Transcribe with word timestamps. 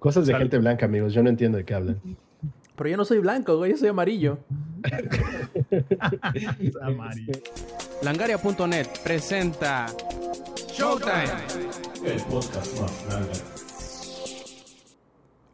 Cosas 0.00 0.26
de 0.26 0.34
gente 0.34 0.58
blanca, 0.58 0.86
amigos. 0.86 1.12
Yo 1.12 1.22
no 1.22 1.28
entiendo 1.28 1.58
de 1.58 1.64
qué 1.64 1.74
hablan. 1.74 2.00
Pero 2.74 2.88
yo 2.88 2.96
no 2.96 3.04
soy 3.04 3.18
blanco, 3.18 3.58
güey, 3.58 3.72
yo 3.72 3.76
soy 3.76 3.88
amarillo. 3.88 4.38
amarillo. 6.82 7.32
Langaria.net 8.02 8.86
presenta 9.04 9.86
Showtime. 10.72 11.28
El 12.06 12.22
podcast 12.22 12.80
más 12.80 13.59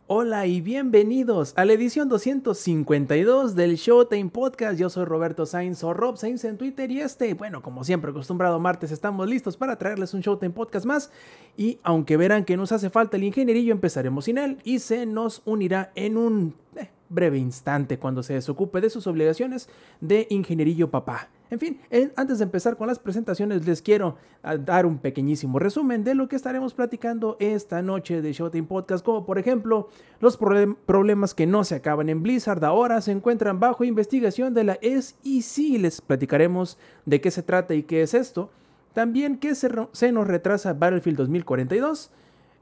Hola 0.09 0.46
y 0.46 0.61
bienvenidos 0.61 1.52
a 1.57 1.64
la 1.64 1.72
edición 1.72 2.09
252 2.09 3.57
del 3.57 3.75
Showtime 3.75 4.30
Podcast. 4.30 4.79
Yo 4.79 4.89
soy 4.89 5.04
Roberto 5.04 5.46
Sainz 5.46 5.82
o 5.82 5.93
Rob 5.95 6.16
Sainz 6.16 6.45
en 6.45 6.57
Twitter 6.57 6.93
y 6.93 7.00
este, 7.00 7.34
bueno, 7.34 7.61
como 7.61 7.82
siempre 7.82 8.12
acostumbrado 8.12 8.61
martes, 8.61 8.93
estamos 8.93 9.29
listos 9.29 9.57
para 9.57 9.75
traerles 9.75 10.14
un 10.14 10.21
Showtime 10.21 10.53
Podcast 10.53 10.86
más. 10.86 11.11
Y 11.57 11.80
aunque 11.82 12.16
verán 12.16 12.45
que 12.45 12.57
nos 12.57 12.71
hace 12.71 12.89
falta 12.89 13.16
el 13.16 13.25
ingenierillo, 13.25 13.72
empezaremos 13.72 14.27
sin 14.27 14.39
él 14.39 14.58
y 14.62 14.79
se 14.79 15.07
nos 15.07 15.43
unirá 15.45 15.90
en 15.96 16.17
un 16.17 16.54
eh, 16.76 16.89
breve 17.09 17.39
instante 17.39 17.98
cuando 17.98 18.23
se 18.23 18.34
desocupe 18.34 18.81
de 18.81 18.90
sus 18.90 19.09
obligaciones 19.09 19.68
de 20.00 20.29
ingenierillo 20.31 20.89
papá. 20.89 21.31
En 21.49 21.61
fin, 21.61 21.79
antes 22.17 22.39
de 22.39 22.45
empezar 22.45 22.77
con 22.77 22.89
las 22.89 22.99
presentaciones, 22.99 23.64
les 23.67 23.81
quiero 23.81 24.17
ah, 24.43 24.57
dar 24.57 24.85
un 24.85 24.99
pequeñísimo 24.99 25.61
resumen 25.61 26.03
de 26.03 26.17
lo 26.17 26.29
que 26.29 26.35
estaremos 26.35 26.75
platicando 26.75 27.37
esta 27.39 27.82
noche 27.82 28.21
de 28.21 28.32
Showtime 28.32 28.67
Podcast, 28.67 29.04
como 29.04 29.25
por 29.25 29.39
ejemplo 29.39 29.89
los 30.21 30.37
problemas 30.37 31.35
que 31.35 31.46
no 31.46 31.63
se 31.63 31.77
acaban 31.77 32.09
en 32.09 32.23
Blizzard 32.23 32.64
ahora 32.64 33.01
se 33.01 33.12
encuentran 33.12 33.61
bajo 33.61 33.84
investigación 33.84 34.55
de 34.55 34.64
la 34.64 34.78
SEC. 34.83 35.78
Les 35.78 36.01
platicaremos 36.01 36.78
de 37.05 37.20
qué 37.20 37.31
se 37.31 37.45
trata 37.45 37.75
y 37.75 37.84
qué 37.84 38.03
es 38.03 38.15
esto. 38.15 38.51
También 38.92 39.39
que 39.39 39.55
se, 39.55 39.69
se 39.92 40.11
nos 40.11 40.27
retrasa 40.27 40.73
Battlefield 40.73 41.19
2042. 41.19 42.11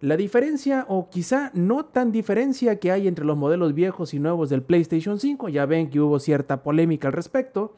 La 0.03 0.19
diferencia, 0.19 0.85
o 0.89 1.09
quizá 1.09 1.51
no 1.55 1.87
tan 1.87 2.13
diferencia 2.13 2.79
que 2.79 2.91
hay 2.91 3.09
entre 3.09 3.25
los 3.25 3.39
modelos 3.39 3.73
viejos 3.73 4.13
y 4.13 4.19
nuevos 4.19 4.51
del 4.51 4.61
PlayStation 4.61 5.19
5, 5.19 5.49
ya 5.49 5.65
ven 5.65 5.89
que 5.89 6.01
hubo 6.01 6.19
cierta 6.19 6.63
polémica 6.63 7.09
al 7.09 7.15
respecto 7.15 7.73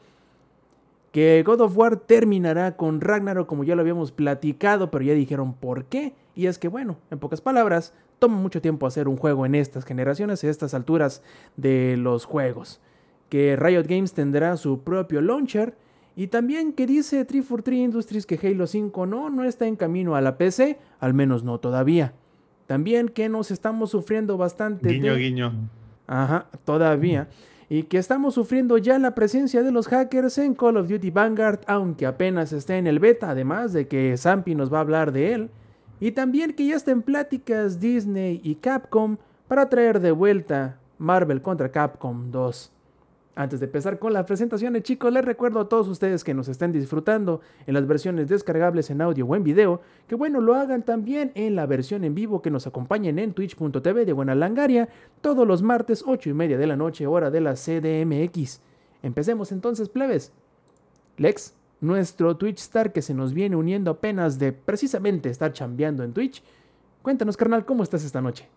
que 1.17 1.41
God 1.43 1.61
of 1.61 1.75
War 1.75 1.97
terminará 1.97 2.77
con 2.77 3.01
Ragnarok 3.01 3.47
como 3.47 3.63
ya 3.63 3.73
lo 3.73 3.81
habíamos 3.81 4.11
platicado, 4.11 4.91
pero 4.91 5.03
ya 5.03 5.15
dijeron 5.15 5.55
por 5.55 5.85
qué. 5.85 6.13
Y 6.35 6.45
es 6.45 6.59
que, 6.59 6.67
bueno, 6.67 6.99
en 7.09 7.17
pocas 7.17 7.41
palabras, 7.41 7.95
toma 8.19 8.37
mucho 8.37 8.61
tiempo 8.61 8.85
hacer 8.85 9.07
un 9.07 9.17
juego 9.17 9.43
en 9.47 9.55
estas 9.55 9.83
generaciones, 9.83 10.43
a 10.43 10.47
estas 10.47 10.75
alturas 10.75 11.23
de 11.55 11.97
los 11.97 12.25
juegos. 12.25 12.81
Que 13.29 13.55
Riot 13.55 13.87
Games 13.87 14.13
tendrá 14.13 14.57
su 14.57 14.83
propio 14.83 15.21
launcher. 15.21 15.73
Y 16.15 16.27
también 16.27 16.71
que 16.71 16.85
dice 16.85 17.25
343 17.25 17.79
Industries 17.79 18.27
que 18.27 18.39
Halo 18.47 18.67
5 18.67 19.07
no, 19.07 19.31
no 19.31 19.43
está 19.43 19.65
en 19.65 19.75
camino 19.75 20.15
a 20.15 20.21
la 20.21 20.37
PC, 20.37 20.77
al 20.99 21.15
menos 21.15 21.43
no 21.43 21.59
todavía. 21.59 22.13
También 22.67 23.09
que 23.09 23.27
nos 23.27 23.49
estamos 23.49 23.89
sufriendo 23.89 24.37
bastante. 24.37 24.89
Guiño, 24.89 25.15
guiño. 25.15 25.67
Ajá, 26.05 26.45
todavía 26.63 27.27
y 27.69 27.83
que 27.83 27.97
estamos 27.97 28.35
sufriendo 28.35 28.77
ya 28.77 28.97
la 28.97 29.13
presencia 29.13 29.61
de 29.61 29.71
los 29.71 29.87
hackers 29.87 30.37
en 30.37 30.55
Call 30.55 30.77
of 30.77 30.87
Duty 30.87 31.11
Vanguard, 31.11 31.59
aunque 31.67 32.05
apenas 32.05 32.53
esté 32.53 32.77
en 32.77 32.87
el 32.87 32.99
beta, 32.99 33.31
además 33.31 33.73
de 33.73 33.87
que 33.87 34.15
Zampi 34.17 34.55
nos 34.55 34.71
va 34.71 34.77
a 34.77 34.81
hablar 34.81 35.11
de 35.11 35.33
él, 35.33 35.49
y 35.99 36.11
también 36.11 36.53
que 36.53 36.67
ya 36.67 36.75
estén 36.75 37.01
pláticas 37.01 37.79
Disney 37.79 38.39
y 38.43 38.55
Capcom 38.55 39.17
para 39.47 39.67
traer 39.67 39.99
de 39.99 40.11
vuelta 40.11 40.77
Marvel 40.97 41.41
contra 41.41 41.71
Capcom 41.71 42.31
2. 42.31 42.71
Antes 43.37 43.59
de 43.59 43.67
empezar 43.67 43.99
con 43.99 44.13
las 44.13 44.25
presentaciones, 44.25 44.81
chicos, 44.81 45.13
les 45.13 45.23
recuerdo 45.23 45.59
a 45.59 45.69
todos 45.69 45.87
ustedes 45.89 46.23
que 46.23 46.33
nos 46.33 46.47
estén 46.47 46.71
disfrutando 46.71 47.41
en 47.67 47.75
las 47.75 47.85
versiones 47.85 48.29
descargables 48.29 48.89
en 48.89 48.99
audio 48.99 49.27
o 49.27 49.35
en 49.35 49.43
video, 49.43 49.79
que 50.07 50.15
bueno, 50.15 50.41
lo 50.41 50.55
hagan 50.55 50.81
también 50.81 51.31
en 51.35 51.55
la 51.55 51.67
versión 51.67 52.03
en 52.03 52.15
vivo, 52.15 52.41
que 52.41 52.49
nos 52.49 52.65
acompañen 52.65 53.19
en 53.19 53.33
twitch.tv 53.33 54.05
de 54.05 54.13
Buena 54.13 54.33
Langaria, 54.33 54.89
todos 55.21 55.47
los 55.47 55.61
martes 55.61 56.03
8 56.03 56.31
y 56.31 56.33
media 56.33 56.57
de 56.57 56.65
la 56.65 56.75
noche, 56.75 57.05
hora 57.05 57.29
de 57.29 57.41
la 57.41 57.53
CDMX. 57.53 58.59
Empecemos 59.03 59.51
entonces, 59.51 59.87
plebes. 59.87 60.33
Lex, 61.17 61.53
nuestro 61.79 62.37
Twitch 62.37 62.57
Star 62.57 62.91
que 62.91 63.03
se 63.03 63.13
nos 63.13 63.35
viene 63.35 63.55
uniendo 63.55 63.91
apenas 63.91 64.39
de 64.39 64.51
precisamente 64.51 65.29
estar 65.29 65.53
chambeando 65.53 66.03
en 66.03 66.11
Twitch. 66.11 66.41
Cuéntanos, 67.03 67.37
carnal, 67.37 67.65
¿cómo 67.65 67.83
estás 67.83 68.03
esta 68.03 68.19
noche? 68.19 68.49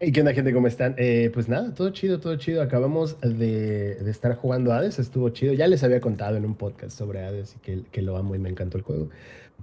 Hey, 0.00 0.12
¿qué 0.12 0.20
onda, 0.20 0.32
gente? 0.32 0.52
¿Cómo 0.52 0.68
están? 0.68 0.94
Eh, 0.96 1.28
pues 1.34 1.48
nada, 1.48 1.74
todo 1.74 1.90
chido, 1.90 2.20
todo 2.20 2.36
chido. 2.36 2.62
Acabamos 2.62 3.20
de, 3.20 3.98
estar 4.08 4.36
jugando 4.36 4.72
Hades, 4.72 5.00
estuvo 5.00 5.30
chido. 5.30 5.54
Ya 5.54 5.66
les 5.66 5.82
había 5.82 6.00
contado 6.00 6.36
en 6.36 6.44
un 6.44 6.54
podcast 6.54 6.96
sobre 6.96 7.24
Hades 7.24 7.56
y 7.56 7.58
que, 7.58 7.82
que, 7.90 8.00
lo 8.00 8.16
amo 8.16 8.36
y 8.36 8.38
me 8.38 8.48
encantó 8.48 8.78
el 8.78 8.84
juego. 8.84 9.08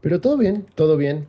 Pero 0.02 0.20
todo 0.20 0.36
bien, 0.36 0.66
todo 0.76 0.98
bien. 0.98 1.28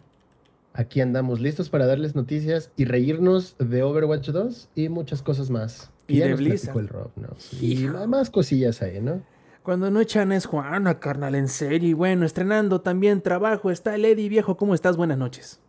Aquí 0.72 1.00
andamos 1.00 1.39
listos 1.39 1.71
para 1.71 1.87
darles 1.87 2.17
noticias 2.17 2.72
y 2.77 2.84
reírnos 2.84 3.55
de 3.61 3.84
Overwatch 3.84 4.31
2 4.31 4.71
y 4.75 4.89
muchas 4.89 5.23
cosas 5.23 5.50
más. 5.50 5.93
Y, 6.09 6.19
de 6.19 6.34
Blizzard. 6.34 6.77
El 6.77 6.88
Rob, 6.88 7.11
¿no? 7.15 7.28
Y 7.61 7.87
más 8.09 8.28
cosillas 8.31 8.83
ahí, 8.83 9.00
¿no? 9.00 9.23
Cuando 9.62 9.88
no 9.88 10.00
echan 10.00 10.33
es 10.33 10.47
Juana, 10.47 10.99
carnal, 10.99 11.37
en 11.37 11.47
serio. 11.47 11.88
Y 11.88 11.93
bueno, 11.93 12.27
estrenando 12.27 12.81
también 12.81 13.23
trabajo 13.23 13.71
está 13.71 13.94
el 13.94 14.05
Eddie 14.05 14.28
Viejo. 14.28 14.56
¿Cómo 14.56 14.75
estás? 14.75 14.97
Buenas 14.97 15.19
noches. 15.19 15.61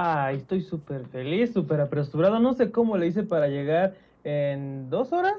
Ay, 0.00 0.36
estoy 0.36 0.60
súper 0.60 1.06
feliz, 1.06 1.52
súper 1.52 1.80
apresurado. 1.80 2.38
No 2.38 2.54
sé 2.54 2.70
cómo 2.70 2.96
le 2.96 3.08
hice 3.08 3.24
para 3.24 3.48
llegar 3.48 3.94
en 4.22 4.88
dos 4.90 5.12
horas, 5.12 5.34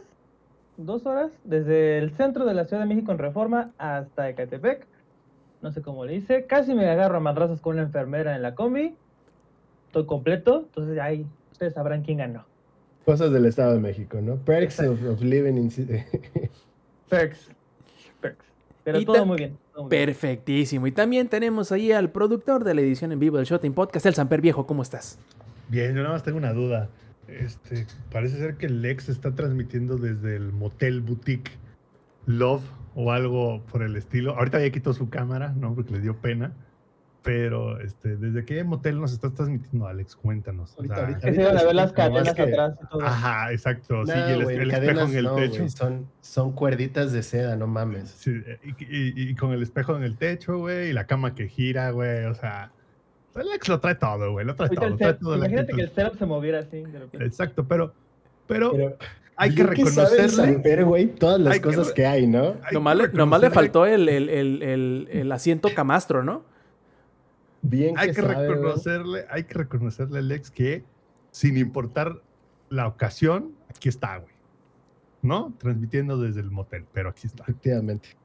dos 0.76 1.06
horas, 1.06 1.32
desde 1.46 1.98
el 1.98 2.12
centro 2.12 2.44
de 2.44 2.54
la 2.54 2.66
Ciudad 2.66 2.84
de 2.84 2.90
México 2.90 3.14
en 3.14 3.20
Reforma 3.20 3.72
hasta 3.78 4.28
Ecatepec. 4.28 4.86
No 5.62 5.72
sé 5.72 5.82
cómo 5.82 6.04
le 6.04 6.16
hice. 6.16 6.46
Casi 6.46 6.74
me 6.74 6.90
agarro 6.90 7.16
a 7.16 7.20
madrazos 7.22 7.62
con 7.62 7.76
una 7.76 7.84
enfermera 7.84 8.36
en 8.36 8.42
la 8.42 8.54
combi. 8.54 8.98
Estoy 9.86 10.06
completo. 10.06 10.66
Entonces 10.66 11.00
ahí 11.00 11.26
ustedes 11.54 11.74
sabrán 11.74 12.04
quién 12.04 12.18
ganó. 12.18 12.44
Cosas 13.06 13.32
del 13.32 13.46
Estado 13.46 13.76
de 13.76 13.80
México, 13.80 14.20
¿no? 14.20 14.36
Perks 14.44 14.82
of, 14.82 15.22
living 15.22 15.56
in... 15.56 15.70
Perks. 17.10 17.50
Perks. 18.20 18.49
Pero 18.94 19.06
todo 19.06 19.26
muy 19.26 19.38
bien. 19.38 19.58
Perfectísimo. 19.90 20.88
Y 20.88 20.92
también 20.92 21.28
tenemos 21.28 21.72
ahí 21.72 21.92
al 21.92 22.12
productor 22.12 22.64
de 22.64 22.74
la 22.74 22.82
edición 22.82 23.12
en 23.12 23.20
vivo 23.20 23.38
del 23.38 23.46
Shooting 23.46 23.74
Podcast, 23.74 24.06
el 24.06 24.14
Samper 24.14 24.42
Viejo. 24.42 24.66
¿Cómo 24.66 24.82
estás? 24.82 25.18
Bien, 25.70 25.96
yo 25.96 26.02
nada 26.02 26.14
más 26.14 26.24
tengo 26.24 26.38
una 26.38 26.54
duda. 26.54 26.90
Este, 27.28 27.86
parece 28.12 28.38
ser 28.38 28.56
que 28.56 28.70
Lex 28.70 29.10
está 29.10 29.36
transmitiendo 29.36 29.98
desde 29.98 30.36
el 30.36 30.52
motel 30.52 31.02
boutique 31.02 31.52
Love 32.26 32.64
o 32.96 33.12
algo 33.12 33.62
por 33.72 33.84
el 33.84 33.96
estilo. 33.96 34.36
Ahorita 34.36 34.60
ya 34.60 34.70
quitó 34.72 34.94
su 34.94 35.10
cámara, 35.10 35.54
¿no? 35.56 35.74
Porque 35.76 35.94
le 35.94 36.02
dio 36.02 36.18
pena. 36.18 36.54
Pero, 37.30 37.80
este, 37.80 38.18
¿desde 38.18 38.44
qué 38.44 38.64
motel 38.64 39.00
nos 39.00 39.14
estás 39.14 39.36
transmitiendo, 39.36 39.86
Alex? 39.86 40.16
Cuéntanos. 40.16 40.76
Ahorita, 40.76 41.06
ahorita, 41.06 41.60
a 41.60 41.64
ver 41.64 41.76
las 41.76 41.94
cadenas 41.94 42.28
atrás 42.30 42.74
y 42.82 42.88
todo. 42.88 43.02
Ajá, 43.04 43.52
exacto. 43.52 44.04
sí, 44.08 44.14
el, 44.16 44.72
espejo 44.72 45.02
en 45.02 45.16
el 45.16 45.36
techo. 45.36 45.70
son, 45.70 46.08
son 46.22 46.54
cuerditas 46.54 47.12
de 47.12 47.22
seda, 47.22 47.56
no 47.56 47.68
mames. 47.68 48.10
Sí, 48.10 48.32
y, 48.80 49.30
y, 49.30 49.36
con 49.36 49.52
el 49.52 49.62
espejo 49.62 49.96
en 49.96 50.02
el 50.02 50.18
techo, 50.18 50.58
güey, 50.58 50.90
y 50.90 50.94
la 50.94 51.06
cama 51.06 51.36
que 51.36 51.48
gira, 51.48 51.92
güey, 51.92 52.26
o 52.26 52.34
sea... 52.34 52.72
Alex 53.36 53.70
lo 53.70 53.80
trae 53.80 53.94
todo, 53.94 54.32
güey, 54.32 54.44
lo 54.44 54.56
trae 54.56 54.70
todo. 54.70 54.98
Trae 54.98 55.14
todo 55.14 55.38
imagínate 55.38 55.74
que 55.74 55.82
el 55.82 55.92
setup 55.92 56.18
se 56.18 56.26
moviera 56.26 56.62
así. 56.62 56.82
De 56.82 56.98
repente. 56.98 57.28
Exacto, 57.28 57.64
pero... 57.68 57.94
pero, 58.48 58.74
hay 59.36 59.54
que 59.54 59.64
reconocerle. 59.64 60.84
güey, 60.84 61.08
todas 61.10 61.40
las 61.40 61.60
cosas 61.60 61.92
que, 61.92 62.08
hay, 62.08 62.26
¿no? 62.26 62.56
Nomás, 62.72 62.98
le, 62.98 63.08
nomás 63.10 63.40
le 63.40 63.52
faltó 63.52 63.86
el, 63.86 64.10
el, 64.10 64.30
el, 64.30 65.08
el, 65.12 65.32
asiento 65.32 65.70
camastro, 65.76 66.24
¿no? 66.24 66.50
Bien 67.62 67.96
hay 67.98 68.12
que, 68.12 68.22
reconocerle, 68.22 69.26
hay 69.30 69.44
que 69.44 69.54
reconocerle, 69.54 70.20
Alex, 70.20 70.50
que 70.50 70.84
sin 71.32 71.58
importar 71.58 72.22
la 72.70 72.88
ocasión, 72.88 73.56
aquí 73.70 73.90
está, 73.90 74.18
güey. 74.18 74.34
¿No? 75.22 75.54
Transmitiendo 75.58 76.18
desde 76.18 76.40
el 76.40 76.50
motel, 76.50 76.86
pero 76.94 77.10
aquí 77.10 77.28
está. 77.28 77.44
Efectivamente. 77.44 78.19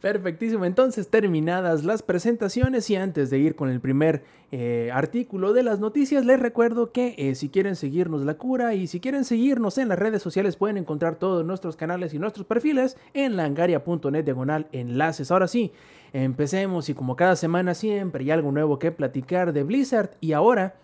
Perfectísimo. 0.00 0.64
Entonces, 0.64 1.08
terminadas 1.08 1.84
las 1.84 2.02
presentaciones 2.02 2.88
y 2.88 2.96
antes 2.96 3.28
de 3.28 3.38
ir 3.38 3.54
con 3.54 3.68
el 3.68 3.80
primer 3.80 4.22
eh, 4.50 4.90
artículo 4.92 5.52
de 5.52 5.62
las 5.62 5.78
noticias, 5.78 6.24
les 6.24 6.40
recuerdo 6.40 6.90
que 6.90 7.14
eh, 7.18 7.34
si 7.34 7.50
quieren 7.50 7.76
seguirnos 7.76 8.24
la 8.24 8.34
cura 8.34 8.74
y 8.74 8.86
si 8.86 8.98
quieren 8.98 9.24
seguirnos 9.24 9.76
en 9.78 9.88
las 9.88 9.98
redes 9.98 10.22
sociales, 10.22 10.56
pueden 10.56 10.78
encontrar 10.78 11.16
todos 11.16 11.44
nuestros 11.44 11.76
canales 11.76 12.14
y 12.14 12.18
nuestros 12.18 12.46
perfiles 12.46 12.96
en 13.12 13.36
langaria.net 13.36 14.24
diagonal 14.24 14.68
enlaces. 14.72 15.30
Ahora 15.30 15.48
sí, 15.48 15.72
empecemos 16.12 16.88
y 16.88 16.94
como 16.94 17.14
cada 17.14 17.36
semana 17.36 17.74
siempre 17.74 18.24
hay 18.24 18.30
algo 18.30 18.52
nuevo 18.52 18.78
que 18.78 18.92
platicar 18.92 19.52
de 19.52 19.64
Blizzard 19.64 20.10
y 20.20 20.32
ahora, 20.32 20.76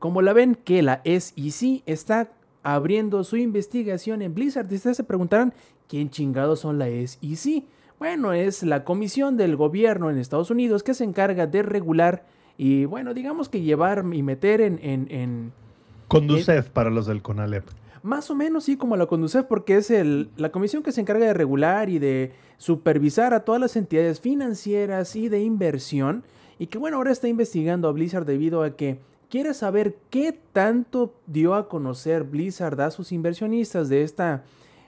como 0.00 0.22
la 0.22 0.32
ven 0.32 0.56
que 0.56 0.82
la 0.82 1.02
SEC 1.04 1.82
está 1.86 2.30
abriendo 2.62 3.22
su 3.24 3.36
investigación 3.36 4.22
en 4.22 4.34
Blizzard. 4.34 4.70
Y 4.70 4.74
ustedes 4.74 4.96
se 4.96 5.04
preguntarán, 5.04 5.54
¿quién 5.90 6.08
chingados 6.08 6.60
son 6.60 6.78
la 6.78 6.86
SEC? 6.86 7.64
Bueno, 7.98 8.32
es 8.32 8.62
la 8.62 8.84
comisión 8.84 9.36
del 9.36 9.56
gobierno 9.56 10.08
en 10.08 10.16
Estados 10.16 10.50
Unidos 10.50 10.82
que 10.82 10.94
se 10.94 11.04
encarga 11.04 11.46
de 11.46 11.62
regular 11.62 12.24
y, 12.56 12.84
bueno, 12.84 13.12
digamos 13.12 13.48
que 13.48 13.60
llevar 13.60 14.04
y 14.12 14.22
meter 14.22 14.60
en... 14.60 14.78
en, 14.82 15.52
Conducef 16.08 16.70
para 16.70 16.90
los 16.90 17.06
del 17.06 17.22
CONALEP. 17.22 17.64
Más 18.02 18.30
o 18.30 18.34
menos 18.34 18.64
sí, 18.64 18.76
como 18.76 18.96
la 18.96 19.06
Conducef, 19.06 19.44
porque 19.44 19.76
es 19.76 19.90
el, 19.90 20.30
la 20.36 20.50
comisión 20.50 20.82
que 20.82 20.92
se 20.92 21.00
encarga 21.00 21.26
de 21.26 21.34
regular 21.34 21.90
y 21.90 21.98
de 21.98 22.32
supervisar 22.56 23.34
a 23.34 23.40
todas 23.44 23.60
las 23.60 23.76
entidades 23.76 24.20
financieras 24.20 25.14
y 25.16 25.28
de 25.28 25.40
inversión. 25.40 26.24
Y 26.58 26.66
que 26.66 26.78
bueno, 26.78 26.96
ahora 26.96 27.12
está 27.12 27.28
investigando 27.28 27.88
a 27.88 27.92
Blizzard 27.92 28.24
debido 28.24 28.62
a 28.62 28.76
que 28.76 28.98
¿Quieres 29.30 29.58
saber 29.58 29.96
qué 30.10 30.36
tanto 30.52 31.14
dio 31.28 31.54
a 31.54 31.68
conocer 31.68 32.24
Blizzard 32.24 32.80
a 32.80 32.90
sus 32.90 33.12
inversionistas 33.12 33.88
de 33.88 34.02
esta, 34.02 34.42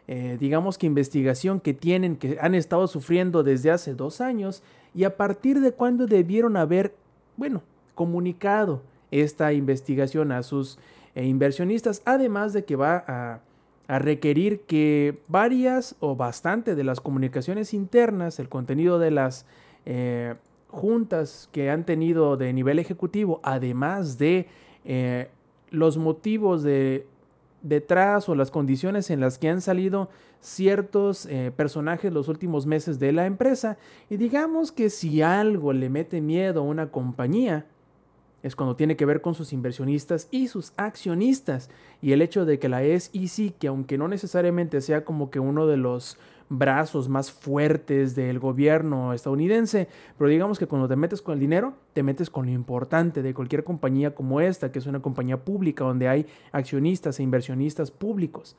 eh, 0.08 0.36
digamos 0.38 0.78
que 0.78 0.86
investigación 0.86 1.60
que 1.60 1.74
tienen, 1.74 2.16
que 2.16 2.36
han 2.40 2.54
estado 2.54 2.86
sufriendo 2.86 3.42
desde 3.42 3.70
hace 3.70 3.94
dos 3.94 4.20
años? 4.20 4.62
Y 4.94 5.04
a 5.04 5.16
partir 5.16 5.60
de 5.60 5.72
cuándo 5.72 6.06
debieron 6.06 6.56
haber, 6.56 6.94
bueno, 7.36 7.62
comunicado 7.94 8.82
esta 9.10 9.52
investigación 9.52 10.32
a 10.32 10.42
sus 10.42 10.78
eh, 11.14 11.24
inversionistas, 11.24 12.02
además 12.04 12.52
de 12.52 12.64
que 12.64 12.76
va 12.76 13.04
a, 13.06 13.40
requerir 13.88 14.60
que 14.60 15.18
varias 15.28 15.96
o 16.00 16.16
bastante 16.16 16.74
de 16.74 16.82
las 16.82 17.00
comunicaciones 17.00 17.74
internas, 17.74 18.38
el 18.38 18.48
contenido 18.48 18.98
de 18.98 19.10
las 19.10 19.44
eh, 19.84 20.34
juntas 20.68 21.50
que 21.52 21.68
han 21.68 21.84
tenido 21.84 22.38
de 22.38 22.54
nivel 22.54 22.78
ejecutivo, 22.78 23.40
además 23.42 24.16
de 24.16 24.48
los 25.70 25.98
motivos 25.98 26.62
de 26.62 27.06
detrás 27.62 28.28
o 28.28 28.34
las 28.34 28.50
condiciones 28.50 29.10
en 29.10 29.20
las 29.20 29.38
que 29.38 29.48
han 29.48 29.60
salido 29.60 30.10
ciertos 30.40 31.28
personajes 31.56 32.12
los 32.12 32.28
últimos 32.28 32.66
meses 32.66 32.98
de 32.98 33.12
la 33.12 33.26
empresa. 33.26 33.78
Y 34.10 34.16
digamos 34.16 34.72
que 34.72 34.90
si 34.90 35.22
algo 35.22 35.72
le 35.72 35.88
mete 35.88 36.20
miedo 36.20 36.60
a 36.60 36.64
una 36.64 36.90
compañía, 36.90 37.66
es 38.42 38.56
cuando 38.56 38.74
tiene 38.74 38.96
que 38.96 39.06
ver 39.06 39.20
con 39.20 39.36
sus 39.36 39.52
inversionistas 39.52 40.26
y 40.32 40.48
sus 40.48 40.72
accionistas. 40.76 41.70
Y 42.00 42.10
el 42.10 42.22
hecho 42.22 42.44
de 42.44 42.58
que 42.58 42.68
la 42.68 42.80
SEC, 42.80 43.56
que 43.56 43.68
aunque 43.68 43.98
no 43.98 44.08
necesariamente 44.08 44.80
sea 44.80 45.04
como 45.04 45.30
que 45.30 45.38
uno 45.38 45.68
de 45.68 45.76
los 45.76 46.18
brazos 46.58 47.08
más 47.08 47.32
fuertes 47.32 48.14
del 48.14 48.38
gobierno 48.38 49.12
estadounidense, 49.12 49.88
pero 50.18 50.30
digamos 50.30 50.58
que 50.58 50.66
cuando 50.66 50.88
te 50.88 50.96
metes 50.96 51.22
con 51.22 51.34
el 51.34 51.40
dinero, 51.40 51.74
te 51.92 52.02
metes 52.02 52.30
con 52.30 52.46
lo 52.46 52.52
importante 52.52 53.22
de 53.22 53.34
cualquier 53.34 53.64
compañía 53.64 54.14
como 54.14 54.40
esta, 54.40 54.70
que 54.70 54.78
es 54.78 54.86
una 54.86 55.00
compañía 55.00 55.44
pública 55.44 55.84
donde 55.84 56.08
hay 56.08 56.26
accionistas 56.52 57.18
e 57.18 57.22
inversionistas 57.22 57.90
públicos. 57.90 58.56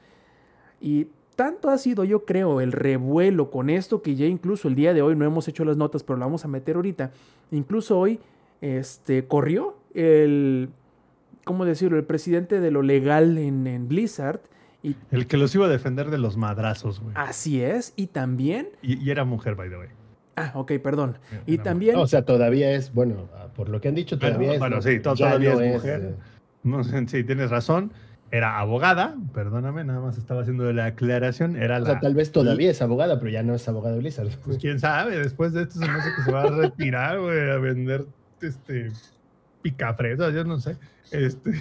Y 0.81 1.07
tanto 1.35 1.69
ha 1.69 1.77
sido, 1.77 2.03
yo 2.03 2.25
creo, 2.25 2.61
el 2.61 2.71
revuelo 2.71 3.49
con 3.49 3.69
esto 3.69 4.01
que 4.01 4.15
ya 4.15 4.25
incluso 4.25 4.67
el 4.67 4.75
día 4.75 4.93
de 4.93 5.01
hoy 5.01 5.15
no 5.15 5.25
hemos 5.25 5.47
hecho 5.47 5.65
las 5.65 5.77
notas, 5.77 6.03
pero 6.03 6.17
la 6.17 6.25
vamos 6.25 6.45
a 6.45 6.47
meter 6.47 6.75
ahorita. 6.75 7.11
Incluso 7.51 7.99
hoy 7.99 8.19
este, 8.61 9.25
corrió 9.25 9.75
el, 9.93 10.69
¿cómo 11.43 11.65
decirlo?, 11.65 11.97
el 11.97 12.05
presidente 12.05 12.59
de 12.59 12.71
lo 12.71 12.81
legal 12.81 13.37
en, 13.37 13.87
Blizzard. 13.87 14.41
Y, 14.83 14.97
el 15.11 15.27
que 15.27 15.37
los 15.37 15.55
iba 15.55 15.65
a 15.65 15.69
defender 15.69 16.09
de 16.09 16.17
los 16.17 16.35
madrazos, 16.35 16.99
güey. 16.99 17.15
Así 17.17 17.61
es, 17.61 17.93
y 17.95 18.07
también... 18.07 18.67
Y, 18.81 19.09
era 19.09 19.23
mujer, 19.23 19.55
by 19.55 19.69
the 19.69 19.77
way. 19.77 19.87
Ah, 20.35 20.51
ok, 20.55 20.73
perdón. 20.83 21.17
y 21.45 21.57
también... 21.57 21.95
o 21.95 22.05
sea, 22.05 22.25
todavía 22.25 22.71
es, 22.71 22.93
bueno, 22.93 23.29
por 23.55 23.69
lo 23.69 23.79
que 23.79 23.87
han 23.87 23.95
dicho, 23.95 24.19
todavía 24.19 24.53
es... 24.53 24.59
Bueno, 24.59 24.81
sí, 24.81 24.99
todavía 24.99 25.53
es 25.53 25.73
mujer. 25.73 26.01
Eh, 26.01 26.15
no, 26.63 26.83
sí, 26.83 27.23
tienes 27.23 27.49
razón. 27.49 27.93
Era 28.29 28.59
abogada, 28.59 29.15
perdóname, 29.31 29.83
nada 29.83 30.01
más 30.01 30.17
estaba 30.17 30.41
haciendo 30.41 30.71
la 30.73 30.85
aclaración. 30.85 31.55
Era 31.55 31.79
o 31.79 31.85
sea, 31.85 31.99
tal 31.99 32.15
vez 32.15 32.31
todavía 32.31 32.71
es 32.71 32.81
abogada, 32.81 33.19
pero 33.19 33.29
ya 33.31 33.43
no 33.43 33.53
es 33.53 33.67
abogada 33.67 33.93
de 33.93 34.01
Blizzard. 34.01 34.29
Pues 34.43 34.57
quién 34.57 34.79
sabe, 34.79 35.19
después 35.19 35.53
de 35.53 35.61
esto 35.61 35.79
se 35.79 35.85
me 35.85 35.91
hace 35.91 36.09
que 36.15 36.23
se 36.23 36.31
va 36.31 36.41
a 36.41 36.49
retirar, 36.49 37.19
güey, 37.19 37.51
a 37.51 37.57
vender 37.57 38.05
este 38.41 38.91
picafresas, 39.61 40.33
yo 40.33 40.43
no 40.43 40.59
sé. 40.59 40.77
Este, 41.11 41.51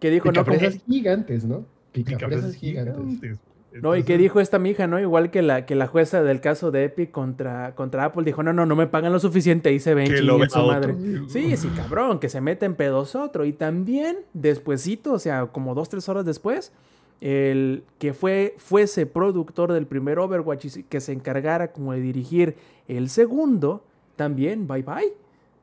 que 0.00 0.10
dijo, 0.10 0.32
no, 0.32 0.44
gigantes, 0.88 1.44
¿no? 1.44 1.64
Picafresas, 2.04 2.54
gigantes. 2.54 3.38
no, 3.82 3.96
y 3.96 4.02
que 4.02 4.18
dijo 4.18 4.40
esta 4.40 4.58
mija, 4.58 4.86
¿no? 4.86 5.00
Igual 5.00 5.30
que 5.30 5.42
la, 5.42 5.66
que 5.66 5.74
la 5.74 5.86
jueza 5.86 6.22
del 6.22 6.40
caso 6.40 6.70
de 6.70 6.84
Epic 6.84 7.10
contra, 7.10 7.74
contra 7.74 8.04
Apple, 8.04 8.24
dijo, 8.24 8.42
no, 8.42 8.52
no, 8.52 8.66
no 8.66 8.76
me 8.76 8.86
pagan 8.86 9.12
lo 9.12 9.18
suficiente 9.18 9.72
y 9.72 9.80
se 9.80 9.94
ven 9.94 10.08
que 10.08 10.22
lo 10.22 10.38
su 10.48 10.58
madre. 10.58 10.94
Sí, 11.28 11.56
sí, 11.56 11.68
cabrón, 11.76 12.18
que 12.18 12.28
se 12.28 12.40
mete 12.40 12.66
en 12.66 12.74
pedos 12.74 13.14
otro. 13.14 13.44
Y 13.44 13.52
también, 13.52 14.18
despuesito, 14.34 15.12
o 15.12 15.18
sea, 15.18 15.46
como 15.46 15.74
dos, 15.74 15.88
tres 15.88 16.08
horas 16.08 16.24
después, 16.24 16.72
el 17.20 17.84
que 17.98 18.12
fue, 18.12 18.54
fuese 18.58 19.06
productor 19.06 19.72
del 19.72 19.86
primer 19.86 20.18
Overwatch 20.18 20.64
y 20.76 20.82
que 20.82 21.00
se 21.00 21.12
encargara 21.12 21.72
como 21.72 21.92
de 21.92 22.00
dirigir 22.00 22.56
el 22.88 23.08
segundo, 23.08 23.84
también, 24.16 24.66
bye 24.66 24.82
bye 24.82 25.12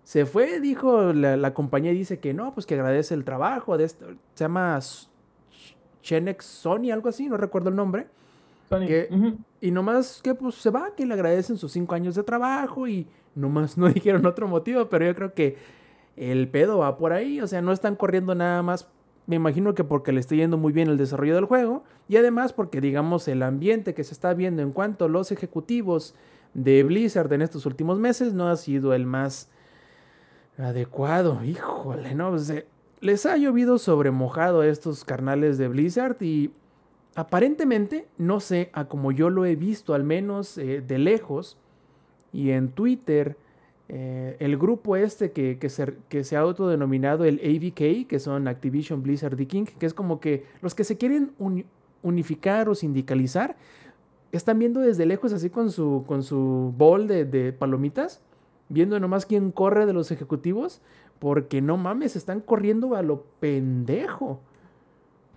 se 0.03 0.25
fue, 0.25 0.59
dijo, 0.59 1.13
la, 1.13 1.53
compañía 1.53 1.91
dice 1.91 2.19
que 2.19 2.33
no, 2.33 2.53
pues 2.53 2.65
que 2.65 2.75
agradece 2.75 3.13
el 3.13 3.23
trabajo 3.23 3.77
de 3.77 3.85
esto. 3.85 4.05
Se 4.35 4.43
llama 4.43 4.79
Chenex 6.03 6.45
Sony, 6.45 6.91
algo 6.91 7.09
así, 7.09 7.27
no 7.27 7.37
recuerdo 7.37 7.69
el 7.69 7.75
nombre. 7.75 8.05
Sony. 8.69 8.85
Y 9.59 9.71
nomás 9.71 10.21
que 10.21 10.35
pues 10.35 10.55
se 10.55 10.69
va, 10.69 10.93
que 10.95 11.05
le 11.05 11.15
agradecen 11.15 11.57
sus 11.57 11.71
cinco 11.71 11.95
años 11.95 12.13
de 12.13 12.23
trabajo 12.23 12.87
y 12.87 13.07
nomás 13.33 13.77
no 13.79 13.87
dijeron 13.89 14.25
otro 14.27 14.47
motivo, 14.47 14.89
pero 14.89 15.05
yo 15.05 15.15
creo 15.15 15.33
que 15.33 15.57
el 16.15 16.47
pedo 16.47 16.77
va 16.77 16.97
por 16.97 17.11
ahí, 17.11 17.41
o 17.41 17.47
sea, 17.47 17.61
no 17.61 17.71
están 17.71 17.95
corriendo 17.95 18.35
nada 18.35 18.61
más, 18.61 18.87
me 19.25 19.37
imagino 19.37 19.73
que 19.73 19.83
porque 19.83 20.11
le 20.11 20.19
está 20.19 20.35
yendo 20.35 20.57
muy 20.57 20.73
bien 20.73 20.89
el 20.89 20.97
desarrollo 20.97 21.33
del 21.33 21.45
juego 21.45 21.83
y 22.07 22.17
además 22.17 22.53
porque 22.53 22.81
digamos 22.81 23.27
el 23.27 23.41
ambiente 23.41 23.93
que 23.93 24.03
se 24.03 24.13
está 24.13 24.33
viendo 24.33 24.61
en 24.61 24.71
cuanto 24.71 25.05
a 25.05 25.09
los 25.09 25.31
ejecutivos 25.31 26.13
de 26.53 26.83
Blizzard 26.83 27.31
en 27.33 27.41
estos 27.41 27.65
últimos 27.65 27.97
meses 27.99 28.33
no 28.33 28.47
ha 28.47 28.57
sido 28.57 28.93
el 28.93 29.05
más 29.05 29.49
adecuado. 30.57 31.43
Híjole, 31.43 32.13
no, 32.15 32.29
pues, 32.29 32.65
les 33.03 33.25
ha 33.25 33.35
llovido 33.35 33.77
sobre 33.79 34.11
mojado 34.11 34.61
a 34.61 34.67
estos 34.67 35.03
carnales 35.03 35.57
de 35.57 35.67
Blizzard 35.67 36.15
y 36.21 36.51
aparentemente, 37.15 38.07
no 38.17 38.39
sé, 38.39 38.69
a 38.71 38.85
como 38.85 39.11
yo 39.11 39.29
lo 39.29 39.45
he 39.45 39.57
visto 39.57 39.93
al 39.93 40.05
menos 40.05 40.57
eh, 40.57 40.81
de 40.81 40.97
lejos 40.97 41.57
y 42.31 42.51
en 42.51 42.69
Twitter, 42.69 43.35
eh, 43.89 44.37
el 44.39 44.57
grupo 44.57 44.95
este 44.95 45.33
que, 45.33 45.59
que, 45.59 45.67
se, 45.67 45.95
que 46.07 46.23
se 46.23 46.37
ha 46.37 46.39
autodenominado 46.39 47.25
el 47.25 47.41
AVK, 47.43 48.07
que 48.07 48.19
son 48.19 48.47
Activision 48.47 49.03
Blizzard 49.03 49.35
The 49.35 49.47
King, 49.47 49.65
que 49.65 49.85
es 49.85 49.93
como 49.93 50.21
que 50.21 50.45
los 50.61 50.73
que 50.73 50.85
se 50.85 50.97
quieren 50.97 51.33
unificar 52.01 52.69
o 52.69 52.73
sindicalizar, 52.73 53.57
están 54.31 54.59
viendo 54.59 54.79
desde 54.79 55.05
lejos 55.05 55.33
así 55.33 55.49
con 55.49 55.71
su, 55.71 56.05
con 56.07 56.23
su 56.23 56.73
bol 56.77 57.07
de, 57.07 57.25
de 57.25 57.51
palomitas 57.51 58.21
viendo 58.69 58.99
nomás 58.99 59.25
quién 59.25 59.51
corre 59.51 59.85
de 59.85 59.93
los 59.93 60.11
ejecutivos, 60.11 60.81
porque 61.19 61.61
no 61.61 61.77
mames, 61.77 62.15
están 62.15 62.41
corriendo 62.41 62.95
a 62.95 63.01
lo 63.01 63.23
pendejo. 63.39 64.41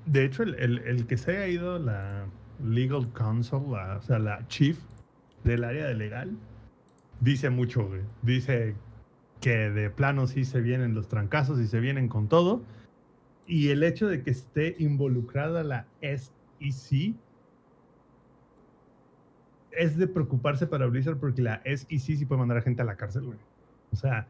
De 0.07 0.25
hecho, 0.25 0.43
el, 0.45 1.07
que 1.07 1.17
se 1.17 1.33
haya 1.33 1.49
ido 1.49 1.79
la 1.79 2.27
legal 2.63 3.13
counsel, 3.13 3.61
o 3.61 4.03
sea, 4.03 4.19
la 4.19 4.47
chief 4.49 4.79
del 5.45 5.65
área 5.65 5.87
de 5.87 5.95
legal, 5.95 6.37
dice 7.21 7.51
mucho, 7.51 7.87
güey. 7.87 8.03
Dice 8.23 8.77
que 9.41 9.71
de 9.71 9.91
plano 9.91 10.27
sí 10.27 10.45
se 10.45 10.61
vienen 10.61 10.95
los 10.95 11.09
trancazos 11.09 11.61
y 11.61 11.67
se 11.67 11.81
vienen 11.81 12.09
con 12.09 12.29
todo. 12.29 12.63
Y 13.47 13.69
el 13.69 13.83
hecho 13.83 14.09
de 14.09 14.23
que 14.23 14.31
esté 14.31 14.77
involucrada 14.79 15.63
la 15.63 15.87
SEC 16.01 17.15
es 19.73 19.97
de 19.97 20.09
preocuparse 20.09 20.67
para 20.67 20.87
Blizzard 20.87 21.19
porque 21.19 21.43
la 21.43 21.63
SEC 21.65 21.99
sí 21.99 22.27
puede 22.27 22.41
mandar 22.41 22.59
a 22.59 22.63
gente 22.63 22.83
a 22.83 22.85
la 22.85 22.97
cárcel, 22.97 23.25
güey. 23.27 23.39
O 23.93 23.97
sea, 23.97 24.27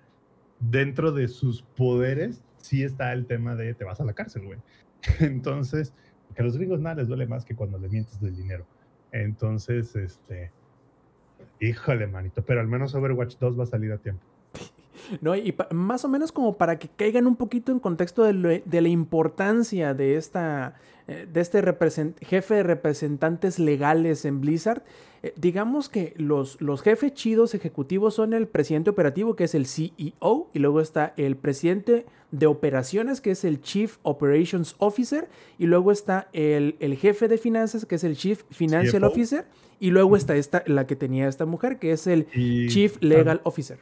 dentro 0.60 1.12
de 1.12 1.28
sus 1.28 1.62
poderes 1.62 2.42
sí 2.58 2.82
está 2.82 3.12
el 3.12 3.26
tema 3.26 3.54
de 3.54 3.74
te 3.74 3.84
vas 3.84 4.00
a 4.00 4.04
la 4.04 4.12
cárcel, 4.12 4.44
güey. 4.44 4.58
Entonces, 5.20 5.92
que 6.34 6.42
a 6.42 6.44
los 6.44 6.56
gringos 6.56 6.80
nada 6.80 6.96
les 6.96 7.08
duele 7.08 7.26
más 7.26 7.44
que 7.44 7.54
cuando 7.54 7.78
le 7.78 7.88
mientes 7.88 8.20
del 8.20 8.36
dinero. 8.36 8.66
Entonces, 9.12 9.94
este, 9.96 10.50
híjole, 11.60 12.06
manito, 12.06 12.44
pero 12.44 12.60
al 12.60 12.68
menos 12.68 12.94
Overwatch 12.94 13.36
2 13.38 13.58
va 13.58 13.64
a 13.64 13.66
salir 13.66 13.92
a 13.92 13.98
tiempo. 13.98 14.22
No, 15.20 15.36
y 15.36 15.54
más 15.72 16.04
o 16.04 16.08
menos 16.08 16.32
como 16.32 16.56
para 16.56 16.78
que 16.78 16.88
caigan 16.88 17.26
un 17.26 17.36
poquito 17.36 17.72
en 17.72 17.78
contexto 17.78 18.24
de, 18.24 18.62
de 18.64 18.80
la 18.80 18.88
importancia 18.88 19.94
de 19.94 20.16
esta 20.16 20.76
eh, 21.08 21.28
de 21.32 21.40
este 21.40 21.62
jefe 22.22 22.54
de 22.54 22.62
representantes 22.64 23.60
legales 23.60 24.24
en 24.24 24.40
Blizzard, 24.40 24.82
eh, 25.22 25.32
digamos 25.36 25.88
que 25.88 26.14
los, 26.16 26.60
los 26.60 26.82
jefes 26.82 27.14
chidos 27.14 27.54
ejecutivos 27.54 28.14
son 28.14 28.34
el 28.34 28.48
presidente 28.48 28.90
operativo, 28.90 29.36
que 29.36 29.44
es 29.44 29.54
el 29.54 29.66
CEO, 29.66 30.50
y 30.52 30.58
luego 30.58 30.80
está 30.80 31.14
el 31.16 31.36
presidente 31.36 32.06
de 32.32 32.46
operaciones, 32.46 33.20
que 33.20 33.30
es 33.30 33.44
el 33.44 33.60
Chief 33.60 33.98
Operations 34.02 34.74
Officer, 34.78 35.28
y 35.60 35.66
luego 35.66 35.92
está 35.92 36.28
el, 36.32 36.74
el 36.80 36.96
jefe 36.96 37.28
de 37.28 37.38
finanzas, 37.38 37.86
que 37.86 37.94
es 37.94 38.02
el 38.02 38.16
Chief 38.16 38.42
Financial 38.50 39.04
Officer, 39.04 39.46
y 39.78 39.90
luego 39.90 40.16
está 40.16 40.34
esta, 40.34 40.64
la 40.66 40.88
que 40.88 40.96
tenía 40.96 41.28
esta 41.28 41.46
mujer, 41.46 41.78
que 41.78 41.92
es 41.92 42.08
el 42.08 42.26
Chief 42.32 43.00
Legal 43.00 43.42
Officer. 43.44 43.78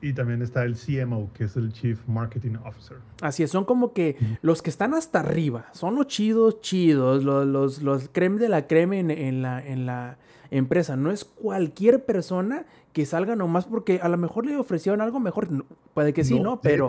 Y 0.00 0.12
también 0.12 0.42
está 0.42 0.64
el 0.64 0.76
CMO, 0.76 1.30
que 1.32 1.44
es 1.44 1.56
el 1.56 1.72
Chief 1.72 1.98
Marketing 2.06 2.56
Officer. 2.64 2.98
Así 3.22 3.42
es, 3.42 3.50
son 3.50 3.64
como 3.64 3.92
que 3.92 4.16
los 4.42 4.60
que 4.60 4.70
están 4.70 4.92
hasta 4.94 5.20
arriba, 5.20 5.66
son 5.72 5.94
los 5.94 6.06
chidos, 6.06 6.60
chidos, 6.60 7.24
los, 7.24 7.46
los, 7.46 7.82
los 7.82 8.08
creme 8.12 8.38
de 8.38 8.48
la 8.48 8.66
creme 8.66 9.00
en, 9.00 9.42
la, 9.42 9.66
en 9.66 9.86
la 9.86 10.18
empresa. 10.50 10.96
No 10.96 11.10
es 11.10 11.24
cualquier 11.24 12.04
persona 12.04 12.66
que 12.92 13.06
salga 13.06 13.36
nomás 13.36 13.64
porque 13.64 14.00
a 14.02 14.08
lo 14.08 14.18
mejor 14.18 14.46
le 14.46 14.56
ofrecieron 14.56 15.00
algo 15.00 15.18
mejor. 15.18 15.66
Puede 15.94 16.12
que 16.12 16.24
sí, 16.24 16.38
¿no? 16.40 16.60
Pero... 16.60 16.88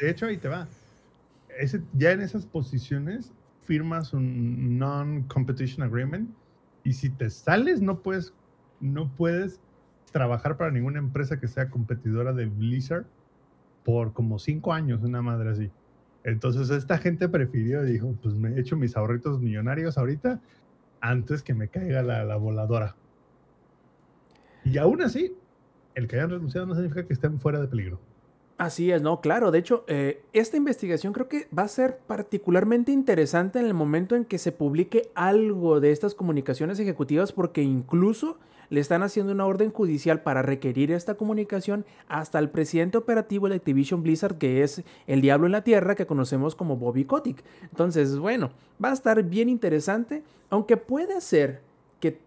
De 0.00 0.10
hecho, 0.10 0.26
ahí 0.26 0.36
te 0.36 0.48
va. 0.48 0.68
ya 1.92 2.12
en 2.12 2.20
esas 2.20 2.46
posiciones 2.46 3.32
firmas 3.64 4.12
un 4.12 4.78
non-competition 4.78 5.82
agreement 5.82 6.28
y 6.82 6.92
si 6.92 7.10
te 7.10 7.30
sales 7.30 7.80
no 7.80 8.00
puedes, 8.00 8.34
no 8.80 9.08
puedes 9.16 9.60
trabajar 10.14 10.56
para 10.56 10.70
ninguna 10.70 11.00
empresa 11.00 11.40
que 11.40 11.48
sea 11.48 11.68
competidora 11.70 12.32
de 12.32 12.46
Blizzard 12.46 13.04
por 13.84 14.12
como 14.12 14.38
cinco 14.38 14.72
años, 14.72 15.02
una 15.02 15.22
madre 15.22 15.50
así. 15.50 15.72
Entonces 16.22 16.70
esta 16.70 16.98
gente 16.98 17.28
prefirió, 17.28 17.82
dijo, 17.82 18.14
pues 18.22 18.36
me 18.36 18.56
echo 18.60 18.76
mis 18.76 18.96
ahorritos 18.96 19.40
millonarios 19.40 19.98
ahorita 19.98 20.40
antes 21.00 21.42
que 21.42 21.52
me 21.52 21.66
caiga 21.66 22.04
la, 22.04 22.24
la 22.24 22.36
voladora. 22.36 22.94
Y 24.64 24.78
aún 24.78 25.02
así, 25.02 25.34
el 25.96 26.06
que 26.06 26.14
hayan 26.14 26.30
renunciado 26.30 26.64
no 26.64 26.76
significa 26.76 27.04
que 27.04 27.12
estén 27.12 27.40
fuera 27.40 27.60
de 27.60 27.66
peligro. 27.66 27.98
Así 28.56 28.92
es, 28.92 29.02
no, 29.02 29.20
claro. 29.20 29.50
De 29.50 29.58
hecho, 29.58 29.84
eh, 29.88 30.22
esta 30.32 30.56
investigación 30.56 31.12
creo 31.12 31.28
que 31.28 31.48
va 31.56 31.64
a 31.64 31.68
ser 31.68 31.98
particularmente 32.06 32.92
interesante 32.92 33.58
en 33.58 33.66
el 33.66 33.74
momento 33.74 34.14
en 34.14 34.24
que 34.24 34.38
se 34.38 34.52
publique 34.52 35.10
algo 35.16 35.80
de 35.80 35.90
estas 35.90 36.14
comunicaciones 36.14 36.78
ejecutivas, 36.78 37.32
porque 37.32 37.62
incluso 37.62 38.38
le 38.70 38.80
están 38.80 39.02
haciendo 39.02 39.32
una 39.32 39.46
orden 39.46 39.70
judicial 39.70 40.22
para 40.22 40.42
requerir 40.42 40.92
esta 40.92 41.14
comunicación 41.14 41.84
hasta 42.08 42.38
el 42.38 42.50
presidente 42.50 42.98
operativo 42.98 43.48
de 43.48 43.56
Activision 43.56 44.02
Blizzard, 44.02 44.38
que 44.38 44.62
es 44.62 44.82
el 45.06 45.20
diablo 45.20 45.46
en 45.46 45.52
la 45.52 45.64
tierra, 45.64 45.94
que 45.94 46.06
conocemos 46.06 46.54
como 46.54 46.76
Bobby 46.76 47.04
Kotick. 47.04 47.44
Entonces, 47.62 48.18
bueno, 48.18 48.50
va 48.82 48.90
a 48.90 48.94
estar 48.94 49.22
bien 49.22 49.48
interesante, 49.48 50.22
aunque 50.50 50.76
puede 50.76 51.20
ser 51.20 51.62
que 52.00 52.18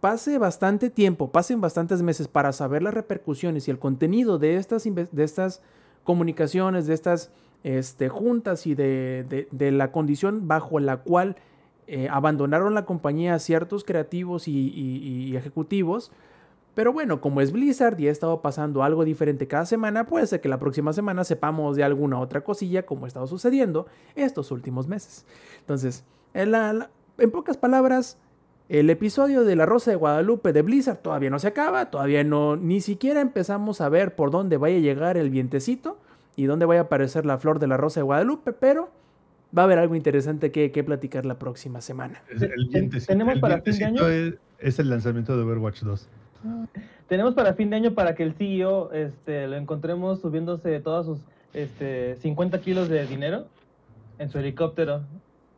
pase 0.00 0.38
bastante 0.38 0.90
tiempo, 0.90 1.30
pasen 1.30 1.60
bastantes 1.60 2.02
meses 2.02 2.28
para 2.28 2.52
saber 2.52 2.82
las 2.82 2.94
repercusiones 2.94 3.68
y 3.68 3.70
el 3.70 3.78
contenido 3.78 4.38
de 4.38 4.56
estas, 4.56 4.84
de 4.84 5.24
estas 5.24 5.60
comunicaciones, 6.04 6.86
de 6.86 6.94
estas 6.94 7.30
este, 7.64 8.08
juntas 8.08 8.66
y 8.66 8.74
de, 8.74 9.48
la 9.50 9.90
condición 9.90 10.46
bajo 10.46 10.78
la 10.78 10.98
cual 10.98 11.36
eh, 11.90 12.06
abandonaron 12.10 12.74
la 12.74 12.84
compañía 12.84 13.38
ciertos 13.38 13.82
creativos 13.82 14.46
y, 14.46 15.34
ejecutivos. 15.34 16.12
Pero 16.74 16.92
bueno, 16.92 17.22
como 17.22 17.40
es 17.40 17.50
Blizzard 17.50 17.98
y 17.98 18.08
ha 18.08 18.10
estado 18.10 18.42
pasando 18.42 18.82
algo 18.82 19.06
diferente 19.06 19.48
cada 19.48 19.64
semana, 19.64 20.06
puede 20.06 20.26
ser 20.26 20.42
que 20.42 20.50
la 20.50 20.58
próxima 20.58 20.92
semana 20.92 21.24
sepamos 21.24 21.76
de 21.76 21.84
alguna 21.84 22.20
otra 22.20 22.42
cosilla 22.42 22.84
como 22.84 23.06
ha 23.06 23.08
estado 23.08 23.26
sucediendo 23.26 23.86
estos 24.14 24.50
últimos 24.50 24.86
meses. 24.86 25.24
Entonces, 25.60 26.04
en 26.34 27.30
pocas 27.32 27.56
palabras, 27.56 28.18
el 28.68 28.90
episodio 28.90 29.44
de 29.44 29.56
La 29.56 29.64
Rosa 29.64 29.90
de 29.90 29.96
Guadalupe 29.96 30.52
de 30.52 30.60
Blizzard 30.60 30.98
todavía 30.98 31.30
no 31.30 31.38
se 31.38 31.48
acaba, 31.48 31.90
todavía 31.90 32.22
no, 32.22 32.56
ni 32.56 32.82
siquiera 32.82 33.22
empezamos 33.22 33.80
a 33.80 33.88
ver 33.88 34.14
por 34.14 34.30
dónde 34.30 34.58
vaya 34.58 34.76
a 34.76 34.80
llegar 34.80 35.16
el 35.16 35.30
vientecito 35.30 35.98
y 36.36 36.44
dónde 36.44 36.66
vaya 36.66 36.82
a 36.82 36.84
aparecer 36.84 37.24
la 37.24 37.38
flor 37.38 37.60
de 37.60 37.66
la 37.66 37.78
Rosa 37.78 38.00
de 38.00 38.04
Guadalupe, 38.04 38.52
pero 38.52 38.90
va 39.56 39.62
a 39.62 39.64
haber 39.64 39.78
algo 39.78 39.94
interesante 39.94 40.50
que, 40.50 40.84
platicar 40.84 41.26
la 41.26 41.38
próxima 41.38 41.80
semana. 41.80 42.22
El 42.30 42.68
vientecito, 42.68 43.12
¿Tenemos 43.12 43.38
para 43.38 43.60
fin 43.60 43.78
de 43.78 43.84
año? 43.84 44.08
Es, 44.58 44.78
el 44.78 44.90
lanzamiento 44.90 45.36
de 45.36 45.42
Overwatch 45.42 45.82
2. 45.82 46.08
Tenemos 47.08 47.34
para 47.34 47.54
fin 47.54 47.70
de 47.70 47.76
año 47.76 47.94
para 47.94 48.14
que 48.14 48.22
el 48.22 48.34
CEO 48.34 48.92
este, 48.92 49.46
lo 49.46 49.56
encontremos 49.56 50.20
subiéndose 50.20 50.80
todos 50.80 51.06
sus 51.06 51.20
este, 51.54 52.16
50 52.16 52.60
kilos 52.60 52.88
de 52.88 53.06
dinero 53.06 53.46
en 54.18 54.30
su 54.30 54.38
helicóptero 54.38 55.02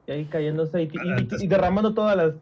y 0.07 0.13
ahí 0.13 0.25
cayéndose 0.27 0.89
y 1.41 1.47
derramando 1.47 1.93
todas 1.93 2.17
las 2.17 2.35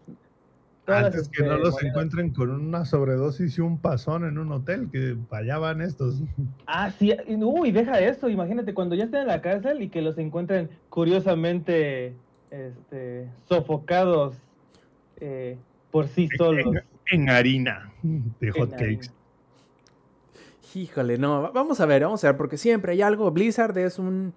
antes 0.88 1.28
que 1.28 1.42
no 1.42 1.54
este, 1.54 1.64
los 1.64 1.82
encuentren 1.82 2.30
con 2.30 2.50
una 2.50 2.84
sobredosis 2.84 3.58
y 3.58 3.60
un 3.60 3.78
pasón 3.78 4.24
en 4.24 4.38
un 4.38 4.52
hotel, 4.52 4.88
que 4.90 5.16
allá 5.30 5.58
van 5.58 5.80
estos. 5.80 6.22
Ah, 6.66 6.90
sí, 6.90 7.14
uy, 7.28 7.72
deja 7.72 8.00
eso, 8.00 8.28
imagínate 8.28 8.74
cuando 8.74 8.94
ya 8.94 9.04
estén 9.04 9.22
en 9.22 9.26
la 9.28 9.40
cárcel 9.40 9.82
y 9.82 9.88
que 9.88 10.02
los 10.02 10.18
encuentren 10.18 10.70
curiosamente 10.88 12.14
este, 12.50 13.28
sofocados 13.48 14.36
eh, 15.20 15.56
por 15.90 16.08
sí 16.08 16.28
solos. 16.36 16.74
En, 17.10 17.30
harina 17.30 17.92
de 18.02 18.50
hot 18.50 18.70
cakes. 18.72 19.10
Híjole, 20.74 21.16
no, 21.16 21.50
vamos 21.52 21.80
a 21.80 21.86
ver, 21.86 22.02
vamos 22.02 22.22
a 22.24 22.28
ver, 22.28 22.36
porque 22.36 22.58
siempre 22.58 22.92
hay 22.92 23.02
algo. 23.02 23.30
Blizzard 23.30 23.76
es 23.78 23.98
un 23.98 24.34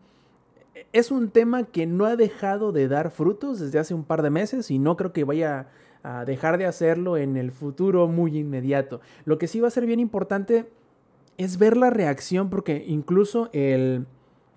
es 0.93 1.12
un 1.12 1.29
tema 1.29 1.63
que 1.63 1.86
no 1.86 2.05
ha 2.05 2.15
dejado 2.15 2.72
de 2.72 2.88
dar 2.88 3.12
frutos 3.12 3.60
desde 3.60 3.79
hace 3.79 3.93
un 3.93 4.03
par 4.03 4.22
de 4.22 4.29
meses 4.29 4.72
y 4.72 4.79
no 4.79 4.98
creo 4.98 5.13
que 5.13 5.24
vaya 5.24 5.67
a 6.03 6.25
dejar 6.25 6.58
de 6.58 6.65
hacerlo 6.65 7.17
en 7.17 7.38
el 7.38 7.51
futuro 7.51 8.08
muy 8.08 8.38
inmediato. 8.38 9.01
Lo 9.25 9.38
que 9.38 9.48
sí 9.48 9.60
va 9.60 9.67
a 9.67 9.72
ser 9.72 9.86
bien 9.86 10.00
importante 10.00 10.67
es 11.38 11.58
ver 11.58 11.77
la 11.77 11.89
reacción 11.89 12.50
porque 12.50 12.84
incluso 12.88 13.50
el... 13.53 14.05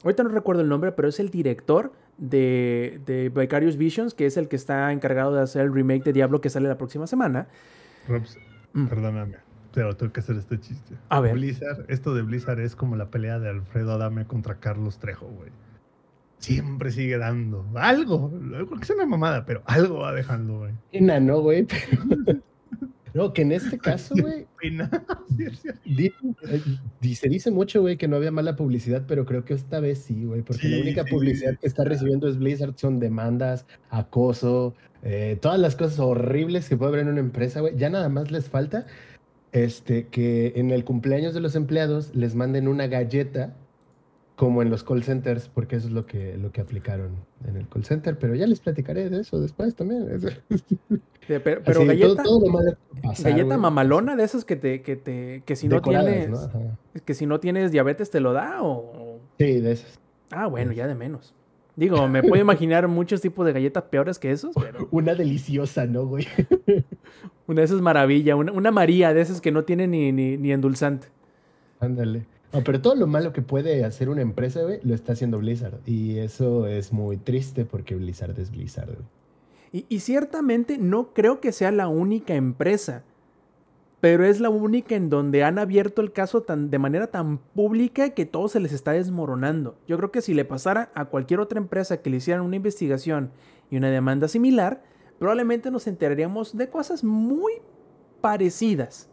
Ahorita 0.02 0.22
no 0.22 0.30
recuerdo 0.30 0.62
el 0.62 0.68
nombre, 0.68 0.92
pero 0.92 1.08
es 1.08 1.18
el 1.18 1.30
director 1.30 1.92
de, 2.18 3.00
de 3.06 3.30
Vicarious 3.30 3.76
Visions, 3.76 4.12
que 4.14 4.26
es 4.26 4.36
el 4.36 4.48
que 4.48 4.56
está 4.56 4.92
encargado 4.92 5.34
de 5.34 5.40
hacer 5.40 5.62
el 5.62 5.72
remake 5.72 6.04
de 6.04 6.12
Diablo 6.12 6.40
que 6.40 6.50
sale 6.50 6.68
la 6.68 6.76
próxima 6.76 7.06
semana. 7.06 7.48
Robs, 8.06 8.38
mm. 8.74 8.86
perdóname, 8.86 9.36
pero 9.72 9.96
tengo 9.96 10.12
que 10.12 10.20
hacer 10.20 10.36
este 10.36 10.60
chiste. 10.60 10.94
A 11.08 11.20
ver. 11.20 11.34
Blizzard, 11.34 11.86
esto 11.88 12.14
de 12.14 12.20
Blizzard 12.20 12.60
es 12.60 12.76
como 12.76 12.96
la 12.96 13.06
pelea 13.06 13.38
de 13.38 13.48
Alfredo 13.48 13.92
Adame 13.92 14.26
contra 14.26 14.56
Carlos 14.56 14.98
Trejo, 14.98 15.26
güey 15.26 15.50
siempre 16.44 16.92
sigue 16.92 17.18
dando 17.18 17.66
algo. 17.74 18.30
Creo 18.30 18.68
que 18.68 18.82
es 18.82 18.90
una 18.90 19.06
mamada, 19.06 19.46
pero 19.46 19.62
algo 19.66 20.00
va 20.00 20.12
dejando, 20.12 20.58
güey. 20.58 20.72
Pena, 20.92 21.18
¿no, 21.20 21.40
güey? 21.40 21.66
No, 23.14 23.32
que 23.32 23.42
en 23.42 23.52
este 23.52 23.78
caso, 23.78 24.12
güey. 24.20 24.44
Se 27.14 27.28
dice 27.28 27.52
mucho, 27.52 27.80
güey, 27.80 27.96
que 27.96 28.08
no 28.08 28.16
había 28.16 28.32
mala 28.32 28.56
publicidad, 28.56 29.04
pero 29.06 29.24
creo 29.24 29.44
que 29.44 29.54
esta 29.54 29.78
vez 29.78 30.00
sí, 30.00 30.24
güey, 30.24 30.42
porque 30.42 30.68
la 30.68 30.80
única 30.80 31.04
publicidad 31.04 31.56
que 31.56 31.68
está 31.68 31.84
recibiendo 31.84 32.26
es 32.26 32.38
Blizzard 32.38 32.74
son 32.76 32.98
demandas, 32.98 33.66
acoso, 33.88 34.74
eh, 35.04 35.38
todas 35.40 35.60
las 35.60 35.76
cosas 35.76 36.00
horribles 36.00 36.68
que 36.68 36.76
puede 36.76 36.88
haber 36.88 37.02
en 37.02 37.08
una 37.10 37.20
empresa, 37.20 37.60
güey. 37.60 37.76
Ya 37.76 37.88
nada 37.88 38.08
más 38.08 38.32
les 38.32 38.48
falta 38.48 38.84
este, 39.52 40.08
que 40.08 40.54
en 40.56 40.72
el 40.72 40.84
cumpleaños 40.84 41.34
de 41.34 41.40
los 41.40 41.54
empleados 41.54 42.12
les 42.16 42.34
manden 42.34 42.66
una 42.66 42.88
galleta 42.88 43.54
como 44.36 44.62
en 44.62 44.70
los 44.70 44.82
call 44.82 45.02
centers, 45.04 45.48
porque 45.48 45.76
eso 45.76 45.86
es 45.86 45.92
lo 45.92 46.06
que, 46.06 46.36
lo 46.36 46.50
que 46.50 46.60
aplicaron 46.60 47.12
en 47.46 47.56
el 47.56 47.68
call 47.68 47.84
center, 47.84 48.18
pero 48.18 48.34
ya 48.34 48.46
les 48.46 48.60
platicaré 48.60 49.08
de 49.08 49.20
eso 49.20 49.40
después 49.40 49.74
también. 49.76 50.06
pero, 51.26 51.84
galleta, 51.84 52.22
galleta 53.22 53.58
mamalona 53.58 54.16
de 54.16 54.24
esas 54.24 54.44
que 54.44 54.56
te, 54.56 54.82
que 54.82 54.96
te, 54.96 55.42
que 55.46 55.56
si 55.56 55.68
no 55.68 55.80
tienes, 55.80 56.30
que 57.04 57.14
si 57.14 57.26
no 57.26 57.38
tienes 57.38 57.70
diabetes 57.70 58.10
te 58.10 58.20
lo 58.20 58.32
da 58.32 58.62
o. 58.62 59.20
Sí, 59.38 59.60
de 59.60 59.72
esas. 59.72 60.00
Ah, 60.30 60.46
bueno, 60.46 60.72
ya 60.72 60.88
de 60.88 60.94
menos. 60.94 61.34
Digo, 61.76 62.06
me 62.06 62.22
puedo 62.22 62.40
imaginar 62.40 62.86
muchos 62.86 63.20
tipos 63.20 63.44
de 63.46 63.52
galletas 63.52 63.82
peores 63.84 64.20
que 64.20 64.30
esos, 64.30 64.54
pero... 64.54 64.88
Una 64.92 65.14
deliciosa, 65.14 65.86
¿no, 65.86 66.06
güey? 66.06 66.26
una 67.48 67.60
de 67.60 67.64
esas 67.64 67.80
maravilla, 67.80 68.36
una, 68.36 68.52
una 68.52 68.70
María 68.70 69.12
de 69.12 69.20
esas 69.20 69.40
que 69.40 69.50
no 69.50 69.64
tiene 69.64 69.88
ni, 69.88 70.12
ni, 70.12 70.36
ni 70.36 70.52
endulzante. 70.52 71.08
Ándale. 71.80 72.26
No, 72.54 72.62
pero 72.62 72.80
todo 72.80 72.94
lo 72.94 73.08
malo 73.08 73.32
que 73.32 73.42
puede 73.42 73.84
hacer 73.84 74.08
una 74.08 74.23
empresa, 74.23 74.61
lo 74.82 74.94
está 74.94 75.12
haciendo 75.12 75.38
Blizzard. 75.38 75.80
Y 75.87 76.18
eso 76.18 76.66
es 76.68 76.92
muy 76.92 77.16
triste 77.16 77.64
porque 77.64 77.96
Blizzard 77.96 78.38
es 78.38 78.52
Blizzard, 78.52 78.94
güey. 78.94 79.08
Y, 79.88 79.99
ciertamente 79.99 80.78
no 80.78 81.12
creo 81.12 81.40
que 81.40 81.50
sea 81.50 81.73
la 81.73 81.88
única 81.88 82.37
empresa, 82.37 83.02
pero 84.00 84.25
es 84.25 84.38
la 84.38 84.49
única 84.49 84.94
en 84.94 85.11
donde 85.11 85.42
han 85.42 85.58
abierto 85.58 86.00
el 86.00 86.12
caso 86.12 86.42
tan, 86.42 86.70
de 86.70 86.78
manera 86.78 87.08
tan 87.08 87.38
pública 87.38 88.11
que 88.11 88.25
todo 88.25 88.46
se 88.46 88.61
les 88.61 88.73
está 88.73 88.92
desmoronando. 88.92 89.76
Yo 89.88 89.96
creo 89.96 90.12
que 90.12 90.23
si 90.23 90.32
le 90.32 90.44
pasara 90.44 90.92
a 90.94 91.06
cualquier 91.06 91.40
otra 91.40 91.58
empresa 91.58 92.02
que 92.02 92.08
le 92.08 92.18
hicieran 92.18 92.44
una 92.44 92.54
investigación 92.54 93.32
y 93.68 93.76
una 93.76 93.90
demanda 93.90 94.28
similar, 94.28 94.84
probablemente 95.18 95.73
nos 95.73 95.88
enteraríamos 95.88 96.56
de 96.56 96.68
cosas 96.68 97.02
muy 97.02 97.54
parecidas. 98.20 99.08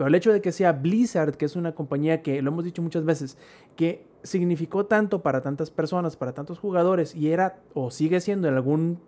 Pero 0.00 0.08
el 0.08 0.14
hecho 0.14 0.32
de 0.32 0.40
que 0.40 0.50
sea 0.50 0.72
Blizzard, 0.72 1.36
que 1.36 1.44
es 1.44 1.56
una 1.56 1.74
compañía 1.74 2.22
que, 2.22 2.40
lo 2.40 2.52
hemos 2.52 2.64
dicho 2.64 2.80
muchas 2.80 3.04
veces, 3.04 3.36
que 3.76 4.06
significó 4.22 4.86
tanto 4.86 5.20
para 5.20 5.42
tantas 5.42 5.70
personas, 5.70 6.16
para 6.16 6.32
tantos 6.32 6.58
jugadores, 6.58 7.14
y 7.14 7.32
era 7.32 7.58
o 7.74 7.90
sigue 7.90 8.22
siendo 8.22 8.48
en 8.48 8.54
algún 8.54 8.98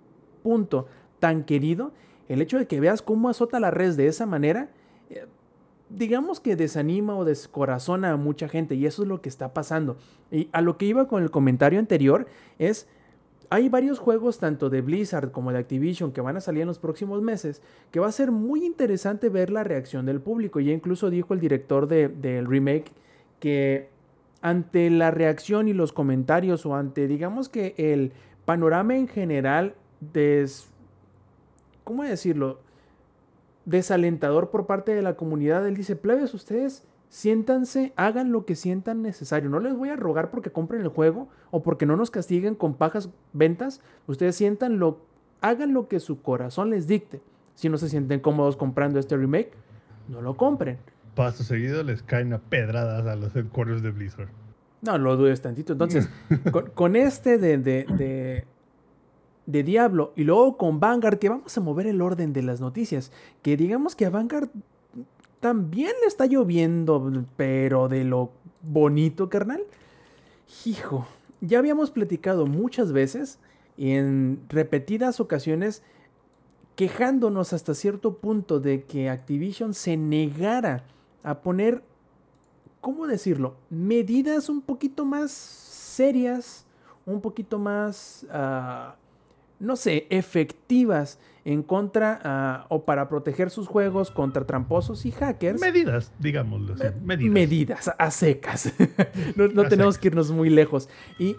punto 0.43 0.89
tan 1.19 1.45
querido, 1.45 1.93
el 2.29 2.43
hecho 2.43 2.59
de 2.59 2.67
que 2.67 2.79
veas 2.79 3.01
cómo 3.01 3.31
azota 3.31 3.59
la 3.59 3.71
red 3.71 3.95
de 3.95 4.07
esa 4.07 4.27
manera, 4.27 4.69
eh, 5.09 5.25
digamos 5.89 6.41
que 6.41 6.57
desanima 6.57 7.17
o 7.17 7.25
descorazona 7.25 8.11
a 8.11 8.19
mucha 8.19 8.47
gente, 8.47 8.75
y 8.75 8.85
eso 8.85 9.01
es 9.01 9.09
lo 9.09 9.23
que 9.23 9.31
está 9.31 9.55
pasando. 9.55 9.97
Y 10.31 10.51
a 10.53 10.61
lo 10.61 10.77
que 10.77 10.85
iba 10.85 11.09
con 11.09 11.23
el 11.23 11.31
comentario 11.31 11.79
anterior 11.79 12.27
es 12.59 12.87
hay 13.53 13.69
varios 13.69 13.99
juegos, 13.99 14.39
tanto 14.39 14.71
de 14.71 14.81
Blizzard 14.81 15.31
como 15.31 15.53
de 15.53 15.59
Activision, 15.59 16.11
que 16.13 16.23
van 16.23 16.39
a 16.39 16.41
salir 16.41 16.63
en 16.63 16.69
los 16.69 16.79
próximos 16.79 17.21
meses, 17.21 17.61
que 17.91 18.01
va 18.01 18.07
a 18.07 18.13
ser 18.13 18.31
muy 18.31 18.65
interesante 18.65 19.29
ver 19.29 19.51
la 19.51 19.63
reacción 19.63 20.07
del 20.07 20.23
público. 20.23 20.59
Ya 20.59 20.73
incluso 20.73 21.11
dijo 21.11 21.35
el 21.35 21.41
director 21.41 21.87
del 21.87 22.47
remake 22.47 22.93
que 23.41 23.91
ante 24.41 24.89
la 24.89 25.11
reacción 25.11 25.69
y 25.69 25.75
los 25.75 25.93
comentarios, 25.93 26.65
o 26.65 26.75
ante, 26.75 27.07
digamos 27.07 27.51
que 27.51 27.75
el 27.77 28.13
panorama 28.47 28.97
en 28.97 29.07
general, 29.07 29.75
des, 30.01 30.71
¿cómo 31.85 32.05
decirlo? 32.05 32.59
Desalentador 33.67 34.49
por 34.49 34.65
parte 34.65 34.95
de 34.95 35.03
la 35.03 35.15
comunidad, 35.15 35.69
él 35.69 35.77
dice, 35.77 35.95
plebes, 35.95 36.33
ustedes 36.33 36.85
siéntanse, 37.13 37.93
hagan 37.97 38.33
lo 38.33 38.47
que 38.47 38.57
sientan 38.57 39.03
necesario. 39.03 39.51
No 39.51 39.61
les 39.61 39.77
voy 39.77 39.91
a 39.91 39.97
rogar 39.97 40.31
porque 40.31 40.51
compren 40.51 40.81
el 40.81 40.89
juego 40.89 41.29
o 41.51 41.63
porque 41.63 41.85
no 41.85 41.95
nos 41.95 42.11
castiguen 42.11 42.55
con 42.55 42.73
pajas 42.73 43.11
ventas. 43.35 43.83
Ustedes 44.07 44.35
sientan 44.35 44.79
lo, 44.79 45.05
hagan 45.43 45.75
lo 45.75 45.89
que 45.89 46.01
su 46.01 46.23
corazón 46.23 46.71
les 46.71 46.87
dicte. 46.87 47.21
Si 47.55 47.69
no 47.69 47.77
se 47.77 47.91
sienten 47.91 48.21
cómodos 48.21 48.57
comprando 48.57 48.99
este 48.99 49.15
remake, 49.19 49.53
no 50.09 50.23
lo 50.23 50.39
compren. 50.39 50.79
Paso 51.15 51.45
seguido 51.45 51.83
les 51.83 52.03
caen 52.03 52.33
a 52.33 52.39
pedradas 52.39 53.07
a 53.07 53.15
los 53.15 53.37
headquarters 53.37 53.83
de 53.83 53.91
Blizzard. 53.91 54.31
No, 54.81 54.97
lo 54.97 55.15
dudes 55.19 55.43
tantito. 55.43 55.75
Entonces, 55.75 56.09
con, 56.51 56.71
con 56.71 56.97
este 56.97 57.37
de, 57.37 57.59
de, 57.59 57.85
de, 57.95 58.47
de 59.45 59.63
Diablo 59.63 60.15
y 60.17 60.25
luego 60.25 60.57
con 60.57 60.81
Vanguard, 60.81 61.19
que 61.19 61.29
vamos 61.29 61.55
a 61.59 61.61
mover 61.61 61.87
el 61.87 62.01
orden 62.01 62.33
de 62.33 62.41
las 62.41 62.63
noticias, 62.63 63.13
que 63.43 63.59
digamos 63.59 63.95
que 63.97 64.07
a 64.07 64.11
Vanguard 64.11 64.49
también 65.43 65.91
le 66.01 66.07
está 66.07 66.27
lloviendo, 66.27 67.27
pero 67.37 67.89
de 67.89 68.05
lo 68.05 68.31
bonito, 68.63 69.29
carnal. 69.29 69.65
Hijo, 70.65 71.05
ya 71.41 71.59
habíamos 71.59 71.91
platicado 71.91 72.47
muchas 72.47 72.93
veces 72.93 73.41
y 73.77 73.91
en 73.91 74.41
repetidas 74.49 75.19
ocasiones 75.19 75.83
quejándonos 76.77 77.53
hasta 77.53 77.75
cierto 77.75 78.19
punto 78.19 78.61
de 78.61 78.85
que 78.85 79.11
Activision 79.11 79.75
se 79.75 79.97
negara 79.97 80.85
a 81.25 81.41
poner, 81.41 81.83
¿cómo 82.81 83.09
decirlo? 83.09 83.57
Medidas 83.69 84.49
un 84.49 84.63
poquito 84.63 85.05
más 85.05 85.33
serias, 85.33 86.67
un 87.05 87.21
poquito 87.21 87.59
más, 87.59 88.25
uh, 88.33 88.93
no 89.59 89.75
sé, 89.75 90.07
efectivas 90.09 91.19
en 91.45 91.63
contra 91.63 92.67
uh, 92.69 92.75
o 92.75 92.85
para 92.85 93.09
proteger 93.09 93.51
sus 93.51 93.67
juegos 93.67 94.11
contra 94.11 94.47
tramposos 94.47 95.05
y 95.07 95.11
hackers. 95.11 95.61
Medidas, 95.61 96.13
digámoslo. 96.19 96.75
Así. 96.75 96.85
Medidas. 97.03 97.33
Medidas, 97.33 97.91
a 97.99 98.11
secas. 98.11 98.73
no, 99.37 99.49
no 99.49 99.63
A 99.63 99.69
tenemos 99.69 99.95
secas. 99.95 100.03
que 100.03 100.09
irnos 100.09 100.31
muy 100.31 100.51
lejos. 100.51 100.89
Y 101.19 101.37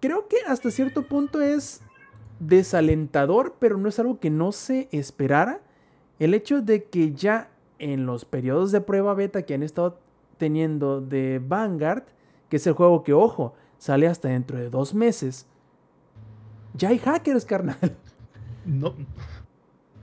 creo 0.00 0.28
que 0.28 0.36
hasta 0.46 0.70
cierto 0.70 1.02
punto 1.02 1.40
es 1.40 1.82
desalentador, 2.38 3.56
pero 3.58 3.76
no 3.78 3.88
es 3.88 3.98
algo 3.98 4.20
que 4.20 4.30
no 4.30 4.52
se 4.52 4.88
esperara. 4.92 5.60
El 6.18 6.34
hecho 6.34 6.62
de 6.62 6.84
que 6.84 7.12
ya 7.12 7.50
en 7.78 8.06
los 8.06 8.24
periodos 8.24 8.72
de 8.72 8.80
prueba 8.80 9.14
beta 9.14 9.42
que 9.42 9.54
han 9.54 9.62
estado 9.62 9.98
teniendo 10.38 11.00
de 11.00 11.40
Vanguard, 11.44 12.04
que 12.48 12.56
es 12.56 12.66
el 12.66 12.74
juego 12.74 13.02
que, 13.02 13.12
ojo, 13.12 13.54
sale 13.78 14.06
hasta 14.06 14.28
dentro 14.28 14.58
de 14.58 14.70
dos 14.70 14.94
meses, 14.94 15.46
ya 16.74 16.90
hay 16.90 16.98
hackers, 16.98 17.44
carnal. 17.44 17.96
No. 18.64 18.94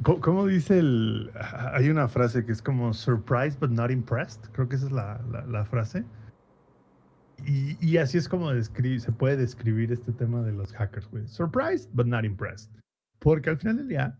¿Cómo, 0.03 0.45
dice 0.45 0.79
el.? 0.79 1.31
Hay 1.73 1.89
una 1.89 2.07
frase 2.07 2.45
que 2.45 2.51
es 2.51 2.61
como 2.61 2.93
surprised 2.93 3.59
but 3.59 3.71
not 3.71 3.91
impressed. 3.91 4.41
Creo 4.51 4.69
que 4.69 4.75
esa 4.75 4.85
es 4.85 4.91
la, 4.91 5.21
la- 5.47 5.65
frase. 5.65 6.05
Y, 7.45 7.77
y 7.85 7.97
así 7.97 8.17
es 8.17 8.27
como 8.27 8.51
se 8.61 9.11
puede 9.11 9.37
describir 9.37 9.91
este 9.91 10.11
tema 10.11 10.41
de 10.43 10.53
los 10.53 10.73
hackers, 10.73 11.07
güey. 11.09 11.27
Surprised 11.27 11.89
but 11.93 12.05
not 12.07 12.25
impressed. 12.25 12.71
Porque 13.19 13.49
al 13.49 13.57
final 13.57 13.77
del 13.77 13.87
día, 13.87 14.19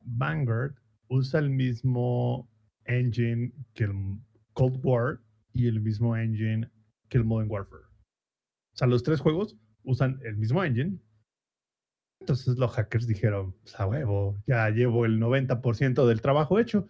Vanguard 0.00 0.74
usa 1.08 1.40
el 1.40 1.50
mismo 1.50 2.48
engine 2.86 3.52
que 3.74 3.84
el 3.84 4.18
Cold 4.54 4.80
War 4.82 5.20
y 5.52 5.68
el 5.68 5.80
mismo 5.80 6.16
engine 6.16 6.70
que 7.08 7.18
el 7.18 7.24
Modern 7.24 7.50
Warfare. 7.50 7.84
O 7.84 8.76
sea, 8.76 8.88
los 8.88 9.02
tres 9.02 9.20
juegos 9.20 9.56
usan 9.84 10.18
el 10.24 10.36
mismo 10.36 10.62
engine, 10.64 10.98
entonces 12.20 12.56
los 12.56 12.70
hackers 12.72 13.06
dijeron, 13.06 13.54
pues 13.62 13.78
a 13.78 13.86
huevo, 13.86 14.42
ya 14.46 14.68
llevo 14.70 15.04
el 15.04 15.20
90% 15.20 16.06
del 16.06 16.20
trabajo 16.22 16.58
hecho. 16.58 16.88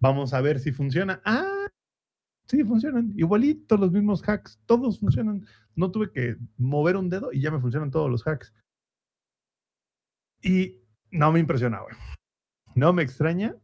Vamos 0.00 0.34
a 0.34 0.40
ver 0.40 0.58
si 0.60 0.70
funciona. 0.72 1.22
Ah, 1.24 1.66
sí, 2.46 2.62
funcionan. 2.64 3.12
Igualito 3.16 3.76
los 3.76 3.90
mismos 3.90 4.22
hacks, 4.28 4.60
todos 4.66 5.00
funcionan. 5.00 5.46
No 5.76 5.90
tuve 5.90 6.10
que 6.12 6.36
mover 6.58 6.96
un 6.96 7.08
dedo 7.08 7.32
y 7.32 7.40
ya 7.40 7.50
me 7.50 7.60
funcionan 7.60 7.90
todos 7.90 8.10
los 8.10 8.26
hacks. 8.26 8.52
Y 10.42 10.82
no 11.10 11.32
me 11.32 11.40
impresiona, 11.40 11.80
güey. 11.80 11.94
No 12.74 12.92
me 12.92 13.02
extraña 13.02 13.56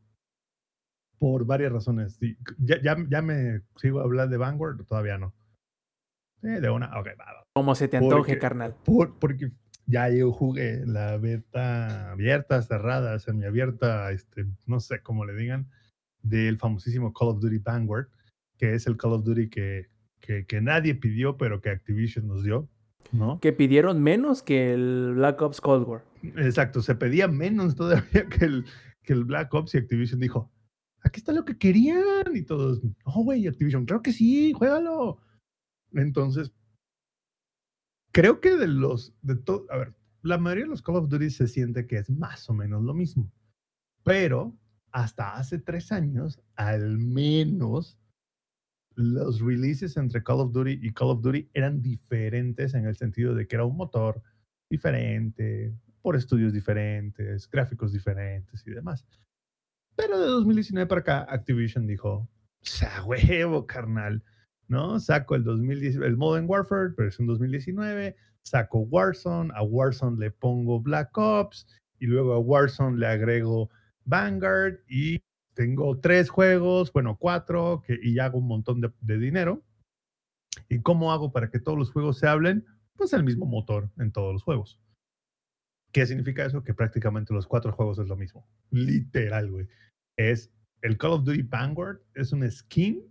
por 1.18 1.44
varias 1.44 1.72
razones. 1.72 2.18
Ya, 2.58 2.80
ya, 2.82 2.96
ya 3.10 3.20
me 3.20 3.60
sigo 3.76 4.00
a 4.00 4.04
hablar 4.04 4.28
de 4.30 4.38
Vanguard, 4.38 4.84
todavía 4.86 5.18
no. 5.18 5.34
Eh, 6.42 6.60
de 6.60 6.70
una, 6.70 6.86
ok, 6.98 7.08
va, 7.20 7.24
va. 7.34 7.44
Como 7.52 7.74
se 7.74 7.88
te 7.88 7.98
Porque- 7.98 8.14
antoje, 8.14 8.38
carnal. 8.38 8.76
Por- 8.82 9.18
porque 9.18 9.52
ya 9.90 10.08
yo 10.08 10.32
jugué 10.32 10.84
la 10.86 11.16
beta 11.18 12.12
abierta, 12.12 12.62
cerrada, 12.62 13.18
semiabierta, 13.18 14.12
este, 14.12 14.46
no 14.66 14.80
sé 14.80 15.02
cómo 15.02 15.24
le 15.24 15.34
digan, 15.34 15.68
del 16.22 16.58
famosísimo 16.58 17.12
Call 17.12 17.28
of 17.28 17.40
Duty 17.40 17.58
Vanguard, 17.58 18.08
que 18.56 18.74
es 18.74 18.86
el 18.86 18.96
Call 18.96 19.14
of 19.14 19.24
Duty 19.24 19.50
que, 19.50 19.88
que, 20.20 20.46
que 20.46 20.60
nadie 20.60 20.94
pidió, 20.94 21.36
pero 21.36 21.60
que 21.60 21.70
Activision 21.70 22.28
nos 22.28 22.44
dio, 22.44 22.68
¿no? 23.12 23.40
Que 23.40 23.52
pidieron 23.52 24.02
menos 24.02 24.42
que 24.42 24.72
el 24.72 25.14
Black 25.14 25.42
Ops 25.42 25.60
Cold 25.60 25.88
War. 25.88 26.04
Exacto, 26.36 26.82
se 26.82 26.94
pedía 26.94 27.26
menos 27.26 27.74
todavía 27.74 28.26
que 28.38 28.44
el, 28.44 28.64
que 29.02 29.12
el 29.12 29.24
Black 29.24 29.52
Ops 29.52 29.74
y 29.74 29.78
Activision 29.78 30.20
dijo, 30.20 30.50
aquí 31.02 31.18
está 31.18 31.32
lo 31.32 31.44
que 31.44 31.58
querían, 31.58 32.34
y 32.34 32.42
todos, 32.42 32.82
no, 32.84 33.24
güey, 33.24 33.46
Activision, 33.46 33.86
claro 33.86 34.02
que 34.02 34.12
sí, 34.12 34.52
juégalo. 34.52 35.18
Entonces, 35.92 36.52
creo 38.12 38.40
que 38.40 38.56
de 38.56 38.68
los, 38.68 39.14
de 39.22 39.36
todo, 39.36 39.66
a 39.70 39.78
ver, 39.78 39.94
la 40.22 40.38
mayoría 40.38 40.64
de 40.64 40.70
los 40.70 40.82
Call 40.82 40.96
of 40.96 41.08
Duty 41.08 41.30
se 41.30 41.48
siente 41.48 41.86
que 41.86 41.96
es 41.98 42.10
más 42.10 42.48
o 42.50 42.54
menos 42.54 42.82
lo 42.82 42.94
mismo, 42.94 43.32
pero 44.02 44.56
hasta 44.92 45.36
hace 45.36 45.58
tres 45.58 45.92
años, 45.92 46.40
al 46.56 46.98
menos, 46.98 47.98
los 48.96 49.40
releases 49.40 49.96
entre 49.96 50.22
Call 50.22 50.40
of 50.40 50.52
Duty 50.52 50.78
y 50.82 50.92
Call 50.92 51.10
of 51.10 51.22
Duty 51.22 51.48
eran 51.54 51.80
diferentes 51.80 52.74
en 52.74 52.86
el 52.86 52.96
sentido 52.96 53.34
de 53.34 53.46
que 53.46 53.56
era 53.56 53.64
un 53.64 53.76
motor 53.76 54.22
diferente, 54.68 55.74
por 56.02 56.16
estudios 56.16 56.52
diferentes, 56.52 57.48
gráficos 57.50 57.92
diferentes 57.92 58.66
y 58.66 58.70
demás. 58.70 59.06
Pero 59.96 60.18
de 60.18 60.26
2019 60.26 60.88
para 60.88 61.00
acá, 61.00 61.26
Activision 61.28 61.86
dijo, 61.86 62.28
¡sa 62.62 63.04
huevo, 63.04 63.66
carnal! 63.66 64.24
¿No? 64.70 65.00
Saco 65.00 65.34
el 65.34 65.42
2010, 65.42 65.96
el 65.96 66.16
Modern 66.16 66.48
Warfare, 66.48 66.92
pero 66.96 67.08
es 67.08 67.18
un 67.18 67.26
2019, 67.26 68.14
saco 68.42 68.78
Warzone, 68.78 69.50
a 69.56 69.64
Warzone 69.64 70.16
le 70.16 70.30
pongo 70.30 70.80
Black 70.80 71.18
Ops, 71.18 71.66
y 71.98 72.06
luego 72.06 72.34
a 72.34 72.38
Warzone 72.38 72.96
le 72.96 73.08
agrego 73.08 73.68
Vanguard, 74.04 74.78
y 74.88 75.20
tengo 75.54 75.98
tres 75.98 76.30
juegos, 76.30 76.92
bueno, 76.92 77.16
cuatro, 77.18 77.82
que, 77.84 77.98
y 78.00 78.20
hago 78.20 78.38
un 78.38 78.46
montón 78.46 78.80
de, 78.80 78.92
de 79.00 79.18
dinero. 79.18 79.64
¿Y 80.68 80.80
cómo 80.82 81.10
hago 81.10 81.32
para 81.32 81.50
que 81.50 81.58
todos 81.58 81.76
los 81.76 81.90
juegos 81.90 82.18
se 82.18 82.28
hablen? 82.28 82.64
Pues 82.94 83.12
el 83.12 83.24
mismo 83.24 83.46
motor 83.46 83.90
en 83.98 84.12
todos 84.12 84.32
los 84.32 84.44
juegos. 84.44 84.80
¿Qué 85.92 86.06
significa 86.06 86.44
eso? 86.44 86.62
Que 86.62 86.74
prácticamente 86.74 87.34
los 87.34 87.48
cuatro 87.48 87.72
juegos 87.72 87.98
es 87.98 88.06
lo 88.06 88.16
mismo. 88.16 88.46
Literal, 88.70 89.50
güey. 89.50 89.66
Es 90.16 90.52
el 90.82 90.96
Call 90.96 91.14
of 91.14 91.24
Duty 91.24 91.42
Vanguard, 91.42 92.02
es 92.14 92.32
una 92.32 92.48
skin, 92.48 93.04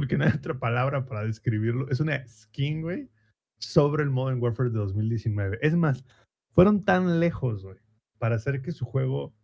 porque 0.00 0.16
no 0.16 0.24
hay 0.24 0.32
otra 0.32 0.58
palabra 0.58 1.04
para 1.04 1.24
describirlo. 1.24 1.86
Es 1.90 2.00
una 2.00 2.26
skin, 2.26 2.80
güey, 2.80 3.10
sobre 3.58 4.02
el 4.02 4.08
Modern 4.08 4.40
Warfare 4.40 4.70
de 4.70 4.78
2019. 4.78 5.58
Es 5.60 5.76
más, 5.76 6.06
fueron 6.54 6.86
tan 6.86 7.20
lejos, 7.20 7.62
güey, 7.62 7.76
para 8.18 8.36
hacer 8.36 8.62
que 8.62 8.72
su 8.72 8.86
juego 8.86 9.34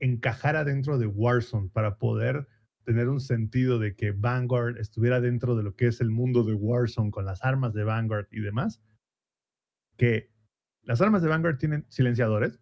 encajara 0.00 0.64
dentro 0.64 0.98
de 0.98 1.06
Warzone, 1.06 1.68
para 1.68 1.98
poder 1.98 2.48
tener 2.82 3.08
un 3.08 3.20
sentido 3.20 3.78
de 3.78 3.94
que 3.94 4.10
Vanguard 4.10 4.76
estuviera 4.78 5.20
dentro 5.20 5.54
de 5.54 5.62
lo 5.62 5.76
que 5.76 5.86
es 5.86 6.00
el 6.00 6.10
mundo 6.10 6.42
de 6.42 6.54
Warzone 6.54 7.12
con 7.12 7.24
las 7.24 7.44
armas 7.44 7.72
de 7.72 7.84
Vanguard 7.84 8.26
y 8.32 8.40
demás, 8.40 8.82
que 9.96 10.32
las 10.82 11.00
armas 11.00 11.22
de 11.22 11.28
Vanguard 11.28 11.58
tienen 11.58 11.86
silenciadores, 11.90 12.58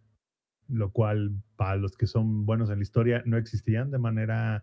lo 0.68 0.92
cual 0.92 1.42
para 1.57 1.77
los 1.77 1.97
que 1.97 2.07
son 2.07 2.44
buenos 2.44 2.68
en 2.68 2.81
la 2.81 2.83
historia 2.83 3.23
no 3.25 3.38
existían 3.38 3.90
de 3.90 3.99
manera, 3.99 4.62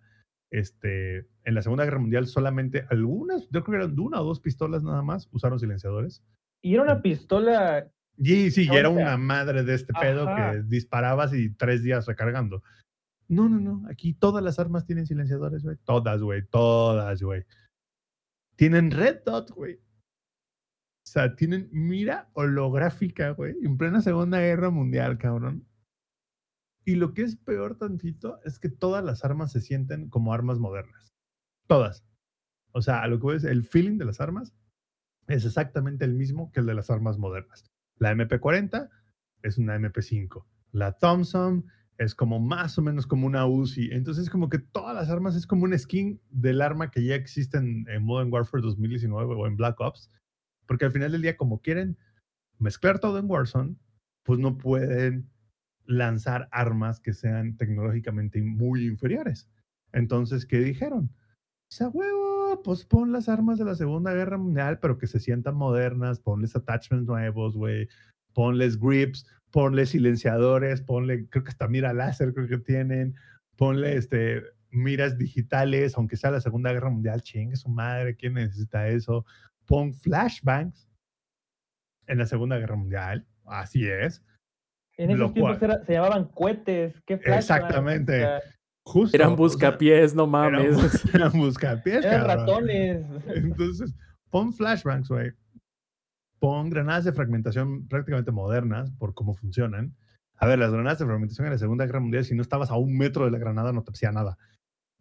este, 0.51 1.27
en 1.43 1.55
la 1.55 1.62
Segunda 1.62 1.86
Guerra 1.86 1.99
Mundial 1.99 2.27
solamente 2.27 2.86
algunas, 2.89 3.43
yo 3.49 3.63
creo 3.63 3.79
que 3.79 3.86
eran 3.86 3.95
de 3.95 4.01
una 4.01 4.21
o 4.21 4.25
dos 4.25 4.39
pistolas 4.39 4.84
nada 4.84 5.01
más, 5.01 5.29
usaron 5.31 5.60
silenciadores. 5.60 6.23
Y 6.62 6.73
era 6.73 6.84
una 6.84 7.01
pistola. 7.01 7.91
Y 8.17 8.51
sí, 8.51 8.67
y 8.71 8.75
era 8.75 8.89
una 8.89 9.17
madre 9.17 9.63
de 9.63 9.75
este 9.75 9.93
pedo 9.93 10.27
Ajá. 10.27 10.51
que 10.53 10.63
disparabas 10.63 11.34
y 11.34 11.49
tres 11.49 11.84
días 11.84 12.05
recargando. 12.05 12.63
No, 13.27 13.49
no, 13.49 13.60
no. 13.60 13.88
Aquí 13.89 14.13
todas 14.13 14.43
las 14.43 14.60
armas 14.60 14.86
tienen 14.86 15.08
silenciadores, 15.08 15.63
güey. 15.63 15.77
Todas, 15.84 16.21
güey. 16.21 16.45
Todas, 16.47 17.21
güey. 17.21 17.43
Tienen 18.55 18.91
red 18.91 19.21
dot, 19.25 19.51
güey. 19.51 19.75
O 19.75 21.08
sea, 21.08 21.36
tienen 21.36 21.69
mira 21.71 22.29
holográfica, 22.34 23.31
güey. 23.31 23.55
En 23.62 23.77
plena 23.77 24.01
Segunda 24.01 24.39
Guerra 24.39 24.69
Mundial, 24.69 25.17
cabrón. 25.17 25.67
Y 26.85 26.95
lo 26.95 27.13
que 27.13 27.23
es 27.23 27.35
peor 27.35 27.77
tantito 27.77 28.39
es 28.45 28.59
que 28.59 28.69
todas 28.69 29.03
las 29.03 29.25
armas 29.25 29.51
se 29.51 29.59
sienten 29.59 30.09
como 30.09 30.33
armas 30.33 30.59
modernas. 30.59 31.13
Todas. 31.67 32.05
O 32.71 32.81
sea, 32.81 33.01
a 33.01 33.07
lo 33.07 33.17
que 33.17 33.23
voy 33.23 33.35
es 33.37 33.43
el 33.43 33.63
feeling 33.63 33.97
de 33.97 34.05
las 34.05 34.21
armas 34.21 34.53
es 35.27 35.45
exactamente 35.45 36.05
el 36.05 36.13
mismo 36.13 36.51
que 36.51 36.59
el 36.59 36.67
de 36.67 36.75
las 36.75 36.91
armas 36.91 37.17
modernas. 37.17 37.65
La 37.97 38.13
MP40 38.13 38.89
es 39.41 39.57
una 39.57 39.75
MP5. 39.77 40.45
La 40.71 40.91
Thompson 40.91 41.65
es 41.97 42.13
como 42.13 42.39
más 42.39 42.77
o 42.77 42.83
menos 42.83 43.07
como 43.07 43.25
una 43.25 43.47
Uzi. 43.47 43.89
Entonces, 43.91 44.29
como 44.29 44.49
que 44.49 44.59
todas 44.59 44.93
las 44.93 45.09
armas 45.09 45.35
es 45.35 45.47
como 45.47 45.63
un 45.63 45.77
skin 45.77 46.21
del 46.29 46.61
arma 46.61 46.91
que 46.91 47.03
ya 47.03 47.15
existe 47.15 47.57
en, 47.57 47.87
en 47.89 48.03
Modern 48.03 48.31
Warfare 48.31 48.61
2019 48.61 49.33
o 49.33 49.47
en 49.47 49.55
Black 49.55 49.79
Ops. 49.79 50.11
Porque 50.67 50.85
al 50.85 50.91
final 50.91 51.11
del 51.11 51.21
día, 51.21 51.37
como 51.37 51.61
quieren 51.61 51.97
mezclar 52.59 52.99
todo 52.99 53.17
en 53.17 53.29
Warzone, 53.29 53.75
pues 54.23 54.39
no 54.39 54.57
pueden 54.57 55.29
lanzar 55.85 56.47
armas 56.51 56.99
que 56.99 57.13
sean 57.13 57.57
tecnológicamente 57.57 58.41
muy 58.41 58.85
inferiores. 58.85 59.49
Entonces, 59.93 60.45
¿qué 60.45 60.59
dijeron? 60.59 61.11
O 61.67 61.71
sea, 61.71 61.89
huevo, 61.89 62.61
pues 62.63 62.85
pon 62.85 63.11
las 63.11 63.29
armas 63.29 63.57
de 63.57 63.65
la 63.65 63.75
Segunda 63.75 64.13
Guerra 64.13 64.37
Mundial, 64.37 64.79
pero 64.79 64.97
que 64.97 65.07
se 65.07 65.19
sientan 65.19 65.55
modernas, 65.55 66.19
ponles 66.19 66.55
attachments 66.55 67.07
nuevos, 67.07 67.55
güey, 67.55 67.87
ponles 68.33 68.79
grips, 68.79 69.25
ponle 69.51 69.85
silenciadores, 69.85 70.81
ponle, 70.81 71.27
creo 71.29 71.43
que 71.43 71.49
hasta 71.49 71.67
mira 71.67 71.93
láser, 71.93 72.33
creo 72.33 72.47
que 72.47 72.57
tienen, 72.57 73.15
ponle 73.55 73.97
este, 73.97 74.43
miras 74.69 75.17
digitales, 75.17 75.97
aunque 75.97 76.17
sea 76.17 76.31
la 76.31 76.41
Segunda 76.41 76.71
Guerra 76.71 76.89
Mundial, 76.89 77.21
chingue 77.21 77.55
su 77.55 77.69
madre, 77.69 78.15
¿quién 78.15 78.33
necesita 78.33 78.87
eso? 78.89 79.25
Pon 79.65 79.93
flashbangs 79.93 80.89
en 82.07 82.17
la 82.17 82.25
Segunda 82.25 82.57
Guerra 82.57 82.75
Mundial, 82.75 83.25
así 83.45 83.87
es. 83.87 84.23
En 84.97 85.12
esos 85.12 85.34
tiempos 85.34 85.62
era- 85.62 85.84
se 85.86 85.93
llamaban 85.93 86.25
cohetes. 86.25 86.95
¿qué? 87.05 87.19
Exactamente. 87.23 88.15
O 88.15 88.19
sea, 88.27 88.41
Justo. 88.88 89.17
Eran 89.17 89.29
o 89.29 89.31
sea, 89.31 89.38
buscapiés, 89.38 90.13
no 90.13 90.23
eran 90.23 90.31
mames. 90.31 90.77
bu- 90.77 91.15
Eran 91.15 91.31
buscapiés, 91.31 92.05
eran 92.05 92.27
cabrón. 92.27 92.38
ratones. 92.47 93.05
Entonces, 93.36 93.95
pon 94.29 94.53
flashbangs, 94.53 95.10
güey. 95.10 95.31
Pon 96.39 96.69
granadas 96.69 97.05
de 97.05 97.13
fragmentación 97.13 97.88
prácticamente 97.88 98.31
modernas 98.31 98.91
por 98.99 99.13
cómo 99.15 99.34
funcionan. 99.34 99.95
A 100.38 100.45
ver, 100.47 100.60
las 100.60 100.71
granadas 100.71 100.99
de 100.99 101.05
fragmentación 101.05 101.47
en 101.47 101.53
la 101.53 101.58
Segunda 101.58 101.86
Guerra 101.86 101.99
Mundial, 102.01 102.25
si 102.25 102.36
no 102.36 102.41
estabas 102.41 102.69
a 102.69 102.75
un 102.75 102.95
metro 102.97 103.25
de 103.25 103.31
la 103.31 103.39
granada, 103.39 103.71
no 103.71 103.84
te 103.84 103.91
hacía 103.91 104.12
nada. 104.12 104.38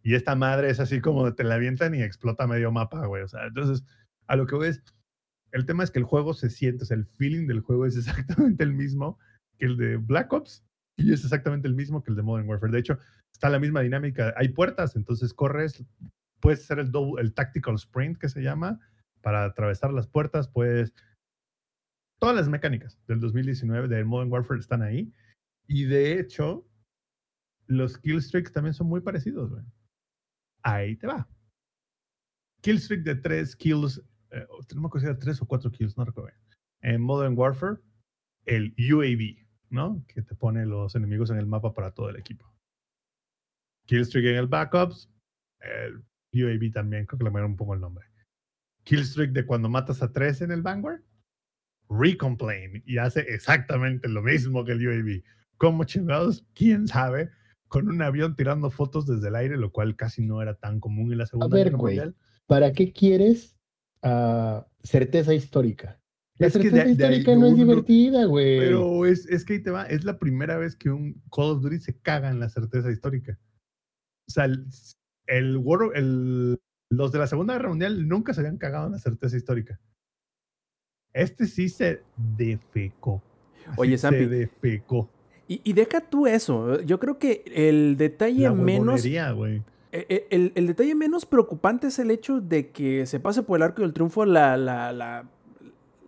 Y 0.02 0.14
esta 0.14 0.34
madre 0.34 0.70
es 0.70 0.80
así 0.80 1.00
como 1.00 1.34
te 1.34 1.44
la 1.44 1.56
avientan 1.56 1.94
y 1.94 2.02
explota 2.02 2.46
medio 2.46 2.70
mapa, 2.72 3.04
güey. 3.06 3.22
O 3.22 3.28
sea, 3.28 3.46
entonces, 3.46 3.84
a 4.26 4.36
lo 4.36 4.46
que 4.46 4.54
voy 4.54 4.68
es, 4.68 4.82
el 5.52 5.66
tema 5.66 5.84
es 5.84 5.90
que 5.90 5.98
el 5.98 6.04
juego 6.04 6.32
se 6.34 6.48
siente, 6.50 6.84
o 6.84 6.86
sea, 6.86 6.96
el 6.96 7.04
feeling 7.06 7.46
del 7.46 7.60
juego 7.60 7.84
es 7.84 7.96
exactamente 8.48 8.64
el 8.64 8.72
mismo 8.72 9.18
que 9.56 9.66
el 9.66 9.76
de 9.76 9.96
Black 9.96 10.32
Ops 10.32 10.64
y 10.96 11.12
es 11.12 11.24
exactamente 11.24 11.66
el 11.66 11.74
mismo 11.74 12.02
que 12.02 12.10
el 12.10 12.16
de 12.16 12.22
Modern 12.22 12.48
Warfare. 12.48 12.72
De 12.72 12.78
hecho, 12.78 12.98
está 13.32 13.48
la 13.50 13.58
misma 13.58 13.80
dinámica. 13.80 14.32
Hay 14.36 14.48
puertas, 14.50 14.94
entonces 14.96 15.34
corres, 15.34 15.84
puedes 16.40 16.60
hacer 16.62 16.78
el, 16.78 16.92
double- 16.92 17.20
el 17.20 17.34
tactical 17.34 17.74
sprint 17.74 18.18
que 18.18 18.28
se 18.28 18.42
llama 18.42 18.78
para 19.20 19.44
atravesar 19.44 19.92
las 19.92 20.06
puertas, 20.06 20.48
puedes... 20.48 20.94
Todas 22.20 22.36
las 22.36 22.48
mecánicas 22.48 22.98
del 23.08 23.18
2019 23.20 23.88
de 23.88 24.04
Modern 24.04 24.30
Warfare 24.30 24.60
están 24.60 24.82
ahí. 24.82 25.12
Y 25.66 25.84
de 25.84 26.18
hecho, 26.20 26.66
los 27.66 27.98
kill 27.98 28.18
streaks 28.18 28.52
también 28.52 28.74
son 28.74 28.86
muy 28.86 29.00
parecidos, 29.00 29.50
güey. 29.50 29.64
Ahí 30.62 30.96
te 30.96 31.06
va. 31.06 31.28
Kill 32.62 32.78
streak 32.78 33.02
de 33.02 33.16
tres 33.16 33.56
kills, 33.56 33.98
eh, 34.30 34.46
no 34.74 34.80
me 34.82 34.86
acuerdo 34.86 35.06
si 35.06 35.10
era 35.10 35.18
tres 35.18 35.42
o 35.42 35.46
cuatro 35.46 35.70
kills, 35.70 35.96
no 35.98 36.04
recuerdo. 36.04 36.30
En 36.80 37.00
Modern 37.02 37.36
Warfare, 37.36 37.78
el 38.46 38.74
UAV, 38.78 39.43
¿no? 39.70 40.04
Que 40.06 40.22
te 40.22 40.34
pone 40.34 40.66
los 40.66 40.94
enemigos 40.94 41.30
en 41.30 41.38
el 41.38 41.46
mapa 41.46 41.72
para 41.72 41.92
todo 41.92 42.10
el 42.10 42.16
equipo. 42.16 42.52
Killstreak 43.86 44.26
en 44.26 44.36
el 44.36 44.46
Backups, 44.46 45.10
el 45.60 46.04
UAV 46.32 46.72
también, 46.72 47.06
creo 47.06 47.18
que 47.18 47.24
le 47.24 47.28
cambiaron 47.28 47.52
un 47.52 47.56
poco 47.56 47.74
el 47.74 47.80
nombre. 47.80 48.06
Killstreak 48.84 49.32
de 49.32 49.46
cuando 49.46 49.68
matas 49.68 50.02
a 50.02 50.12
tres 50.12 50.40
en 50.40 50.50
el 50.50 50.62
Vanguard, 50.62 51.02
Recomplain, 51.88 52.82
y 52.86 52.98
hace 52.98 53.20
exactamente 53.20 54.08
lo 54.08 54.22
mismo 54.22 54.64
que 54.64 54.72
el 54.72 54.86
UAV. 54.86 55.22
¿Cómo 55.58 55.84
chingados? 55.84 56.46
¿Quién 56.54 56.88
sabe? 56.88 57.30
Con 57.68 57.88
un 57.88 58.02
avión 58.02 58.36
tirando 58.36 58.70
fotos 58.70 59.06
desde 59.06 59.28
el 59.28 59.36
aire, 59.36 59.56
lo 59.56 59.72
cual 59.72 59.96
casi 59.96 60.22
no 60.22 60.42
era 60.42 60.54
tan 60.54 60.80
común 60.80 61.12
en 61.12 61.18
la 61.18 61.26
Segunda 61.26 61.54
ver, 61.54 61.66
Guerra. 61.66 61.78
Mundial. 61.78 62.16
¿Para 62.46 62.72
qué 62.72 62.92
quieres 62.92 63.56
ah, 64.02 64.66
certeza 64.82 65.34
histórica? 65.34 66.00
La 66.38 66.48
Es 66.48 66.52
que 66.54 66.62
certeza 66.62 66.76
de- 66.76 66.94
de 66.96 67.04
ahí 67.06 67.12
histórica 67.20 67.36
no 67.40 67.46
es 67.46 67.56
divertida, 67.56 68.24
güey. 68.24 68.58
Pero 68.58 69.06
es, 69.06 69.26
es 69.26 69.44
que 69.44 69.52
ahí 69.54 69.62
te 69.62 69.70
va, 69.70 69.84
es 69.84 70.04
la 70.04 70.18
primera 70.18 70.56
vez 70.58 70.74
que 70.74 70.90
un 70.90 71.22
Call 71.34 71.50
of 71.52 71.62
Duty 71.62 71.78
se 71.78 71.96
caga 71.98 72.30
en 72.30 72.40
la 72.40 72.48
certeza 72.48 72.90
histórica. 72.90 73.38
O 74.28 74.30
sea, 74.32 74.46
el, 74.46 74.66
el, 75.26 75.56
World- 75.58 75.92
el- 75.96 76.58
los 76.90 77.12
de 77.12 77.18
la 77.20 77.26
Segunda 77.28 77.54
Guerra 77.54 77.68
Mundial 77.68 78.08
nunca 78.08 78.34
se 78.34 78.40
habían 78.40 78.58
cagado 78.58 78.86
en 78.86 78.92
la 78.92 78.98
certeza 78.98 79.36
histórica. 79.36 79.80
Este 81.12 81.46
sí 81.46 81.68
se 81.68 82.02
defecó. 82.16 83.22
Así 83.66 83.74
Oye, 83.80 83.92
se 83.96 84.02
Zampi. 84.02 84.26
defecó. 84.26 85.08
Y, 85.46 85.60
y 85.62 85.72
deja 85.72 86.00
tú 86.00 86.26
eso. 86.26 86.80
Yo 86.82 86.98
creo 86.98 87.18
que 87.18 87.44
el 87.54 87.96
detalle 87.96 88.42
La 88.44 88.52
menos. 88.52 89.02
güey. 89.36 89.56
eh, 89.92 90.06
eh, 90.08 90.26
El, 90.30 90.52
el 90.56 90.66
detalle 90.66 90.94
menos 90.94 91.26
preocupante 91.26 91.86
es 91.88 91.98
el 91.98 92.10
hecho 92.10 92.40
de 92.40 92.70
que 92.70 93.06
se 93.06 93.20
pase 93.20 93.42
por 93.42 93.58
el 93.58 93.62
arco 93.62 93.82
del 93.82 93.92
triunfo 93.92 94.24
la, 94.24 94.56
la, 94.56 94.92
la, 94.92 95.28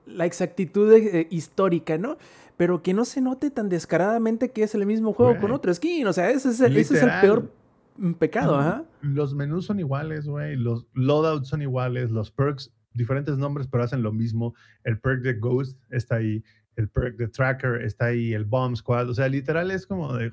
la 0.07 0.25
exactitud 0.25 0.93
eh, 0.93 1.27
histórica, 1.31 1.99
¿no? 1.99 2.17
Pero 2.57 2.83
que 2.83 2.95
no 2.95 3.05
se 3.05 3.21
note 3.21 3.51
tan 3.51 3.69
descaradamente 3.69 4.51
que 4.51 4.63
es 4.63 4.75
el 4.75 4.87
mismo 4.87 5.13
juego 5.13 5.39
con 5.39 5.53
otro 5.53 5.73
skin. 5.75 6.07
O 6.07 6.13
sea, 6.13 6.31
ese 6.31 6.51
es 6.51 6.61
el, 6.61 6.77
ese 6.77 6.95
es 6.95 7.03
el 7.03 7.09
Literal. 7.09 7.21
peor 7.21 7.53
mm, 7.99 8.13
pecado, 8.13 8.57
ajá. 8.57 8.85
Los 9.03 9.35
menús 9.35 9.67
son 9.67 9.79
iguales, 9.79 10.27
güey. 10.27 10.57
Los 10.57 10.87
loadouts 10.95 11.49
son 11.49 11.61
iguales. 11.61 12.11
Los 12.11 12.31
perks, 12.31 12.73
diferentes 12.95 13.37
nombres, 13.37 13.67
pero 13.67 13.85
hacen 13.85 14.03
lo 14.03 14.13
mismo. 14.13 14.55
El 14.85 14.99
perk 14.99 15.21
de 15.21 15.35
Ghost 15.35 15.79
está 15.91 16.17
ahí. 16.17 16.43
El 16.77 16.89
perk 16.89 17.17
de 17.17 17.29
Tracker 17.29 17.83
está 17.83 18.07
ahí. 18.07 18.33
El 18.33 18.47
Bomb 18.47 18.75
Squad. 18.75 19.11
O 19.11 19.15
sea, 19.15 19.29
literal 19.29 19.71
es 19.71 19.87
como 19.87 20.15
de, 20.15 20.33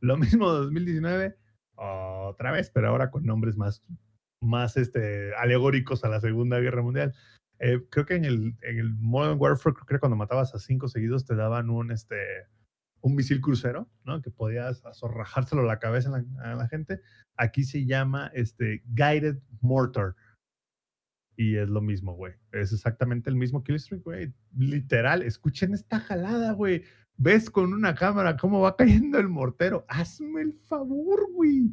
lo 0.00 0.16
mismo 0.16 0.52
de 0.52 0.60
2019, 0.60 1.36
otra 1.76 2.52
vez, 2.52 2.70
pero 2.70 2.88
ahora 2.88 3.10
con 3.10 3.24
nombres 3.24 3.56
más, 3.56 3.82
más 4.40 4.76
este, 4.76 5.34
alegóricos 5.36 6.04
a 6.04 6.08
la 6.08 6.20
Segunda 6.20 6.58
Guerra 6.58 6.82
Mundial. 6.82 7.14
Eh, 7.60 7.86
creo 7.90 8.06
que 8.06 8.14
en 8.14 8.24
el, 8.24 8.56
en 8.62 8.78
el 8.78 8.94
Modern 8.94 9.38
Warfare, 9.38 9.74
creo 9.74 9.86
que 9.86 9.98
cuando 9.98 10.16
matabas 10.16 10.54
a 10.54 10.58
cinco 10.58 10.88
seguidos 10.88 11.26
te 11.26 11.36
daban 11.36 11.68
un, 11.68 11.92
este, 11.92 12.16
un 13.02 13.14
misil 13.14 13.42
crucero, 13.42 13.86
¿no? 14.04 14.22
Que 14.22 14.30
podías 14.30 14.84
azorrajárselo 14.84 15.62
a 15.62 15.66
la 15.66 15.78
cabeza 15.78 16.10
a 16.42 16.54
la, 16.54 16.68
gente. 16.68 17.00
Aquí 17.36 17.64
se 17.64 17.84
llama 17.84 18.30
este, 18.34 18.82
Guided 18.86 19.38
Mortar. 19.60 20.14
Y 21.36 21.56
es 21.56 21.68
lo 21.68 21.82
mismo, 21.82 22.14
güey. 22.14 22.34
Es 22.52 22.72
exactamente 22.72 23.28
el 23.28 23.36
mismo 23.36 23.62
killstreak, 23.62 24.02
güey. 24.04 24.32
Literal, 24.56 25.22
escuchen 25.22 25.74
esta 25.74 26.00
jalada, 26.00 26.52
güey. 26.52 26.84
Ves 27.16 27.50
con 27.50 27.74
una 27.74 27.94
cámara 27.94 28.38
cómo 28.38 28.60
va 28.60 28.76
cayendo 28.76 29.18
el 29.18 29.28
mortero. 29.28 29.84
Hazme 29.88 30.40
el 30.40 30.54
favor, 30.54 31.30
güey. 31.32 31.72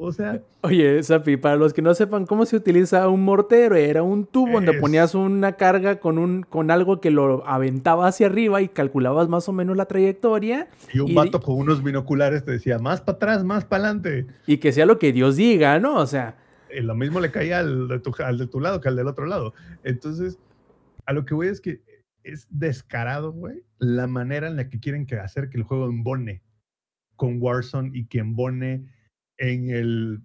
O 0.00 0.12
sea, 0.12 0.40
Oye, 0.62 1.02
Sapi, 1.02 1.36
para 1.36 1.56
los 1.56 1.74
que 1.74 1.82
no 1.82 1.92
sepan 1.92 2.24
cómo 2.24 2.46
se 2.46 2.54
utiliza 2.54 3.08
un 3.08 3.24
mortero, 3.24 3.74
era 3.74 4.04
un 4.04 4.26
tubo 4.26 4.52
donde 4.52 4.74
ponías 4.74 5.14
una 5.16 5.52
carga 5.56 5.98
con, 5.98 6.18
un, 6.18 6.42
con 6.44 6.70
algo 6.70 7.00
que 7.00 7.10
lo 7.10 7.44
aventaba 7.46 8.06
hacia 8.06 8.26
arriba 8.28 8.62
y 8.62 8.68
calculabas 8.68 9.28
más 9.28 9.48
o 9.48 9.52
menos 9.52 9.76
la 9.76 9.86
trayectoria 9.86 10.68
y 10.94 11.00
un 11.00 11.08
Y- 11.10 11.14
vato 11.14 11.40
con 11.40 11.56
unos 11.56 11.82
binoculares 11.82 12.44
te 12.44 12.52
decía, 12.52 12.78
más 12.78 13.00
para 13.00 13.16
atrás, 13.16 13.44
más 13.44 13.64
para 13.64 13.84
adelante. 13.86 14.26
y 14.46 14.58
que 14.58 14.70
sea 14.70 14.86
lo 14.86 15.00
que 15.00 15.12
Dios 15.12 15.34
diga, 15.34 15.80
¿no? 15.80 15.96
O 15.96 16.06
sea, 16.06 16.36
eh, 16.70 16.80
lo 16.82 16.94
mismo 16.94 17.18
le 17.18 17.32
caía 17.32 17.58
al 17.58 17.88
de, 17.88 17.98
tu, 17.98 18.14
al 18.24 18.38
de 18.38 18.46
tu 18.46 18.60
lado 18.60 18.80
que 18.80 18.88
al 18.88 18.94
del 18.96 19.08
otro 19.08 19.26
lado. 19.26 19.52
Entonces, 19.82 20.38
a 21.06 21.12
lo 21.12 21.24
que 21.24 21.34
voy 21.34 21.48
es 21.48 21.60
que 21.60 21.80
es 22.22 22.46
descarado, 22.50 23.32
güey, 23.32 23.62
la 23.78 24.06
manera 24.06 24.46
en 24.46 24.54
la 24.56 24.68
que 24.68 24.78
quieren 24.78 25.06
que 25.06 25.16
hacer 25.16 25.48
que 25.50 25.56
el 25.56 25.64
juego 25.64 25.86
embone 25.86 26.42
con 27.16 27.42
Warzone 27.42 27.90
y 27.94 28.04
que 28.06 28.18
embone 28.20 28.84
en 29.38 29.70
el 29.70 30.22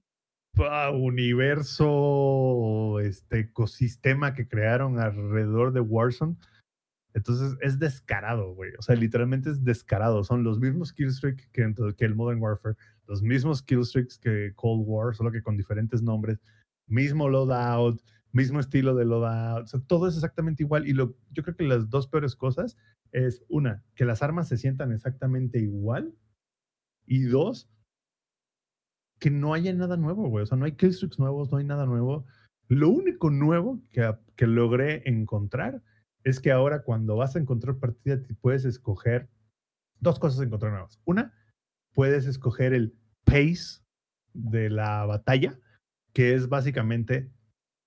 ah, 0.57 0.91
universo, 0.91 1.89
este 2.99 3.39
ecosistema 3.39 4.33
que 4.33 4.47
crearon 4.47 4.99
alrededor 4.99 5.71
de 5.73 5.79
Warzone. 5.79 6.35
Entonces 7.13 7.55
es 7.61 7.79
descarado, 7.79 8.53
güey. 8.55 8.71
O 8.77 8.81
sea, 8.81 8.95
literalmente 8.95 9.51
es 9.51 9.63
descarado. 9.63 10.23
Son 10.23 10.43
los 10.43 10.59
mismos 10.59 10.91
killstreaks 10.93 11.47
que, 11.49 11.73
que 11.95 12.05
el 12.05 12.15
Modern 12.15 12.41
Warfare, 12.41 12.75
los 13.07 13.21
mismos 13.21 13.61
killstreaks 13.61 14.17
que 14.17 14.53
Cold 14.55 14.83
War, 14.85 15.15
solo 15.15 15.31
que 15.31 15.43
con 15.43 15.55
diferentes 15.55 16.01
nombres, 16.01 16.39
mismo 16.87 17.29
loadout, 17.29 18.01
mismo 18.31 18.59
estilo 18.59 18.95
de 18.95 19.05
loadout. 19.05 19.65
O 19.65 19.67
sea, 19.67 19.79
todo 19.81 20.07
es 20.07 20.15
exactamente 20.15 20.63
igual. 20.63 20.87
Y 20.87 20.93
lo, 20.93 21.15
yo 21.31 21.43
creo 21.43 21.55
que 21.55 21.63
las 21.63 21.89
dos 21.89 22.07
peores 22.07 22.35
cosas 22.35 22.77
es, 23.11 23.43
una, 23.47 23.83
que 23.95 24.05
las 24.05 24.23
armas 24.23 24.47
se 24.47 24.57
sientan 24.57 24.91
exactamente 24.91 25.59
igual. 25.59 26.15
Y 27.05 27.23
dos, 27.23 27.69
que 29.23 29.31
no 29.31 29.53
haya 29.53 29.71
nada 29.71 29.95
nuevo, 29.95 30.27
güey. 30.27 30.43
O 30.43 30.45
sea, 30.45 30.57
no 30.57 30.65
hay 30.65 30.73
killstreaks 30.73 31.17
nuevos, 31.17 31.49
no 31.49 31.57
hay 31.57 31.63
nada 31.63 31.85
nuevo. 31.85 32.25
Lo 32.67 32.89
único 32.89 33.29
nuevo 33.29 33.81
que, 33.89 34.13
que 34.35 34.47
logré 34.47 35.01
encontrar 35.05 35.81
es 36.25 36.41
que 36.41 36.51
ahora 36.51 36.83
cuando 36.83 37.15
vas 37.15 37.37
a 37.37 37.39
encontrar 37.39 37.77
partida 37.77 38.19
puedes 38.41 38.65
escoger 38.65 39.29
dos 40.01 40.19
cosas 40.19 40.45
encontrar 40.45 40.73
nuevas. 40.73 40.99
Una, 41.05 41.33
puedes 41.93 42.25
escoger 42.25 42.73
el 42.73 42.97
pace 43.23 43.79
de 44.33 44.69
la 44.69 45.05
batalla, 45.05 45.57
que 46.11 46.33
es 46.33 46.49
básicamente 46.49 47.31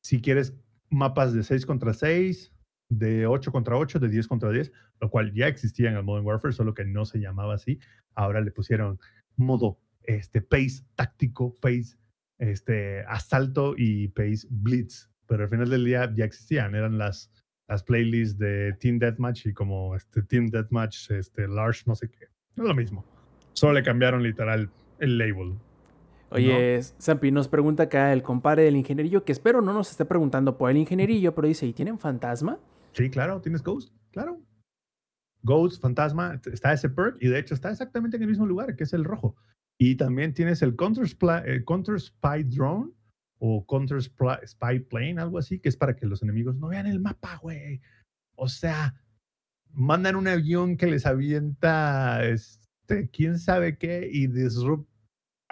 si 0.03 0.23
quieres 0.23 0.55
mapas 0.89 1.35
de 1.35 1.43
6 1.43 1.67
contra 1.67 1.93
6, 1.93 2.51
de 2.89 3.27
8 3.27 3.53
contra 3.53 3.77
8, 3.77 3.99
de 3.99 4.09
10 4.09 4.27
contra 4.27 4.51
10, 4.51 4.73
lo 5.03 5.11
cual 5.11 5.35
ya 5.35 5.49
existía 5.49 5.91
en 5.91 5.97
el 5.97 6.03
Modern 6.03 6.25
Warfare, 6.25 6.55
solo 6.55 6.73
que 6.73 6.87
no 6.87 7.05
se 7.05 7.19
llamaba 7.19 7.57
así. 7.57 7.79
Ahora 8.15 8.41
le 8.41 8.53
pusieron 8.53 8.99
modo 9.37 9.79
este, 10.07 10.43
pace 10.43 10.85
táctico, 10.95 11.55
pace 11.61 11.97
este, 12.39 13.03
asalto 13.09 13.75
y 13.77 14.09
pace 14.09 14.47
blitz. 14.49 15.11
Pero 15.27 15.45
al 15.45 15.51
final 15.51 15.69
del 15.69 15.85
día 15.85 16.13
ya 16.15 16.25
existían, 16.25 16.75
eran 16.75 16.99
las, 16.99 17.31
las 17.69 17.83
playlists 17.83 18.39
de 18.39 18.75
Team 18.75 18.99
Deathmatch 18.99 19.47
y 19.47 19.53
como 19.53 19.97
este 19.97 20.23
Team 20.23 20.49
Deathmatch, 20.49 21.11
este 21.11 21.49
Large, 21.49 21.83
no 21.87 21.95
sé 21.95 22.11
qué. 22.11 22.27
Es 22.57 22.65
lo 22.65 22.75
mismo. 22.75 23.05
Solo 23.53 23.75
le 23.75 23.83
cambiaron 23.83 24.23
literal 24.23 24.71
el 24.99 25.19
label. 25.19 25.55
Oye, 26.31 26.81
Zampi, 27.01 27.31
nos 27.31 27.49
pregunta 27.49 27.85
acá 27.85 28.13
el 28.13 28.23
compadre 28.23 28.65
del 28.65 28.77
ingenierillo, 28.77 29.25
que 29.25 29.33
espero 29.33 29.61
no 29.61 29.73
nos 29.73 29.91
esté 29.91 30.05
preguntando 30.05 30.59
por 30.59 30.71
el 30.71 30.77
ingenierillo, 30.77 31.35
pero 31.35 31.47
dice, 31.47 31.67
¿y 31.67 31.73
tienen 31.73 31.99
fantasma? 31.99 32.59
Sí, 32.93 33.11
claro, 33.11 33.41
tienes 33.41 33.63
Ghost, 33.63 33.95
claro. 34.11 34.41
Ghost, 35.43 35.81
fantasma, 35.81 36.41
está 36.53 36.73
ese 36.73 36.89
perk 36.89 37.17
y 37.21 37.29
de 37.29 37.39
hecho 37.39 37.55
está 37.55 37.71
exactamente 37.71 38.17
en 38.17 38.25
el 38.25 38.29
mismo 38.29 38.47
lugar, 38.47 38.75
que 38.75 38.85
es 38.85 38.93
el 38.93 39.05
rojo. 39.05 39.37
Y 39.79 39.97
también 39.97 40.33
tienes 40.33 40.63
el 40.63 40.75
Counter, 40.77 41.05
Spla- 41.05 41.45
el 41.45 41.65
Counter 41.65 42.01
Spy 42.01 42.45
Drone 42.45 42.93
o 43.39 43.67
Counter 43.67 44.01
Spy 44.03 44.81
Plane, 44.89 45.21
algo 45.21 45.39
así, 45.39 45.59
que 45.59 45.69
es 45.69 45.77
para 45.77 45.95
que 45.95 46.07
los 46.07 46.23
enemigos 46.23 46.57
no 46.57 46.69
vean 46.69 46.87
el 46.87 47.01
mapa, 47.01 47.37
güey. 47.37 47.81
O 48.37 48.49
sea, 48.49 48.95
mandan 49.73 50.17
un 50.17 50.29
avión 50.29 50.77
que 50.79 50.87
les 50.87 51.05
avienta, 51.05 52.25
este, 52.25 53.11
quién 53.11 53.39
sabe 53.39 53.77
qué, 53.77 54.09
y 54.11 54.27
disrupt, 54.27 54.89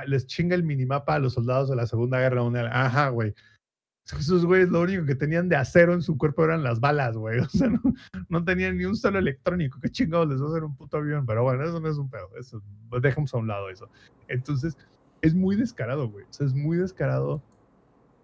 les 0.07 0.27
chinga 0.27 0.55
el 0.55 0.65
minimapa 0.65 1.15
a 1.15 1.19
los 1.19 1.35
soldados 1.35 1.69
de 1.69 1.77
la 1.77 1.87
Segunda 1.87 2.19
Guerra 2.19 2.43
Mundial. 2.43 2.69
Ajá, 2.73 3.11
güey. 3.11 3.35
Esos 4.19 4.45
güeyes 4.45 4.69
lo 4.69 4.83
único 4.83 5.05
que 5.07 5.15
tenían 5.15 5.49
de 5.49 5.57
acero 5.57 5.95
en 5.95 6.03
su 6.03 6.19
cuerpo 6.19 6.45
eran 6.45 6.63
las 6.63 6.81
balas, 6.81 7.17
güey. 7.17 7.39
O 7.45 7.49
sea, 7.49 7.69
no, 7.69 7.81
no 8.29 8.45
tenían 8.45 8.77
ni 8.77 8.85
un 8.85 8.97
solo 8.97 9.19
electrónico. 9.19 9.79
¿Qué 9.81 9.89
chingados 9.89 10.29
les 10.29 10.41
va 10.41 10.47
a 10.47 10.51
hacer 10.51 10.65
un 10.65 10.77
puto 10.77 10.99
avión? 10.99 11.25
Pero 11.27 11.43
bueno, 11.43 11.65
eso 11.65 11.81
no 11.81 11.89
es 11.89 11.97
un 11.97 12.11
pedo. 12.11 12.29
Eso, 12.39 12.63
dejemos 13.01 13.33
a 13.35 13.39
un 13.39 13.47
lado 13.47 13.71
eso. 13.71 13.89
Entonces, 14.29 14.77
es 15.23 15.35
muy 15.35 15.57
descarado, 15.57 16.09
güey. 16.11 16.25
O 16.25 16.33
sea, 16.33 16.47
es 16.47 16.55
muy 16.55 16.77
descarado 16.77 17.43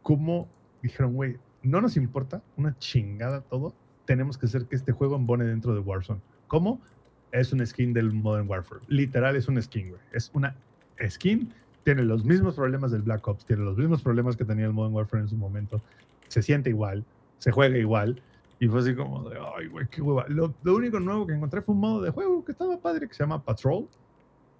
cómo 0.02 0.48
dijeron, 0.82 1.14
güey, 1.14 1.38
no 1.62 1.80
nos 1.80 1.96
importa, 1.96 2.42
una 2.56 2.76
chingada 2.78 3.40
todo. 3.42 3.74
Tenemos 4.04 4.36
que 4.36 4.46
hacer 4.46 4.66
que 4.66 4.76
este 4.76 4.92
juego 4.92 5.16
embone 5.16 5.44
dentro 5.44 5.74
de 5.74 5.80
Warzone. 5.80 6.20
¿Cómo? 6.48 6.80
Es 7.32 7.52
un 7.52 7.64
skin 7.64 7.92
del 7.92 8.12
Modern 8.12 8.48
Warfare. 8.48 8.80
Literal 8.88 9.36
es 9.36 9.48
un 9.48 9.60
skin, 9.62 9.90
güey. 9.90 10.00
Es 10.12 10.30
una 10.34 10.56
skin. 11.08 11.52
Tiene 11.84 12.02
los 12.02 12.24
mismos 12.24 12.54
problemas 12.54 12.90
del 12.90 13.02
Black 13.02 13.26
Ops, 13.26 13.44
tiene 13.44 13.62
los 13.62 13.76
mismos 13.76 14.02
problemas 14.02 14.36
que 14.36 14.44
tenía 14.44 14.66
el 14.66 14.72
Modern 14.72 14.94
Warfare 14.94 15.22
en 15.22 15.28
su 15.28 15.36
momento. 15.36 15.80
Se 16.28 16.42
siente 16.42 16.70
igual, 16.70 17.04
se 17.38 17.50
juega 17.50 17.78
igual. 17.78 18.22
Y 18.58 18.68
fue 18.68 18.80
así 18.80 18.94
como 18.94 19.28
de, 19.30 19.38
ay, 19.56 19.68
güey, 19.68 19.86
qué 19.88 20.02
hueva. 20.02 20.26
Lo, 20.28 20.54
único 20.64 21.00
nuevo 21.00 21.26
que 21.26 21.32
encontré 21.32 21.62
fue 21.62 21.74
un 21.74 21.80
modo 21.80 22.02
de 22.02 22.10
juego 22.10 22.44
que 22.44 22.52
estaba 22.52 22.76
padre, 22.76 23.08
que 23.08 23.14
se 23.14 23.22
llama 23.22 23.42
Patrol, 23.42 23.88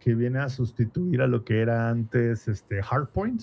que 0.01 0.15
viene 0.15 0.39
a 0.39 0.49
sustituir 0.49 1.21
a 1.21 1.27
lo 1.27 1.45
que 1.45 1.61
era 1.61 1.91
antes 1.91 2.49
este, 2.49 2.83
Hardpoint. 2.83 3.43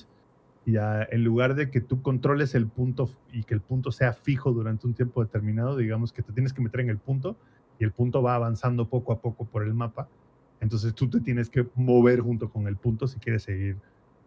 Y 0.66 0.76
en 0.78 1.24
lugar 1.24 1.56
de 1.56 1.70
que 1.70 1.80
tú 1.80 2.02
controles 2.02 2.56
el 2.56 2.68
punto 2.68 3.10
y 3.32 3.44
que 3.44 3.54
el 3.54 3.62
punto 3.62 3.92
sea 3.92 4.12
fijo 4.12 4.52
durante 4.52 4.86
un 4.86 4.96
tiempo 4.96 5.24
determinado, 5.24 5.78
digamos 5.78 6.12
que 6.12 6.24
te 6.24 6.34
tienes 6.34 6.52
que 6.52 6.62
meter 6.62 6.82
en 6.82 6.90
el 6.90 6.98
punto 6.98 7.38
y 7.80 7.86
el 7.86 7.92
punto 7.92 8.22
va 8.22 8.36
avanzando 8.36 8.90
poco 8.90 9.14
a 9.14 9.20
poco 9.20 9.46
por 9.46 9.64
el 9.64 9.74
mapa. 9.74 10.10
Entonces 10.60 10.94
tú 10.94 11.10
te 11.10 11.20
tienes 11.20 11.50
que 11.50 11.68
mover 11.76 12.22
junto 12.22 12.50
con 12.50 12.68
el 12.68 12.78
punto 12.78 13.08
si 13.08 13.20
quieres 13.20 13.44
seguir 13.44 13.78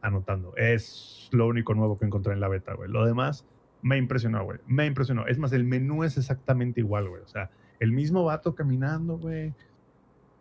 anotando. 0.01 0.55
Es 0.57 1.29
lo 1.33 1.47
único 1.47 1.75
nuevo 1.75 1.99
que 1.99 2.07
encontré 2.07 2.33
en 2.33 2.41
la 2.41 2.49
beta, 2.49 2.75
güey. 2.75 2.91
Lo 2.91 3.05
demás 3.05 3.45
me 3.83 3.97
impresionó, 3.97 4.45
güey. 4.45 4.59
Me 4.67 4.87
impresionó. 4.87 5.27
Es 5.27 5.39
más, 5.39 5.53
el 5.53 5.65
menú 5.65 6.05
es 6.05 6.17
exactamente 6.17 6.81
igual, 6.81 7.09
güey. 7.09 7.23
O 7.23 7.29
sea, 7.29 7.51
el 7.79 7.93
mismo 7.93 8.25
vato 8.25 8.55
caminando, 8.55 9.19
güey. 9.19 9.55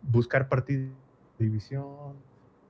Buscar 0.02 0.48
partida 0.48 0.90
de 1.38 1.46
división, 1.46 2.16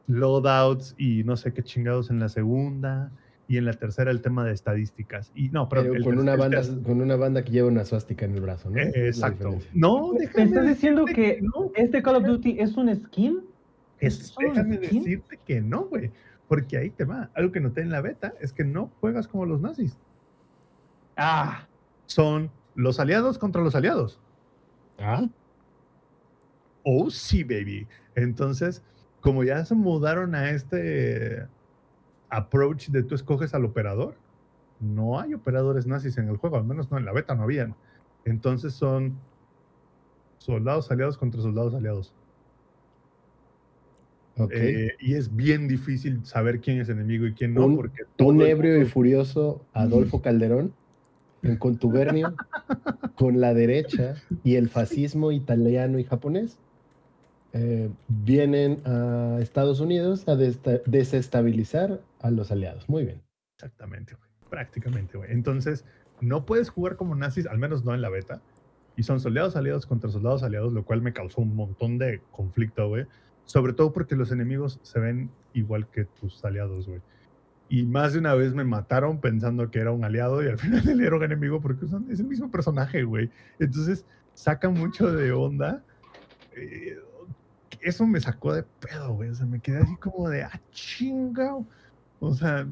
loadouts 0.08 0.96
y 0.98 1.24
no 1.24 1.38
sé 1.38 1.54
qué 1.54 1.64
chingados 1.64 2.10
en 2.10 2.20
la 2.20 2.30
segunda. 2.30 3.12
Y 3.50 3.58
en 3.58 3.66
la 3.66 3.74
tercera 3.74 4.12
el 4.12 4.22
tema 4.22 4.46
de 4.46 4.54
estadísticas. 4.54 5.32
Y 5.36 5.50
no, 5.50 5.68
pero 5.68 5.82
Pero 5.82 5.96
el 5.96 6.04
con, 6.04 6.20
una 6.20 6.34
el 6.34 6.40
banda, 6.40 6.62
con 6.86 7.02
una 7.02 7.16
banda 7.18 7.44
que 7.44 7.52
lleva 7.52 7.68
una 7.68 7.84
suástica 7.84 8.24
en 8.26 8.36
el 8.36 8.42
brazo, 8.42 8.70
¿no? 8.70 8.78
Eh, 8.80 8.92
Exacto. 9.08 9.58
No, 9.74 10.14
¿Me 10.14 10.20
déjame 10.20 10.44
estás 10.46 10.68
diciendo 10.68 11.04
que 11.06 11.40
no. 11.42 11.72
este 11.76 12.02
Call 12.04 12.16
of 12.18 12.26
Duty 12.26 12.60
es 12.60 12.78
un 12.78 12.96
skin? 12.96 13.42
Es, 14.00 14.28
¿Solo 14.28 14.50
un 14.50 14.54
déjame 14.56 14.78
skin? 14.86 15.04
decirte 15.04 15.40
que 15.46 15.62
no, 15.62 15.86
güey. 15.86 16.12
Porque 16.48 16.78
ahí 16.78 16.92
te 16.92 17.06
va. 17.06 17.32
Algo 17.34 17.52
que 17.52 17.60
noté 17.60 17.82
en 17.82 17.90
la 17.90 18.02
beta 18.02 18.34
es 18.40 18.54
que 18.54 18.64
no 18.64 18.92
juegas 19.02 19.28
como 19.28 19.46
los 19.48 19.60
nazis. 19.62 19.98
Ah, 21.18 21.68
Son 22.06 22.52
los 22.76 23.00
aliados 23.00 23.38
contra 23.40 23.62
los 23.64 23.74
aliados. 23.76 24.20
Ah, 25.00 25.28
Oh, 26.84 27.10
sí, 27.10 27.44
baby. 27.44 27.88
Entonces, 28.16 28.84
como 29.22 29.44
ya 29.44 29.66
se 29.66 29.76
mudaron 29.76 30.34
a 30.34 30.52
este 30.52 31.46
approach 32.30 32.90
de 32.90 33.04
tú 33.04 33.16
escoges 33.16 33.54
al 33.54 33.66
operador, 33.66 34.16
no 34.80 35.20
hay 35.20 35.34
operadores 35.34 35.86
nazis 35.88 36.18
en 36.18 36.30
el 36.30 36.38
juego, 36.38 36.58
al 36.58 36.64
menos 36.66 36.90
no 36.92 36.98
en 36.98 37.06
la 37.06 37.12
beta 37.12 37.36
no 37.36 37.44
habían. 37.44 37.76
Entonces 38.26 38.74
son 38.74 39.18
soldados 40.38 40.90
aliados 40.92 41.18
contra 41.18 41.42
soldados 41.42 41.74
aliados. 41.74 42.14
ok. 44.38 44.52
Eh, 44.54 44.92
y 45.00 45.16
es 45.16 45.36
bien 45.36 45.68
difícil 45.68 46.26
saber 46.26 46.62
quién 46.62 46.80
es 46.80 46.90
enemigo 46.90 47.26
y 47.26 47.34
quién 47.34 47.54
no, 47.54 47.66
Un- 47.66 47.76
porque 47.76 48.04
un 48.20 48.42
ebrio 48.42 48.82
y 48.82 48.86
furioso 48.86 49.66
Adolfo 49.74 50.22
Calderón 50.22 50.74
en 51.42 51.58
contubernio 51.58 52.36
con 53.16 53.40
la 53.42 53.54
derecha 53.54 54.16
y 54.44 54.56
el 54.56 54.70
fascismo 54.70 55.32
italiano 55.32 56.00
y 56.00 56.04
japonés 56.06 56.58
eh, 57.54 57.90
vienen 58.08 58.82
a 58.86 59.38
Estados 59.42 59.80
Unidos 59.80 60.28
a 60.28 60.36
desestabilizar 60.36 62.02
a 62.22 62.32
los 62.32 62.52
aliados. 62.52 62.88
Muy 62.90 63.06
bien. 63.06 63.22
Exactamente, 63.56 64.16
güey. 64.16 64.30
Prácticamente, 64.50 65.18
güey. 65.18 65.32
Entonces, 65.32 65.86
no 66.22 66.46
puedes 66.46 66.70
jugar 66.70 66.96
como 66.96 67.16
nazis, 67.16 67.48
al 67.48 67.58
menos 67.60 67.84
no 67.86 67.94
en 67.94 68.02
la 68.02 68.10
beta. 68.10 68.42
Y 68.96 69.04
son 69.04 69.20
soldados 69.20 69.56
aliados 69.56 69.86
contra 69.86 70.10
soldados 70.10 70.44
aliados, 70.44 70.74
lo 70.74 70.84
cual 70.84 71.02
me 71.02 71.14
causó 71.14 71.42
un 71.42 71.56
montón 71.56 71.98
de 71.98 72.22
conflicto, 72.32 72.88
güey. 72.90 73.06
Sobre 73.46 73.74
todo 73.74 73.94
porque 73.94 74.16
los 74.16 74.32
enemigos 74.32 74.80
se 74.84 75.00
ven 75.00 75.30
igual 75.54 75.88
que 75.90 76.06
tus 76.06 76.44
aliados, 76.44 76.88
güey. 76.88 77.02
Y 77.70 77.86
más 77.86 78.14
de 78.14 78.20
una 78.20 78.34
vez 78.34 78.54
me 78.54 78.64
mataron 78.64 79.22
pensando 79.22 79.70
que 79.72 79.80
era 79.80 79.92
un 79.92 80.04
aliado 80.04 80.44
y 80.44 80.48
al 80.48 80.58
final 80.58 80.88
él 80.90 81.02
era 81.06 81.16
un 81.16 81.24
enemigo 81.24 81.62
porque 81.62 81.88
son- 81.88 82.10
es 82.12 82.20
el 82.20 82.26
mismo 82.28 82.50
personaje, 82.52 83.04
güey. 83.04 83.30
Entonces, 83.60 84.06
saca 84.34 84.70
mucho 84.70 85.12
de 85.12 85.32
onda. 85.32 85.84
Eh, 86.56 86.98
eso 87.82 88.06
me 88.06 88.20
sacó 88.20 88.54
de 88.54 88.64
pedo, 88.64 89.14
güey. 89.14 89.30
O 89.30 89.36
sea, 89.36 89.46
me 89.46 89.60
quedé 89.60 89.80
así 89.80 89.96
como 89.98 90.30
de, 90.30 90.44
ah, 90.44 90.62
chingao. 90.72 91.66
O 92.20 92.34
sea, 92.34 92.68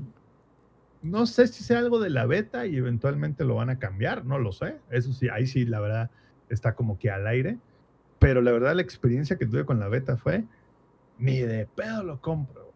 no 1.02 1.26
sé 1.26 1.48
si 1.48 1.64
sea 1.64 1.80
algo 1.80 2.00
de 2.00 2.10
la 2.10 2.26
beta 2.26 2.66
y 2.66 2.78
eventualmente 2.78 3.44
lo 3.44 3.56
van 3.56 3.70
a 3.70 3.80
cambiar, 3.80 4.26
no 4.26 4.40
lo 4.40 4.52
sé. 4.52 4.78
Eso 4.90 5.14
sí, 5.14 5.30
ahí 5.30 5.48
sí, 5.48 5.66
la 5.66 5.80
verdad, 5.80 6.12
está 6.50 6.76
como 6.76 6.98
que 6.98 7.10
al 7.10 7.28
aire. 7.28 7.58
Pero 8.20 8.42
la 8.42 8.52
verdad, 8.52 8.76
la 8.76 8.82
experiencia 8.82 9.38
que 9.38 9.46
tuve 9.46 9.66
con 9.66 9.80
la 9.80 9.88
beta 9.88 10.18
fue, 10.18 10.44
ni 11.18 11.40
de 11.40 11.66
pedo 11.68 12.04
lo 12.04 12.22
compro. 12.22 12.74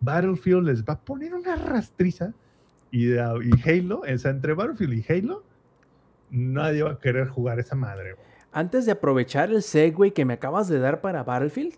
Battlefield 0.00 0.66
les 0.66 0.84
va 0.84 0.94
a 0.94 1.00
poner 1.00 1.34
una 1.34 1.56
rastriza 1.56 2.34
y, 2.90 3.14
y 3.14 3.18
Halo, 3.64 4.02
o 4.02 4.18
sea, 4.18 4.30
entre 4.30 4.54
Battlefield 4.54 4.94
y 4.94 5.12
Halo, 5.12 5.44
nadie 6.30 6.82
va 6.82 6.92
a 6.92 6.98
querer 6.98 7.28
jugar 7.28 7.58
esa 7.58 7.74
madre. 7.74 8.14
güey. 8.14 8.33
Antes 8.56 8.86
de 8.86 8.92
aprovechar 8.92 9.50
el 9.50 9.62
segue 9.62 10.12
que 10.12 10.24
me 10.24 10.34
acabas 10.34 10.68
de 10.68 10.78
dar 10.78 11.00
para 11.00 11.24
Battlefield, 11.24 11.74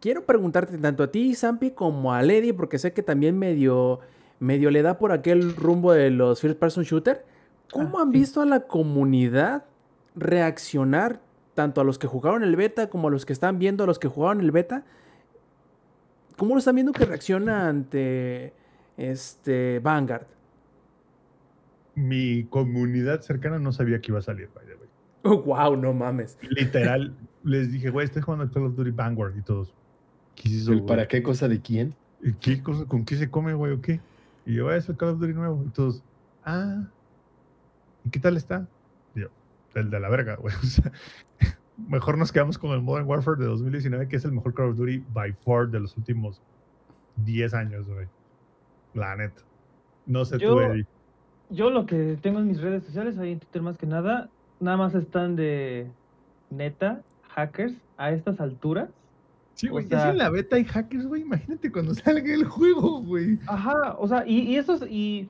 quiero 0.00 0.24
preguntarte 0.24 0.78
tanto 0.78 1.02
a 1.02 1.10
ti, 1.10 1.34
Zampi, 1.34 1.72
como 1.72 2.14
a 2.14 2.22
Lady, 2.22 2.54
porque 2.54 2.78
sé 2.78 2.94
que 2.94 3.02
también 3.02 3.38
medio, 3.38 4.00
medio 4.40 4.70
le 4.70 4.80
da 4.80 4.96
por 4.98 5.12
aquel 5.12 5.54
rumbo 5.54 5.92
de 5.92 6.08
los 6.08 6.40
First 6.40 6.58
Person 6.58 6.84
Shooter. 6.84 7.26
¿Cómo 7.70 7.98
Ah, 7.98 8.02
han 8.02 8.10
sí. 8.10 8.18
visto 8.20 8.40
a 8.40 8.46
la 8.46 8.60
comunidad 8.60 9.64
reaccionar, 10.16 11.20
tanto 11.52 11.82
a 11.82 11.84
los 11.84 11.98
que 11.98 12.06
jugaron 12.06 12.42
el 12.42 12.56
beta 12.56 12.88
como 12.88 13.08
a 13.08 13.10
los 13.10 13.26
que 13.26 13.34
están 13.34 13.58
viendo 13.58 13.84
a 13.84 13.86
los 13.86 13.98
que 13.98 14.08
jugaron 14.08 14.40
el 14.40 14.50
beta? 14.50 14.82
¿Cómo 16.38 16.54
lo 16.54 16.58
están 16.58 16.74
viendo 16.74 16.92
que 16.92 17.04
reacciona 17.04 17.68
ante 17.68 18.54
este 18.96 19.78
Vanguard? 19.80 20.26
Mi 21.94 22.44
comunidad 22.44 23.20
cercana 23.20 23.58
no 23.58 23.72
sabía 23.72 24.00
que 24.00 24.10
iba 24.10 24.18
a 24.18 24.22
salir, 24.22 24.48
by 24.54 24.64
the 24.64 24.74
way. 24.74 24.83
wow, 25.44 25.76
no 25.76 25.92
mames. 25.92 26.38
Literal, 26.42 27.14
les 27.42 27.72
dije, 27.72 27.90
güey, 27.90 28.04
estoy 28.06 28.22
jugando 28.22 28.50
Call 28.52 28.64
of 28.64 28.76
Duty 28.76 28.90
Vanguard 28.90 29.36
y 29.36 29.42
todos. 29.42 29.74
¿Qué 30.36 30.48
es 30.48 30.54
eso, 30.62 30.72
¿El? 30.72 30.84
¿Para 30.84 31.08
qué 31.08 31.22
cosa 31.22 31.48
de 31.48 31.60
quién? 31.60 31.94
¿Y 32.22 32.32
¿Qué 32.34 32.62
cosa, 32.62 32.84
¿Con 32.86 33.04
qué 33.04 33.16
se 33.16 33.30
come, 33.30 33.54
güey, 33.54 33.72
o 33.72 33.80
qué? 33.80 34.00
Y 34.46 34.54
yo, 34.54 34.68
"Ah, 34.68 34.76
es 34.76 34.88
el 34.88 34.96
Call 34.96 35.10
of 35.10 35.20
Duty 35.20 35.32
nuevo. 35.34 35.62
Y 35.66 35.70
todos, 35.70 36.02
ah, 36.44 36.84
¿y 38.04 38.10
qué 38.10 38.18
tal 38.20 38.36
está? 38.36 38.66
Y 39.14 39.20
yo, 39.20 39.28
el 39.74 39.90
de 39.90 40.00
la 40.00 40.08
verga, 40.08 40.36
güey. 40.36 40.54
O 40.62 40.66
sea, 40.66 40.92
mejor 41.88 42.16
nos 42.18 42.30
quedamos 42.32 42.58
con 42.58 42.70
el 42.72 42.82
Modern 42.82 43.06
Warfare 43.08 43.38
de 43.38 43.46
2019, 43.46 44.08
que 44.08 44.16
es 44.16 44.24
el 44.24 44.32
mejor 44.32 44.54
Call 44.54 44.70
of 44.70 44.76
Duty 44.76 45.04
by 45.12 45.32
far 45.44 45.68
de 45.68 45.80
los 45.80 45.96
últimos 45.96 46.40
10 47.16 47.52
años, 47.54 47.86
güey. 47.86 48.06
La 48.94 49.16
neta. 49.16 49.42
No 50.06 50.24
sé 50.24 50.36
tú, 50.38 50.44
Yo- 50.44 50.60
Eddie. 50.62 50.86
yo 51.50 51.70
lo 51.70 51.86
que 51.86 52.18
tengo 52.20 52.38
en 52.40 52.46
mis 52.48 52.60
redes 52.60 52.84
sociales, 52.84 53.18
ahí 53.18 53.32
en 53.32 53.40
Twitter 53.40 53.62
más 53.62 53.76
que 53.78 53.86
nada, 53.86 54.28
nada 54.64 54.76
más 54.76 54.94
están 54.94 55.36
de 55.36 55.86
neta, 56.50 57.02
hackers, 57.28 57.74
a 57.96 58.10
estas 58.12 58.40
alturas. 58.40 58.88
Sí, 59.54 59.68
güey, 59.68 59.84
ya 59.84 59.90
sea- 59.98 60.02
si 60.06 60.10
en 60.10 60.18
la 60.18 60.30
beta 60.30 60.56
hay 60.56 60.64
hackers, 60.64 61.06
güey. 61.06 61.22
Imagínate 61.22 61.70
cuando 61.70 61.94
salga 61.94 62.34
el 62.34 62.44
juego, 62.44 63.00
güey. 63.02 63.38
Ajá, 63.46 63.96
o 63.98 64.08
sea, 64.08 64.24
y, 64.26 64.40
y 64.40 64.56
esos, 64.56 64.82
y 64.88 65.28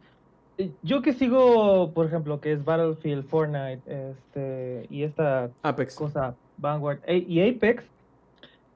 eh, 0.58 0.70
yo 0.82 1.02
que 1.02 1.12
sigo, 1.12 1.92
por 1.92 2.06
ejemplo, 2.06 2.40
que 2.40 2.52
es 2.52 2.64
Battlefield, 2.64 3.26
Fortnite, 3.28 3.82
este, 3.86 4.86
y 4.88 5.02
esta 5.02 5.50
Apex. 5.62 5.94
cosa, 5.96 6.34
Vanguard 6.58 7.00
A- 7.06 7.12
y 7.12 7.46
Apex, 7.48 7.84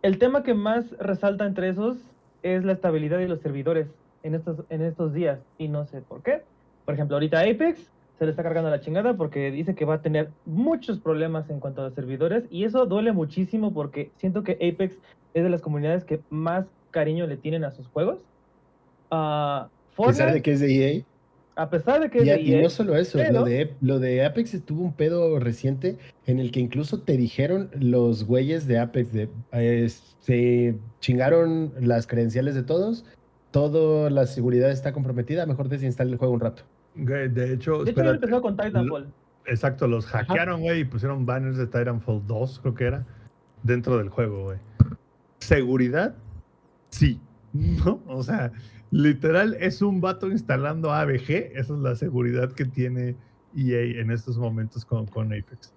el 0.02 0.18
tema 0.18 0.42
que 0.42 0.54
más 0.54 0.90
resalta 0.98 1.46
entre 1.46 1.68
esos 1.70 1.96
es 2.42 2.64
la 2.64 2.72
estabilidad 2.72 3.18
de 3.18 3.28
los 3.28 3.40
servidores. 3.40 3.86
en 4.24 4.34
estos, 4.34 4.64
en 4.68 4.82
estos 4.82 5.14
días 5.14 5.38
y 5.58 5.68
no 5.68 5.86
sé 5.86 6.02
por 6.02 6.22
qué. 6.22 6.42
Por 6.84 6.94
ejemplo, 6.94 7.16
ahorita 7.16 7.40
Apex 7.40 7.88
se 8.18 8.24
le 8.24 8.30
está 8.32 8.42
cargando 8.42 8.70
la 8.70 8.80
chingada 8.80 9.16
porque 9.16 9.50
dice 9.50 9.74
que 9.74 9.84
va 9.84 9.94
a 9.94 10.02
tener 10.02 10.30
muchos 10.44 10.98
problemas 10.98 11.48
en 11.50 11.60
cuanto 11.60 11.82
a 11.82 11.84
los 11.84 11.94
servidores 11.94 12.44
y 12.50 12.64
eso 12.64 12.84
duele 12.86 13.12
muchísimo 13.12 13.72
porque 13.72 14.10
siento 14.16 14.42
que 14.42 14.52
Apex 14.54 14.98
es 15.34 15.44
de 15.44 15.50
las 15.50 15.60
comunidades 15.60 16.04
que 16.04 16.20
más 16.28 16.66
cariño 16.90 17.26
le 17.26 17.36
tienen 17.36 17.64
a 17.64 17.70
sus 17.70 17.86
juegos. 17.86 18.18
Uh, 19.10 19.14
a 19.14 19.70
pesar 20.06 20.32
de 20.32 20.42
que 20.42 20.52
es 20.52 20.60
de 20.60 20.96
EA. 20.96 21.04
A 21.54 21.70
pesar 21.70 22.00
de 22.00 22.10
que 22.10 22.18
es 22.18 22.24
y, 22.24 22.26
de 22.26 22.34
EA. 22.34 22.58
Y 22.58 22.62
no 22.62 22.70
solo 22.70 22.96
eso, 22.96 23.18
lo, 23.30 23.44
de, 23.44 23.74
lo 23.80 24.00
de 24.00 24.24
Apex 24.24 24.54
estuvo 24.54 24.82
un 24.82 24.92
pedo 24.92 25.38
reciente 25.38 25.96
en 26.26 26.40
el 26.40 26.50
que 26.50 26.60
incluso 26.60 27.00
te 27.02 27.16
dijeron 27.16 27.70
los 27.78 28.24
güeyes 28.24 28.66
de 28.66 28.78
Apex 28.80 29.12
de 29.12 29.28
eh, 29.52 29.88
se 29.88 30.76
chingaron 31.00 31.72
las 31.80 32.06
credenciales 32.08 32.56
de 32.56 32.64
todos, 32.64 33.04
toda 33.52 34.10
la 34.10 34.26
seguridad 34.26 34.70
está 34.70 34.92
comprometida, 34.92 35.46
mejor 35.46 35.68
desinstale 35.68 36.10
el 36.10 36.18
juego 36.18 36.34
un 36.34 36.40
rato. 36.40 36.64
De 36.98 37.52
hecho, 37.52 37.84
de 37.84 37.92
hecho 37.92 38.02
empezó 38.02 38.42
con 38.42 38.56
Titanfall. 38.56 39.12
Exacto, 39.46 39.86
los 39.86 40.06
hackearon, 40.06 40.60
güey, 40.60 40.80
y 40.80 40.84
pusieron 40.84 41.24
banners 41.24 41.56
de 41.56 41.66
Titanfall 41.66 42.26
2, 42.26 42.60
creo 42.60 42.74
que 42.74 42.84
era, 42.84 43.06
dentro 43.62 43.96
del 43.96 44.10
juego, 44.10 44.44
güey. 44.44 44.58
¿Seguridad? 45.38 46.14
Sí. 46.90 47.20
¿No? 47.52 48.02
O 48.06 48.22
sea, 48.22 48.52
literal 48.90 49.56
es 49.58 49.80
un 49.80 50.00
vato 50.00 50.28
instalando 50.28 50.92
ABG, 50.92 51.52
esa 51.54 51.74
es 51.74 51.80
la 51.80 51.96
seguridad 51.96 52.52
que 52.52 52.66
tiene 52.66 53.16
EA 53.56 54.00
en 54.00 54.10
estos 54.10 54.36
momentos 54.36 54.84
con, 54.84 55.06
con 55.06 55.26
Apex. 55.26 55.72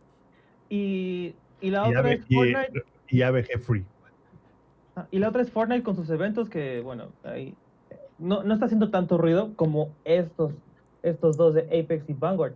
Y, 0.70 1.34
y 1.62 1.70
la 1.70 1.88
otra 1.88 2.12
es 2.12 2.26
Fortnite. 2.26 2.84
Y 3.08 3.22
ABG 3.22 3.60
Free. 3.60 3.86
Ah, 4.96 5.08
y 5.12 5.20
la 5.20 5.30
otra 5.30 5.42
es 5.42 5.52
Fortnite 5.52 5.84
con 5.84 5.96
sus 5.96 6.10
eventos 6.10 6.50
que, 6.50 6.82
bueno, 6.82 7.10
ahí 7.24 7.56
no, 8.20 8.44
no 8.44 8.54
está 8.54 8.66
haciendo 8.66 8.90
tanto 8.90 9.18
ruido 9.18 9.54
como 9.56 9.94
estos 10.04 10.54
estos 11.04 11.38
dos 11.38 11.54
de 11.54 11.62
Apex 11.62 12.10
y 12.10 12.14
Vanguard. 12.14 12.54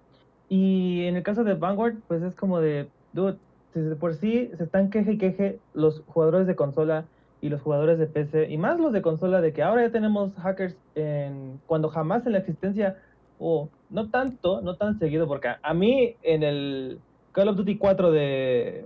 Y 0.49 1.05
en 1.05 1.15
el 1.15 1.23
caso 1.23 1.43
de 1.43 1.55
Vanguard, 1.55 1.95
pues 2.07 2.21
es 2.21 2.35
como 2.35 2.59
de, 2.59 2.87
dude, 3.13 3.37
si 3.73 3.79
de 3.81 3.95
por 3.95 4.13
sí 4.15 4.51
se 4.55 4.63
están 4.63 4.89
queje 4.89 5.13
y 5.13 5.17
queje 5.17 5.59
los 5.73 6.01
jugadores 6.07 6.47
de 6.47 6.55
consola 6.55 7.05
y 7.41 7.49
los 7.49 7.61
jugadores 7.61 7.99
de 7.99 8.07
PC, 8.07 8.49
y 8.49 8.57
más 8.57 8.79
los 8.79 8.93
de 8.93 9.01
consola, 9.01 9.41
de 9.41 9.53
que 9.53 9.61
ahora 9.61 9.83
ya 9.83 9.91
tenemos 9.91 10.33
hackers 10.35 10.75
en, 10.95 11.59
cuando 11.67 11.89
jamás 11.89 12.25
en 12.25 12.31
la 12.31 12.39
existencia, 12.39 12.97
o 13.37 13.69
no 13.89 14.09
tanto, 14.09 14.61
no 14.61 14.75
tan 14.77 14.97
seguido, 14.97 15.27
porque 15.27 15.49
a, 15.61 15.73
mí 15.73 16.15
en 16.23 16.43
el 16.43 16.99
Call 17.33 17.49
of 17.49 17.57
Duty 17.57 17.77
4 17.77 18.11
de, 18.11 18.85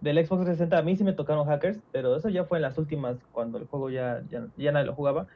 del 0.00 0.16
Xbox 0.16 0.44
360 0.44 0.76
a 0.76 0.82
mí 0.82 0.96
sí 0.96 1.04
me 1.04 1.12
tocaron 1.12 1.46
hackers, 1.46 1.78
pero 1.92 2.16
eso 2.16 2.28
ya 2.28 2.44
fue 2.44 2.58
en 2.58 2.62
las 2.62 2.76
últimas, 2.76 3.16
cuando 3.32 3.58
el 3.58 3.66
juego 3.66 3.90
ya, 3.90 4.22
ya, 4.28 4.46
ya 4.56 4.72
nadie 4.72 4.86
lo 4.86 4.94
jugaba. 4.94 5.26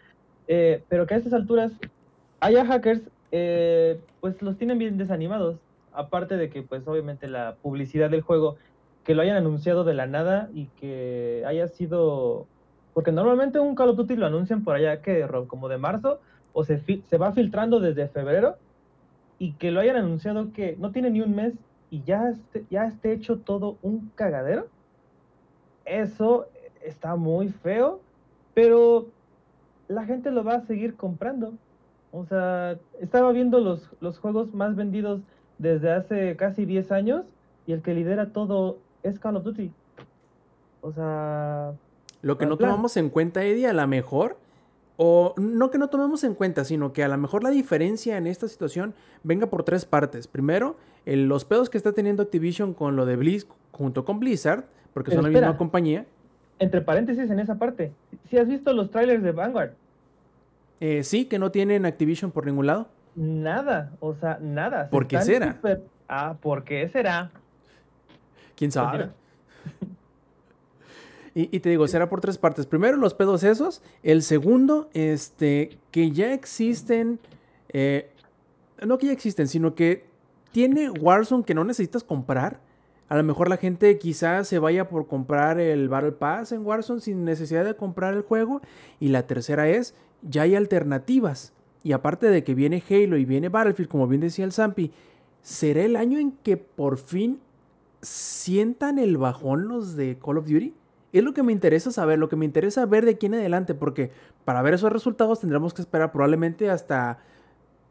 Eh, 0.49 0.83
pero 0.89 1.07
que 1.07 1.15
a 1.15 1.17
estas 1.19 1.33
alturas 1.35 1.73
haya 2.41 2.65
hackers 2.67 3.03
eh, 3.33 4.01
pues 4.21 4.41
los 4.43 4.57
tienen 4.57 4.79
bien 4.79 4.99
desanimados. 4.99 5.59
Aparte 5.93 6.37
de 6.37 6.49
que, 6.51 6.63
pues 6.63 6.87
obviamente 6.87 7.29
la 7.29 7.57
publicidad 7.63 8.11
del 8.11 8.23
juego, 8.23 8.57
que 9.05 9.15
lo 9.15 9.23
hayan 9.23 9.37
anunciado 9.37 9.85
de 9.85 9.95
la 9.95 10.07
nada 10.07 10.51
y 10.55 10.67
que 10.81 11.43
haya 11.47 11.69
sido... 11.69 12.47
Porque 12.95 13.13
normalmente 13.13 13.59
un 13.61 13.75
Call 13.75 13.91
of 13.91 13.97
Duty 13.97 14.17
lo 14.17 14.27
anuncian 14.27 14.65
por 14.65 14.75
allá, 14.75 15.03
que 15.03 15.27
como 15.47 15.69
de 15.69 15.79
marzo, 15.79 16.21
o 16.53 16.65
se, 16.65 16.83
va 17.17 17.33
filtrando 17.33 17.81
desde 17.81 18.09
febrero, 18.09 18.57
y 19.39 19.53
que 19.53 19.71
lo 19.71 19.81
hayan 19.81 19.97
anunciado 19.97 20.53
que 20.53 20.77
no 20.79 20.91
tiene 20.91 21.11
ni 21.11 21.21
un 21.21 21.35
mes 21.35 21.55
y 21.91 22.03
ya 22.03 22.35
ya 22.71 22.87
esté 22.87 23.13
hecho 23.13 23.39
todo 23.39 23.79
un 23.83 24.11
cagadero. 24.15 24.67
Eso 25.85 26.49
está 26.83 27.17
muy 27.17 27.49
feo, 27.49 28.01
pero 28.53 29.07
la 29.87 30.05
gente 30.05 30.31
lo 30.31 30.45
va 30.45 30.55
a 30.55 30.61
seguir 30.61 30.97
comprando. 30.97 31.55
O 32.13 32.25
sea, 32.25 32.79
estaba 33.01 33.33
viendo 33.33 33.61
los, 33.61 33.91
los 34.01 34.19
juegos 34.19 34.55
más 34.55 34.77
vendidos 34.77 35.21
desde 35.59 35.93
hace 35.93 36.37
casi 36.37 36.65
10 36.65 36.93
años 36.93 37.27
y 37.67 37.73
el 37.73 37.83
que 37.83 37.95
lidera 37.95 38.33
todo 38.33 38.79
es 39.03 39.19
Call 39.19 39.37
of 39.37 39.45
Duty. 39.45 39.71
O 40.81 40.93
sea... 40.93 41.73
Lo 42.23 42.37
que 42.37 42.47
no 42.47 42.57
tomamos 42.57 42.97
en 42.97 43.11
cuenta, 43.11 43.45
Eddie, 43.45 43.69
a 43.69 43.73
lo 43.73 43.87
mejor, 43.87 44.37
o 44.97 45.35
no 45.37 45.71
que 45.71 45.79
no 45.79 45.89
tomemos 45.89 46.25
en 46.25 46.35
cuenta, 46.35 46.65
sino 46.65 46.93
que 46.93 47.05
a 47.05 47.09
lo 47.09 47.17
mejor 47.17 47.45
la 47.45 47.51
diferencia 47.51 48.17
en 48.17 48.27
esta 48.27 48.49
situación 48.49 48.95
venga 49.23 49.47
por 49.47 49.63
tres 49.63 49.85
partes. 49.85 50.27
Primero, 50.27 50.77
los 51.07 51.45
pedos 51.45 51.71
que 51.71 51.79
está 51.79 51.93
teniendo 51.93 52.25
Activision 52.25 52.75
con 52.75 52.97
lo 52.97 53.07
de 53.07 53.15
Blizz 53.15 53.47
junto 53.71 54.05
con 54.05 54.19
Blizzard, 54.19 54.65
porque 54.93 55.13
son 55.13 55.23
la 55.23 55.29
misma 55.29 55.57
compañía. 55.57 56.07
Entre 56.59 56.81
paréntesis 56.81 57.31
en 57.31 57.39
esa 57.39 57.57
parte, 57.57 57.93
si 58.29 58.37
has 58.39 58.49
visto 58.49 58.73
los 58.73 58.91
trailers 58.91 59.23
de 59.23 59.31
Vanguard, 59.31 59.75
eh, 60.81 61.03
sí, 61.05 61.25
que 61.25 61.39
no 61.39 61.51
tienen 61.51 61.87
Activision 61.87 62.31
por 62.31 62.47
ningún 62.47 62.67
lado. 62.67 62.89
Nada, 63.17 63.93
o 64.01 64.15
sea, 64.15 64.39
nada. 64.41 64.91
¿Por 64.91 65.07
qué 65.07 65.21
será? 65.21 65.61
Ah, 66.09 66.37
¿por 66.41 66.65
qué 66.65 66.89
será? 66.89 67.31
¿Quién 68.55 68.71
sabe? 68.73 69.11
y, 71.35 71.61
te 71.61 71.71
digo, 71.71 71.87
será 71.87 72.09
por 72.09 72.21
tres 72.21 72.39
partes. 72.39 72.67
Primero, 72.67 72.97
los 72.97 73.15
pedos 73.15 73.45
esos. 73.45 73.83
El 74.03 74.23
segundo, 74.23 74.89
este, 74.93 75.79
que 75.91 76.11
ya 76.11 76.33
existen, 76.33 77.21
eh, 77.69 78.11
no 78.85 78.99
que 78.99 79.07
ya 79.07 79.13
existen, 79.13 79.47
sino 79.49 79.75
que 79.75 80.07
tiene 80.53 80.91
Warzone 80.91 81.45
que 81.45 81.55
no 81.55 81.65
necesitas 81.65 82.03
comprar. 82.03 82.61
A 83.09 83.17
lo 83.17 83.23
mejor 83.23 83.49
la 83.49 83.57
gente 83.57 83.99
quizás 83.99 84.49
se 84.49 84.59
vaya 84.59 84.89
por 84.89 85.07
comprar 85.07 85.61
el 85.61 85.89
Battle 85.89 86.13
Pass 86.13 86.53
en 86.53 86.65
Warzone 86.67 87.01
sin 87.01 87.25
necesidad 87.25 87.65
de 87.65 87.75
comprar 87.75 88.15
el 88.15 88.23
juego. 88.23 88.61
Y 89.01 89.09
la 89.09 89.27
tercera 89.27 89.69
es 89.69 89.95
ya 90.23 90.43
hay 90.43 90.55
alternativas. 90.55 91.53
Y 91.83 91.93
aparte 91.93 92.29
de 92.29 92.45
que 92.45 92.55
viene 92.55 92.83
Halo 92.89 93.17
y 93.17 93.25
viene 93.25 93.49
Battlefield, 93.49 93.91
como 93.91 94.09
bien 94.09 94.21
decía 94.21 94.45
el 94.45 94.53
Zampi, 94.53 94.91
¿será 95.43 95.83
el 95.83 95.97
año 95.97 96.19
en 96.19 96.33
que 96.33 96.57
por 96.57 96.99
fin 96.99 97.41
sientan 98.03 98.99
el 98.99 99.17
bajón 99.17 99.69
los 99.69 99.97
de 99.97 100.19
Call 100.19 100.39
of 100.39 100.47
Duty? 100.47 100.75
Es 101.13 101.25
lo 101.25 101.33
que 101.33 101.43
me 101.43 101.53
interesa 101.53 101.91
saber, 101.91 102.19
lo 102.19 102.29
que 102.29 102.37
me 102.37 102.45
interesa 102.45 102.85
ver 102.85 103.05
de 103.05 103.13
aquí 103.13 103.27
en 103.27 103.35
adelante, 103.35 103.75
porque 103.75 104.11
para 104.45 104.61
ver 104.63 104.75
esos 104.75 104.93
resultados 104.93 105.41
tendremos 105.41 105.73
que 105.73 105.83
esperar 105.83 106.13
probablemente 106.13 106.71
hasta 106.71 107.19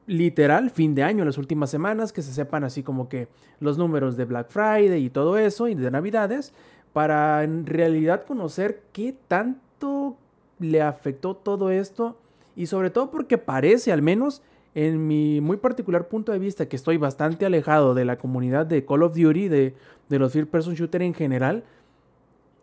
literal 0.05 0.69
fin 0.69 0.95
de 0.95 1.03
año, 1.03 1.25
las 1.25 1.37
últimas 1.37 1.69
semanas, 1.69 2.13
que 2.13 2.21
se 2.21 2.33
sepan 2.33 2.63
así 2.63 2.83
como 2.83 3.09
que 3.09 3.27
los 3.59 3.77
números 3.77 4.17
de 4.17 4.25
Black 4.25 4.49
Friday 4.49 5.03
y 5.03 5.09
todo 5.09 5.37
eso, 5.37 5.67
y 5.67 5.75
de 5.75 5.91
Navidades, 5.91 6.53
para 6.93 7.43
en 7.43 7.65
realidad 7.65 8.25
conocer 8.25 8.83
qué 8.93 9.15
tanto 9.27 10.17
le 10.60 10.82
afectó 10.82 11.36
todo 11.36 11.70
esto 11.70 12.17
y 12.56 12.67
sobre 12.67 12.89
todo 12.89 13.12
porque 13.12 13.38
parece, 13.38 13.91
al 13.91 14.02
menos 14.02 14.41
en 14.74 15.08
mi 15.08 15.41
muy 15.41 15.58
particular 15.58 16.08
punto 16.08 16.32
de 16.32 16.39
vista, 16.39 16.67
que 16.67 16.76
estoy 16.76 16.98
bastante 16.98 17.46
alejado 17.46 17.93
de 17.93 18.06
la 18.06 18.17
comunidad 18.17 18.65
de 18.65 18.86
Call 18.86 19.04
of 19.04 19.15
Duty, 19.15 19.48
de, 19.48 19.76
de 20.10 20.20
los 20.20 20.34
First 20.34 20.52
Person 20.52 20.76
Shooter 20.76 21.02
en 21.02 21.13
general, 21.13 21.63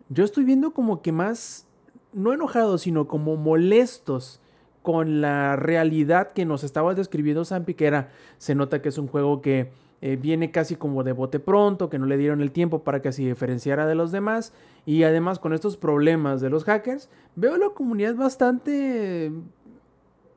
yo 0.09 0.25
estoy 0.25 0.45
viendo 0.45 0.73
como 0.73 1.03
que 1.03 1.13
más, 1.13 1.67
no 2.13 2.33
enojados, 2.33 2.83
sino 2.83 3.09
como 3.09 3.37
molestos 3.37 4.41
con 4.83 5.21
la 5.21 5.57
realidad 5.57 6.33
que 6.33 6.45
nos 6.45 6.63
estaba 6.63 6.95
describiendo 6.95 7.45
Sampi, 7.45 7.75
que 7.75 7.87
era, 7.87 8.11
se 8.39 8.55
nota 8.55 8.83
que 8.83 8.91
es 8.91 8.99
un 8.99 9.09
juego 9.09 9.41
que 9.41 9.71
eh, 10.07 10.17
viene 10.17 10.51
casi 10.51 10.77
como 10.77 11.03
de 11.03 11.12
bote 11.12 11.40
pronto, 11.40 11.88
que 11.88 11.99
no 11.99 12.05
le 12.05 12.19
dieron 12.19 12.43
el 12.43 12.53
tiempo 12.53 12.85
para 12.85 13.01
que 13.01 13.11
se 13.11 13.23
diferenciara 13.23 13.87
de 13.87 13.95
los 13.95 14.12
demás. 14.12 14.53
Y 14.85 15.03
además 15.05 15.38
con 15.38 15.55
estos 15.55 15.79
problemas 15.79 16.43
de 16.43 16.51
los 16.51 16.64
hackers, 16.64 17.09
veo 17.37 17.57
la 17.57 17.71
comunidad 17.71 18.14
bastante 18.14 19.33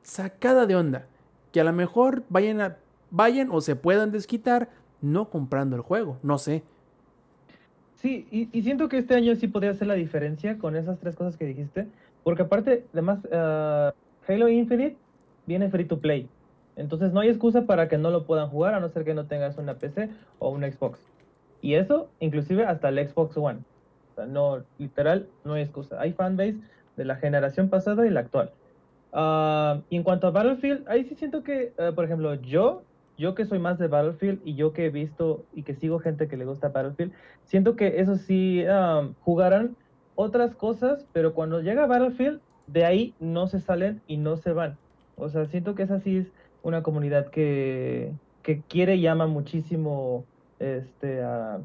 sacada 0.00 0.64
de 0.64 0.74
onda. 0.74 1.06
Que 1.52 1.60
a 1.60 1.64
lo 1.64 1.74
mejor 1.74 2.22
vayan, 2.30 2.62
a, 2.62 2.78
vayan 3.10 3.50
o 3.50 3.60
se 3.60 3.76
puedan 3.76 4.10
desquitar 4.10 4.70
no 5.02 5.28
comprando 5.28 5.76
el 5.76 5.82
juego, 5.82 6.16
no 6.22 6.38
sé. 6.38 6.62
Sí, 7.96 8.26
y, 8.30 8.62
siento 8.62 8.88
que 8.88 8.96
este 8.96 9.16
año 9.16 9.36
sí 9.36 9.48
podría 9.48 9.72
hacer 9.72 9.86
la 9.86 9.94
diferencia 9.94 10.56
con 10.56 10.76
esas 10.76 10.98
tres 10.98 11.14
cosas 11.14 11.36
que 11.36 11.44
dijiste. 11.44 11.86
Porque 12.24 12.40
aparte, 12.40 12.86
además, 12.94 13.18
uh, 13.26 13.92
Halo 14.32 14.48
Infinite 14.48 14.96
viene 15.44 15.68
free 15.68 15.84
to 15.84 16.00
play. 16.00 16.26
Entonces 16.78 17.12
no 17.12 17.20
hay 17.20 17.28
excusa 17.28 17.66
para 17.66 17.88
que 17.88 17.98
no 17.98 18.10
lo 18.10 18.24
puedan 18.24 18.48
jugar 18.48 18.74
a 18.74 18.80
no 18.80 18.88
ser 18.88 19.04
que 19.04 19.12
no 19.12 19.26
tengas 19.26 19.58
una 19.58 19.74
PC 19.74 20.10
o 20.38 20.50
un 20.50 20.62
Xbox. 20.62 21.00
Y 21.60 21.74
eso 21.74 22.08
inclusive 22.20 22.64
hasta 22.64 22.88
el 22.88 23.06
Xbox 23.06 23.36
One. 23.36 23.60
O 24.12 24.14
sea, 24.14 24.26
no, 24.26 24.62
literal, 24.78 25.26
no 25.44 25.54
hay 25.54 25.62
excusa. 25.62 26.00
Hay 26.00 26.12
fanbase 26.12 26.58
de 26.96 27.04
la 27.04 27.16
generación 27.16 27.68
pasada 27.68 28.06
y 28.06 28.10
la 28.10 28.20
actual. 28.20 28.52
Ah, 29.12 29.80
y 29.90 29.96
en 29.96 30.04
cuanto 30.04 30.28
a 30.28 30.30
Battlefield, 30.30 30.88
ahí 30.88 31.04
sí 31.04 31.16
siento 31.16 31.42
que, 31.42 31.72
ah, 31.78 31.90
por 31.94 32.04
ejemplo, 32.04 32.34
yo, 32.34 32.82
yo 33.16 33.34
que 33.34 33.44
soy 33.44 33.58
más 33.58 33.78
de 33.78 33.88
Battlefield 33.88 34.40
y 34.44 34.54
yo 34.54 34.72
que 34.72 34.86
he 34.86 34.90
visto 34.90 35.44
y 35.52 35.64
que 35.64 35.74
sigo 35.74 35.98
gente 35.98 36.28
que 36.28 36.36
le 36.36 36.44
gusta 36.44 36.68
Battlefield, 36.68 37.12
siento 37.44 37.74
que 37.74 38.00
eso 38.00 38.16
sí 38.16 38.64
ah, 38.68 39.08
jugarán 39.22 39.76
otras 40.14 40.54
cosas, 40.54 41.06
pero 41.12 41.34
cuando 41.34 41.60
llega 41.60 41.86
Battlefield, 41.86 42.40
de 42.68 42.84
ahí 42.84 43.14
no 43.18 43.48
se 43.48 43.58
salen 43.58 44.00
y 44.06 44.16
no 44.16 44.36
se 44.36 44.52
van. 44.52 44.76
O 45.16 45.28
sea, 45.28 45.46
siento 45.46 45.74
que 45.74 45.82
esa 45.82 45.98
sí 45.98 46.18
es 46.18 46.32
una 46.68 46.82
comunidad 46.82 47.28
que, 47.30 48.12
quiere 48.68 48.96
y 48.96 49.06
ama 49.06 49.26
muchísimo 49.26 50.24
este, 50.58 51.22
a, 51.22 51.58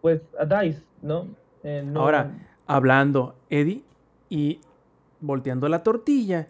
pues, 0.00 0.20
a 0.38 0.44
DICE, 0.44 0.82
eh, 1.62 1.82
¿no? 1.84 2.00
Ahora, 2.00 2.32
hablando, 2.66 3.36
Eddie, 3.48 3.84
y 4.28 4.60
volteando 5.20 5.68
la 5.68 5.82
tortilla, 5.84 6.48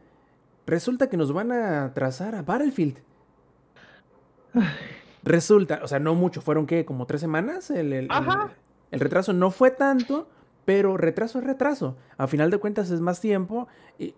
resulta 0.66 1.08
que 1.10 1.16
nos 1.18 1.32
van 1.32 1.52
a 1.52 1.92
trazar 1.94 2.34
a 2.34 2.42
Battlefield. 2.42 2.98
Resulta, 5.22 5.80
o 5.82 5.88
sea, 5.88 5.98
no 5.98 6.14
mucho, 6.14 6.40
fueron 6.40 6.66
que 6.66 6.84
como 6.84 7.06
tres 7.06 7.20
semanas. 7.20 7.70
El, 7.70 7.92
el- 7.92 8.08
el 8.92 9.00
retraso 9.00 9.32
no 9.32 9.50
fue 9.50 9.72
tanto, 9.72 10.28
pero 10.64 10.96
retraso 10.96 11.38
es 11.40 11.44
retraso. 11.44 11.96
A 12.16 12.28
final 12.28 12.50
de 12.50 12.58
cuentas 12.58 12.90
es 12.90 13.00
más 13.00 13.20
tiempo. 13.20 13.66
Y 13.98 14.14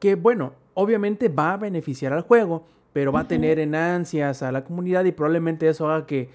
que 0.00 0.16
bueno, 0.16 0.54
obviamente 0.74 1.28
va 1.28 1.52
a 1.52 1.56
beneficiar 1.56 2.12
al 2.12 2.22
juego, 2.22 2.66
pero 2.92 3.12
va 3.12 3.20
a 3.20 3.28
tener 3.28 3.58
en 3.58 3.74
ansias 3.74 4.42
a 4.42 4.52
la 4.52 4.64
comunidad 4.64 5.04
y 5.04 5.12
probablemente 5.12 5.68
eso 5.68 5.88
haga 5.88 6.06
que 6.06 6.28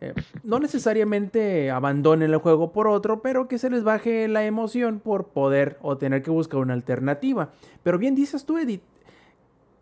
eh, 0.00 0.14
no 0.42 0.58
necesariamente 0.58 1.70
abandonen 1.70 2.30
el 2.30 2.38
juego 2.38 2.72
por 2.72 2.88
otro, 2.88 3.20
pero 3.20 3.48
que 3.48 3.58
se 3.58 3.68
les 3.68 3.84
baje 3.84 4.28
la 4.28 4.44
emoción 4.44 4.98
por 4.98 5.28
poder 5.28 5.78
o 5.82 5.98
tener 5.98 6.22
que 6.22 6.30
buscar 6.30 6.60
una 6.60 6.72
alternativa. 6.72 7.50
Pero 7.82 7.98
bien 7.98 8.14
dices 8.14 8.44
tú, 8.44 8.56
Edith, 8.58 8.82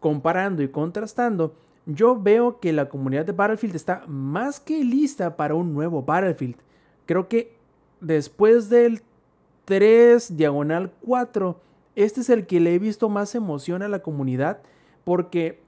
comparando 0.01 0.63
y 0.63 0.69
contrastando, 0.69 1.55
yo 1.87 2.21
veo 2.21 2.59
que 2.61 2.73
la 2.73 2.89
comunidad 2.89 3.25
de 3.25 3.33
Battlefield 3.33 3.77
está 3.77 4.05
más 4.07 4.61
que 4.61 4.85
lista 4.85 5.37
para 5.37 5.55
un 5.55 5.73
nuevo 5.73 6.03
Battlefield. 6.03 6.57
Creo 7.07 7.29
que 7.29 7.57
después 8.01 8.69
del 8.69 9.03
3 9.65 10.37
diagonal 10.37 10.93
4, 11.05 11.61
este 11.95 12.21
es 12.21 12.29
el 12.29 12.47
que 12.47 12.61
le 12.61 12.75
he 12.75 12.79
visto 12.79 13.09
más 13.09 13.35
emoción 13.35 13.83
a 13.83 13.89
la 13.89 14.01
comunidad 14.01 14.61
porque 15.05 15.61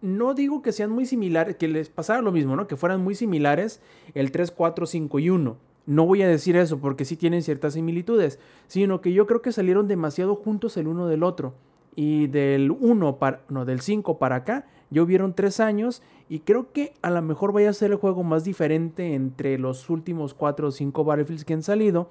no 0.00 0.34
digo 0.34 0.62
que 0.62 0.72
sean 0.72 0.90
muy 0.90 1.06
similares, 1.06 1.56
que 1.56 1.68
les 1.68 1.88
pasara 1.88 2.22
lo 2.22 2.32
mismo, 2.32 2.56
¿no? 2.56 2.66
Que 2.66 2.76
fueran 2.76 3.02
muy 3.02 3.14
similares 3.14 3.80
el 4.14 4.30
3, 4.30 4.50
4, 4.50 4.86
5 4.86 5.18
y 5.18 5.30
1. 5.30 5.56
No 5.86 6.06
voy 6.06 6.22
a 6.22 6.28
decir 6.28 6.56
eso 6.56 6.78
porque 6.78 7.04
sí 7.04 7.16
tienen 7.16 7.42
ciertas 7.42 7.74
similitudes, 7.74 8.38
sino 8.66 9.00
que 9.00 9.12
yo 9.12 9.26
creo 9.26 9.42
que 9.42 9.52
salieron 9.52 9.88
demasiado 9.88 10.34
juntos 10.34 10.76
el 10.76 10.86
uno 10.86 11.06
del 11.06 11.22
otro. 11.22 11.54
Y 11.96 12.28
del 12.28 12.70
1 12.70 13.16
para, 13.16 13.40
no, 13.48 13.64
del 13.64 13.80
5 13.80 14.18
para 14.18 14.36
acá, 14.36 14.66
ya 14.90 15.02
hubieron 15.02 15.34
3 15.34 15.60
años 15.60 16.02
y 16.28 16.40
creo 16.40 16.72
que 16.72 16.92
a 17.02 17.10
lo 17.10 17.20
mejor 17.22 17.52
vaya 17.52 17.70
a 17.70 17.72
ser 17.72 17.90
el 17.90 17.96
juego 17.96 18.22
más 18.22 18.44
diferente 18.44 19.14
entre 19.14 19.58
los 19.58 19.90
últimos 19.90 20.34
4 20.34 20.68
o 20.68 20.70
5 20.70 21.04
Battlefields 21.04 21.44
que 21.44 21.54
han 21.54 21.62
salido. 21.62 22.10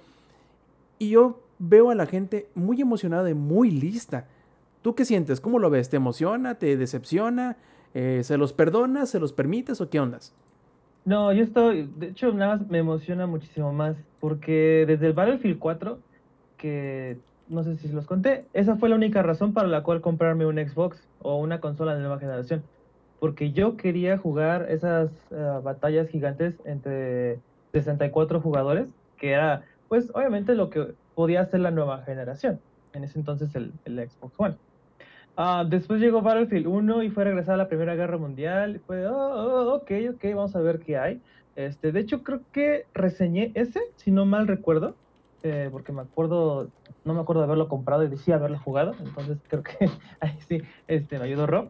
Y 0.99 1.09
yo 1.09 1.39
veo 1.59 1.89
a 1.89 1.95
la 1.95 2.05
gente 2.05 2.49
muy 2.55 2.81
emocionada 2.81 3.29
y 3.29 3.33
muy 3.33 3.71
lista. 3.71 4.27
¿Tú 4.81 4.95
qué 4.95 5.05
sientes? 5.05 5.39
¿Cómo 5.39 5.59
lo 5.59 5.69
ves? 5.69 5.89
¿Te 5.89 5.97
emociona? 5.97 6.55
¿Te 6.55 6.77
decepciona? 6.77 7.57
Eh, 7.93 8.21
¿Se 8.23 8.37
los 8.37 8.53
perdonas? 8.53 9.09
¿Se 9.09 9.19
los 9.19 9.33
permites 9.33 9.81
o 9.81 9.89
qué 9.89 9.99
ondas? 9.99 10.33
No, 11.05 11.31
yo 11.31 11.43
estoy, 11.43 11.89
de 11.97 12.07
hecho, 12.07 12.33
nada 12.33 12.57
más 12.57 12.67
me 12.69 12.79
emociona 12.79 13.27
muchísimo 13.27 13.71
más, 13.71 13.95
porque 14.19 14.83
desde 14.85 15.07
el 15.07 15.13
Battlefield 15.13 15.57
4, 15.57 15.99
que 16.57 17.17
no 17.47 17.63
sé 17.63 17.77
si 17.77 17.87
los 17.87 18.05
conté, 18.05 18.45
esa 18.53 18.75
fue 18.75 18.89
la 18.89 18.95
única 18.95 19.23
razón 19.23 19.53
para 19.53 19.69
la 19.69 19.83
cual 19.83 20.01
comprarme 20.01 20.45
un 20.45 20.57
Xbox 20.57 21.01
o 21.21 21.37
una 21.37 21.61
consola 21.61 21.95
de 21.95 22.01
nueva 22.01 22.19
generación, 22.19 22.61
porque 23.21 23.53
yo 23.53 23.77
quería 23.77 24.17
jugar 24.17 24.67
esas 24.69 25.09
eh, 25.31 25.59
batallas 25.63 26.09
gigantes 26.09 26.55
entre 26.65 27.39
64 27.71 28.41
jugadores, 28.41 28.93
que 29.17 29.31
era, 29.31 29.63
pues, 29.87 30.11
obviamente 30.13 30.55
lo 30.55 30.69
que 30.69 30.93
podía 31.15 31.39
hacer 31.39 31.61
la 31.61 31.71
nueva 31.71 32.03
generación, 32.03 32.59
en 32.91 33.05
ese 33.05 33.17
entonces 33.17 33.55
el, 33.55 33.71
el 33.85 34.09
Xbox 34.09 34.33
One. 34.37 34.55
Ah, 35.39 35.63
después 35.69 36.01
llegó 36.01 36.23
Battlefield 36.23 36.65
1 36.65 37.03
y 37.03 37.11
fue 37.11 37.23
regresar 37.23 37.53
a 37.53 37.57
la 37.57 37.67
Primera 37.67 37.93
Guerra 37.95 38.17
Mundial. 38.17 38.81
Fue, 38.87 39.05
oh, 39.05 39.13
oh, 39.13 39.75
ok, 39.75 39.91
ok, 40.15 40.23
vamos 40.33 40.55
a 40.55 40.61
ver 40.61 40.79
qué 40.79 40.97
hay. 40.97 41.21
Este, 41.55 41.91
de 41.91 41.99
hecho, 41.99 42.23
creo 42.23 42.41
que 42.51 42.87
reseñé 42.95 43.51
ese, 43.53 43.79
si 43.97 44.09
no 44.09 44.25
mal 44.25 44.47
recuerdo, 44.47 44.95
eh, 45.43 45.69
porque 45.71 45.91
me 45.91 46.01
acuerdo, 46.01 46.69
no 47.05 47.13
me 47.13 47.19
acuerdo 47.19 47.41
de 47.41 47.45
haberlo 47.45 47.67
comprado 47.67 48.03
y 48.03 48.07
decía 48.07 48.35
haberlo 48.35 48.57
jugado. 48.57 48.95
Entonces 48.99 49.37
creo 49.47 49.61
que 49.61 49.77
ahí 50.21 50.39
sí 50.47 50.63
este, 50.87 51.19
me 51.19 51.25
ayudó 51.25 51.45
Rob. 51.45 51.69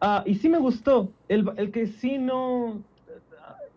Ah, 0.00 0.24
y 0.26 0.34
sí 0.34 0.48
me 0.48 0.58
gustó. 0.58 1.12
El, 1.28 1.48
el 1.56 1.70
que 1.70 1.86
sí 1.86 2.18
no 2.18 2.82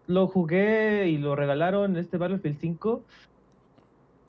lo 0.08 0.28
jugué 0.28 1.10
y 1.10 1.20
lo 1.20 1.36
regalaron, 1.36 1.96
este 1.96 2.18
Battlefield 2.18 2.58
5. 2.60 3.04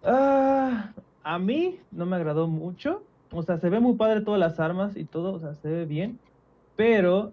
Ah, 0.05 0.93
a 1.23 1.39
mí 1.39 1.81
no 1.93 2.05
me 2.05 2.17
agradó 2.17 2.47
mucho. 2.47 3.03
O 3.31 3.43
sea, 3.43 3.59
se 3.59 3.69
ve 3.69 3.81
muy 3.81 3.95
padre 3.95 4.23
todas 4.23 4.41
las 4.41 4.59
armas 4.61 4.97
y 4.97 5.05
todo, 5.05 5.35
o 5.35 5.39
sea, 5.39 5.55
se 5.55 5.69
ve 5.69 5.85
bien. 5.85 6.19
Pero 6.77 7.33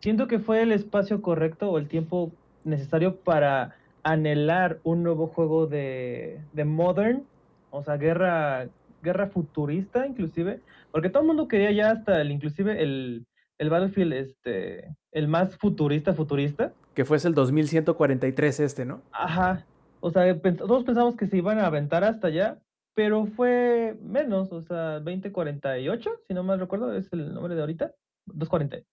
siento 0.00 0.26
que 0.26 0.38
fue 0.38 0.62
el 0.62 0.72
espacio 0.72 1.20
correcto 1.22 1.70
o 1.70 1.78
el 1.78 1.88
tiempo 1.88 2.32
necesario 2.64 3.16
para 3.16 3.74
anhelar 4.02 4.78
un 4.84 5.02
nuevo 5.02 5.26
juego 5.26 5.66
de, 5.66 6.40
de 6.52 6.64
Modern, 6.64 7.24
o 7.70 7.82
sea, 7.82 7.96
guerra, 7.96 8.68
guerra 9.02 9.26
futurista 9.28 10.06
inclusive, 10.06 10.60
porque 10.90 11.10
todo 11.10 11.22
el 11.22 11.26
mundo 11.26 11.48
quería 11.48 11.72
ya 11.72 11.90
hasta 11.90 12.20
el, 12.20 12.30
inclusive 12.30 12.82
el, 12.82 13.26
el 13.58 13.70
Battlefield, 13.70 14.12
este, 14.12 14.94
el 15.12 15.28
más 15.28 15.56
futurista, 15.56 16.14
futurista. 16.14 16.72
Que 16.94 17.04
fuese 17.04 17.28
el 17.28 17.34
2143 17.34 18.60
este, 18.60 18.84
¿no? 18.84 19.02
Ajá. 19.12 19.64
O 20.00 20.10
sea, 20.10 20.40
todos 20.40 20.84
pensamos 20.84 21.16
que 21.16 21.26
se 21.26 21.36
iban 21.36 21.58
a 21.58 21.66
aventar 21.66 22.04
hasta 22.04 22.28
allá, 22.28 22.58
pero 22.98 23.26
fue 23.26 23.96
menos, 24.02 24.50
o 24.50 24.60
sea, 24.60 24.98
2048, 24.98 26.10
si 26.26 26.34
no 26.34 26.42
mal 26.42 26.58
recuerdo, 26.58 26.92
es 26.92 27.08
el 27.12 27.32
nombre 27.32 27.54
de 27.54 27.60
ahorita. 27.60 27.94
240. 28.26 28.84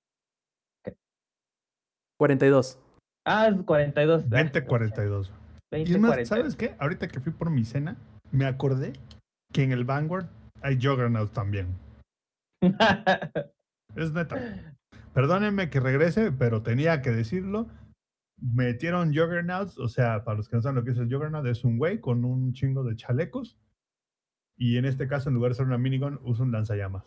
42. 2.19 2.79
Ah, 3.25 3.47
es 3.47 3.59
42. 3.63 4.25
ah, 4.25 4.27
2042. 4.29 5.33
Y 5.71 5.81
es 5.81 5.89
más, 5.97 6.17
2040. 6.17 6.25
¿sabes 6.25 6.55
qué? 6.55 6.75
Ahorita 6.77 7.07
que 7.07 7.19
fui 7.19 7.31
por 7.31 7.49
mi 7.49 7.65
cena, 7.65 7.97
me 8.29 8.45
acordé 8.45 8.93
que 9.51 9.63
en 9.63 9.71
el 9.71 9.85
Vanguard 9.85 10.27
hay 10.61 10.77
Juggernaut 10.79 11.31
también. 11.31 11.75
Es 13.95 14.11
neta. 14.11 14.37
Perdónenme 15.15 15.71
que 15.71 15.79
regrese, 15.79 16.31
pero 16.31 16.61
tenía 16.61 17.01
que 17.01 17.09
decirlo. 17.09 17.65
Metieron 18.39 19.15
Juggernauts, 19.15 19.79
o 19.79 19.87
sea, 19.87 20.23
para 20.23 20.37
los 20.37 20.47
que 20.47 20.57
no 20.57 20.61
saben 20.61 20.75
lo 20.75 20.83
que 20.83 20.91
es 20.91 20.97
el 20.97 21.11
Juggernaut, 21.11 21.47
es 21.47 21.63
un 21.63 21.79
güey 21.79 21.99
con 21.99 22.23
un 22.23 22.53
chingo 22.53 22.83
de 22.83 22.95
chalecos. 22.95 23.57
Y 24.57 24.77
en 24.77 24.85
este 24.85 25.07
caso, 25.07 25.29
en 25.29 25.35
lugar 25.35 25.51
de 25.51 25.55
ser 25.55 25.65
una 25.65 25.77
minigun, 25.77 26.19
usa 26.23 26.43
un 26.45 26.51
lanzallamas. 26.51 27.03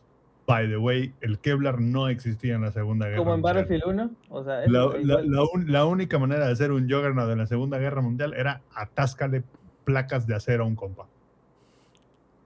By 0.47 0.67
the 0.69 0.77
way, 0.79 1.13
el 1.21 1.39
Kevlar 1.41 1.81
no 1.81 2.09
existía 2.09 2.55
en 2.55 2.63
la 2.63 2.73
Segunda 2.73 3.07
Guerra 3.07 3.19
Como 3.19 3.35
en 3.35 3.41
Mundial. 3.41 3.55
Battlefield 3.65 3.85
1. 3.87 4.11
O 4.31 4.45
sea, 4.45 4.61
La, 4.67 4.87
la- 5.03 5.23
la 5.23 5.43
un- 5.53 5.71
la 5.71 5.85
única 5.85 6.19
manera 6.19 6.47
de 6.47 6.53
hacer 6.53 6.73
un 6.73 6.89
Juggernaut 6.89 7.31
en 7.31 7.39
la 7.39 7.47
Segunda 7.47 7.79
Guerra 7.79 8.01
Mundial 8.01 8.33
era 8.35 8.63
atáscale 8.75 9.43
placas 9.85 10.27
de 10.27 10.35
acero 10.35 10.65
a 10.65 10.67
un 10.67 10.75
compa. 10.75 11.07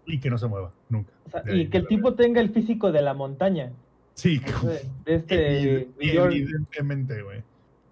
Y 0.05 0.19
que 0.19 0.31
no 0.31 0.39
se 0.39 0.49
mueva, 0.49 0.73
nunca. 0.89 1.13
O 1.27 1.31
sea, 1.31 1.43
y 1.55 1.69
que 1.69 1.79
el 1.79 1.87
tipo 1.87 2.15
tenga 2.15 2.41
el 2.41 2.51
físico 2.51 2.91
de 2.91 3.03
la 3.03 3.15
montaña. 3.15 3.71
Sí, 4.15 4.41
este. 5.07 5.89
Evidentemente, 6.01 7.23
güey. 7.23 7.43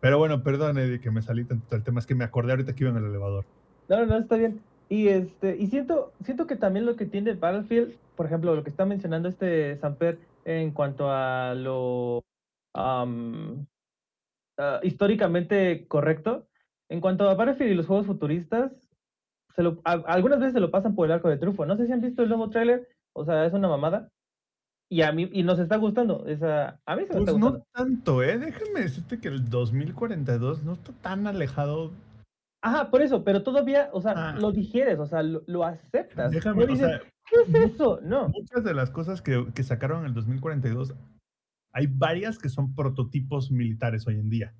Pero 0.01 0.19
bueno, 0.19 0.43
perdón, 0.43 0.79
Eddie, 0.79 1.01
que 1.01 1.11
me 1.11 1.23
salí 1.23 1.45
tanto 1.45 1.67
del 1.75 1.85
tema. 1.85 2.01
Es 2.01 2.07
que 2.07 2.15
me 2.15 2.25
acordé 2.25 2.53
ahorita 2.53 2.75
que 2.75 2.85
iba 2.85 2.91
en 2.91 2.97
el 2.99 3.05
elevador. 3.11 3.45
No, 3.89 4.05
no, 4.07 4.19
está 4.19 4.37
bien. 4.37 4.61
Y 4.91 5.07
este, 5.09 5.57
y 5.57 5.69
siento, 5.69 6.13
siento 6.25 6.47
que 6.49 6.57
también 6.57 6.85
lo 6.85 6.97
que 6.97 7.07
tiene 7.07 7.35
Battlefield, 7.35 7.95
por 8.17 8.27
ejemplo, 8.27 8.55
lo 8.57 8.65
que 8.65 8.71
está 8.71 8.85
mencionando 8.85 9.29
este 9.29 9.77
Samper 9.79 10.19
en 10.45 10.73
cuanto 10.73 11.09
a 11.11 11.55
lo 11.55 12.25
am, 12.75 13.67
ah, 14.59 14.81
históricamente 14.83 15.87
correcto, 15.87 16.49
en 16.89 17.01
cuanto 17.01 17.29
a 17.31 17.35
Battlefield 17.35 17.71
y 17.73 17.75
los 17.77 17.87
juegos 17.87 18.07
futuristas, 18.07 18.73
se 19.55 19.63
lo, 19.63 19.81
a- 19.85 20.03
algunas 20.07 20.41
veces 20.41 20.55
se 20.55 20.61
lo 20.61 20.73
pasan 20.73 20.97
por 20.97 21.07
el 21.07 21.13
arco 21.13 21.29
de 21.29 21.37
triunfo. 21.39 21.67
No 21.67 21.77
sé 21.77 21.87
si 21.87 21.93
han 21.93 22.01
visto 22.01 22.23
el 22.23 22.29
nuevo 22.29 22.51
tráiler, 22.51 22.89
o 23.13 23.25
sea, 23.25 23.47
es 23.47 23.53
una 23.53 23.69
mamada. 23.69 24.09
Y 24.93 25.03
a 25.03 25.13
mí, 25.13 25.31
y 25.33 25.45
nos 25.45 25.61
está 25.61 25.77
gustando. 25.77 26.27
Esa, 26.27 26.81
a 26.85 26.97
mí 26.97 27.05
se 27.07 27.15
me 27.15 27.21
está 27.21 27.33
Pues 27.33 27.37
no 27.39 27.65
tanto, 27.73 28.25
¿eh? 28.25 28.39
Déjame 28.39 28.81
decirte 28.81 29.21
que 29.21 29.29
el 29.29 29.49
2042 29.49 30.65
no 30.65 30.73
está 30.73 30.93
tan 30.95 31.29
alejado. 31.29 31.93
Ajá, 32.63 32.91
por 32.91 33.01
eso, 33.03 33.25
pero 33.25 33.43
todavía, 33.43 33.89
o 33.93 34.01
sea, 34.03 34.13
Ah. 34.17 34.37
lo 34.39 34.53
digieres, 34.53 34.99
o 34.99 35.07
sea, 35.07 35.23
lo, 35.23 35.43
lo 35.47 35.65
aceptas. 35.65 36.31
Déjame, 36.31 36.59
No 36.59 36.65
o 36.65 36.75
dices, 36.75 36.89
sea, 36.89 37.01
¿qué 37.31 37.37
es 37.47 37.73
eso? 37.73 38.01
No. 38.03 38.29
muchas 38.29 38.63
de 38.65 38.75
las 38.75 38.91
cosas 38.91 39.23
que, 39.23 39.47
que 39.55 39.63
sacaron 39.63 40.01
en 40.01 40.07
el 40.07 40.15
2042, 40.15 40.95
hay 41.73 41.87
varias 41.87 42.39
que 42.39 42.49
son 42.49 42.75
prototipos 42.75 43.51
militares 43.51 44.07
hoy 44.07 44.17
en 44.17 44.29
día. 44.29 44.55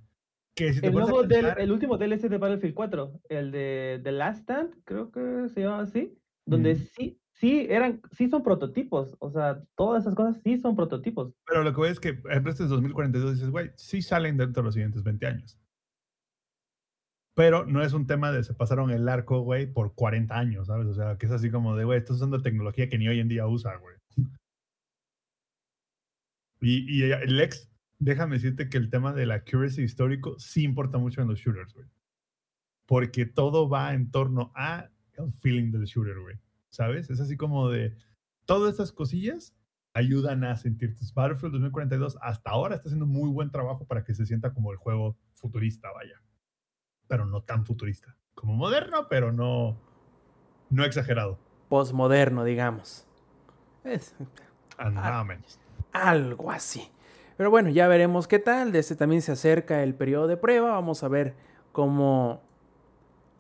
Que 0.57 0.73
si 0.73 0.81
te 0.81 0.87
El, 0.89 0.95
nuevo 0.95 1.23
del- 1.23 1.29
pensar- 1.45 1.61
el 1.61 1.73
último 1.73 1.99
DLC 1.99 2.29
de 2.29 2.39
Battlefield 2.39 2.75
4, 2.75 3.21
el 3.29 3.51
de 3.51 4.01
The 4.03 4.13
Last 4.13 4.41
Stand, 4.43 4.75
creo 4.85 5.11
que 5.11 5.49
se 5.49 5.61
llama 5.61 5.81
así, 5.81 6.17
donde 6.47 6.73
Ujú. 6.73 6.83
sí, 6.97 7.21
sí 7.33 7.67
eran, 7.69 8.01
sí 8.13 8.29
son 8.29 8.43
prototipos, 8.43 9.17
o 9.21 9.31
sea, 9.31 9.63
todas 9.77 10.03
esas 10.05 10.15
cosas 10.15 10.41
sí 10.43 10.59
son 10.59 10.75
prototipos. 10.75 11.33
Pero 11.47 11.63
lo 11.63 11.71
que 11.73 11.77
voy 11.79 11.89
es 11.91 12.01
que 12.01 12.19
en 12.31 12.47
este 12.49 12.65
es 12.65 12.69
2042 12.71 13.35
dices, 13.35 13.51
güey, 13.51 13.71
sí 13.77 14.01
salen 14.03 14.37
dentro 14.39 14.63
de 14.63 14.67
los 14.67 14.75
siguientes 14.75 15.03
20 15.03 15.27
años. 15.27 15.59
Pero 17.41 17.65
no 17.65 17.83
es 17.83 17.95
un 17.95 18.07
tema 18.07 18.31
de 18.33 18.45
se 18.45 18.53
pasaron 18.53 18.91
el 18.91 19.09
arco, 19.09 19.41
güey, 19.41 19.65
por 19.65 19.95
40 19.95 20.39
años, 20.39 20.67
¿sabes? 20.67 20.87
O 20.89 20.93
sea, 20.93 21.17
que 21.17 21.25
es 21.25 21.33
así 21.33 21.51
como 21.51 21.75
de, 21.75 21.85
güey, 21.85 21.97
estás 21.97 22.17
usando 22.17 22.43
tecnología 22.43 22.91
que 22.91 22.99
ni 22.99 23.09
hoy 23.09 23.19
en 23.19 23.29
día 23.29 23.47
usa, 23.47 23.77
güey. 23.77 23.97
Y, 26.61 26.99
y 26.99 27.11
el 27.11 27.41
ex, 27.41 27.71
déjame 27.99 28.35
decirte 28.35 28.69
que 28.69 28.77
el 28.77 28.91
tema 28.91 29.15
del 29.15 29.31
accuracy 29.31 29.81
histórico 29.81 30.39
sí 30.39 30.65
importa 30.65 30.99
mucho 30.99 31.23
en 31.23 31.29
los 31.29 31.39
shooters, 31.39 31.73
güey. 31.73 31.87
Porque 32.85 33.25
todo 33.25 33.71
va 33.71 33.95
en 33.95 34.11
torno 34.11 34.53
a 34.55 34.91
el 35.15 35.33
feeling 35.33 35.71
del 35.71 35.87
shooter, 35.87 36.21
güey. 36.21 36.37
¿Sabes? 36.69 37.09
Es 37.09 37.21
así 37.21 37.39
como 37.39 37.71
de 37.71 37.97
todas 38.45 38.73
estas 38.73 38.93
cosillas 38.93 39.57
ayudan 39.95 40.45
a 40.45 40.59
sentirte. 40.59 41.03
Battlefield 41.15 41.55
2042 41.55 42.19
hasta 42.21 42.51
ahora 42.51 42.75
está 42.75 42.91
haciendo 42.91 43.07
muy 43.07 43.31
buen 43.31 43.51
trabajo 43.51 43.87
para 43.87 44.05
que 44.05 44.13
se 44.15 44.27
sienta 44.27 44.53
como 44.53 44.73
el 44.73 44.77
juego 44.77 45.17
futurista, 45.37 45.91
vaya. 45.93 46.21
Pero 47.11 47.27
no 47.27 47.43
tan 47.43 47.67
futurista. 47.67 48.15
Como 48.37 48.55
moderno, 48.55 49.09
pero 49.09 49.33
no, 49.33 49.77
no 50.71 50.85
exagerado. 50.85 51.39
Postmoderno, 51.69 52.45
digamos. 52.45 53.05
Es 53.83 54.15
algo 55.93 56.53
así. 56.53 56.89
Pero 57.37 57.51
bueno, 57.51 57.69
ya 57.69 57.89
veremos 57.89 58.29
qué 58.29 58.39
tal. 58.39 58.71
Desde 58.71 58.95
también 58.95 59.23
se 59.23 59.33
acerca 59.33 59.83
el 59.83 59.97
periodo 59.97 60.29
de 60.29 60.37
prueba. 60.37 60.71
Vamos 60.71 61.03
a 61.03 61.09
ver 61.09 61.35
cómo, 61.73 62.43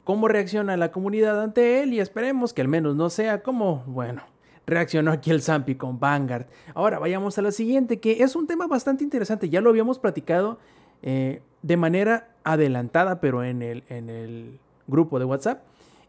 cómo 0.03 0.27
reacciona 0.27 0.77
la 0.77 0.91
comunidad 0.91 1.41
ante 1.41 1.85
él 1.85 1.95
y 1.95 2.01
esperemos 2.01 2.53
que 2.53 2.62
al 2.62 2.68
menos 2.68 2.97
no 2.97 3.09
sea 3.09 3.45
como, 3.45 3.85
bueno, 3.87 4.23
reaccionó 4.66 5.12
aquí 5.12 5.31
el 5.31 5.43
Zampi 5.43 5.77
con 5.77 6.01
Vanguard. 6.01 6.47
Ahora 6.75 6.99
vayamos 6.99 7.39
a 7.39 7.43
la 7.43 7.53
siguiente, 7.53 8.01
que 8.01 8.25
es 8.25 8.35
un 8.35 8.49
tema 8.49 8.66
bastante 8.66 9.05
interesante. 9.05 9.49
Ya 9.49 9.61
lo 9.61 9.71
habíamos 9.71 10.01
platicado 10.01 10.59
eh, 11.03 11.43
de 11.63 11.77
manera 11.77 12.29
adelantada, 12.45 13.21
pero 13.21 13.45
en 13.45 13.63
el, 13.63 13.85
en 13.89 14.09
el 14.09 14.59
grupo 14.87 15.19
de 15.19 15.25
WhatsApp. 15.25 15.63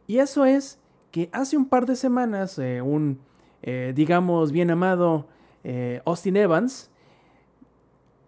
Y 0.08 0.20
eso 0.20 0.46
es 0.46 0.80
que 1.12 1.30
hace 1.32 1.58
un 1.58 1.66
par 1.66 1.86
de 1.86 1.96
semanas 1.96 2.58
eh, 2.60 2.82
un, 2.82 3.20
eh, 3.62 3.94
digamos, 3.96 4.52
bien 4.52 4.72
amado 4.72 5.28
Austin 6.06 6.38
Evans 6.38 6.90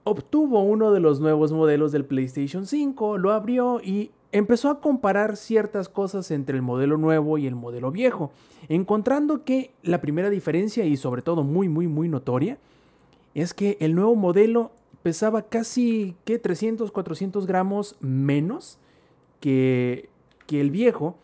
obtuvo 0.03 0.61
uno 0.61 0.91
de 0.91 0.99
los 0.99 1.19
nuevos 1.19 1.51
modelos 1.51 1.91
del 1.91 2.05
PlayStation 2.05 2.65
5, 2.65 3.17
lo 3.17 3.31
abrió 3.31 3.81
y 3.81 4.11
empezó 4.31 4.69
a 4.69 4.81
comparar 4.81 5.37
ciertas 5.37 5.89
cosas 5.89 6.31
entre 6.31 6.55
el 6.55 6.61
modelo 6.61 6.97
nuevo 6.97 7.37
y 7.37 7.47
el 7.47 7.55
modelo 7.55 7.91
viejo, 7.91 8.31
encontrando 8.67 9.43
que 9.43 9.71
la 9.81 10.01
primera 10.01 10.29
diferencia 10.29 10.85
y 10.85 10.97
sobre 10.97 11.21
todo 11.21 11.43
muy 11.43 11.69
muy 11.69 11.87
muy 11.87 12.09
notoria 12.09 12.57
es 13.33 13.53
que 13.53 13.77
el 13.79 13.95
nuevo 13.95 14.15
modelo 14.15 14.71
pesaba 15.03 15.43
casi 15.43 16.15
que 16.25 16.39
300 16.39 16.91
400 16.91 17.45
gramos 17.45 17.95
menos 17.99 18.79
que, 19.39 20.09
que 20.47 20.61
el 20.61 20.71
viejo 20.71 21.17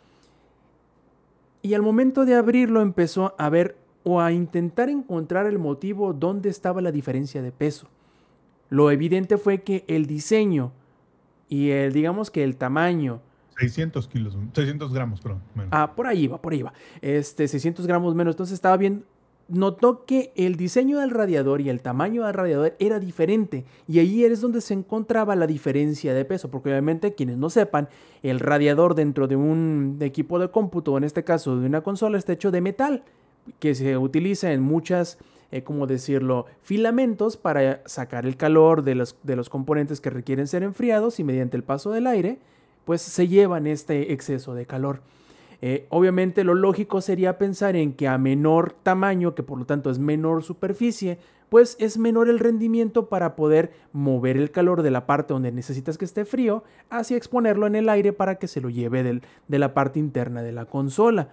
y 1.61 1.73
al 1.73 1.81
momento 1.81 2.25
de 2.25 2.35
abrirlo 2.35 2.81
empezó 2.81 3.33
a 3.37 3.49
ver 3.49 3.77
o 4.03 4.21
a 4.21 4.31
intentar 4.31 4.89
encontrar 4.89 5.45
el 5.45 5.59
motivo 5.59 6.13
donde 6.13 6.49
estaba 6.49 6.81
la 6.81 6.91
diferencia 6.91 7.41
de 7.41 7.51
peso. 7.51 7.87
Lo 8.69 8.91
evidente 8.91 9.37
fue 9.37 9.61
que 9.63 9.83
el 9.87 10.05
diseño 10.05 10.71
y 11.49 11.71
el, 11.71 11.91
digamos 11.91 12.31
que 12.31 12.43
el 12.43 12.55
tamaño 12.55 13.21
600 13.59 14.07
kilos, 14.07 14.37
600 14.53 14.93
gramos, 14.93 15.19
perdón. 15.19 15.41
menos. 15.53 15.69
Ah, 15.73 15.93
por 15.93 16.07
ahí 16.07 16.27
va, 16.27 16.41
por 16.41 16.53
ahí 16.53 16.61
va. 16.61 16.73
Este, 17.01 17.47
600 17.47 17.85
gramos 17.85 18.15
menos. 18.15 18.33
Entonces 18.35 18.53
estaba 18.53 18.77
bien. 18.77 19.03
Notó 19.49 20.05
que 20.05 20.31
el 20.35 20.55
diseño 20.55 20.99
del 20.99 21.09
radiador 21.09 21.59
y 21.59 21.69
el 21.69 21.81
tamaño 21.81 22.23
del 22.25 22.33
radiador 22.33 22.75
era 22.79 22.99
diferente. 22.99 23.65
Y 23.87 23.99
ahí 23.99 24.23
es 24.23 24.41
donde 24.41 24.61
se 24.61 24.75
encontraba 24.75 25.35
la 25.35 25.47
diferencia 25.47 26.13
de 26.13 26.23
peso. 26.23 26.49
Porque 26.49 26.69
obviamente, 26.69 27.15
quienes 27.15 27.37
no 27.37 27.49
sepan, 27.49 27.89
el 28.21 28.39
radiador 28.39 28.95
dentro 28.95 29.27
de 29.27 29.35
un 29.35 29.97
equipo 30.01 30.37
de 30.37 30.51
cómputo, 30.51 30.97
en 30.97 31.03
este 31.03 31.23
caso 31.23 31.57
de 31.57 31.65
una 31.65 31.81
consola, 31.81 32.17
está 32.17 32.33
hecho 32.33 32.51
de 32.51 32.61
metal. 32.61 33.03
Que 33.57 33.73
se 33.73 33.97
utiliza 33.97 34.53
en 34.53 34.61
muchas, 34.61 35.17
eh, 35.51 35.63
¿cómo 35.63 35.87
decirlo?, 35.87 36.45
filamentos 36.61 37.35
para 37.35 37.81
sacar 37.87 38.27
el 38.27 38.37
calor 38.37 38.83
de 38.83 38.93
los, 38.93 39.15
de 39.23 39.35
los 39.35 39.49
componentes 39.49 39.99
que 39.99 40.11
requieren 40.11 40.47
ser 40.47 40.61
enfriados 40.61 41.19
y 41.19 41.23
mediante 41.23 41.57
el 41.57 41.63
paso 41.63 41.91
del 41.91 42.05
aire, 42.05 42.37
pues 42.85 43.01
se 43.01 43.27
llevan 43.27 43.65
este 43.65 44.13
exceso 44.13 44.53
de 44.53 44.67
calor. 44.67 45.01
Eh, 45.61 45.85
obviamente 45.89 46.43
lo 46.43 46.53
lógico 46.53 47.01
sería 47.01 47.37
pensar 47.37 47.75
en 47.75 47.93
que 47.93 48.07
a 48.07 48.17
menor 48.17 48.71
tamaño, 48.71 49.35
que 49.35 49.43
por 49.43 49.59
lo 49.59 49.65
tanto 49.65 49.89
es 49.89 49.99
menor 49.99 50.41
superficie, 50.43 51.19
pues 51.49 51.75
es 51.79 51.97
menor 51.97 52.29
el 52.29 52.39
rendimiento 52.39 53.09
para 53.09 53.35
poder 53.35 53.71
mover 53.91 54.37
el 54.37 54.51
calor 54.51 54.83
de 54.83 54.91
la 54.91 55.05
parte 55.05 55.33
donde 55.33 55.51
necesitas 55.51 55.97
que 55.97 56.05
esté 56.05 56.23
frío 56.23 56.63
hacia 56.89 57.17
exponerlo 57.17 57.67
en 57.67 57.75
el 57.75 57.89
aire 57.89 58.13
para 58.13 58.35
que 58.35 58.47
se 58.47 58.61
lo 58.61 58.69
lleve 58.69 59.03
del- 59.03 59.23
de 59.47 59.59
la 59.59 59.73
parte 59.73 59.99
interna 59.99 60.43
de 60.43 60.51
la 60.51 60.65
consola. 60.65 61.29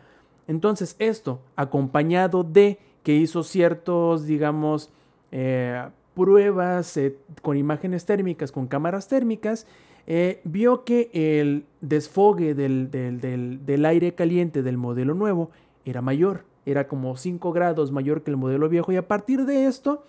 Entonces 0.49 0.97
esto, 0.99 1.41
acompañado 1.55 2.45
de 2.45 2.79
que 3.03 3.14
hizo 3.14 3.43
ciertos, 3.43 4.27
digamos, 4.27 4.91
eh, 5.33 5.87
pruebas 6.14 6.97
eh, 6.97 7.16
con 7.43 7.57
imágenes 7.59 8.07
térmicas, 8.07 8.51
con 8.51 8.66
cámaras 8.66 9.07
térmicas, 9.07 9.66
eh, 10.07 10.41
vio 10.45 10.85
que 10.85 11.11
el 11.13 11.65
desfogue 11.81 12.55
del, 12.55 12.91
del- 12.91 13.21
del- 13.21 13.67
del 13.67 13.85
aire 13.85 14.15
caliente 14.15 14.63
del 14.63 14.77
modelo 14.77 15.15
nuevo 15.15 15.51
era 15.85 16.01
mayor, 16.03 16.45
era 16.65 16.87
como 16.89 17.17
5 17.17 17.53
grados 17.53 17.91
mayor 17.93 18.23
que 18.23 18.31
el 18.31 18.37
modelo 18.37 18.69
viejo 18.69 18.93
y 18.93 18.97
a 18.97 19.07
partir 19.09 19.45
de 19.47 19.67
esto 19.67 20.05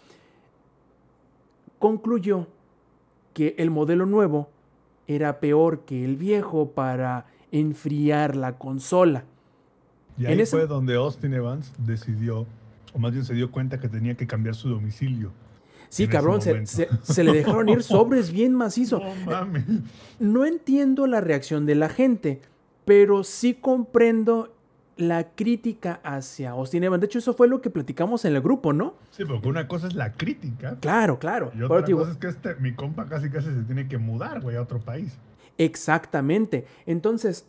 concluyó 1.80 2.48
que 3.34 3.56
el 3.58 3.70
modelo 3.70 4.06
nuevo 4.06 4.50
era 5.08 5.40
peor 5.40 5.82
que 5.82 6.04
el 6.04 6.16
viejo 6.18 6.72
para 6.72 7.26
enfriar 7.52 8.36
la 8.36 8.58
consola. 8.58 9.24
y 10.18 10.26
en 10.26 10.32
ahí 10.32 10.40
ese- 10.42 10.58
fue 10.58 10.68
donde 10.68 10.96
Austin 10.96 11.34
Evans 11.34 11.72
decidió, 11.78 12.46
o 12.94 13.00
más 13.00 13.12
bien 13.12 13.24
se 13.24 13.36
dio 13.36 13.52
cuenta 13.52 13.80
que 13.80 13.88
tenía 13.88 14.16
que 14.16 14.26
cambiar 14.26 14.56
su 14.56 14.68
domicilio. 14.70 15.32
Sí, 15.90 16.08
cabrón, 16.08 16.42
se, 16.42 16.50
momento. 16.50 16.72
se- 16.72 16.90
se 17.02 17.24
le 17.24 17.34
dejaron 17.34 17.70
ir 17.70 17.82
sobres 17.84 18.32
bien 18.32 18.54
macizo. 18.54 19.02
No 20.20 20.46
entiendo 20.46 21.08
la 21.08 21.22
reacción 21.22 21.66
de 21.66 21.76
la 21.76 21.90
gente, 21.90 22.42
pero 22.86 23.24
sí 23.24 23.54
comprendo 23.54 24.54
la 24.98 25.30
crítica 25.36 26.00
hacia 26.04 26.52
Austin 26.52 26.84
Evans. 26.84 27.02
De 27.02 27.06
hecho, 27.06 27.20
eso 27.20 27.34
fue 27.36 27.48
lo 27.48 27.62
que 27.62 27.70
platicamos 27.70 28.26
en 28.26 28.36
el 28.36 28.42
grupo, 28.42 28.74
¿no? 28.74 28.96
Sí, 29.12 29.26
porque 29.26 29.48
una 29.48 29.68
cosa 29.68 29.88
es 29.88 29.94
la 29.94 30.14
crítica. 30.14 30.76
Claro, 30.80 31.20
claro. 31.20 31.52
Y 31.54 31.58
Pero 31.58 31.66
otra 31.68 31.86
digo, 31.86 32.00
cosa 32.00 32.12
es 32.14 32.18
que 32.18 32.28
este, 32.28 32.56
mi 32.56 32.74
compa 32.74 33.06
casi 33.06 33.30
casi 33.30 33.48
se 33.54 33.62
tiene 33.64 33.88
que 33.88 34.00
mudar, 34.00 34.42
güey, 34.42 34.56
a 34.56 34.62
otro 34.64 34.80
país. 34.80 35.14
Exactamente. 35.60 36.66
Entonces, 36.86 37.46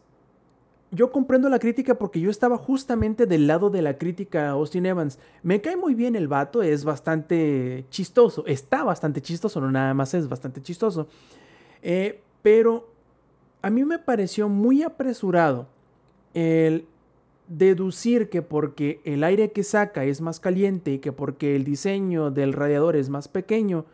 yo 0.90 1.12
comprendo 1.12 1.48
la 1.48 1.58
crítica 1.58 1.96
porque 1.96 2.20
yo 2.20 2.30
estaba 2.30 2.56
justamente 2.56 3.26
del 3.26 3.46
lado 3.46 3.68
de 3.70 3.82
la 3.82 3.98
crítica 3.98 4.48
a 4.48 4.50
Austin 4.52 4.86
Evans. 4.86 5.18
Me 5.42 5.60
cae 5.60 5.76
muy 5.76 5.94
bien 5.94 6.16
el 6.16 6.28
vato, 6.28 6.62
es 6.62 6.84
bastante 6.84 7.84
chistoso. 7.90 8.46
Está 8.46 8.84
bastante 8.84 9.20
chistoso, 9.20 9.60
no 9.60 9.70
nada 9.70 9.92
más 9.94 10.14
es 10.14 10.28
bastante 10.28 10.62
chistoso. 10.62 11.08
Eh, 11.82 12.22
pero 12.42 12.90
a 13.60 13.70
mí 13.70 13.84
me 13.84 13.98
pareció 13.98 14.48
muy 14.48 14.82
apresurado 14.82 15.66
el 16.32 16.86
deducir 17.48 18.28
que 18.28 18.42
porque 18.42 19.00
el 19.04 19.24
aire 19.24 19.52
que 19.52 19.64
saca 19.64 20.04
es 20.04 20.20
más 20.20 20.40
caliente 20.40 20.92
y 20.92 20.98
que 20.98 21.12
porque 21.12 21.56
el 21.56 21.64
diseño 21.64 22.30
del 22.30 22.52
radiador 22.52 22.96
es 22.96 23.08
más 23.08 23.28
pequeño, 23.28 23.84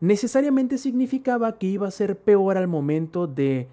necesariamente 0.00 0.78
significaba 0.78 1.58
que 1.58 1.66
iba 1.66 1.88
a 1.88 1.92
ser 1.92 2.18
peor 2.18 2.56
al 2.56 2.68
momento 2.68 3.26
de 3.26 3.68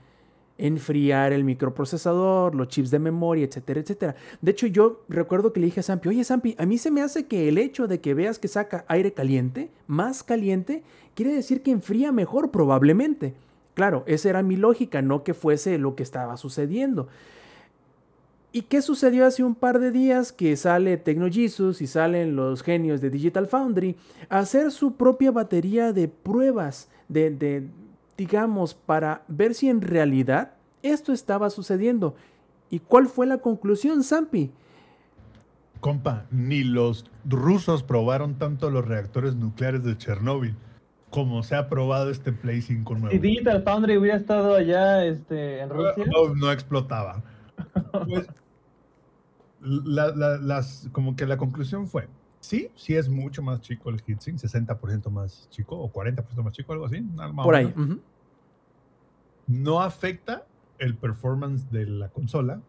enfriar 0.58 1.34
el 1.34 1.44
microprocesador, 1.44 2.56
los 2.56 2.68
chips 2.68 2.92
de 2.92 3.00
memoria, 3.00 3.46
etcétera, 3.46 3.80
etcétera. 3.80 4.16
De 4.42 4.52
hecho, 4.52 4.68
yo 4.68 5.04
recuerdo 5.10 5.52
que 5.52 5.60
le 5.60 5.68
dije 5.68 5.80
a 5.80 5.84
Sampi, 5.84 6.10
oye 6.10 6.24
Sampi, 6.24 6.56
a 6.58 6.66
mí 6.66 6.78
se 6.78 6.92
me 6.92 7.02
hace 7.02 7.26
que 7.26 7.50
el 7.50 7.58
hecho 7.58 7.88
de 7.88 8.02
que 8.02 8.14
veas 8.14 8.40
que 8.40 8.48
saca 8.48 8.86
aire 8.88 9.14
caliente, 9.14 9.72
más 9.88 10.24
caliente, 10.24 10.84
quiere 11.16 11.34
decir 11.34 11.64
que 11.64 11.72
enfría 11.72 12.12
mejor 12.12 12.52
probablemente. 12.52 13.34
Claro, 13.74 14.04
esa 14.06 14.30
era 14.30 14.44
mi 14.44 14.56
lógica, 14.56 15.02
no 15.02 15.24
que 15.24 15.34
fuese 15.34 15.78
lo 15.78 15.96
que 15.96 16.04
estaba 16.04 16.38
sucediendo. 16.38 17.08
¿Y 18.56 18.64
qué 18.64 18.84
sucedió 18.84 19.26
hace 19.26 19.44
un 19.44 19.56
par 19.56 19.80
de 19.80 19.90
días 19.90 20.32
que 20.32 20.56
sale 20.56 20.98
TecnoJesus 20.98 21.82
y 21.82 21.88
salen 21.88 22.36
los 22.36 22.62
genios 22.62 23.02
de 23.02 23.10
Digital 23.10 23.48
Foundry 23.48 23.96
a 24.30 24.40
hacer 24.40 24.72
su 24.72 24.94
propia 24.94 25.32
batería 25.32 25.92
de 25.92 26.08
pruebas, 26.08 26.88
de, 27.10 27.68
digamos, 28.18 28.74
para 28.74 29.24
ver 29.28 29.54
si 29.54 29.70
en 29.70 29.82
realidad 29.82 30.54
esto 30.82 31.12
estaba 31.14 31.50
sucediendo? 31.50 32.16
¿Y 32.70 32.80
cuál 32.80 33.08
fue 33.08 33.26
la 33.28 33.38
conclusión, 33.40 34.04
Zampi? 34.04 34.52
Compa, 35.80 36.26
ni 36.32 36.64
los 36.64 37.06
rusos 37.26 37.84
probaron 37.84 38.36
tanto 38.38 38.70
los 38.70 38.88
reactores 38.88 39.36
nucleares 39.36 39.84
de 39.84 39.98
Chernóbil 39.98 40.56
como 41.10 41.44
se 41.44 41.56
ha 41.56 41.70
probado 41.70 42.10
este 42.10 42.32
Play 42.32 42.62
5 42.62 42.96
nuevo. 42.96 43.12
Si 43.12 43.20
Digital 43.20 43.62
Foundry 43.64 43.98
hubiera 43.98 44.18
estado 44.18 44.56
allá 44.56 45.06
este, 45.06 45.60
en 45.60 45.70
Rusia. 45.70 46.06
No, 46.08 46.34
no 46.34 46.52
explotaba. 46.52 47.22
Pues, 48.08 48.28
la- 49.62 50.14
la- 50.16 50.38
las, 50.38 50.90
como 50.92 51.16
que 51.16 51.26
la 51.26 51.38
conclusión 51.38 51.88
fue, 51.88 52.08
sí, 52.44 52.70
sí 52.76 52.96
es 52.96 53.10
mucho 53.10 53.42
más 53.42 53.62
chico 53.62 53.90
el 53.90 54.02
heatsink, 54.06 54.38
60% 54.38 55.10
más 55.10 55.50
chico 55.50 55.80
o 55.80 55.92
40% 55.92 56.44
más 56.44 56.54
chico, 56.54 56.74
algo 56.74 56.86
así. 56.86 57.02
Por 57.44 57.56
ahí. 57.56 57.68
menos. 57.68 57.90
ujú. 57.90 58.02
No 59.48 59.82
afecta 59.82 60.46
el 60.78 60.96
performance 60.96 61.70
de 61.72 61.86
la 61.86 62.10
consola 62.10 62.62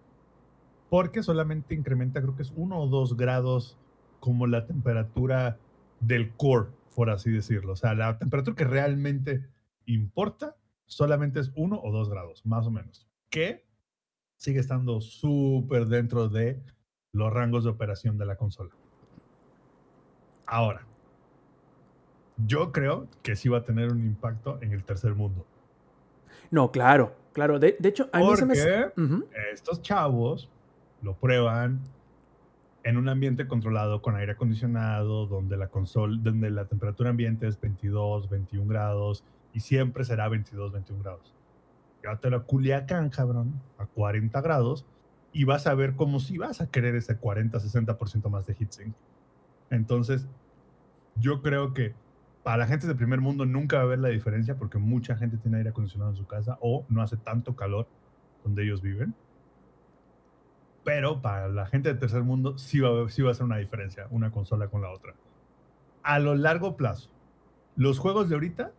porque 0.89 1.23
solamente 1.23 1.75
incrementa, 1.75 2.23
creo 2.23 2.37
que 2.37 2.43
es 2.43 2.53
1 2.55 2.79
o 2.79 2.87
2 2.87 3.17
grados 3.17 3.77
como 4.21 4.47
la 4.47 4.67
temperatura 4.67 5.59
del 6.01 6.33
core, 6.37 6.71
por 6.95 7.11
así 7.11 7.31
decirlo. 7.31 7.73
O 7.73 7.77
sea, 7.77 7.95
la 7.95 8.17
temperatura 8.19 8.55
que 8.55 8.65
realmente 8.65 9.45
importa 9.87 10.57
solamente 10.87 11.41
es 11.41 11.51
1 11.57 11.81
o 11.83 11.93
2 11.93 12.11
grados, 12.11 12.47
más 12.47 12.67
o 12.67 12.71
menos. 12.71 13.09
Que 13.29 13.65
sigue 14.37 14.61
estando 14.61 15.01
súper 15.01 15.87
dentro 15.87 16.29
de 16.29 16.63
los 17.13 17.33
rangos 17.33 17.65
de 17.65 17.71
operación 17.71 18.19
de 18.19 18.27
la 18.27 18.37
consola. 18.37 18.71
Ahora, 20.55 20.87
Yo 22.37 22.71
creo 22.71 23.09
que 23.25 23.35
sí 23.35 23.49
va 23.49 23.59
a 23.59 23.65
tener 23.65 23.91
un 23.91 24.05
impacto 24.05 24.59
en 24.63 24.71
el 24.73 24.85
tercer 24.85 25.13
mundo. 25.17 25.45
No, 26.53 26.71
claro, 26.71 27.17
claro. 27.33 27.59
De, 27.59 27.77
de 27.81 27.89
hecho, 27.89 28.09
a 28.13 28.21
mí 28.21 28.37
se 28.37 28.47
me... 28.47 28.55
Porque 28.55 29.01
Ujú. 29.01 29.25
estos 29.53 29.83
chavos 29.83 30.49
lo 31.03 31.15
prueban 31.17 31.81
en 32.85 32.97
un 32.97 33.09
ambiente 33.09 33.49
controlado 33.49 34.01
con 34.01 34.15
aire 34.15 34.33
acondicionado, 34.33 35.27
donde 35.27 35.57
la 35.57 35.67
consola, 35.69 36.17
donde 36.23 36.51
la 36.51 36.67
temperatura 36.67 37.11
ambiente 37.11 37.49
es 37.49 37.61
22, 37.61 38.29
21 38.29 38.69
grados 38.69 39.25
y 39.53 39.59
siempre 39.59 40.05
será 40.05 40.29
22, 40.29 40.71
21 40.71 41.03
grados. 41.03 41.35
Llévatelo 42.01 42.37
a 42.37 42.45
Culiacán, 42.45 43.11
cabrón, 43.11 43.61
a 43.77 43.87
40 43.87 44.41
grados 44.41 44.87
y 45.33 45.43
vas 45.43 45.67
a 45.67 45.75
ver 45.75 45.97
como 45.97 46.21
si 46.21 46.39
vas 46.39 46.61
a 46.61 46.71
querer 46.71 46.95
ese 46.95 47.17
40, 47.17 47.59
60% 47.59 48.31
más 48.31 48.47
de 48.47 48.55
heatsink. 48.55 48.95
Entonces, 49.71 50.29
yo 51.17 51.43
creo 51.43 51.75
que 51.75 51.95
para 52.43 52.59
la 52.59 52.67
gente 52.67 52.87
de 52.87 52.95
primer 52.95 53.21
mundo 53.21 53.47
nunca 53.47 53.77
va 53.77 53.83
a 53.83 53.87
haber 53.87 53.99
la 54.01 54.09
diferencia 54.09 54.57
porque 54.57 54.79
mucha 54.79 55.17
gente 55.17 55.39
tiene 55.39 55.59
aire 55.59 55.71
acondicionado 55.71 56.11
en 56.11 56.17
su 56.17 56.27
casa 56.27 56.59
o 56.61 56.85
no 56.89 57.03
hace 57.03 57.17
tanto 57.17 57.57
calor 57.57 57.89
donde 58.43 58.65
ellos 58.65 58.83
viven. 58.83 59.15
Pero 60.85 61.23
para 61.23 61.49
la 61.49 61.67
gente 61.67 61.89
de 61.89 61.99
tercer 61.99 62.23
mundo 62.23 62.59
sí 62.59 62.81
va, 62.81 63.05
a 63.05 63.09
sí 63.09 63.23
va 63.23 63.31
a 63.31 63.35
ser 63.35 63.45
una 63.45 63.57
diferencia 63.57 64.07
una 64.11 64.31
consola 64.31 64.69
con 64.69 64.83
la 64.83 64.91
otra. 64.91 65.15
A 66.03 66.19
lo 66.19 66.35
largo 66.35 66.77
plazo, 66.77 67.11
los 67.77 67.99
juegos 67.99 68.29
de 68.29 68.35
ahorita, 68.35 68.73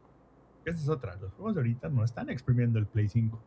esta 0.63 0.81
es 0.81 0.89
otra, 0.89 1.15
los 1.15 1.33
juegos 1.33 1.55
de 1.55 1.61
ahorita 1.61 1.89
no 1.89 2.03
están 2.03 2.29
exprimiendo 2.29 2.77
el 2.77 2.85
Play 2.85 3.07
5. 3.07 3.41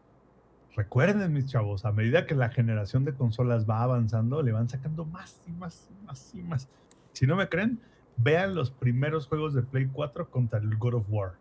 Recuerden, 0.74 1.32
mis 1.32 1.46
chavos, 1.46 1.84
a 1.84 1.92
medida 1.92 2.26
que 2.26 2.34
la 2.34 2.50
generación 2.50 3.04
de 3.04 3.14
consolas 3.14 3.68
va 3.68 3.82
avanzando, 3.82 4.42
le 4.42 4.52
van 4.52 4.68
sacando 4.68 5.04
más 5.04 5.40
y 5.46 5.52
más 5.52 5.88
y 5.90 6.06
más 6.06 6.34
y 6.34 6.42
más. 6.42 6.68
Si 7.12 7.26
no 7.26 7.36
me 7.36 7.48
creen, 7.48 7.80
vean 8.18 8.54
los 8.54 8.70
primeros 8.70 9.26
juegos 9.26 9.54
de 9.54 9.62
Play 9.62 9.88
4 9.92 10.30
contra 10.30 10.58
el 10.58 10.76
God 10.76 10.94
of 10.94 11.06
War, 11.08 11.32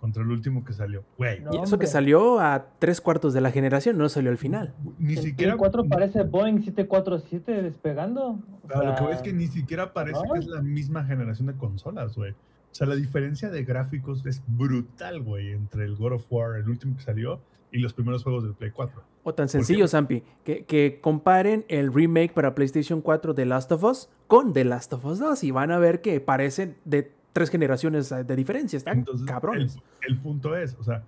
contra 0.00 0.22
el 0.22 0.30
último 0.30 0.64
que 0.64 0.72
salió. 0.72 1.02
Güey, 1.18 1.40
No, 1.40 1.54
Y 1.54 1.58
eso 1.62 1.78
que 1.78 1.86
salió 1.86 2.40
a 2.40 2.66
tres 2.78 3.00
cuartos 3.00 3.34
de 3.34 3.40
la 3.40 3.50
generación, 3.50 3.98
no 3.98 4.08
salió 4.08 4.30
al 4.30 4.38
final. 4.38 4.72
ni 4.98 5.14
El 5.14 5.18
siquiera. 5.20 5.52
Play 5.54 5.58
4 5.58 5.84
parece 5.88 6.22
Boeing 6.22 6.62
747 6.62 7.62
despegando. 7.62 8.22
O 8.30 8.40
Pero 8.68 8.84
lo 8.84 8.94
que 8.94 9.02
veo 9.04 9.12
es 9.12 9.22
que 9.22 9.32
ni 9.32 9.46
siquiera 9.48 9.92
parece 9.92 10.20
que 10.32 10.38
es 10.38 10.46
la 10.46 10.62
misma 10.62 11.04
generación 11.04 11.48
de 11.48 11.54
consolas, 11.54 12.14
güey. 12.16 12.32
O 12.32 12.76
sea, 12.76 12.86
la 12.88 12.96
diferencia 12.96 13.50
de 13.50 13.62
gráficos 13.64 14.26
es 14.26 14.42
brutal, 14.48 15.22
güey, 15.22 15.52
entre 15.52 15.84
el 15.84 15.94
God 15.96 16.14
of 16.14 16.26
War, 16.30 16.56
el 16.58 16.68
último 16.68 16.96
que 16.96 17.02
salió, 17.02 17.40
y 17.70 17.78
los 17.78 17.92
primeros 17.92 18.24
juegos 18.24 18.42
del 18.44 18.54
Play 18.54 18.72
4. 18.72 19.00
O 19.24 19.34
tan 19.34 19.48
sencillo, 19.48 19.88
Zampi, 19.88 20.22
que, 20.44 20.64
que 20.66 21.00
comparen 21.00 21.64
el 21.68 21.92
remake 21.92 22.32
para 22.32 22.54
PlayStation 22.54 23.00
4 23.00 23.34
de 23.34 23.46
Last 23.46 23.72
of 23.72 23.82
Us 23.82 24.10
con 24.26 24.52
The 24.52 24.64
Last 24.64 24.92
of 24.92 25.04
Us 25.04 25.18
2 25.18 25.44
y 25.44 25.50
van 25.50 25.70
a 25.70 25.78
ver 25.78 26.02
que 26.02 26.20
parecen 26.20 26.76
de 26.84 27.10
tres 27.32 27.50
generaciones 27.50 28.12
eh, 28.12 28.22
de 28.22 28.36
diferencia. 28.36 28.76
Están 28.76 28.98
Entonces, 28.98 29.26
cabrones. 29.26 29.76
El, 30.02 30.12
el 30.12 30.20
punto 30.20 30.56
es, 30.56 30.76
o 30.78 30.84
sea, 30.84 31.04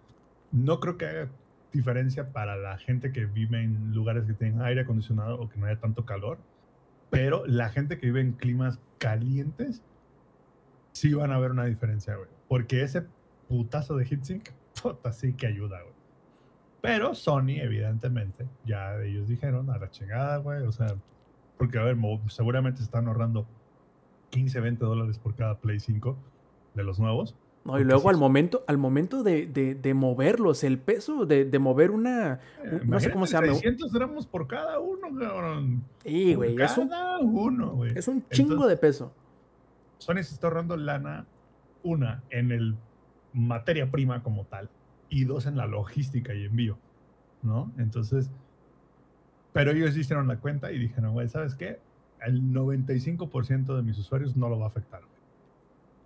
no 0.50 0.80
creo 0.80 0.96
que 0.96 1.06
haga 1.06 1.28
diferencia 1.72 2.32
para 2.32 2.56
la 2.56 2.78
gente 2.78 3.12
que 3.12 3.26
vive 3.26 3.62
en 3.62 3.92
lugares 3.92 4.24
que 4.24 4.32
tengan 4.32 4.62
aire 4.62 4.80
acondicionado 4.80 5.38
o 5.38 5.48
que 5.48 5.58
no 5.58 5.66
haya 5.66 5.78
tanto 5.78 6.06
calor, 6.06 6.38
pero 7.10 7.46
la 7.46 7.68
gente 7.68 7.98
que 7.98 8.06
vive 8.06 8.22
en 8.22 8.32
climas 8.32 8.80
calientes 8.98 9.82
sí 10.92 11.12
van 11.12 11.32
a 11.32 11.38
ver 11.38 11.50
una 11.50 11.66
diferencia, 11.66 12.16
güey. 12.16 12.28
Porque 12.48 12.82
ese 12.82 13.04
putazo 13.48 13.96
de 13.96 14.06
heatsink, 14.06 14.48
puta, 14.82 15.12
sí 15.12 15.34
que 15.34 15.46
ayuda, 15.46 15.82
güey. 15.82 15.95
Pero 16.86 17.14
Sony, 17.14 17.58
evidentemente, 17.60 18.46
ya 18.64 18.96
ellos 19.02 19.28
dijeron 19.28 19.70
a 19.70 19.78
la 19.78 19.90
chingada, 19.90 20.38
güey. 20.38 20.62
O 20.62 20.72
sea, 20.72 20.94
porque, 21.58 21.78
a 21.78 21.82
ver, 21.84 21.96
seguramente 22.28 22.82
están 22.82 23.08
ahorrando 23.08 23.46
15, 24.30 24.60
20 24.60 24.84
dólares 24.84 25.18
por 25.18 25.34
cada 25.34 25.58
Play 25.58 25.80
5 25.80 26.16
de 26.74 26.84
los 26.84 26.98
nuevos. 26.98 27.34
No, 27.64 27.80
y 27.80 27.84
luego 27.84 28.10
al 28.10 28.16
momento, 28.16 28.62
al 28.68 28.78
momento 28.78 29.24
de, 29.24 29.46
de- 29.48 29.74
de 29.74 29.92
moverlos, 29.94 30.62
el 30.62 30.78
peso 30.78 31.26
de, 31.26 31.44
de 31.44 31.58
mover 31.58 31.90
una. 31.90 32.38
Eh, 32.62 32.80
no 32.84 33.00
sé 33.00 33.10
cómo 33.10 33.26
se 33.26 33.32
llama. 33.32 33.48
600 33.48 33.92
gramos 33.92 34.24
por 34.26 34.46
cada 34.46 34.78
uno, 34.78 35.08
cabrón. 35.18 35.82
Sí, 36.04 36.34
güey. 36.34 36.54
Es 36.62 36.78
un, 36.78 36.88
Cada 36.88 37.18
uno, 37.18 37.70
güey. 37.72 37.92
es 37.98 38.06
un 38.06 38.24
chingo 38.28 38.52
Entonces, 38.52 38.68
de 38.70 38.76
peso. 38.80 39.12
Sony 39.98 40.14
se 40.22 40.34
está 40.34 40.46
ahorrando 40.46 40.76
lana, 40.76 41.26
una, 41.82 42.22
en 42.30 42.52
el 42.52 42.76
materia 43.32 43.90
prima 43.90 44.22
como 44.22 44.44
tal, 44.44 44.70
y 45.08 45.24
dos, 45.24 45.46
en 45.46 45.56
la 45.56 45.66
logística 45.66 46.34
y 46.34 46.44
envío, 46.44 46.78
¿no? 47.42 47.70
Entonces, 47.78 48.30
pero 49.52 49.70
ellos 49.72 49.96
hicieron 49.96 50.28
la 50.28 50.36
cuenta 50.38 50.72
y 50.72 50.78
dijeron, 50.78 51.12
güey, 51.12 51.28
¿sabes 51.28 51.54
qué? 51.54 51.78
El 52.24 52.42
95% 52.52 53.76
de 53.76 53.82
mis 53.82 53.98
usuarios 53.98 54.36
no 54.36 54.48
lo 54.48 54.58
va 54.58 54.64
a 54.64 54.68
afectar, 54.68 55.00
güey. 55.00 55.12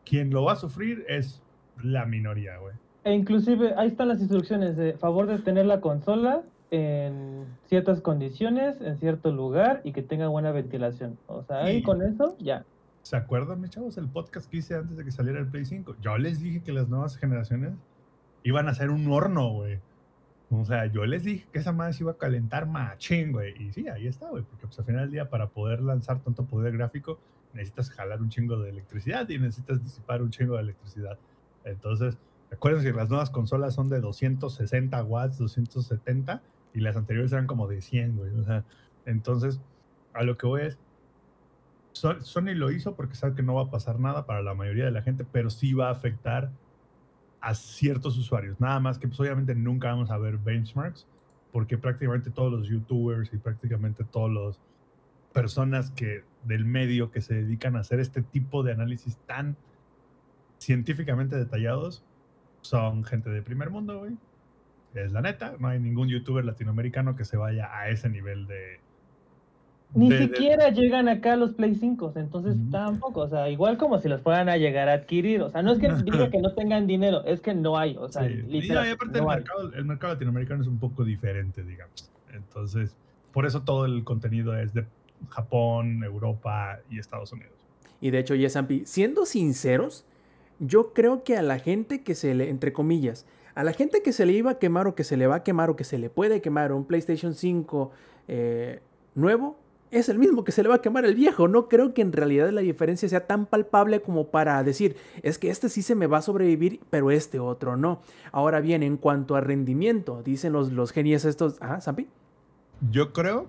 Quien 0.05 0.31
lo 0.31 0.45
va 0.45 0.53
a 0.53 0.57
sufrir 0.57 1.05
es 1.09 1.43
la 1.83 2.05
minoría, 2.07 2.57
güey. 2.59 2.75
E 3.05 3.15
inclusive 3.15 3.75
ahí 3.77 3.89
están 3.89 4.09
las 4.09 4.21
instrucciones 4.21 4.77
de 4.77 4.93
favor 4.95 5.27
de 5.27 5.39
tener 5.39 5.67
la 5.67 5.81
consola 5.81 6.43
en 6.71 7.45
ciertas 7.67 8.01
condiciones, 8.01 8.81
en 8.81 8.99
cierto 8.99 9.33
lugar 9.33 9.81
y 9.85 9.93
que 9.93 10.03
tenga 10.03 10.29
buena 10.29 10.53
ventilación. 10.53 11.19
O 11.27 11.43
sea, 11.43 11.65
ahí 11.65 11.79
Y- 11.79 11.83
con 11.83 12.03
eso 12.03 12.37
ya. 12.39 12.65
¿Se 13.03 13.17
acuerdan, 13.17 13.61
mis 13.63 13.71
chavos, 13.71 13.97
el 13.97 14.09
podcast 14.09 14.49
que 14.51 14.59
hice 14.59 14.75
antes 14.75 14.97
de 14.97 15.05
que 15.05 15.11
saliera 15.11 15.41
el 15.41 15.47
Play 15.47 15.65
5? 15.65 15.97
Yo 16.03 16.19
les 16.19 16.41
dije 16.41 16.63
que 16.63 16.71
las 16.73 16.89
nuevas 16.89 17.17
generaciones 17.17 17.73
iban 18.43 18.69
a 18.69 18.75
ser 18.75 18.91
un 18.91 19.11
horno, 19.11 19.51
güey. 19.51 19.79
O 20.51 20.65
sea, 20.65 20.87
yo 20.87 21.05
les 21.07 21.23
dije 21.25 21.47
que 21.53 21.61
esa 21.61 21.73
madre 21.73 21.93
se 21.93 22.03
iba 22.03 22.13
a 22.13 22.17
calentar 22.19 22.67
machín, 22.67 23.31
güey. 23.33 23.55
Y 23.63 23.73
sí, 23.73 23.89
ahí 23.89 24.07
está, 24.09 24.29
güey. 24.31 24.43
Porque 24.43 24.67
pues 24.67 24.79
al 24.81 24.85
final 24.85 25.03
del 25.03 25.11
día, 25.13 25.31
para 25.31 25.49
poder 25.49 25.81
lanzar 25.81 26.21
tanto 26.21 26.45
poder 26.45 26.77
gráfico, 26.77 27.21
necesitas 27.53 27.91
jalar 27.91 28.21
un 28.21 28.31
chingo 28.31 28.59
de 28.59 28.71
electricidad 28.71 29.29
y 29.29 29.39
necesitas 29.39 29.83
disipar 29.83 30.23
un 30.23 30.31
chingo 30.31 30.57
de 30.57 30.63
electricidad. 30.63 31.19
Entonces, 31.65 32.19
recuerden 32.51 32.83
que 32.83 32.93
las 32.93 33.09
nuevas 33.09 33.31
consolas 33.31 33.75
son 33.75 33.89
de 33.89 34.01
260 34.01 35.03
watts, 35.05 35.39
270, 35.39 36.43
y 36.75 36.81
las 36.81 36.97
anteriores 36.97 37.33
eran 37.33 37.47
como 37.47 37.69
de 37.69 37.81
100, 37.81 38.17
güey. 38.17 38.35
O 38.35 38.43
sea, 38.45 38.65
entonces, 39.07 39.61
a 40.15 40.23
lo 40.25 40.37
que 40.37 40.47
voy 40.47 40.63
es, 40.63 40.79
So- 41.93 42.21
Sony 42.21 42.55
lo 42.55 42.71
hizo 42.71 42.95
porque 42.95 43.15
sabe 43.17 43.35
que 43.35 43.43
no 43.43 43.55
va 43.55 43.63
a 43.63 43.71
pasar 43.71 43.99
nada 43.99 44.25
para 44.27 44.43
la 44.43 44.55
mayoría 44.55 44.85
de 44.85 44.91
la 44.93 45.03
gente, 45.03 45.25
pero 45.31 45.51
sí 45.51 45.75
va 45.75 45.89
a 45.89 45.93
afectar 45.93 46.51
a 47.41 47.55
ciertos 47.55 48.17
usuarios. 48.19 48.61
Nada 48.61 48.81
más 48.81 48.99
que 48.99 49.09
pues, 49.09 49.19
obviamente 49.21 49.55
nunca 49.55 49.89
vamos 49.89 50.11
a 50.11 50.19
ver 50.19 50.39
benchmarks, 50.39 51.07
porque 51.53 51.79
prácticamente 51.79 52.31
todos 52.31 52.53
los 52.53 52.69
youtubers 52.69 53.33
y 53.33 53.39
prácticamente 53.39 54.05
todas 54.05 54.33
las 54.33 54.61
personas 55.33 55.91
que 55.91 56.25
del 56.45 56.65
medio 56.65 57.11
que 57.11 57.21
se 57.21 57.35
dedican 57.35 57.77
a 57.77 57.81
hacer 57.81 58.01
este 58.01 58.23
tipo 58.23 58.63
de 58.63 58.73
análisis 58.73 59.17
tan 59.27 59.57
científicamente 60.59 61.37
detallados 61.37 62.05
son 62.61 63.05
gente 63.05 63.31
de 63.31 63.43
primer 63.43 63.71
mundo, 63.71 64.01
güey. 64.01 64.17
Es 64.95 65.13
la 65.13 65.23
neta, 65.23 65.55
no 65.59 65.69
hay 65.69 65.79
ningún 65.79 66.09
youtuber 66.09 66.45
latinoamericano 66.45 67.17
que 67.17 67.25
se 67.25 67.37
vaya 67.37 67.71
a 67.73 67.89
ese 67.89 68.09
nivel 68.09 68.47
de... 68.47 68.81
Ni 69.95 70.09
de- 70.09 70.19
de- 70.19 70.23
siquiera 70.29 70.69
llegan 70.71 71.09
acá 71.09 71.35
los 71.37 71.55
Play 71.55 71.75
5, 71.75 72.13
entonces 72.17 72.57
tampoco, 72.71 73.23
o 73.23 73.29
sea, 73.29 73.49
igual 73.51 73.77
como 73.77 73.99
si 73.99 74.09
los 74.09 74.21
fueran 74.21 74.49
a 74.49 74.57
llegar 74.57 74.89
a 74.89 74.93
adquirir, 74.93 75.43
o 75.43 75.51
sea, 75.51 75.63
no 75.63 75.73
es 75.73 75.79
que 75.79 75.89
diga 76.05 76.31
que 76.31 76.39
no 76.39 76.53
tengan 76.55 76.87
dinero, 76.87 77.25
es 77.25 77.41
que 77.41 77.55
no 77.55 77.77
hay, 77.77 77.97
o 77.97 78.09
sea, 78.09 78.23
Sí. 78.29 78.35
Y, 78.35 78.43
literal, 78.61 78.85
no, 78.85 78.91
y 78.91 78.93
aparte 78.93 79.21
no 79.21 79.25
el, 79.25 79.31
hay. 79.31 79.37
mercado, 79.43 79.73
el 79.75 79.85
mercado 79.85 80.13
latinoamericano 80.15 80.63
es 80.63 80.69
un 80.69 80.79
poco 80.79 81.05
diferente, 81.05 81.65
digamos. 81.65 82.11
Entonces, 82.33 82.95
por 83.33 83.47
eso 83.47 83.63
todo 83.63 83.85
el 83.87 84.05
contenido 84.05 84.57
es 84.57 84.73
de 84.75 84.85
Japón, 85.29 86.03
Europa 86.05 86.79
y 86.89 86.99
Estados 86.99 87.33
Unidos. 87.33 87.53
Y 88.01 88.11
de 88.11 88.19
hecho, 88.21 88.35
Yesampi, 88.35 88.83
siendo 88.87 89.27
sinceros, 89.27 90.05
yo 90.59 90.93
creo 90.93 91.25
que 91.25 91.37
a 91.37 91.43
la 91.43 91.59
gente 91.59 92.03
que 92.03 92.15
se 92.15 92.35
le, 92.35 92.49
entre 92.49 92.73
comillas, 92.73 93.27
a 93.55 93.65
la 93.65 93.73
gente 93.73 94.03
que 94.03 94.13
se 94.13 94.25
le 94.25 94.33
iba 94.35 94.53
a 94.53 94.59
quemar 94.59 94.87
o 94.87 94.95
que 94.95 95.05
se 95.05 95.17
le 95.17 95.27
va 95.27 95.37
a 95.37 95.43
quemar 95.43 95.69
o 95.71 95.77
que 95.77 95.85
se 95.85 95.99
le 95.99 96.09
puede 96.11 96.41
quemar 96.41 96.73
un 96.73 96.85
PlayStation 96.85 97.35
5 97.35 97.91
eh, 98.29 98.81
nuevo, 99.15 99.59
es 99.91 100.09
el 100.09 100.19
mismo 100.19 100.45
que 100.45 100.53
se 100.53 100.63
le 100.63 100.69
va 100.69 100.77
a 100.77 100.83
quemar 100.83 101.05
el 101.05 101.15
viejo. 101.15 101.49
No 101.49 101.69
creo 101.69 101.95
que 101.95 102.03
en 102.03 102.13
realidad 102.13 102.51
la 102.51 102.61
diferencia 102.61 103.09
sea 103.09 103.27
tan 103.27 103.47
palpable 103.47 104.03
como 104.03 104.29
para 104.29 104.63
decir, 104.63 104.97
es 105.23 105.39
que 105.39 105.51
este 105.51 105.69
sí 105.69 105.83
se 105.83 105.95
me 105.95 106.07
va 106.07 106.19
a 106.19 106.23
sobrevivir, 106.23 106.81
pero 106.91 107.11
este 107.11 107.41
otro 107.41 107.77
no. 107.77 108.01
Ahora 108.33 108.61
bien, 108.61 108.83
en 108.83 108.97
cuanto 108.97 109.35
a 109.37 109.41
rendimiento, 109.41 110.23
dicen 110.23 110.53
los, 110.53 110.73
los 110.73 110.93
genios 110.93 111.25
estos... 111.25 111.61
Ajá, 111.61 111.81
Sampi. 111.81 112.09
Yo 112.91 113.13
creo 113.13 113.47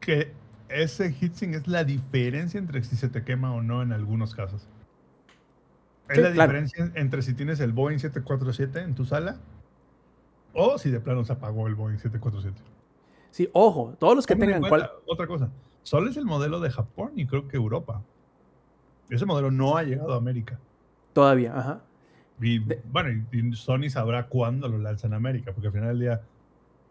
que 0.00 0.32
ese 0.68 1.12
heatsink 1.12 1.54
es 1.54 1.68
la 1.68 1.84
diferencia 1.84 2.58
entre 2.58 2.82
si 2.82 2.96
se 2.96 3.08
te 3.08 3.22
quema 3.22 3.54
o 3.54 3.62
no 3.62 3.82
en 3.82 3.92
algunos 3.92 4.34
casos. 4.34 4.66
Es 6.08 6.16
Sí, 6.16 6.22
la 6.22 6.32
claro. 6.32 6.52
diferencia 6.52 6.90
entre 7.00 7.22
si 7.22 7.32
tienes 7.32 7.60
el 7.60 7.72
Boeing 7.72 7.98
747 7.98 8.80
en 8.80 8.94
tu 8.94 9.04
sala 9.04 9.36
o 10.52 10.78
si 10.78 10.90
de 10.90 11.00
plano 11.00 11.24
se 11.24 11.32
apagó 11.32 11.66
el 11.68 11.74
Boeing 11.74 11.98
747. 11.98 12.73
Sí, 13.34 13.48
ojo, 13.52 13.96
todos 13.98 14.14
los 14.14 14.28
que 14.28 14.36
tengan... 14.36 14.60
cuenta 14.60 14.86
cual- 14.86 14.90
Otra 15.08 15.26
cosa, 15.26 15.50
solo 15.82 16.08
es 16.08 16.16
el 16.16 16.24
modelo 16.24 16.60
de 16.60 16.70
Japón 16.70 17.14
y 17.16 17.26
creo 17.26 17.48
que 17.48 17.56
Europa. 17.56 18.00
Ese 19.10 19.26
modelo 19.26 19.50
no 19.50 19.76
ha 19.76 19.82
llegado 19.82 20.14
a 20.14 20.18
América. 20.18 20.60
Todavía, 21.12 21.52
ajá. 21.58 21.82
Y 22.40 22.60
De- 22.60 22.80
bueno, 22.92 23.24
y, 23.32 23.52
Sony 23.56 23.90
sabrá 23.90 24.28
cuándo 24.28 24.68
lo 24.68 24.78
lanza 24.78 25.08
en 25.08 25.14
América, 25.14 25.50
porque 25.52 25.66
al 25.66 25.72
final 25.72 25.88
del 25.88 25.98
día, 25.98 26.22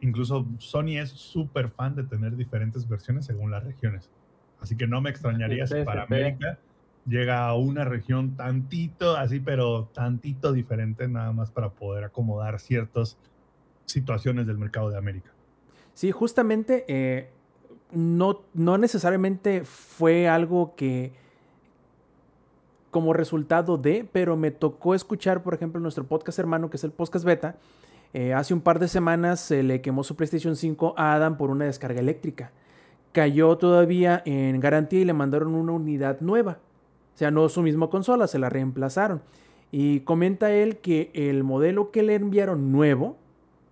incluso 0.02 0.46
Sony 0.58 0.98
es 1.00 1.12
súper 1.12 1.70
fan 1.70 1.96
de 1.96 2.04
tener 2.04 2.36
diferentes 2.36 2.90
versiones 2.90 3.24
según 3.26 3.50
las 3.50 3.64
regiones. 3.64 4.10
Así 4.60 4.76
que 4.76 4.86
no 4.86 5.00
me 5.00 5.12
extrañaría 5.12 5.66
si 5.66 5.82
para. 5.86 6.04
América 6.04 6.60
llega 7.06 7.48
a 7.48 7.56
una 7.56 7.86
región 7.86 8.36
tantito, 8.36 9.16
así, 9.16 9.40
pero 9.40 9.86
tantito 9.94 10.52
diferente, 10.52 11.08
nada 11.08 11.32
más 11.32 11.52
para 11.52 11.70
poder 11.70 12.04
acomodar 12.04 12.60
ciertas 12.60 13.18
situaciones 13.86 14.46
del 14.46 14.58
mercado 14.58 14.90
de 14.90 14.98
América. 14.98 15.33
Sí, 15.94 16.12
justamente 16.12 16.86
eh, 16.88 17.30
no, 17.92 18.42
no 18.54 18.78
necesariamente 18.78 19.64
fue 19.64 20.28
algo 20.28 20.76
que 20.76 21.14
como 22.92 23.14
resultado 23.14 23.78
de, 23.78 24.08
pero 24.12 24.38
me 24.38 24.52
tocó 24.52 24.94
escuchar, 24.94 25.42
por 25.42 25.54
ejemplo, 25.56 25.80
nuestro 25.82 26.06
podcast 26.06 26.38
hermano, 26.40 26.70
que 26.70 26.78
es 26.78 26.84
el 26.84 26.92
podcast 26.92 27.26
beta. 27.26 27.56
eh, 28.14 28.34
hace 28.34 28.54
un 28.54 28.62
par 28.62 28.78
de 28.80 28.88
semanas 28.88 29.40
se 29.40 29.64
le 29.64 29.82
quemó 29.82 30.04
su 30.04 30.16
PlayStation 30.16 30.56
5 30.56 30.94
a 30.98 31.14
Adam 31.14 31.36
por 31.38 31.50
una 31.50 31.66
descarga 31.66 32.00
eléctrica. 32.00 32.52
Cayó 33.12 33.58
todavía 33.58 34.22
en 34.26 34.60
garantía 34.60 35.00
y 35.02 35.06
le 35.06 35.14
mandaron 35.14 35.56
una 35.56 35.72
unidad 35.72 36.20
nueva. 36.22 36.60
O 37.16 37.18
sea, 37.18 37.32
no 37.32 37.50
su 37.50 37.62
misma 37.64 37.90
consola, 37.90 38.28
se 38.28 38.38
la 38.40 38.50
reemplazaron. 38.50 39.22
Y 39.72 40.02
comenta 40.02 40.52
él 40.52 40.78
que 40.78 41.10
el 41.16 41.44
modelo 41.44 41.90
que 41.90 42.04
le 42.04 42.14
enviaron 42.16 42.72
nuevo 42.72 43.18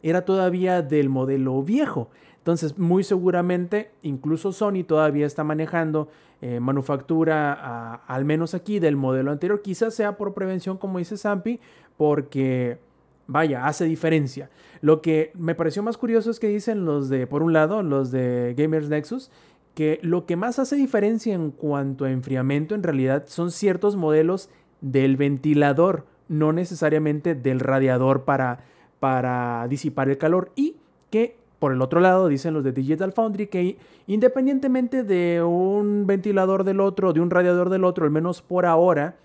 era 0.04 0.26
todavía 0.26 0.82
del 0.82 1.10
modelo 1.10 1.62
viejo. 1.64 2.10
Entonces, 2.38 2.80
muy 2.80 3.04
seguramente, 3.04 3.92
incluso 4.02 4.52
Sony 4.52 4.84
todavía 4.86 5.28
está 5.28 5.44
manejando 5.44 6.10
eh, 6.42 6.60
manufactura, 6.60 8.02
al 8.08 8.26
menos 8.26 8.56
aquí, 8.56 8.80
del 8.80 8.96
modelo 8.96 9.32
anterior. 9.32 9.62
Quizás 9.62 9.94
sea 9.94 10.18
por 10.18 10.34
prevención, 10.34 10.78
como 10.78 10.98
dice 10.98 11.18
Zampi, 11.18 11.60
porque, 11.98 12.80
vaya, 13.28 13.68
hace 13.68 13.86
diferencia. 13.86 14.50
Lo 14.82 15.02
que 15.02 15.32
me 15.36 15.54
pareció 15.54 15.84
más 15.84 15.98
curioso 15.98 16.32
es 16.32 16.40
que 16.40 16.48
dicen 16.48 16.84
los 16.84 17.10
de, 17.10 17.28
por 17.28 17.44
un 17.44 17.54
lado, 17.54 17.84
los 17.84 18.10
de 18.10 18.56
Gamers 18.58 18.90
Nexus, 18.90 19.30
que 19.76 20.00
lo 20.02 20.26
que 20.26 20.36
más 20.36 20.58
hace 20.58 20.76
diferencia 20.76 21.36
en 21.36 21.52
cuanto 21.52 22.06
a 22.06 22.12
enfriamiento 22.12 22.74
en 22.74 22.82
realidad 22.82 23.26
son 23.28 23.52
ciertos 23.52 23.96
modelos 23.96 24.50
del 24.82 25.18
ventilador, 25.18 26.08
no 26.28 26.54
necesariamente 26.54 27.36
del 27.36 27.60
radiador 27.60 28.24
para, 28.24 28.64
para 29.02 29.68
disipar 29.68 30.10
el 30.10 30.20
calor. 30.20 30.52
Y 30.56 30.78
que 31.10 31.36
por 31.58 31.74
el 31.74 31.82
otro 31.82 32.00
lado 32.00 32.28
dicen 32.28 32.54
los 32.54 32.64
de 32.64 32.72
Digital 32.72 33.12
Foundry 33.14 33.48
que 33.48 33.78
independientemente 34.06 35.04
de 35.04 35.42
un 35.42 36.06
ventilador 36.06 36.64
del 36.64 36.80
otro, 36.80 37.12
de 37.12 37.20
un 37.20 37.32
radiador 37.32 37.70
del 37.70 37.84
otro, 37.84 38.06
al 38.06 38.12
menos 38.12 38.44
por 38.44 38.68
ahora, 38.68 39.16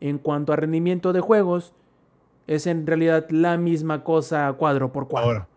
en 0.00 0.18
cuanto 0.18 0.52
a 0.52 0.56
rendimiento 0.56 1.14
de 1.14 1.20
juegos, 1.20 1.72
es 2.46 2.66
en 2.66 2.86
realidad 2.86 3.26
la 3.30 3.56
misma 3.56 4.04
cosa 4.04 4.52
cuadro 4.52 4.92
por 4.92 5.08
cuadro. 5.08 5.30
Ahora. 5.30 5.48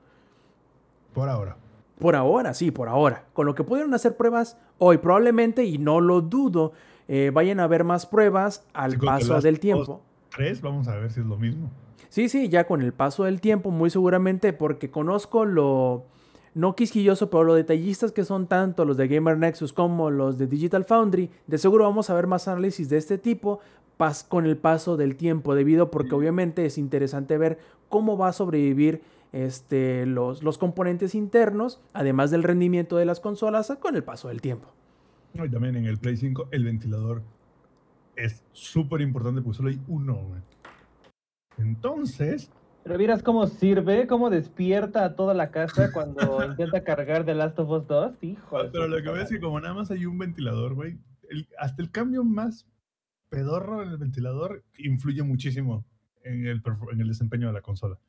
Por 1.13 1.29
ahora. 1.29 1.57
Por 1.99 2.15
ahora, 2.15 2.53
sí, 2.53 2.71
por 2.71 2.87
ahora. 2.87 3.25
Con 3.33 3.45
lo 3.45 3.55
que 3.55 3.63
pudieron 3.65 3.93
hacer 3.93 4.15
pruebas 4.15 4.57
hoy, 4.77 4.99
probablemente, 4.99 5.65
y 5.65 5.77
no 5.79 5.99
lo 5.99 6.21
dudo, 6.21 6.71
eh, 7.09 7.31
vayan 7.33 7.59
a 7.59 7.67
ver 7.67 7.83
más 7.83 8.05
pruebas 8.05 8.65
al 8.73 8.97
paso 8.99 9.41
del 9.41 9.59
tiempo. 9.59 10.01
3, 10.35 10.61
vamos 10.61 10.87
a 10.87 10.95
ver 10.95 11.11
si 11.11 11.19
es 11.19 11.25
lo 11.25 11.37
mismo. 11.37 11.69
Sí, 12.15 12.29
sí, 12.29 12.47
ya 12.47 12.65
con 12.65 12.81
el 12.81 12.93
paso 12.93 13.25
del 13.25 13.41
tiempo, 13.41 13.71
muy 13.71 13.89
seguramente, 13.89 14.53
porque 14.53 14.89
conozco 14.89 15.43
lo, 15.43 16.05
no 16.53 16.73
quisquilloso, 16.73 17.29
pero 17.29 17.43
lo 17.43 17.55
detallistas 17.55 18.13
que 18.13 18.23
son 18.23 18.47
tanto 18.47 18.85
los 18.85 18.95
de 18.95 19.09
Gamer 19.09 19.37
Nexus 19.37 19.73
como 19.73 20.09
los 20.09 20.37
de 20.37 20.47
Digital 20.47 20.85
Foundry, 20.85 21.29
de 21.45 21.57
seguro 21.57 21.83
vamos 21.83 22.09
a 22.09 22.13
ver 22.13 22.25
más 22.27 22.47
análisis 22.47 22.87
de 22.87 22.95
este 22.95 23.17
tipo 23.17 23.59
pas- 23.99 24.25
con 24.25 24.45
el 24.45 24.55
paso 24.55 24.95
del 24.95 25.17
tiempo, 25.17 25.55
debido 25.55 25.91
porque 25.91 26.15
obviamente 26.15 26.65
es 26.65 26.77
interesante 26.77 27.37
ver 27.37 27.59
cómo 27.89 28.17
va 28.17 28.29
a 28.29 28.31
sobrevivir 28.31 29.01
este, 29.33 30.05
los, 30.05 30.41
los 30.41 30.57
componentes 30.57 31.15
internos, 31.15 31.81
además 31.91 32.31
del 32.31 32.43
rendimiento 32.43 32.95
de 32.95 33.03
las 33.03 33.19
consolas, 33.19 33.73
con 33.81 33.97
el 33.97 34.05
paso 34.05 34.29
del 34.29 34.39
tiempo. 34.39 34.69
No, 35.33 35.43
Y 35.43 35.49
también 35.49 35.75
en 35.75 35.85
el 35.85 35.97
Play 35.97 36.15
5, 36.15 36.47
el 36.51 36.63
ventilador 36.63 37.23
es 38.15 38.45
súper 38.53 39.01
importante 39.01 39.41
porque 39.41 39.57
solo 39.57 39.67
hay 39.67 39.81
uno. 39.89 40.21
Entonces, 41.57 42.51
Pero 42.83 42.97
vieras 42.97 43.23
cómo 43.23 43.47
sirve, 43.47 44.07
cómo 44.07 44.29
despierta 44.29 45.05
a 45.05 45.15
toda 45.15 45.33
la 45.33 45.51
casa 45.51 45.91
cuando 45.93 46.43
intenta 46.45 46.83
cargar 46.83 47.25
The 47.25 47.35
Last 47.35 47.59
of 47.59 47.69
Us 47.69 47.87
2. 47.87 48.23
Hijo. 48.23 48.57
pero 48.71 48.87
lo 48.87 48.97
que 48.97 49.09
veo 49.09 49.21
es 49.21 49.29
que 49.29 49.39
como 49.39 49.59
nada 49.59 49.73
más 49.73 49.91
hay 49.91 50.05
un 50.05 50.17
ventilador, 50.17 50.75
güey, 50.75 50.99
hasta 51.57 51.81
el 51.81 51.91
cambio 51.91 52.23
más 52.23 52.67
pedorro 53.29 53.81
en 53.83 53.89
el 53.89 53.97
ventilador 53.97 54.63
influye 54.77 55.23
muchísimo 55.23 55.85
en 56.23 56.45
el, 56.47 56.61
en 56.91 57.01
el 57.01 57.07
desempeño 57.07 57.47
de 57.47 57.53
la 57.53 57.61
consola. 57.61 57.99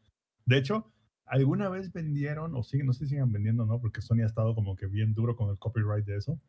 De 0.45 0.59
hecho, 0.59 0.93
alguna 1.25 1.69
vez 1.69 1.93
vendieron, 1.93 2.55
o 2.55 2.63
siguen, 2.63 2.87
no 2.87 2.93
sé 2.93 3.05
si 3.05 3.11
sigan 3.11 3.33
vendiendo, 3.33 3.67
¿no? 3.67 3.81
Porque 3.81 4.01
Sony 4.01 4.23
ha 4.23 4.27
estado 4.27 4.55
como 4.55 4.77
que 4.77 4.87
bien 4.87 5.15
duro 5.15 5.37
con 5.37 5.51
el 5.51 5.59
copyright 5.59 6.05
de 6.05 6.17
eso. 6.17 6.41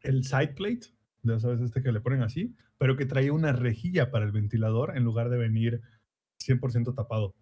El 0.00 0.24
side 0.24 0.54
plate, 0.54 0.88
ya 1.22 1.38
sabes, 1.38 1.60
este 1.60 1.82
que 1.82 1.92
le 1.92 2.00
ponen 2.00 2.22
así, 2.22 2.54
pero 2.78 2.96
que 2.96 3.06
traía 3.06 3.32
una 3.32 3.52
rejilla 3.52 4.10
para 4.10 4.24
el 4.24 4.32
ventilador 4.32 4.96
en 4.96 5.04
lugar 5.04 5.30
de 5.30 5.38
venir 5.38 5.80
100% 6.38 6.94
tapado. 6.94 7.34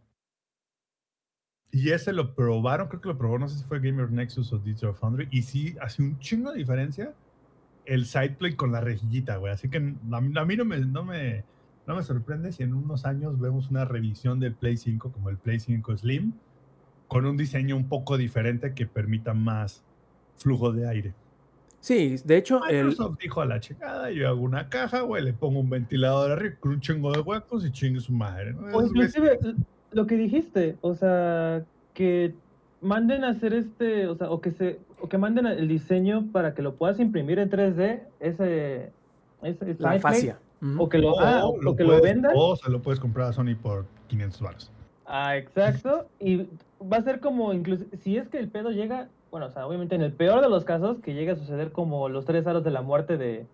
Y 1.72 1.90
ese 1.90 2.12
lo 2.12 2.34
probaron, 2.34 2.88
creo 2.88 3.00
que 3.00 3.08
lo 3.08 3.18
probó, 3.18 3.38
no 3.38 3.48
sé 3.48 3.58
si 3.58 3.64
fue 3.64 3.80
Gamer 3.80 4.10
Nexus 4.10 4.52
o 4.52 4.58
Digital 4.58 4.94
Foundry, 4.94 5.28
y 5.30 5.42
sí 5.42 5.76
hace 5.80 6.02
un 6.02 6.18
chingo 6.18 6.50
de 6.50 6.58
diferencia 6.58 7.14
el 7.86 8.06
sideplate 8.06 8.56
con 8.56 8.72
la 8.72 8.80
rejillita, 8.80 9.36
güey. 9.36 9.52
Así 9.52 9.68
que 9.68 9.78
a 9.78 9.80
mí, 9.80 10.32
a 10.36 10.44
mí 10.44 10.56
no, 10.56 10.64
me, 10.64 10.78
no, 10.78 11.04
me, 11.04 11.44
no 11.86 11.96
me 11.96 12.02
sorprende 12.02 12.52
si 12.52 12.62
en 12.62 12.74
unos 12.74 13.04
años 13.04 13.38
vemos 13.38 13.70
una 13.70 13.84
revisión 13.84 14.40
del 14.40 14.54
Play 14.54 14.76
5 14.76 15.12
como 15.12 15.30
el 15.30 15.38
Play 15.38 15.60
5 15.60 15.96
Slim, 15.96 16.32
con 17.08 17.26
un 17.26 17.36
diseño 17.36 17.76
un 17.76 17.88
poco 17.88 18.16
diferente 18.16 18.74
que 18.74 18.86
permita 18.86 19.34
más 19.34 19.84
flujo 20.36 20.72
de 20.72 20.88
aire. 20.88 21.14
Sí, 21.80 22.16
de 22.24 22.36
hecho, 22.36 22.64
el, 22.66 22.86
Microsoft 22.86 23.18
dijo 23.20 23.40
a 23.40 23.46
la 23.46 23.58
chingada, 23.58 24.10
yo 24.10 24.28
hago 24.28 24.42
una 24.42 24.68
caja, 24.68 25.00
güey, 25.00 25.24
le 25.24 25.32
pongo 25.32 25.60
un 25.60 25.70
ventilador 25.70 26.30
arriba 26.30 26.56
con 26.60 26.72
un 26.72 26.80
chingo 26.80 27.10
de 27.12 27.20
huecos 27.20 27.64
y 27.64 27.72
chingue 27.72 28.00
su 28.00 28.12
madre. 28.12 28.52
¿no? 28.52 28.76
O 28.76 28.82
inclusive 28.82 29.38
lo 29.92 30.06
que 30.06 30.16
dijiste, 30.16 30.76
o 30.82 30.94
sea, 30.94 31.64
que 31.94 32.34
manden 32.82 33.24
a 33.24 33.30
hacer 33.30 33.54
este, 33.54 34.06
o 34.08 34.14
sea, 34.14 34.30
o 34.30 34.40
que 34.40 34.52
se, 34.52 34.78
o 35.00 35.08
que 35.08 35.18
manden 35.18 35.46
el 35.46 35.68
diseño 35.68 36.26
para 36.32 36.54
que 36.54 36.62
lo 36.62 36.74
puedas 36.74 37.00
imprimir 37.00 37.38
en 37.38 37.50
3D, 37.50 38.02
ese, 38.20 38.92
ese 39.42 39.76
la 39.78 39.98
fascia. 39.98 40.38
O 40.78 40.90
que 40.90 40.98
lo, 40.98 41.12
o, 41.12 41.20
ah, 41.20 41.46
o 41.46 41.56
lo 41.62 41.74
que 41.74 41.84
lo 41.84 42.02
vendan. 42.02 42.32
o 42.34 42.54
se 42.54 42.70
lo 42.70 42.82
puedes 42.82 43.00
comprar 43.00 43.30
a 43.30 43.32
Sony 43.32 43.56
por 43.60 43.86
500 44.08 44.40
baros. 44.42 44.72
Ah, 45.06 45.36
exacto. 45.38 46.06
Y 46.20 46.46
va 46.80 46.98
a 46.98 47.02
ser 47.02 47.20
como, 47.20 47.54
incluso, 47.54 47.84
si 48.02 48.18
es 48.18 48.28
que 48.28 48.38
el 48.38 48.48
pedo 48.48 48.70
llega, 48.70 49.08
bueno, 49.30 49.46
o 49.46 49.50
sea, 49.50 49.66
obviamente 49.66 49.94
en 49.94 50.02
el 50.02 50.12
peor 50.12 50.40
de 50.42 50.48
los 50.48 50.64
casos, 50.64 50.98
que 51.00 51.14
llegue 51.14 51.32
a 51.32 51.36
suceder 51.36 51.72
como 51.72 52.08
los 52.08 52.24
tres 52.24 52.46
aros 52.46 52.64
de 52.64 52.70
la 52.70 52.82
muerte 52.82 53.16
de, 53.16 53.46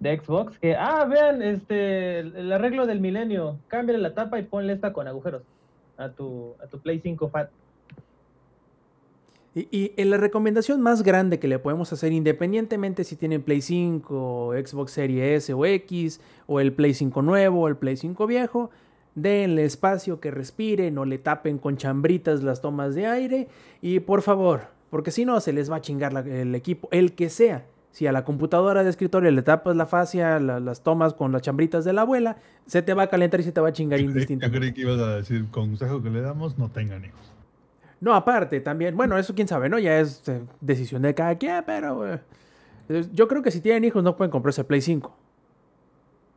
de 0.00 0.18
Xbox, 0.18 0.58
que, 0.58 0.76
ah, 0.76 1.06
vean, 1.06 1.42
este, 1.42 2.18
el 2.20 2.52
arreglo 2.52 2.86
del 2.86 3.00
milenio, 3.00 3.58
cámbiale 3.68 4.00
la 4.00 4.14
tapa 4.14 4.38
y 4.38 4.42
ponle 4.42 4.72
esta 4.72 4.92
con 4.92 5.08
agujeros 5.08 5.42
a 5.96 6.10
tu, 6.10 6.54
a 6.62 6.66
tu 6.66 6.78
Play 6.78 7.00
5 7.00 7.28
Fat. 7.28 7.50
Y, 9.54 9.68
y 9.70 9.92
en 9.96 10.10
la 10.10 10.16
recomendación 10.16 10.80
más 10.80 11.02
grande 11.02 11.38
que 11.38 11.48
le 11.48 11.58
podemos 11.58 11.92
hacer, 11.92 12.12
independientemente 12.12 13.04
si 13.04 13.16
tienen 13.16 13.42
Play 13.42 13.62
5, 13.62 14.52
Xbox 14.66 14.92
Series 14.92 15.44
S 15.44 15.54
o 15.54 15.64
X, 15.64 16.20
o 16.46 16.60
el 16.60 16.72
Play 16.72 16.92
5 16.92 17.22
nuevo, 17.22 17.62
o 17.62 17.68
el 17.68 17.76
Play 17.76 17.96
5 17.96 18.26
viejo, 18.26 18.70
denle 19.14 19.64
espacio 19.64 20.20
que 20.20 20.32
respire, 20.32 20.90
no 20.90 21.04
le 21.04 21.18
tapen 21.18 21.58
con 21.58 21.76
chambritas 21.76 22.42
las 22.42 22.60
tomas 22.60 22.94
de 22.96 23.06
aire, 23.06 23.48
y 23.80 24.00
por 24.00 24.22
favor, 24.22 24.73
porque 24.94 25.10
si 25.10 25.24
no 25.24 25.40
se 25.40 25.52
les 25.52 25.68
va 25.68 25.74
a 25.76 25.80
chingar 25.80 26.12
la- 26.12 26.20
el 26.20 26.54
equipo, 26.54 26.86
el 26.92 27.16
que 27.16 27.28
sea. 27.28 27.64
Si 27.90 28.06
a 28.06 28.12
la 28.12 28.24
computadora 28.24 28.84
de 28.84 28.90
escritorio 28.90 29.28
le 29.32 29.42
tapas 29.42 29.74
la 29.74 29.86
fascia, 29.86 30.38
la- 30.38 30.60
las 30.60 30.84
tomas 30.84 31.14
con 31.14 31.32
las 31.32 31.42
chambritas 31.42 31.84
de 31.84 31.92
la 31.92 32.02
abuela, 32.02 32.36
se 32.66 32.80
te 32.80 32.94
va 32.94 33.02
a 33.02 33.06
calentar 33.08 33.40
y 33.40 33.42
se 33.42 33.50
te 33.50 33.60
va 33.60 33.70
a 33.70 33.72
chingar 33.72 33.98
creí, 33.98 34.24
yo 34.52 34.52
creí 34.52 34.72
que 34.72 34.80
ibas 34.82 35.00
a 35.00 35.16
decir, 35.16 35.46
consejo 35.50 36.00
que 36.00 36.10
le 36.10 36.20
damos, 36.20 36.58
no 36.58 36.70
tengan 36.70 37.04
hijos. 37.04 37.18
No, 38.00 38.14
aparte, 38.14 38.60
también, 38.60 38.96
bueno, 38.96 39.18
eso 39.18 39.34
quién 39.34 39.48
sabe, 39.48 39.68
¿no? 39.68 39.80
Ya 39.80 39.98
es 39.98 40.22
eh, 40.28 40.42
decisión 40.60 41.02
de 41.02 41.12
cada 41.12 41.36
quien, 41.38 41.64
pero 41.66 42.14
eh, 42.14 42.20
yo 43.12 43.26
creo 43.26 43.42
que 43.42 43.50
si 43.50 43.60
tienen 43.60 43.82
hijos 43.82 44.04
no 44.04 44.16
pueden 44.16 44.30
comprarse 44.30 44.62
Play 44.62 44.80
5. 44.80 45.12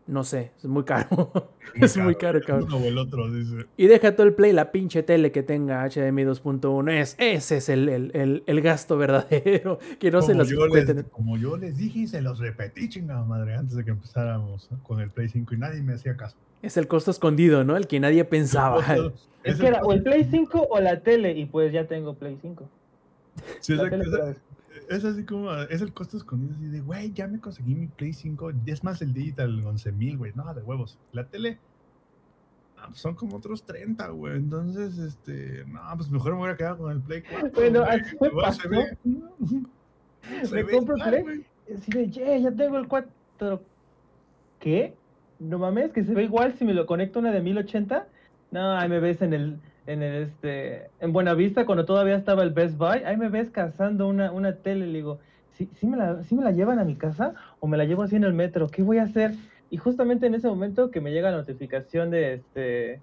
No 0.07 0.23
sé, 0.23 0.51
es 0.57 0.65
muy 0.65 0.83
caro. 0.85 1.49
es 1.75 1.97
muy 1.97 2.15
caro, 2.15 2.39
cabrón. 2.41 2.67
Uno 2.73 2.77
o 2.77 2.87
el 2.87 2.97
otro, 2.97 3.29
dice. 3.29 3.65
Y 3.75 3.87
deja 3.87 4.15
todo 4.15 4.25
el 4.25 4.33
Play, 4.33 4.53
la 4.53 4.71
pinche 4.71 5.03
tele 5.03 5.33
que 5.33 5.43
tenga 5.43 5.83
HDMI 5.85 6.23
2.1. 6.23 6.91
Es, 6.91 7.15
ese 7.19 7.57
es 7.57 7.67
el, 7.67 7.89
el- 7.89 8.11
el- 8.13 8.43
el 8.45 8.61
gasto 8.61 8.97
verdadero. 8.97 9.79
Que 9.99 10.09
no 10.09 10.21
se 10.21 10.27
como, 10.31 10.39
los 10.39 10.49
yo 10.49 10.67
les, 10.67 11.03
como 11.11 11.37
yo 11.37 11.57
les 11.57 11.77
dije 11.77 11.99
y 11.99 12.07
se 12.07 12.21
los 12.21 12.39
repetí, 12.39 12.87
chingada 12.87 13.23
madre, 13.25 13.55
antes 13.55 13.75
de 13.75 13.83
que 13.83 13.91
empezáramos 13.91 14.71
¿no? 14.71 14.81
con 14.83 15.01
el 15.01 15.09
Play 15.09 15.27
5 15.27 15.53
y 15.55 15.57
nadie 15.57 15.81
me 15.81 15.93
hacía 15.95 16.15
caso. 16.15 16.37
Es 16.61 16.77
el 16.77 16.87
costo 16.87 17.11
escondido, 17.11 17.63
¿no? 17.65 17.75
El 17.75 17.87
que 17.87 17.99
nadie 17.99 18.23
pensaba. 18.23 18.79
Es, 19.43 19.53
Es 19.55 19.59
que 19.61 19.67
el 19.67 19.75
era 19.75 19.83
o 19.83 19.93
el 19.93 20.03
Play 20.03 20.27
5 20.29 20.67
o 20.69 20.79
la 20.81 20.99
tele, 21.01 21.31
y 21.37 21.45
pues 21.45 21.71
ya 21.71 21.85
tengo 21.85 22.15
Play 22.15 22.37
5. 22.41 22.67
Sí, 23.59 23.73
es, 23.73 23.79
La 23.79 23.89
tele 23.89 24.03
es- 24.03 24.37
es 24.89 25.03
así 25.05 25.23
como, 25.23 25.53
es 25.53 25.81
el 25.81 25.93
costo 25.93 26.17
escondido, 26.17 26.53
así 26.55 26.67
de, 26.67 26.81
güey, 26.81 27.11
ya 27.13 27.27
me 27.27 27.39
conseguí 27.39 27.75
mi 27.75 27.87
Play 27.87 28.13
5, 28.13 28.51
es 28.65 28.83
más 28.83 29.01
el 29.01 29.13
digital 29.13 29.63
11.000, 29.63 30.17
güey, 30.17 30.31
no, 30.35 30.53
de 30.53 30.61
huevos. 30.61 30.97
La 31.11 31.25
tele, 31.27 31.59
ah, 32.77 32.85
pues 32.87 32.99
son 32.99 33.15
como 33.15 33.37
otros 33.37 33.63
30, 33.63 34.07
güey, 34.09 34.35
entonces, 34.37 34.97
este, 34.97 35.65
no, 35.67 35.81
pues 35.95 36.09
mejor 36.09 36.33
me 36.33 36.39
hubiera 36.39 36.57
quedado 36.57 36.77
con 36.77 36.91
el 36.91 37.01
Play 37.01 37.23
4. 37.29 37.51
Bueno, 37.53 37.79
güey, 37.85 37.99
así 37.99 38.17
me 38.21 38.27
igual 38.27 38.53
se 38.53 38.57
pasó. 38.57 38.69
ve- 38.69 38.97
se 40.47 40.55
Me 40.55 40.63
ve 40.63 40.71
compro 40.73 40.95
el 40.95 41.03
Play. 41.23 41.45
Así 41.75 41.91
de, 41.91 42.09
"Yeah, 42.09 42.37
ya 42.37 42.51
tengo 42.51 42.77
el 42.77 42.87
4. 42.87 43.61
¿qué? 44.59 44.95
No 45.39 45.59
mames, 45.59 45.91
que 45.91 46.03
se 46.03 46.13
ve 46.13 46.23
igual 46.23 46.55
si 46.57 46.65
me 46.65 46.73
lo 46.73 46.85
conecto 46.87 47.19
a 47.19 47.21
una 47.21 47.31
de 47.31 47.41
1080. 47.41 48.07
No, 48.51 48.71
ahí 48.77 48.89
me 48.89 48.99
ves 48.99 49.21
en 49.21 49.33
el, 49.33 49.59
en 49.87 50.03
el, 50.03 50.23
este, 50.23 50.89
en 50.99 51.13
Buenavista 51.13 51.65
cuando 51.65 51.85
todavía 51.85 52.15
estaba 52.15 52.43
el 52.43 52.51
Best 52.51 52.77
Buy. 52.77 53.03
Ahí 53.05 53.17
me 53.17 53.29
ves 53.29 53.49
cazando 53.49 54.07
una, 54.07 54.31
una 54.31 54.53
tele. 54.57 54.85
Le 54.85 54.97
digo, 54.97 55.19
¿sí, 55.53 55.69
sí, 55.75 55.87
me 55.87 55.97
la, 55.97 56.23
¿sí 56.23 56.35
me 56.35 56.43
la 56.43 56.51
llevan 56.51 56.79
a 56.79 56.83
mi 56.83 56.95
casa 56.95 57.33
o 57.59 57.67
me 57.67 57.77
la 57.77 57.85
llevo 57.85 58.03
así 58.03 58.15
en 58.15 58.23
el 58.23 58.33
metro? 58.33 58.67
¿Qué 58.67 58.83
voy 58.83 58.99
a 58.99 59.03
hacer? 59.03 59.33
Y 59.69 59.77
justamente 59.77 60.27
en 60.27 60.35
ese 60.35 60.47
momento 60.47 60.91
que 60.91 61.01
me 61.01 61.11
llega 61.11 61.31
la 61.31 61.37
notificación 61.37 62.11
de 62.11 62.35
este, 62.35 63.01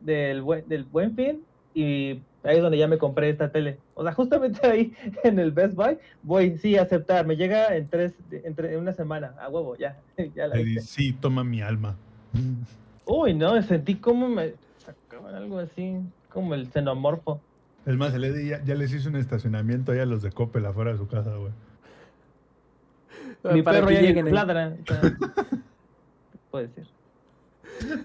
del, 0.00 0.42
buen, 0.42 0.68
del 0.68 0.84
Buen 0.84 1.14
Fin 1.14 1.42
y 1.74 2.20
ahí 2.42 2.56
es 2.56 2.62
donde 2.62 2.78
ya 2.78 2.88
me 2.88 2.98
compré 2.98 3.28
esta 3.30 3.50
tele. 3.50 3.78
O 3.94 4.02
sea, 4.02 4.12
justamente 4.12 4.66
ahí 4.66 4.94
en 5.24 5.38
el 5.38 5.52
Best 5.52 5.74
Buy 5.74 5.98
voy, 6.22 6.58
sí, 6.58 6.76
a 6.76 6.82
aceptar. 6.82 7.26
Me 7.26 7.36
llega 7.36 7.76
en 7.76 7.88
tres, 7.88 8.14
entre 8.30 8.72
en 8.74 8.80
una 8.80 8.92
semana, 8.92 9.34
a 9.40 9.48
huevo, 9.48 9.76
ya. 9.76 9.98
ya 10.34 10.48
la 10.48 10.58
Y 10.60 10.72
hice. 10.72 10.80
sí, 10.80 11.12
toma 11.12 11.44
mi 11.44 11.60
alma. 11.60 11.96
Uy, 13.06 13.34
no, 13.34 13.60
sentí 13.62 13.94
como 13.94 14.28
me 14.28 14.54
sacaban 14.78 15.34
algo 15.34 15.58
así, 15.58 15.96
como 16.36 16.52
el 16.54 16.70
xenomorfo. 16.70 17.40
Es 17.86 17.96
más, 17.96 18.12
el 18.12 18.24
Eddie 18.24 18.46
ya, 18.50 18.62
ya 18.62 18.74
les 18.74 18.92
hizo 18.92 19.08
un 19.08 19.16
estacionamiento 19.16 19.92
ahí 19.92 20.00
a 20.00 20.04
los 20.04 20.20
de 20.20 20.30
Coppel 20.30 20.66
afuera 20.66 20.92
de 20.92 20.98
su 20.98 21.08
casa, 21.08 21.34
güey. 21.34 21.50
Mi 23.54 23.62
Para 23.62 23.78
perro 23.78 23.90
ya 23.90 24.00
lleguen 24.02 24.34
ladra. 24.34 24.76
puede 26.50 26.68
ser. 26.68 26.84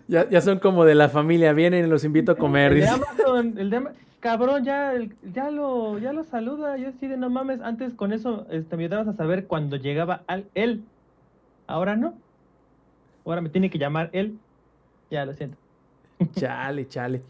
Ya, 0.08 0.30
ya 0.30 0.40
son 0.40 0.60
como 0.60 0.86
de 0.86 0.96
la 0.96 1.10
familia, 1.10 1.52
vienen 1.52 1.86
y 1.86 1.90
los 1.90 2.06
invito 2.06 2.32
a 2.32 2.36
comer. 2.36 2.72
El 2.72 2.80
de. 2.80 2.88
Amazon, 2.88 3.58
el 3.58 3.70
de 3.70 3.84
cabrón, 4.22 4.64
ya, 4.64 4.94
el- 4.94 5.14
ya 5.34 5.52
lo, 5.52 5.98
ya 6.00 6.14
lo 6.14 6.24
saluda. 6.24 6.78
Yo 6.78 6.88
así 6.88 7.08
de 7.08 7.18
no 7.18 7.30
mames, 7.30 7.60
antes 7.60 7.94
con 7.94 8.14
eso 8.14 8.48
este, 8.50 8.78
me 8.78 8.86
ayudabas 8.86 9.10
a 9.10 9.14
saber 9.14 9.46
cuando 9.46 9.76
llegaba 9.76 10.24
al, 10.28 10.46
él. 10.56 10.86
Ahora 11.68 11.98
no. 11.98 12.14
Ahora 13.26 13.42
me 13.42 13.50
tiene 13.50 13.70
que 13.70 13.78
llamar 13.78 14.10
él. 14.14 14.38
Ya, 15.10 15.26
lo 15.26 15.34
siento. 15.34 15.58
Chale, 16.34 16.88
chale. 16.88 17.22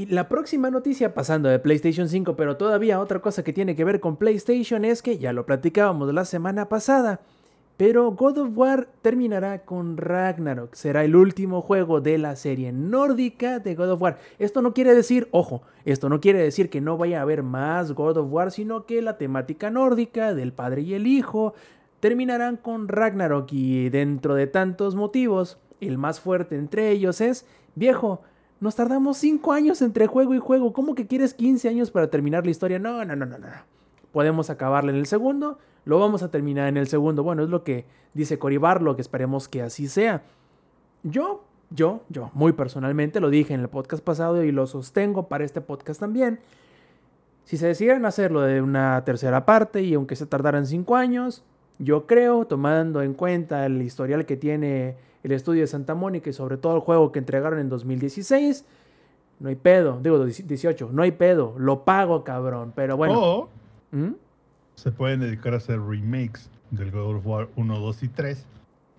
Y 0.00 0.06
la 0.06 0.30
próxima 0.30 0.70
noticia, 0.70 1.12
pasando 1.12 1.50
de 1.50 1.58
PlayStation 1.58 2.08
5, 2.08 2.34
pero 2.34 2.56
todavía 2.56 3.00
otra 3.00 3.20
cosa 3.20 3.44
que 3.44 3.52
tiene 3.52 3.76
que 3.76 3.84
ver 3.84 4.00
con 4.00 4.16
PlayStation 4.16 4.86
es 4.86 5.02
que 5.02 5.18
ya 5.18 5.34
lo 5.34 5.44
platicábamos 5.44 6.14
la 6.14 6.24
semana 6.24 6.70
pasada, 6.70 7.20
pero 7.76 8.10
God 8.12 8.38
of 8.38 8.48
War 8.54 8.88
terminará 9.02 9.66
con 9.66 9.98
Ragnarok. 9.98 10.72
Será 10.72 11.04
el 11.04 11.14
último 11.14 11.60
juego 11.60 12.00
de 12.00 12.16
la 12.16 12.34
serie 12.36 12.72
nórdica 12.72 13.58
de 13.58 13.74
God 13.74 13.90
of 13.90 14.00
War. 14.00 14.16
Esto 14.38 14.62
no 14.62 14.72
quiere 14.72 14.94
decir, 14.94 15.28
ojo, 15.32 15.60
esto 15.84 16.08
no 16.08 16.18
quiere 16.18 16.38
decir 16.38 16.70
que 16.70 16.80
no 16.80 16.96
vaya 16.96 17.18
a 17.18 17.22
haber 17.22 17.42
más 17.42 17.92
God 17.92 18.16
of 18.16 18.32
War, 18.32 18.52
sino 18.52 18.86
que 18.86 19.02
la 19.02 19.18
temática 19.18 19.68
nórdica 19.68 20.32
del 20.32 20.54
padre 20.54 20.80
y 20.80 20.94
el 20.94 21.06
hijo 21.06 21.52
terminarán 22.00 22.56
con 22.56 22.88
Ragnarok 22.88 23.52
y 23.52 23.90
dentro 23.90 24.34
de 24.34 24.46
tantos 24.46 24.94
motivos, 24.94 25.58
el 25.78 25.98
más 25.98 26.20
fuerte 26.20 26.56
entre 26.56 26.90
ellos 26.90 27.20
es, 27.20 27.44
viejo, 27.74 28.22
nos 28.60 28.76
tardamos 28.76 29.16
5 29.16 29.52
años 29.52 29.80
entre 29.82 30.06
juego 30.06 30.34
y 30.34 30.38
juego, 30.38 30.72
¿cómo 30.72 30.94
que 30.94 31.06
quieres 31.06 31.34
15 31.34 31.68
años 31.68 31.90
para 31.90 32.10
terminar 32.10 32.44
la 32.44 32.50
historia? 32.50 32.78
No, 32.78 33.04
no, 33.04 33.16
no, 33.16 33.26
no, 33.26 33.38
no. 33.38 33.46
Podemos 34.12 34.50
acabarla 34.50 34.90
en 34.90 34.98
el 34.98 35.06
segundo, 35.06 35.58
lo 35.84 35.98
vamos 35.98 36.22
a 36.22 36.30
terminar 36.30 36.68
en 36.68 36.76
el 36.76 36.86
segundo. 36.86 37.22
Bueno, 37.22 37.42
es 37.42 37.48
lo 37.48 37.64
que 37.64 37.86
dice 38.12 38.38
Cory 38.38 38.58
Barlow, 38.58 38.96
que 38.96 39.02
esperemos 39.02 39.48
que 39.48 39.62
así 39.62 39.88
sea. 39.88 40.22
Yo, 41.02 41.42
yo, 41.70 42.02
yo, 42.10 42.30
muy 42.34 42.52
personalmente, 42.52 43.20
lo 43.20 43.30
dije 43.30 43.54
en 43.54 43.60
el 43.60 43.68
podcast 43.68 44.04
pasado 44.04 44.44
y 44.44 44.52
lo 44.52 44.66
sostengo 44.66 45.28
para 45.28 45.44
este 45.44 45.62
podcast 45.62 46.00
también. 46.00 46.40
Si 47.44 47.56
se 47.56 47.66
decidieran 47.66 48.04
hacerlo 48.04 48.42
de 48.42 48.60
una 48.60 49.02
tercera 49.04 49.46
parte 49.46 49.82
y 49.82 49.94
aunque 49.94 50.16
se 50.16 50.26
tardaran 50.26 50.66
5 50.66 50.96
años, 50.96 51.42
yo 51.80 52.06
creo, 52.06 52.44
tomando 52.46 53.02
en 53.02 53.14
cuenta 53.14 53.64
el 53.66 53.80
historial 53.82 54.26
que 54.26 54.36
tiene 54.36 54.96
el 55.22 55.32
estudio 55.32 55.62
de 55.62 55.66
Santa 55.66 55.94
Mónica 55.94 56.30
y 56.30 56.32
sobre 56.32 56.56
todo 56.58 56.76
el 56.76 56.80
juego 56.80 57.10
que 57.10 57.18
entregaron 57.18 57.58
en 57.58 57.68
2016, 57.68 58.64
no 59.40 59.48
hay 59.48 59.56
pedo, 59.56 59.98
digo 60.02 60.22
18, 60.24 60.90
no 60.92 61.02
hay 61.02 61.12
pedo, 61.12 61.54
lo 61.58 61.84
pago 61.84 62.22
cabrón, 62.22 62.72
pero 62.76 62.96
bueno. 62.96 63.18
O 63.18 63.48
¿Mm? 63.92 64.10
se 64.74 64.92
pueden 64.92 65.20
dedicar 65.20 65.54
a 65.54 65.56
hacer 65.56 65.80
remakes 65.80 66.50
del 66.70 66.90
God 66.90 67.16
of 67.16 67.26
War 67.26 67.48
1, 67.56 67.78
2 67.80 68.02
y 68.02 68.08
3 68.08 68.46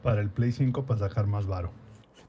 para 0.04 0.22
el 0.22 0.30
Play 0.30 0.52
5 0.52 0.84
para 0.86 1.00
sacar 1.00 1.28
más 1.28 1.46
varo. 1.48 1.72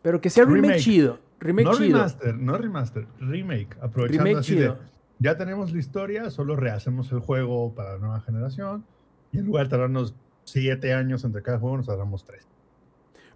Pero 0.02 0.20
que 0.20 0.30
sea 0.30 0.44
remake, 0.44 0.62
Remake. 0.62 0.80
chido, 0.80 1.18
remake 1.40 1.64
no 1.66 1.74
chido. 1.74 1.98
remaster, 1.98 2.34
no 2.34 2.58
remaster, 2.58 3.06
remake. 3.20 3.76
Aprovechando 3.80 4.24
Remake 4.24 4.40
así 4.40 4.52
chido. 4.54 4.74
de, 4.74 4.78
ya 5.18 5.36
tenemos 5.36 5.72
la 5.72 5.78
historia, 5.78 6.30
solo 6.30 6.56
rehacemos 6.56 7.10
el 7.12 7.20
juego 7.20 7.74
para 7.74 7.94
la 7.94 7.98
nueva 7.98 8.20
generación 8.20 8.84
y 9.32 9.38
en 9.38 9.46
lugar 9.46 9.66
de 9.66 9.70
tardarnos 9.70 10.14
7 10.44 10.92
años 10.94 11.24
entre 11.24 11.42
cada 11.42 11.58
juego, 11.58 11.76
nos 11.76 11.86
tardamos 11.86 12.24
3. 12.24 12.46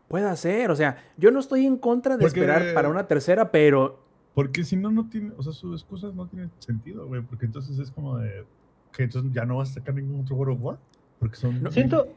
Puede 0.09 0.36
ser, 0.36 0.70
o 0.70 0.76
sea, 0.76 1.02
yo 1.16 1.30
no 1.30 1.40
estoy 1.40 1.66
en 1.66 1.76
contra 1.78 2.16
de 2.16 2.24
Porque- 2.24 2.40
esperar 2.40 2.74
para 2.74 2.88
una 2.88 3.07
tercera, 3.09 3.50
pero 3.50 4.04
Porque 4.34 4.64
si 4.64 4.76
no, 4.76 4.90
no 4.90 5.09
tiene, 5.09 5.32
o 5.36 5.42
sea, 5.42 5.52
sus 5.52 5.80
excusas 5.80 6.14
no 6.14 6.26
tienen 6.28 6.50
sentido, 6.59 7.07
güey, 7.07 7.22
porque 7.22 7.46
entonces 7.46 7.78
es 7.78 7.90
como 7.90 8.18
de, 8.18 8.44
que 8.92 9.04
entonces 9.04 9.32
ya 9.32 9.44
no 9.46 9.57
vas 9.57 9.70
a 9.70 9.74
sacar 9.74 9.94
ningún 9.94 10.20
otro 10.20 10.36
God 10.36 10.48
of 10.50 10.59
War, 10.62 10.78
porque 11.18 11.36
son 11.36 11.62
No. 11.62 11.72
Siento, 11.72 12.09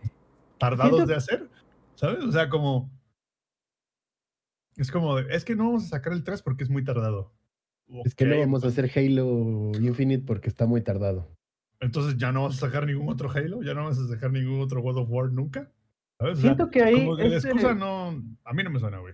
tardados 0.57 0.91
siento- 0.97 1.07
de 1.11 1.15
hacer, 1.15 1.49
¿sabes? 1.95 2.23
O 2.23 2.31
sea, 2.31 2.49
como, 2.49 2.89
es 4.75 4.91
como, 4.91 5.15
de, 5.15 5.33
es 5.35 5.43
que 5.45 5.55
no 5.55 5.65
vamos 5.65 5.85
a 5.85 5.87
sacar 5.89 6.13
el 6.13 6.23
3 6.23 6.41
porque 6.41 6.63
es 6.63 6.69
muy 6.69 6.83
tardado. 6.83 7.31
Es 8.05 8.13
que 8.13 8.25
no 8.25 8.37
vamos 8.37 8.63
a 8.63 8.67
hacer 8.67 8.89
Halo 8.95 9.71
Infinite 9.79 10.23
porque 10.25 10.47
está 10.49 10.67
muy 10.67 10.81
tardado. 10.81 11.27
Entonces 11.79 12.17
ya 12.17 12.31
no 12.31 12.43
vas 12.43 12.55
a 12.57 12.67
sacar 12.67 12.85
ningún 12.85 13.09
otro 13.09 13.29
Halo, 13.31 13.61
ya 13.63 13.73
no 13.73 13.85
vas 13.85 13.97
a 13.97 14.07
sacar 14.07 14.31
ningún 14.31 14.61
otro 14.61 14.81
God 14.81 14.97
of 14.97 15.09
War 15.09 15.31
nunca. 15.31 15.71
¿Sabes? 16.17 16.39
O 16.39 16.41
sea, 16.41 16.49
siento 16.49 16.69
que 16.69 16.83
ahí. 16.83 17.05
como 17.05 17.15
que 17.15 17.29
la 17.29 17.37
este- 17.37 17.49
excusa 17.49 17.73
no, 17.73 18.21
a 18.43 18.53
mí 18.53 18.63
no 18.63 18.69
me 18.69 18.79
suena, 18.79 18.99
güey. 18.99 19.13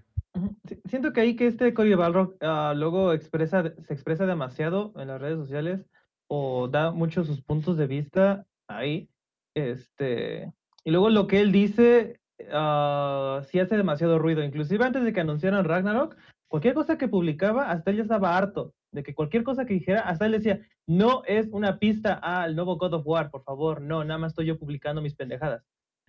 Siento 0.85 1.13
que 1.13 1.21
ahí 1.21 1.35
que 1.35 1.47
este 1.47 1.73
Cory 1.73 1.93
Balrog 1.93 2.35
ah, 2.41 2.73
luego 2.75 3.13
expresa, 3.13 3.73
se 3.83 3.93
expresa 3.93 4.25
demasiado 4.25 4.93
en 4.97 5.07
las 5.07 5.21
redes 5.21 5.37
sociales 5.37 5.85
o 6.27 6.67
da 6.67 6.91
muchos 6.91 7.27
sus 7.27 7.41
puntos 7.41 7.77
de 7.77 7.87
vista 7.87 8.45
ahí. 8.67 9.07
Este, 9.53 10.51
y 10.83 10.91
luego 10.91 11.09
lo 11.09 11.27
que 11.27 11.39
él 11.39 11.51
dice 11.51 12.19
ah, 12.51 13.41
sí 13.49 13.59
hace 13.59 13.77
demasiado 13.77 14.19
ruido. 14.19 14.43
Inclusive 14.43 14.83
antes 14.83 15.03
de 15.03 15.13
que 15.13 15.21
anunciaran 15.21 15.63
Ragnarok, 15.63 16.17
cualquier 16.47 16.73
cosa 16.73 16.97
que 16.97 17.07
publicaba, 17.07 17.69
hasta 17.69 17.91
él 17.91 17.97
ya 17.97 18.03
estaba 18.03 18.35
harto 18.35 18.73
de 18.95 19.03
que 19.03 19.13
cualquier 19.13 19.43
cosa 19.43 19.65
que 19.65 19.73
dijera, 19.73 20.01
hasta 20.01 20.25
él 20.25 20.31
decía, 20.31 20.61
no 20.87 21.23
es 21.25 21.47
una 21.51 21.77
pista 21.77 22.13
al 22.13 22.55
nuevo 22.55 22.77
God 22.77 22.93
of 22.93 23.05
War, 23.05 23.29
por 23.29 23.43
favor, 23.43 23.81
no, 23.81 24.03
nada 24.03 24.17
más 24.17 24.31
estoy 24.31 24.47
yo 24.47 24.57
publicando 24.57 25.01
mis 25.01 25.15
pendejadas. 25.15 25.63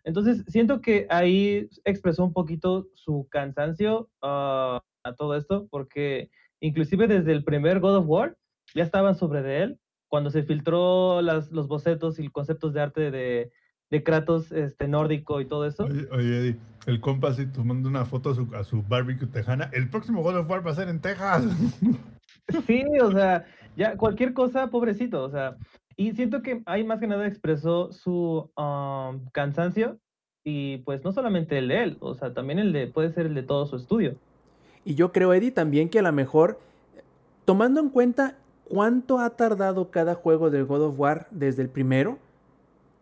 Entonces, 0.04 0.44
siento 0.46 0.80
que 0.80 1.06
ahí 1.10 1.68
expresó 1.84 2.24
un 2.24 2.32
poquito 2.32 2.88
su 2.94 3.26
cansancio 3.28 4.08
ah, 4.22 4.80
a 5.02 5.14
todo 5.14 5.36
esto, 5.36 5.66
porque 5.68 6.30
inclusive 6.60 7.08
desde 7.08 7.32
el 7.32 7.42
primer 7.42 7.80
God 7.80 7.96
of 7.96 8.06
War 8.06 8.36
ya 8.72 8.84
estaban 8.84 9.16
sobre 9.16 9.42
de 9.42 9.62
él, 9.64 9.80
cuando 10.06 10.30
se 10.30 10.44
filtró 10.44 11.20
las, 11.22 11.50
los 11.50 11.66
bocetos 11.66 12.20
y 12.20 12.28
conceptos 12.28 12.72
de 12.72 12.80
arte 12.80 13.10
de, 13.10 13.52
de 13.90 14.04
Kratos 14.04 14.52
este, 14.52 14.86
nórdico 14.86 15.40
y 15.40 15.46
todo 15.46 15.66
eso. 15.66 15.84
Oye, 15.84 16.06
oye, 16.12 16.38
Eddie, 16.38 16.56
el 16.86 17.00
compa 17.00 17.30
así 17.30 17.46
tomando 17.46 17.88
una 17.88 18.04
foto 18.04 18.30
a 18.30 18.34
su, 18.36 18.54
a 18.54 18.62
su 18.62 18.84
barbecue 18.84 19.26
tejana. 19.26 19.70
El 19.72 19.90
próximo 19.90 20.22
God 20.22 20.36
of 20.36 20.48
War 20.48 20.64
va 20.64 20.70
a 20.70 20.74
ser 20.74 20.88
en 20.88 21.00
Texas. 21.00 21.44
Sí, 22.66 22.84
o 23.02 23.10
sea, 23.10 23.44
ya 23.76 23.96
cualquier 23.96 24.32
cosa, 24.32 24.68
pobrecito, 24.68 25.22
o 25.22 25.30
sea, 25.30 25.56
y 25.96 26.12
siento 26.12 26.42
que 26.42 26.62
ahí 26.66 26.84
más 26.84 27.00
que 27.00 27.06
nada 27.06 27.26
expresó 27.26 27.92
su 27.92 28.50
am, 28.56 29.24
cansancio 29.32 29.98
y 30.44 30.78
pues 30.78 31.02
no 31.02 31.12
solamente 31.12 31.58
el 31.58 31.68
de 31.68 31.82
él, 31.82 31.96
o 32.00 32.14
sea, 32.14 32.32
también 32.32 32.58
el 32.58 32.72
de, 32.72 32.86
puede 32.86 33.12
ser 33.12 33.26
el 33.26 33.34
de 33.34 33.42
todo 33.42 33.66
su 33.66 33.76
estudio. 33.76 34.16
Y 34.84 34.94
yo 34.94 35.10
creo, 35.10 35.34
Eddie, 35.34 35.50
también 35.50 35.88
que 35.88 35.98
a 35.98 36.02
lo 36.02 36.12
mejor, 36.12 36.60
tomando 37.44 37.80
en 37.80 37.88
cuenta 37.88 38.36
cuánto 38.68 39.18
ha 39.18 39.30
tardado 39.30 39.90
cada 39.90 40.14
juego 40.14 40.50
del 40.50 40.64
God 40.64 40.82
of 40.82 41.00
War 41.00 41.26
desde 41.30 41.62
el 41.62 41.68
primero, 41.68 42.18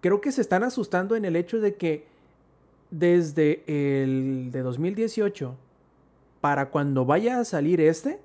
creo 0.01 0.21
que 0.21 0.33
se 0.33 0.41
están 0.41 0.63
asustando 0.63 1.17
en 1.17 1.25
el 1.25 1.37
hecho 1.37 1.61
de 1.61 1.75
que 1.75 2.07
desde 2.91 3.63
el 3.67 4.51
de 4.53 4.61
2018 4.61 5.57
para 6.41 6.71
cuando 6.71 7.05
vaya 7.05 7.41
a 7.41 7.45
salir 7.45 7.81
este, 7.81 8.21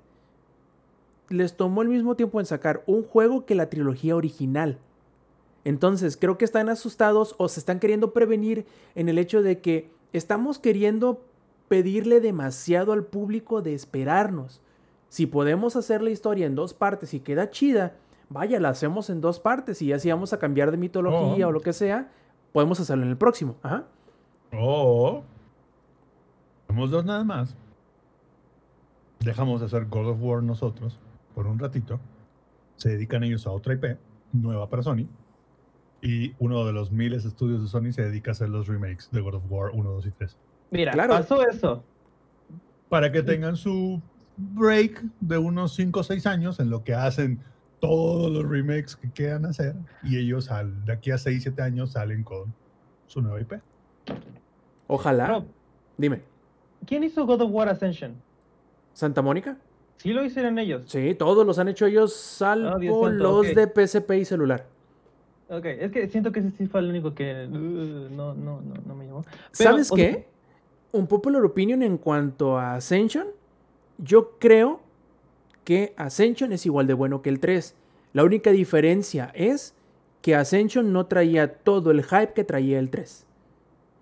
les 1.30 1.56
tomó 1.56 1.82
el 1.82 1.88
mismo 1.88 2.16
tiempo 2.16 2.40
en 2.40 2.46
sacar 2.46 2.82
un 2.86 3.04
juego 3.04 3.46
que 3.46 3.54
la 3.54 3.70
trilogía 3.70 4.16
original. 4.16 4.78
Entonces, 5.64 6.16
creo 6.16 6.36
que 6.38 6.44
están 6.44 6.68
asustados 6.68 7.34
o 7.38 7.48
se 7.48 7.60
están 7.60 7.78
queriendo 7.80 8.12
prevenir 8.12 8.66
en 8.94 9.08
el 9.08 9.16
hecho 9.18 9.42
de 9.42 9.60
que 9.60 9.90
estamos 10.12 10.58
queriendo 10.58 11.22
pedirle 11.68 12.20
demasiado 12.20 12.92
al 12.92 13.04
público 13.04 13.62
de 13.62 13.74
esperarnos. 13.74 14.60
Si 15.08 15.26
podemos 15.26 15.76
hacer 15.76 16.02
la 16.02 16.10
historia 16.10 16.46
en 16.46 16.54
dos 16.54 16.74
partes 16.74 17.14
y 17.14 17.20
queda 17.20 17.50
chida, 17.50 17.94
vaya, 18.28 18.58
la 18.58 18.70
hacemos 18.70 19.08
en 19.10 19.20
dos 19.20 19.38
partes 19.38 19.80
y 19.82 19.86
ya 19.86 19.98
si 19.98 20.10
vamos 20.10 20.32
a 20.32 20.38
cambiar 20.38 20.70
de 20.70 20.78
mitología 20.78 21.46
Oh. 21.46 21.50
o 21.50 21.52
lo 21.52 21.60
que 21.60 21.72
sea, 21.72 22.10
podemos 22.52 22.80
hacerlo 22.80 23.04
en 23.04 23.10
el 23.10 23.16
próximo. 23.16 23.56
Ajá. 23.62 23.84
O 24.52 25.22
somos 26.66 26.90
dos 26.90 27.04
nada 27.04 27.22
más. 27.22 27.54
Dejamos 29.20 29.60
de 29.60 29.66
hacer 29.66 29.86
God 29.86 30.08
of 30.08 30.18
War 30.20 30.42
nosotros 30.42 30.98
por 31.34 31.46
un 31.46 31.58
ratito. 31.58 32.00
Se 32.76 32.90
dedican 32.90 33.22
ellos 33.24 33.46
a 33.46 33.50
otra 33.50 33.74
IP 33.74 33.96
nueva 34.32 34.68
para 34.68 34.82
Sony. 34.82 35.06
Y 36.02 36.34
uno 36.38 36.64
de 36.64 36.72
los 36.72 36.90
miles 36.92 37.24
de 37.24 37.28
estudios 37.28 37.60
de 37.62 37.68
Sony 37.68 37.92
se 37.92 38.02
dedica 38.02 38.30
a 38.30 38.32
hacer 38.32 38.48
los 38.48 38.66
remakes 38.68 39.10
de 39.10 39.20
God 39.20 39.34
of 39.34 39.42
War 39.50 39.70
1, 39.74 39.90
2 39.90 40.06
y 40.06 40.10
3. 40.12 40.36
Mira, 40.70 40.92
Claro. 40.92 41.10
pasó 41.14 41.46
eso. 41.46 41.84
Para 42.88 43.12
que 43.12 43.22
tengan 43.22 43.56
su 43.56 44.00
break 44.36 45.04
de 45.20 45.36
unos 45.38 45.74
5 45.74 46.00
o 46.00 46.02
6 46.02 46.26
años 46.26 46.58
en 46.60 46.70
lo 46.70 46.82
que 46.84 46.94
hacen 46.94 47.40
todos 47.80 48.30
los 48.32 48.48
remakes 48.48 48.96
que 48.96 49.10
quieran 49.10 49.44
hacer. 49.44 49.74
Y 50.02 50.16
ellos 50.18 50.50
al, 50.50 50.84
de 50.86 50.92
aquí 50.92 51.10
a 51.10 51.18
6, 51.18 51.42
7 51.42 51.60
años 51.62 51.92
salen 51.92 52.24
con 52.24 52.54
su 53.06 53.20
nueva 53.20 53.40
IP. 53.40 53.54
Ojalá. 54.86 55.26
Rob, 55.26 55.44
Dime, 55.98 56.22
¿quién 56.86 57.04
hizo 57.04 57.26
God 57.26 57.42
of 57.42 57.50
War 57.52 57.68
Ascension? 57.68 58.14
¿Santa 58.94 59.20
Mónica? 59.22 59.58
Sí 60.00 60.14
lo 60.14 60.24
hicieron 60.24 60.58
ellos. 60.58 60.84
Sí, 60.86 61.14
todos 61.14 61.46
los 61.46 61.58
han 61.58 61.68
hecho 61.68 61.84
ellos, 61.84 62.14
salvo 62.14 62.70
santo, 62.70 63.10
los 63.10 63.48
ok. 63.48 63.54
de 63.54 63.86
PSP 63.86 64.10
y 64.12 64.24
celular. 64.24 64.64
Ok, 65.50 65.66
es 65.66 65.92
que 65.92 66.08
siento 66.08 66.32
que 66.32 66.40
ese 66.40 66.50
sí 66.52 66.66
fue 66.66 66.80
el 66.80 66.88
único 66.88 67.14
que 67.14 67.46
uh, 67.46 67.50
no, 67.50 68.32
no, 68.32 68.62
no, 68.62 68.74
no 68.86 68.94
me 68.94 69.04
llamó. 69.04 69.22
Pero, 69.58 69.70
¿Sabes 69.70 69.92
o 69.92 69.96
sea, 69.96 70.12
qué? 70.12 70.26
Un 70.92 71.06
popular 71.06 71.44
opinion 71.44 71.82
en 71.82 71.98
cuanto 71.98 72.56
a 72.56 72.76
Ascension. 72.76 73.26
Yo 73.98 74.38
creo 74.38 74.80
que 75.64 75.92
Ascension 75.98 76.50
es 76.54 76.64
igual 76.64 76.86
de 76.86 76.94
bueno 76.94 77.20
que 77.20 77.28
el 77.28 77.38
3. 77.38 77.74
La 78.14 78.24
única 78.24 78.52
diferencia 78.52 79.30
es 79.34 79.74
que 80.22 80.34
Ascension 80.34 80.94
no 80.94 81.04
traía 81.06 81.56
todo 81.56 81.90
el 81.90 82.04
hype 82.04 82.32
que 82.32 82.44
traía 82.44 82.78
el 82.78 82.88
3. 82.88 83.26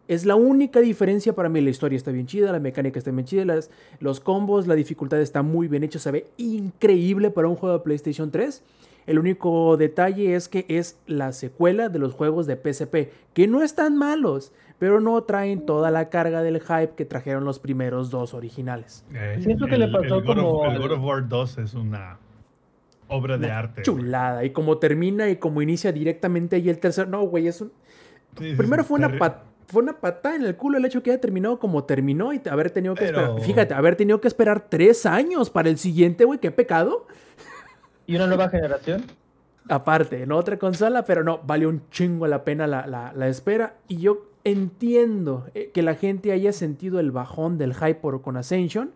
Es 0.08 0.24
la 0.26 0.34
única 0.36 0.80
diferencia 0.80 1.34
para 1.34 1.48
mí. 1.48 1.60
La 1.60 1.70
historia 1.70 1.96
está 1.96 2.10
bien 2.10 2.26
chida, 2.26 2.50
la 2.50 2.58
mecánica 2.60 2.98
está 2.98 3.10
bien 3.10 3.24
chida, 3.26 3.44
las- 3.44 3.70
los 4.00 4.20
combos, 4.20 4.66
la 4.66 4.74
dificultad 4.74 5.20
está 5.20 5.42
muy 5.42 5.68
bien 5.68 5.84
hecho, 5.84 5.98
se 5.98 6.10
ve 6.10 6.26
increíble 6.38 7.30
para 7.30 7.46
un 7.48 7.56
juego 7.56 7.76
de 7.78 7.84
PlayStation 7.84 8.30
3. 8.30 8.62
El 9.06 9.18
único 9.18 9.76
detalle 9.76 10.34
es 10.34 10.48
que 10.48 10.66
es 10.68 10.98
la 11.06 11.32
secuela 11.32 11.88
de 11.88 11.98
los 11.98 12.12
juegos 12.14 12.46
de 12.46 12.56
PSP, 12.56 13.10
que 13.32 13.46
no 13.46 13.62
están 13.62 13.96
malos, 13.96 14.52
pero 14.78 15.00
no 15.00 15.22
traen 15.24 15.64
toda 15.66 15.90
la 15.90 16.08
carga 16.08 16.42
del 16.42 16.60
hype 16.60 16.90
que 16.96 17.04
trajeron 17.04 17.44
los 17.44 17.58
primeros 17.58 18.10
dos 18.10 18.32
originales. 18.34 19.04
Eh, 19.14 19.38
Siento 19.42 19.66
que 19.66 19.76
le 19.78 19.88
pasó 19.88 20.20
God 20.22 20.28
of- 20.30 20.36
como 20.36 20.64
el 20.66 20.70
al- 20.72 20.78
God 20.78 20.92
of 20.92 21.04
War 21.04 21.28
2 21.28 21.58
es 21.58 21.74
una 21.74 22.18
obra 23.08 23.38
de 23.38 23.46
Una 23.46 23.58
arte. 23.58 23.72
güey. 23.76 23.84
Chulada. 23.84 24.44
Y 24.44 24.50
como 24.50 24.76
termina 24.78 25.28
y 25.30 25.36
como 25.36 25.62
inicia 25.62 25.90
directamente 25.92 26.56
ahí 26.56 26.68
el 26.68 26.78
tercer. 26.78 27.08
No, 27.08 27.22
güey, 27.22 27.46
es 27.48 27.60
un. 27.62 27.72
Sí, 28.38 28.54
Primero 28.56 28.84
fue 28.84 28.98
una, 28.98 29.18
pat- 29.18 29.42
fue 29.68 29.82
una 29.82 30.00
patada 30.00 30.34
en 30.34 30.42
el 30.44 30.56
culo 30.56 30.78
el 30.78 30.84
hecho 30.84 31.02
que 31.02 31.10
haya 31.10 31.20
terminado 31.20 31.58
como 31.58 31.84
terminó 31.84 32.32
y 32.32 32.40
haber 32.50 32.70
tenido 32.70 32.94
que 32.94 33.04
Pero- 33.06 33.20
esperar. 33.20 33.40
Fíjate, 33.42 33.74
haber 33.74 33.96
tenido 33.96 34.20
que 34.20 34.26
esperar 34.28 34.66
tres 34.68 35.06
años 35.06 35.50
para 35.50 35.68
el 35.68 35.78
siguiente, 35.78 36.24
güey, 36.24 36.38
qué 36.40 36.50
pecado. 36.50 37.06
¿Y 38.06 38.16
una 38.16 38.26
nueva 38.26 38.48
generación? 38.48 39.04
Aparte, 39.68 40.22
en 40.22 40.32
otra 40.32 40.58
consola, 40.58 41.04
pero 41.04 41.22
no, 41.22 41.40
vale 41.46 41.66
un 41.66 41.82
chingo 41.90 42.26
la 42.26 42.42
pena 42.44 42.66
la, 42.66 42.86
la- 42.86 43.12
la 43.14 43.28
espera. 43.28 43.74
Y 43.86 43.98
yo 43.98 44.24
entiendo 44.44 45.46
eh, 45.54 45.70
que 45.74 45.82
la 45.82 45.94
gente 45.94 46.32
haya 46.32 46.52
sentido 46.52 47.00
el 47.00 47.10
bajón 47.10 47.58
del 47.58 47.74
hype 47.74 47.96
por, 47.96 48.22
con 48.22 48.38
Ascension, 48.38 48.92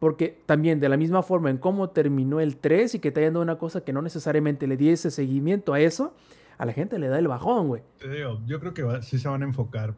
porque 0.00 0.36
también 0.46 0.80
de 0.80 0.88
la 0.88 0.96
misma 0.96 1.22
forma 1.22 1.50
en 1.50 1.58
cómo 1.58 1.90
terminó 1.90 2.40
el 2.40 2.56
3 2.56 2.96
y 2.96 2.98
que 2.98 3.12
te 3.12 3.20
hayan 3.20 3.34
dado 3.34 3.42
una 3.44 3.58
cosa 3.58 3.82
que 3.82 3.92
no 3.92 4.02
necesariamente 4.02 4.66
le 4.66 4.76
diese 4.76 5.10
seguimiento 5.12 5.72
a 5.72 5.80
eso, 5.80 6.12
a 6.58 6.66
la 6.66 6.72
gente 6.72 6.98
le 6.98 7.06
da 7.08 7.18
el 7.20 7.28
bajón, 7.28 7.68
güey. 7.68 7.82
Te 7.98 8.08
digo, 8.08 8.40
yo 8.46 8.58
creo 8.58 8.74
que 8.74 8.82
va- 8.82 9.02
sí 9.02 9.18
se 9.18 9.28
van 9.28 9.42
a 9.42 9.44
enfocar 9.44 9.94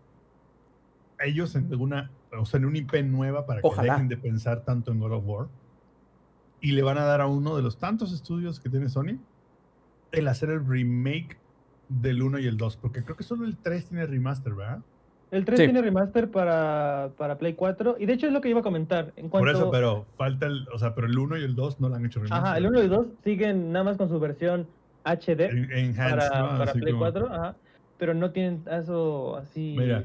ellos 1.20 1.54
en 1.54 1.66
alguna, 1.70 2.10
o 2.38 2.44
sea, 2.46 2.58
en 2.58 2.66
una 2.66 2.78
IP 2.78 3.02
nueva 3.04 3.46
para 3.46 3.60
que 3.62 3.68
dejen 3.82 4.08
de 4.08 4.16
pensar 4.16 4.62
tanto 4.64 4.92
en 4.92 5.00
God 5.00 5.12
of 5.12 5.24
War. 5.26 5.46
Y 6.60 6.72
le 6.72 6.82
van 6.82 6.98
a 6.98 7.04
dar 7.04 7.20
a 7.20 7.26
uno 7.26 7.56
de 7.56 7.62
los 7.62 7.78
tantos 7.78 8.12
estudios 8.12 8.58
que 8.60 8.68
tiene 8.68 8.88
Sony 8.88 9.18
el 10.12 10.26
hacer 10.28 10.50
el 10.50 10.66
remake 10.66 11.38
del 11.88 12.22
1 12.22 12.38
y 12.40 12.46
el 12.46 12.56
2, 12.56 12.76
porque 12.78 13.02
creo 13.04 13.16
que 13.16 13.22
solo 13.22 13.44
el 13.44 13.56
3 13.56 13.86
tiene 13.86 14.06
remaster, 14.06 14.54
¿verdad? 14.54 14.80
El 15.30 15.44
3 15.44 15.58
Sí. 15.58 15.64
tiene 15.66 15.82
remaster 15.82 16.30
para, 16.30 17.10
para 17.18 17.36
Play 17.38 17.52
4. 17.54 17.96
Y 17.98 18.06
de 18.06 18.14
hecho 18.14 18.26
es 18.26 18.32
lo 18.32 18.40
que 18.40 18.48
iba 18.48 18.60
a 18.60 18.62
comentar. 18.62 19.12
En 19.16 19.28
cuanto... 19.28 19.46
Por 19.46 19.48
eso, 19.54 19.70
pero 19.70 20.06
falta 20.16 20.46
el, 20.46 20.66
o 20.72 20.78
sea, 20.78 20.94
pero 20.94 21.06
el 21.06 21.18
1 21.18 21.36
y 21.38 21.44
el 21.44 21.54
2 21.54 21.80
no 21.80 21.88
lo 21.90 21.94
han 21.96 22.06
hecho 22.06 22.20
remaster. 22.20 22.46
Ajá, 22.48 22.58
el 22.58 22.66
1 22.66 22.78
y 22.78 22.82
el 22.84 22.88
2 22.90 23.06
siguen 23.24 23.70
nada 23.72 23.84
más 23.84 23.96
con 23.98 24.08
su 24.08 24.18
versión 24.18 24.66
HD 25.04 25.40
En- 25.50 25.70
Enhanced, 25.70 26.28
para, 26.28 26.40
¿no? 26.52 26.58
para 26.58 26.72
Play 26.72 26.92
como- 26.92 26.98
4. 27.04 27.32
Ajá, 27.32 27.56
pero 27.98 28.14
no 28.14 28.30
tienen 28.32 28.62
eso 28.70 29.36
así 29.36 29.74
Mira, 29.78 30.04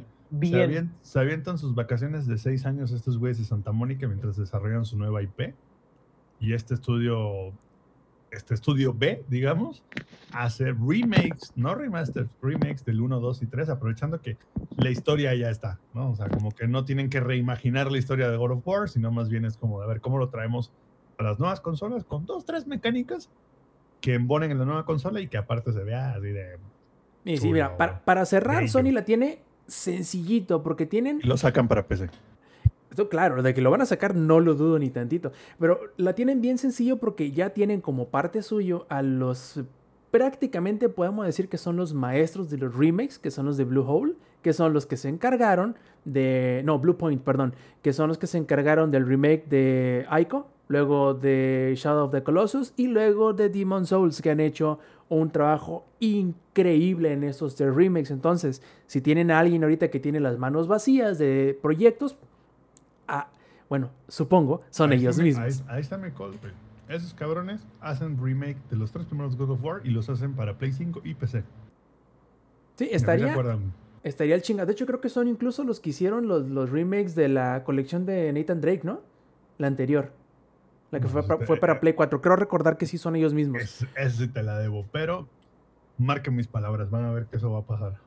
Se, 1.04 1.20
avientan 1.20 1.58
sus 1.58 1.76
vacaciones 1.76 2.26
de 2.26 2.38
6 2.38 2.66
años 2.66 2.92
estos 2.92 3.18
güeyes 3.20 3.38
de 3.38 3.46
Santa 3.46 3.72
Mónica 3.72 4.08
mientras 4.08 4.36
desarrollan 4.36 4.86
su 4.86 4.98
nueva 4.98 5.22
IP. 5.22 5.54
Y 6.40 6.54
este 6.54 6.74
estudio, 6.74 7.54
este 8.32 8.56
estudio 8.56 8.94
B, 8.94 9.24
digamos, 9.28 9.84
hace 10.32 10.72
remakes, 10.72 11.54
no 11.56 11.76
remasters, 11.76 12.30
remakes 12.42 12.84
del 12.84 13.02
1, 13.02 13.20
2 13.20 13.44
y 13.44 13.46
3, 13.46 13.70
aprovechando 13.70 14.22
que 14.22 14.38
la 14.76 14.90
historia 14.90 15.36
ya 15.36 15.50
está, 15.50 15.80
¿no? 15.94 16.10
O 16.12 16.16
sea, 16.16 16.28
como 16.30 16.52
que 16.52 16.68
no 16.68 16.84
tienen 16.84 17.10
que 17.10 17.20
reimaginar 17.20 17.92
la 17.92 18.00
historia 18.00 18.30
de 18.30 18.38
God 18.38 18.52
of 18.52 18.68
War, 18.68 18.90
sino 18.90 19.12
más 19.12 19.30
bien 19.30 19.46
es 19.46 19.56
como 19.56 19.80
de 19.80 19.86
a 19.86 19.88
ver 19.88 20.02
cómo 20.02 20.18
lo 20.18 20.30
traemos 20.30 20.72
a 21.20 21.24
las 21.24 21.40
nuevas 21.40 21.62
consolas 21.62 22.04
con 22.04 22.26
dos, 22.26 22.44
tres 22.44 22.66
mecánicas 22.66 23.30
que 24.02 24.16
embonen 24.16 24.52
en 24.52 24.60
la 24.60 24.66
nueva 24.66 24.84
consola 24.84 25.22
y 25.22 25.28
que 25.28 25.38
aparte 25.38 25.72
se 25.72 25.84
vea 25.84 26.14
así 26.14 26.28
de... 26.28 26.58
Y 27.24 27.38
sí, 27.38 27.54
mira, 27.54 27.78
para, 27.78 28.04
para 28.04 28.26
cerrar. 28.26 28.68
Sony 28.68 28.92
la 28.92 29.06
tiene 29.06 29.44
sencillito, 29.68 30.64
porque 30.64 30.86
tienen 30.86 31.22
Lo 31.24 31.38
sacan 31.38 31.68
para 31.68 31.88
PC. 31.88 32.10
Esto, 32.90 33.10
claro, 33.10 33.42
de 33.42 33.56
que 33.56 33.62
lo 33.62 33.72
van 33.72 33.82
a 33.82 33.88
sacar 33.88 34.16
no 34.16 34.40
lo 34.40 34.54
dudo 34.54 34.78
ni 34.78 34.92
tantito. 34.92 35.32
Pero 35.60 35.80
la 35.98 36.14
tienen 36.14 36.42
bien 36.42 36.60
sencillo 36.60 36.98
porque 36.98 37.32
ya 37.32 37.50
tienen 37.50 37.82
como 37.82 38.10
parte 38.10 38.44
suyo 38.44 38.86
a 38.88 39.02
los... 39.02 39.62
Prácticamente 40.12 40.90
podemos 40.90 41.26
decir 41.26 41.50
que 41.50 41.58
son 41.58 41.76
los 41.76 41.96
maestros 41.96 42.52
de 42.52 42.60
los 42.60 42.76
remakes, 42.76 43.18
que 43.18 43.32
son 43.32 43.48
los 43.48 43.58
de 43.58 43.64
Blue 43.64 43.84
Hole, 43.88 44.14
que 44.44 44.54
son 44.54 44.74
los 44.74 44.86
que 44.86 44.96
se 44.96 45.10
encargaron 45.10 45.76
de... 46.06 46.62
No, 46.66 46.78
Blue 46.78 46.96
Point, 46.96 47.24
perdón. 47.24 47.56
Que 47.82 47.94
son 47.94 48.10
los 48.10 48.20
que 48.20 48.28
se 48.28 48.38
encargaron 48.38 48.92
del 48.92 49.08
remake 49.08 49.48
de 49.50 50.06
Ico, 50.20 50.46
luego 50.68 51.16
de 51.16 51.74
Shadow 51.76 52.06
of 52.06 52.12
the 52.12 52.22
Colossus 52.22 52.74
y 52.78 52.88
luego 52.88 53.34
de 53.34 53.50
Demon 53.50 53.88
Souls, 53.88 54.22
que 54.22 54.30
han 54.30 54.40
hecho 54.40 54.78
un 55.16 55.32
trabajo 55.32 55.86
increíble 56.00 57.14
en 57.14 57.24
esos 57.24 57.58
de 57.58 57.72
remakes. 57.72 58.12
Entonces, 58.12 58.62
si 58.88 59.02
tienen 59.02 59.32
a 59.32 59.40
alguien 59.40 59.64
ahorita 59.64 59.90
que 59.90 60.00
tiene 60.00 60.20
las 60.20 60.38
manos 60.38 60.68
vacías 60.68 61.18
de 61.18 61.58
proyectos, 61.62 62.18
ah, 63.08 63.28
bueno, 63.70 63.90
supongo, 64.08 64.62
son 64.70 64.92
Ahí 64.92 65.00
ellos 65.00 65.18
mismos. 65.18 65.62
Ahí, 65.62 65.76
ahí 65.76 65.82
está 65.82 65.98
mi 65.98 66.10
güey. 66.10 66.38
Esos 66.90 67.14
cabrones 67.14 67.66
hacen 67.82 68.22
remake 68.22 68.58
de 68.70 68.76
los 68.76 68.92
tres 68.92 69.06
primeros 69.06 69.38
God 69.38 69.52
of 69.52 69.64
War 69.64 69.82
y 69.84 69.90
los 69.90 70.10
hacen 70.10 70.34
para 70.34 70.58
Play 70.58 70.74
5 70.74 71.02
y 71.04 71.14
PC. 71.14 71.44
Sí, 72.76 72.86
¿A 72.86 72.88
qué 72.88 72.90
se 72.90 72.96
estaría, 72.96 73.36
estaría 74.04 74.36
el 74.36 74.42
chingado. 74.42 74.68
De 74.68 74.74
hecho, 74.74 74.86
creo 74.86 75.00
que 75.00 75.10
son 75.10 75.28
incluso 75.28 75.64
los 75.64 75.80
que 75.80 75.92
hicieron 75.92 76.28
los, 76.28 76.48
los 76.48 76.70
remakes 76.70 77.16
de 77.16 77.30
la 77.30 77.64
colección 77.64 78.06
de 78.06 78.32
Nathan 78.34 78.62
Drake, 78.62 78.82
¿no? 78.84 79.02
La 79.58 79.68
anterior. 79.68 80.12
La 80.94 81.00
que 81.00 81.06
No, 81.06 81.10
fue, 81.10 81.24
para, 81.24 81.44
fue 81.48 81.56
eh, 81.56 81.60
para 81.60 81.80
Play 81.80 81.94
4. 81.94 82.22
Creo 82.22 82.36
recordar 82.36 82.78
que 82.78 82.86
sí 82.86 83.00
son 83.00 83.16
ellos 83.16 83.34
mismos. 83.34 83.64
Es, 83.96 84.14
sí 84.14 84.28
te 84.28 84.44
la 84.44 84.60
debo, 84.60 84.86
pero 84.92 85.28
marquen 85.98 86.36
mis 86.36 86.46
palabras, 86.46 86.92
van 86.92 87.06
a 87.06 87.12
ver 87.12 87.26
que 87.26 87.38
eso 87.38 87.52
va 87.52 87.60
a 87.60 87.64
pasar. 87.64 87.98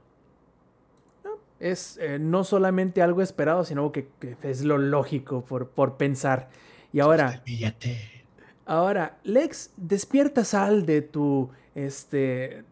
Es 1.58 1.98
eh, 2.00 2.20
no 2.20 2.44
solamente 2.44 3.02
algo 3.02 3.22
esperado, 3.22 3.64
sino 3.64 3.90
que, 3.90 4.06
que 4.20 4.36
es 4.42 4.62
lo 4.62 4.78
lógico 4.78 5.44
por, 5.44 5.70
por 5.70 5.96
pensar. 5.96 6.48
Y 6.92 7.00
ahora, 7.00 7.42
billete. 7.44 8.24
ahora, 8.66 9.18
Lex, 9.24 9.72
despierta 9.76 10.44
sal 10.44 10.86
de 10.86 11.02
tu, 11.02 11.50
este, 11.74 12.62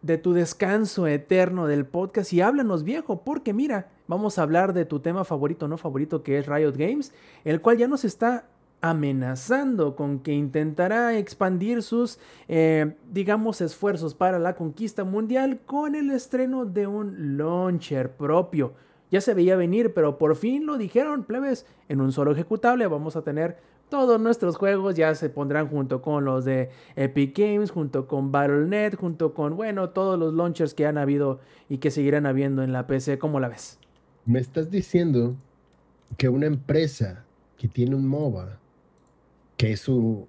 de 0.00 0.16
tu 0.16 0.32
descanso 0.32 1.06
eterno 1.06 1.66
del 1.66 1.84
podcast 1.84 2.32
y 2.32 2.40
háblanos 2.40 2.82
viejo, 2.82 3.24
porque 3.24 3.52
mira, 3.52 3.90
vamos 4.08 4.38
a 4.38 4.42
hablar 4.42 4.72
de 4.72 4.86
tu 4.86 5.00
tema 5.00 5.24
favorito, 5.24 5.68
no 5.68 5.76
favorito, 5.76 6.22
que 6.22 6.38
es 6.38 6.46
Riot 6.46 6.72
Games, 6.78 7.12
el 7.44 7.60
cual 7.60 7.76
ya 7.76 7.88
nos 7.88 8.06
está 8.06 8.46
amenazando 8.80 9.94
con 9.94 10.20
que 10.20 10.32
intentará 10.32 11.16
expandir 11.18 11.82
sus, 11.82 12.18
eh, 12.48 12.96
digamos, 13.10 13.60
esfuerzos 13.60 14.14
para 14.14 14.38
la 14.38 14.54
conquista 14.54 15.04
mundial 15.04 15.60
con 15.66 15.94
el 15.94 16.10
estreno 16.10 16.64
de 16.64 16.86
un 16.86 17.36
launcher 17.36 18.12
propio. 18.12 18.72
Ya 19.10 19.20
se 19.20 19.34
veía 19.34 19.56
venir, 19.56 19.92
pero 19.92 20.18
por 20.18 20.36
fin 20.36 20.66
lo 20.66 20.78
dijeron, 20.78 21.24
plebes, 21.24 21.66
en 21.88 22.00
un 22.00 22.12
solo 22.12 22.32
ejecutable 22.32 22.86
vamos 22.86 23.16
a 23.16 23.22
tener 23.22 23.58
todos 23.90 24.20
nuestros 24.20 24.56
juegos, 24.56 24.94
ya 24.94 25.14
se 25.16 25.28
pondrán 25.28 25.68
junto 25.68 26.00
con 26.00 26.24
los 26.24 26.44
de 26.44 26.70
Epic 26.94 27.36
Games, 27.36 27.72
junto 27.72 28.06
con 28.06 28.30
Battle.net, 28.30 28.94
junto 28.94 29.34
con, 29.34 29.56
bueno, 29.56 29.90
todos 29.90 30.18
los 30.18 30.32
launchers 30.32 30.74
que 30.74 30.86
han 30.86 30.96
habido 30.96 31.40
y 31.68 31.78
que 31.78 31.90
seguirán 31.90 32.24
habiendo 32.24 32.62
en 32.62 32.72
la 32.72 32.86
PC, 32.86 33.18
¿cómo 33.18 33.40
la 33.40 33.48
ves? 33.48 33.80
Me 34.24 34.38
estás 34.38 34.70
diciendo 34.70 35.34
que 36.16 36.28
una 36.28 36.46
empresa 36.46 37.24
que 37.58 37.66
tiene 37.66 37.96
un 37.96 38.06
MOBA, 38.06 38.60
que 39.60 39.72
es 39.72 39.80
su, 39.80 40.26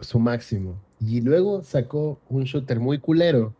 su 0.00 0.18
máximo, 0.18 0.80
y 0.98 1.20
luego 1.20 1.60
sacó 1.60 2.18
un 2.30 2.44
shooter 2.44 2.80
muy 2.80 2.98
culero, 2.98 3.54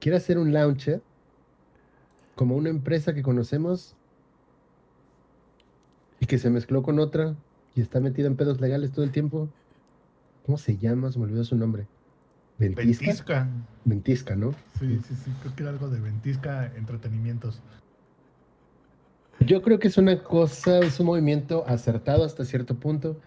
quiere 0.00 0.16
hacer 0.16 0.38
un 0.38 0.50
launcher 0.50 1.02
como 2.34 2.56
una 2.56 2.70
empresa 2.70 3.12
que 3.12 3.22
conocemos 3.22 3.94
y 6.20 6.24
que 6.24 6.38
se 6.38 6.48
mezcló 6.48 6.82
con 6.82 7.00
otra 7.00 7.36
y 7.74 7.82
está 7.82 8.00
metida 8.00 8.28
en 8.28 8.36
pedos 8.36 8.62
legales 8.62 8.92
todo 8.92 9.04
el 9.04 9.10
tiempo. 9.10 9.50
¿Cómo 10.46 10.56
se 10.56 10.78
llama? 10.78 11.12
Se 11.12 11.18
me 11.18 11.26
olvidó 11.26 11.44
su 11.44 11.56
nombre. 11.56 11.86
¿Ventisca? 12.56 13.04
Ventisca. 13.04 13.48
Ventisca, 13.84 14.36
¿no? 14.36 14.52
Sí, 14.80 15.00
sí, 15.06 15.14
sí, 15.22 15.30
creo 15.42 15.54
que 15.54 15.62
era 15.64 15.70
algo 15.70 15.90
de 15.90 16.00
Ventisca 16.00 16.72
Entretenimientos. 16.76 17.60
Yo 19.40 19.46
Yo 19.48 19.60
creo 19.60 19.78
que 19.78 19.88
es 19.88 19.98
una 19.98 20.22
cosa, 20.22 20.78
es 20.78 20.98
un 20.98 21.04
movimiento 21.04 21.64
acertado 21.66 22.24
hasta 22.24 22.46
cierto 22.46 22.74
punto, 22.76 23.20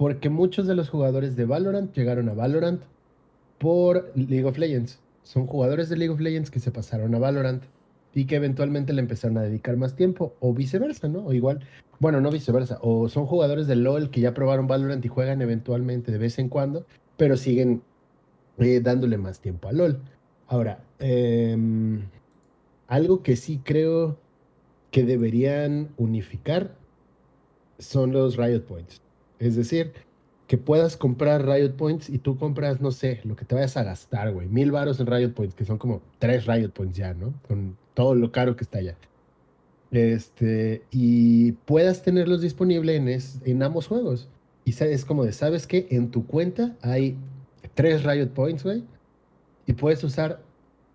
porque 0.00 0.30
muchos 0.30 0.66
de 0.66 0.74
los 0.74 0.88
jugadores 0.88 1.36
de 1.36 1.44
Valorant 1.44 1.94
llegaron 1.94 2.30
a 2.30 2.32
Valorant 2.32 2.84
por 3.58 4.10
League 4.14 4.46
of 4.46 4.56
Legends. 4.56 4.98
Son 5.24 5.44
jugadores 5.44 5.90
de 5.90 5.98
League 5.98 6.10
of 6.10 6.20
Legends 6.20 6.50
que 6.50 6.58
se 6.58 6.70
pasaron 6.70 7.14
a 7.14 7.18
Valorant 7.18 7.64
y 8.14 8.24
que 8.24 8.36
eventualmente 8.36 8.94
le 8.94 9.02
empezaron 9.02 9.36
a 9.36 9.42
dedicar 9.42 9.76
más 9.76 9.96
tiempo, 9.96 10.34
o 10.40 10.54
viceversa, 10.54 11.06
¿no? 11.08 11.26
O 11.26 11.34
igual, 11.34 11.60
bueno, 11.98 12.22
no 12.22 12.30
viceversa, 12.30 12.78
o 12.80 13.10
son 13.10 13.26
jugadores 13.26 13.66
de 13.66 13.76
LOL 13.76 14.08
que 14.08 14.22
ya 14.22 14.32
probaron 14.32 14.66
Valorant 14.66 15.04
y 15.04 15.08
juegan 15.08 15.42
eventualmente 15.42 16.10
de 16.10 16.16
vez 16.16 16.38
en 16.38 16.48
cuando, 16.48 16.86
pero 17.18 17.36
siguen 17.36 17.82
eh, 18.56 18.80
dándole 18.82 19.18
más 19.18 19.40
tiempo 19.40 19.68
a 19.68 19.72
LOL. 19.72 20.00
Ahora, 20.46 20.82
em, 20.98 22.08
algo 22.88 23.22
que 23.22 23.36
sí 23.36 23.60
creo 23.62 24.16
que 24.92 25.04
deberían 25.04 25.90
unificar 25.98 26.74
son 27.78 28.12
los 28.12 28.38
Riot 28.38 28.62
Points. 28.62 29.02
Es 29.40 29.56
decir, 29.56 29.92
que 30.46 30.58
puedas 30.58 30.96
comprar 30.96 31.46
Riot 31.46 31.72
Points 31.76 32.08
y 32.08 32.18
tú 32.18 32.36
compras, 32.36 32.80
no 32.80 32.92
sé, 32.92 33.20
lo 33.24 33.34
que 33.34 33.44
te 33.44 33.54
vayas 33.54 33.76
a 33.76 33.82
gastar, 33.82 34.32
güey. 34.32 34.46
Mil 34.48 34.70
varos 34.70 35.00
en 35.00 35.06
Riot 35.06 35.32
Points, 35.32 35.54
que 35.54 35.64
son 35.64 35.78
como 35.78 36.02
tres 36.18 36.46
Riot 36.46 36.70
Points 36.70 36.96
ya, 36.96 37.14
¿no? 37.14 37.34
Con 37.48 37.76
todo 37.94 38.14
lo 38.14 38.30
caro 38.30 38.54
que 38.54 38.64
está 38.64 38.78
allá. 38.78 38.96
Este, 39.90 40.82
y 40.90 41.52
puedas 41.52 42.02
tenerlos 42.02 42.42
disponibles 42.42 43.40
en, 43.44 43.50
en 43.50 43.62
ambos 43.62 43.86
juegos. 43.86 44.28
Y 44.64 44.70
es 44.70 45.04
como 45.04 45.24
de, 45.24 45.32
¿sabes 45.32 45.66
qué? 45.66 45.88
En 45.90 46.10
tu 46.10 46.26
cuenta 46.26 46.76
hay 46.82 47.16
tres 47.74 48.04
Riot 48.04 48.28
Points, 48.28 48.62
güey. 48.62 48.84
Y 49.66 49.72
puedes 49.72 50.04
usar 50.04 50.40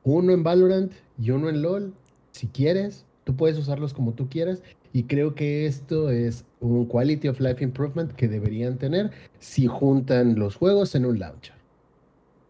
uno 0.03 0.33
en 0.33 0.43
Valorant 0.43 0.93
y 1.17 1.31
uno 1.31 1.49
en 1.49 1.61
LOL, 1.61 1.93
si 2.31 2.47
quieres. 2.47 3.05
Tú 3.23 3.35
puedes 3.35 3.57
usarlos 3.57 3.93
como 3.93 4.13
tú 4.13 4.29
quieras. 4.29 4.61
Y 4.95 5.03
creo 5.03 5.35
que 5.35 5.65
esto 5.65 6.09
es 6.09 6.45
un 6.61 6.85
quality 6.85 7.27
of 7.27 7.41
life 7.41 7.61
improvement 7.61 8.13
que 8.13 8.29
deberían 8.29 8.77
tener 8.77 9.11
si 9.39 9.67
juntan 9.67 10.39
los 10.39 10.55
juegos 10.55 10.95
en 10.95 11.05
un 11.05 11.19
launcher. 11.19 11.53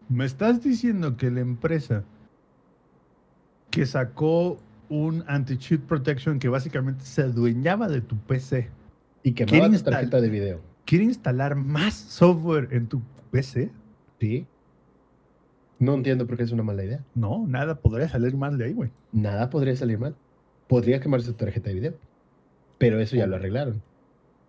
¿Me 0.08 0.24
estás 0.24 0.62
diciendo 0.62 1.16
que 1.16 1.28
la 1.32 1.40
empresa 1.40 2.04
que 3.72 3.84
sacó 3.84 4.58
un 4.88 5.24
anti-cheat 5.26 5.80
protection 5.80 6.38
que 6.38 6.48
básicamente 6.48 7.04
se 7.04 7.22
adueñaba 7.22 7.88
de 7.88 8.00
tu 8.00 8.16
PC 8.16 8.70
Y 9.24 9.32
que 9.32 9.44
¿Quieren 9.44 9.72
tu 9.72 9.82
tarjeta 9.82 10.20
de 10.20 10.28
video. 10.28 10.60
quiere 10.84 11.02
instalar 11.02 11.56
más 11.56 11.94
software 11.94 12.68
en 12.70 12.86
tu 12.86 13.02
PC? 13.32 13.72
Sí. 14.20 14.46
No 15.80 15.94
entiendo 15.94 16.28
por 16.28 16.36
qué 16.36 16.44
es 16.44 16.52
una 16.52 16.62
mala 16.62 16.84
idea. 16.84 17.04
No, 17.16 17.44
nada 17.48 17.80
podría 17.80 18.08
salir 18.08 18.36
mal 18.36 18.56
de 18.56 18.66
ahí, 18.66 18.72
güey. 18.72 18.90
Nada 19.10 19.50
podría 19.50 19.74
salir 19.74 19.98
mal. 19.98 20.14
Podría 20.68 21.00
quemarse 21.00 21.26
tu 21.26 21.34
tarjeta 21.34 21.70
de 21.70 21.74
video. 21.74 22.05
Pero 22.78 23.00
eso 23.00 23.16
ya 23.16 23.26
lo 23.26 23.36
arreglaron. 23.36 23.82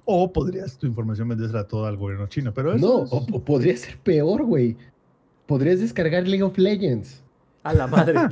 O 0.05 0.31
podrías 0.31 0.77
tu 0.77 0.87
información 0.87 1.27
vendérsela 1.29 1.67
toda 1.67 1.89
al 1.89 1.97
gobierno 1.97 2.27
chino, 2.27 2.53
pero 2.53 2.73
eso 2.73 2.85
No, 2.99 3.03
es- 3.05 3.11
o, 3.13 3.25
o 3.37 3.43
podría 3.43 3.75
ser 3.75 3.97
peor, 3.97 4.43
güey. 4.43 4.75
Podrías 5.45 5.79
descargar 5.79 6.27
League 6.27 6.43
of 6.43 6.57
Legends. 6.57 7.23
A 7.63 7.73
la 7.73 7.87
madre. 7.87 8.15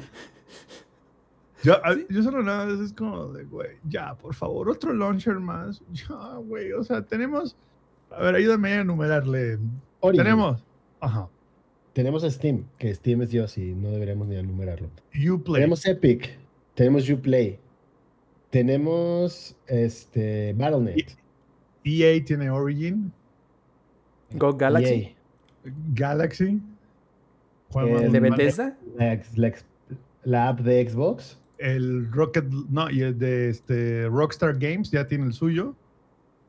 Yo, 1.64 1.74
a- 1.84 1.96
yo 2.10 2.22
solo 2.22 2.44
nada 2.44 2.66
más 2.68 2.80
es 2.80 2.94
como 2.94 3.30
de, 3.34 3.44
güey, 3.46 3.70
ya, 3.90 4.14
por 4.16 4.36
favor, 4.36 4.70
otro 4.70 4.94
launcher 4.94 5.40
más. 5.40 5.82
Ya, 5.92 6.36
güey, 6.36 6.72
o 6.74 6.84
sea, 6.84 7.02
tenemos. 7.02 7.56
A 8.12 8.22
ver, 8.22 8.36
ayúdame 8.36 8.74
a 8.74 8.82
enumerarle. 8.82 9.58
Origin. 10.00 10.24
Tenemos. 10.24 10.64
Ajá. 11.00 11.28
Tenemos 11.94 12.24
a 12.24 12.30
Steam, 12.30 12.66
que 12.78 12.94
Steam 12.94 13.24
es 13.24 13.30
Dios 13.32 13.58
y 13.58 13.74
no 13.74 13.90
deberíamos 13.90 14.28
ni 14.28 14.36
enumerarlo. 14.36 14.90
Uplay. 15.34 15.62
Tenemos 15.62 15.86
Epic. 15.88 16.38
Tenemos 16.76 17.10
Uplay. 17.10 17.58
Tenemos 18.56 19.54
este 19.68 20.54
Battle.net. 20.54 21.08
EA 21.84 22.24
tiene 22.24 22.50
Origin. 22.50 23.12
Go 24.32 24.56
Galaxy. 24.56 24.94
EA. 24.94 25.72
Galaxy. 25.94 26.62
¿Cuál 27.70 27.90
El? 27.90 28.04
El 28.04 28.12
de 28.14 28.20
Bethesda. 28.22 28.78
La, 28.96 29.22
la 29.36 29.54
la 30.24 30.48
app 30.48 30.62
de 30.62 30.90
Xbox. 30.90 31.38
El 31.58 32.10
Rocket. 32.14 32.46
No, 32.46 32.90
y 32.90 33.02
el 33.02 33.20
de 33.20 33.50
este, 33.50 34.08
Rockstar 34.08 34.58
Games 34.58 34.90
ya 34.90 35.06
tiene 35.06 35.26
el 35.26 35.34
suyo. 35.34 35.76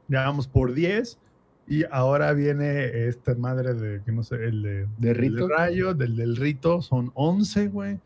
Ya 0.07 0.27
vamos 0.27 0.47
por 0.47 0.75
10. 0.75 1.19
Y 1.67 1.83
ahora 1.91 2.33
viene 2.35 3.09
esta 3.09 3.35
madre 3.35 3.75
de, 3.75 4.01
que 4.05 4.13
no 4.13 4.23
sé, 4.23 4.37
el 4.37 4.63
de, 4.63 4.87
De 4.99 5.11
el 5.11 5.17
Rito. 5.17 5.49
Rayo, 5.49 5.93
del 5.93 6.15
del 6.15 6.37
Rito. 6.37 6.83
Son 6.83 7.11
11, 7.15 7.67
güey. 7.67 7.99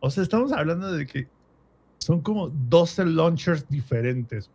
O 0.00 0.10
sea, 0.10 0.24
estamos 0.24 0.52
hablando 0.52 0.92
de 0.92 1.06
que 1.06 1.39
son 2.00 2.20
como 2.20 2.48
12 2.48 3.06
launchers 3.06 3.68
diferentes. 3.68 4.50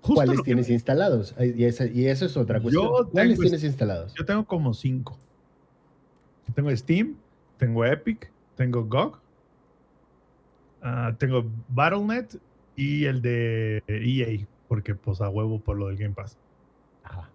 Justo 0.00 0.14
¿Cuáles 0.14 0.36
que- 0.38 0.44
tienes 0.44 0.70
instalados? 0.70 1.34
Y, 1.38 1.64
esa- 1.64 1.86
y 1.86 2.06
eso 2.06 2.26
es 2.26 2.36
otra 2.36 2.58
Yo 2.58 2.62
cuestión. 2.62 2.86
¿Cuáles 3.10 3.34
tengo 3.36 3.42
tienes 3.42 3.64
instalados? 3.64 4.14
Yo 4.14 4.24
tengo 4.24 4.44
como 4.46 4.72
5. 4.72 5.18
Tengo 6.54 6.74
Steam, 6.76 7.16
tengo 7.58 7.84
Epic, 7.84 8.30
tengo 8.54 8.84
GOG, 8.84 9.20
ah, 10.80 11.12
tengo 11.18 11.44
Battle.net 11.68 12.28
y 12.76 13.04
el 13.04 13.20
de 13.20 13.82
EA, 13.88 14.46
porque 14.68 14.94
pues 14.94 15.20
a 15.20 15.28
huevo 15.28 15.58
por 15.60 15.76
lo 15.76 15.88
del 15.88 15.96
Game 15.98 16.14
Pass. 16.14 16.38
Ajá. 17.02 17.28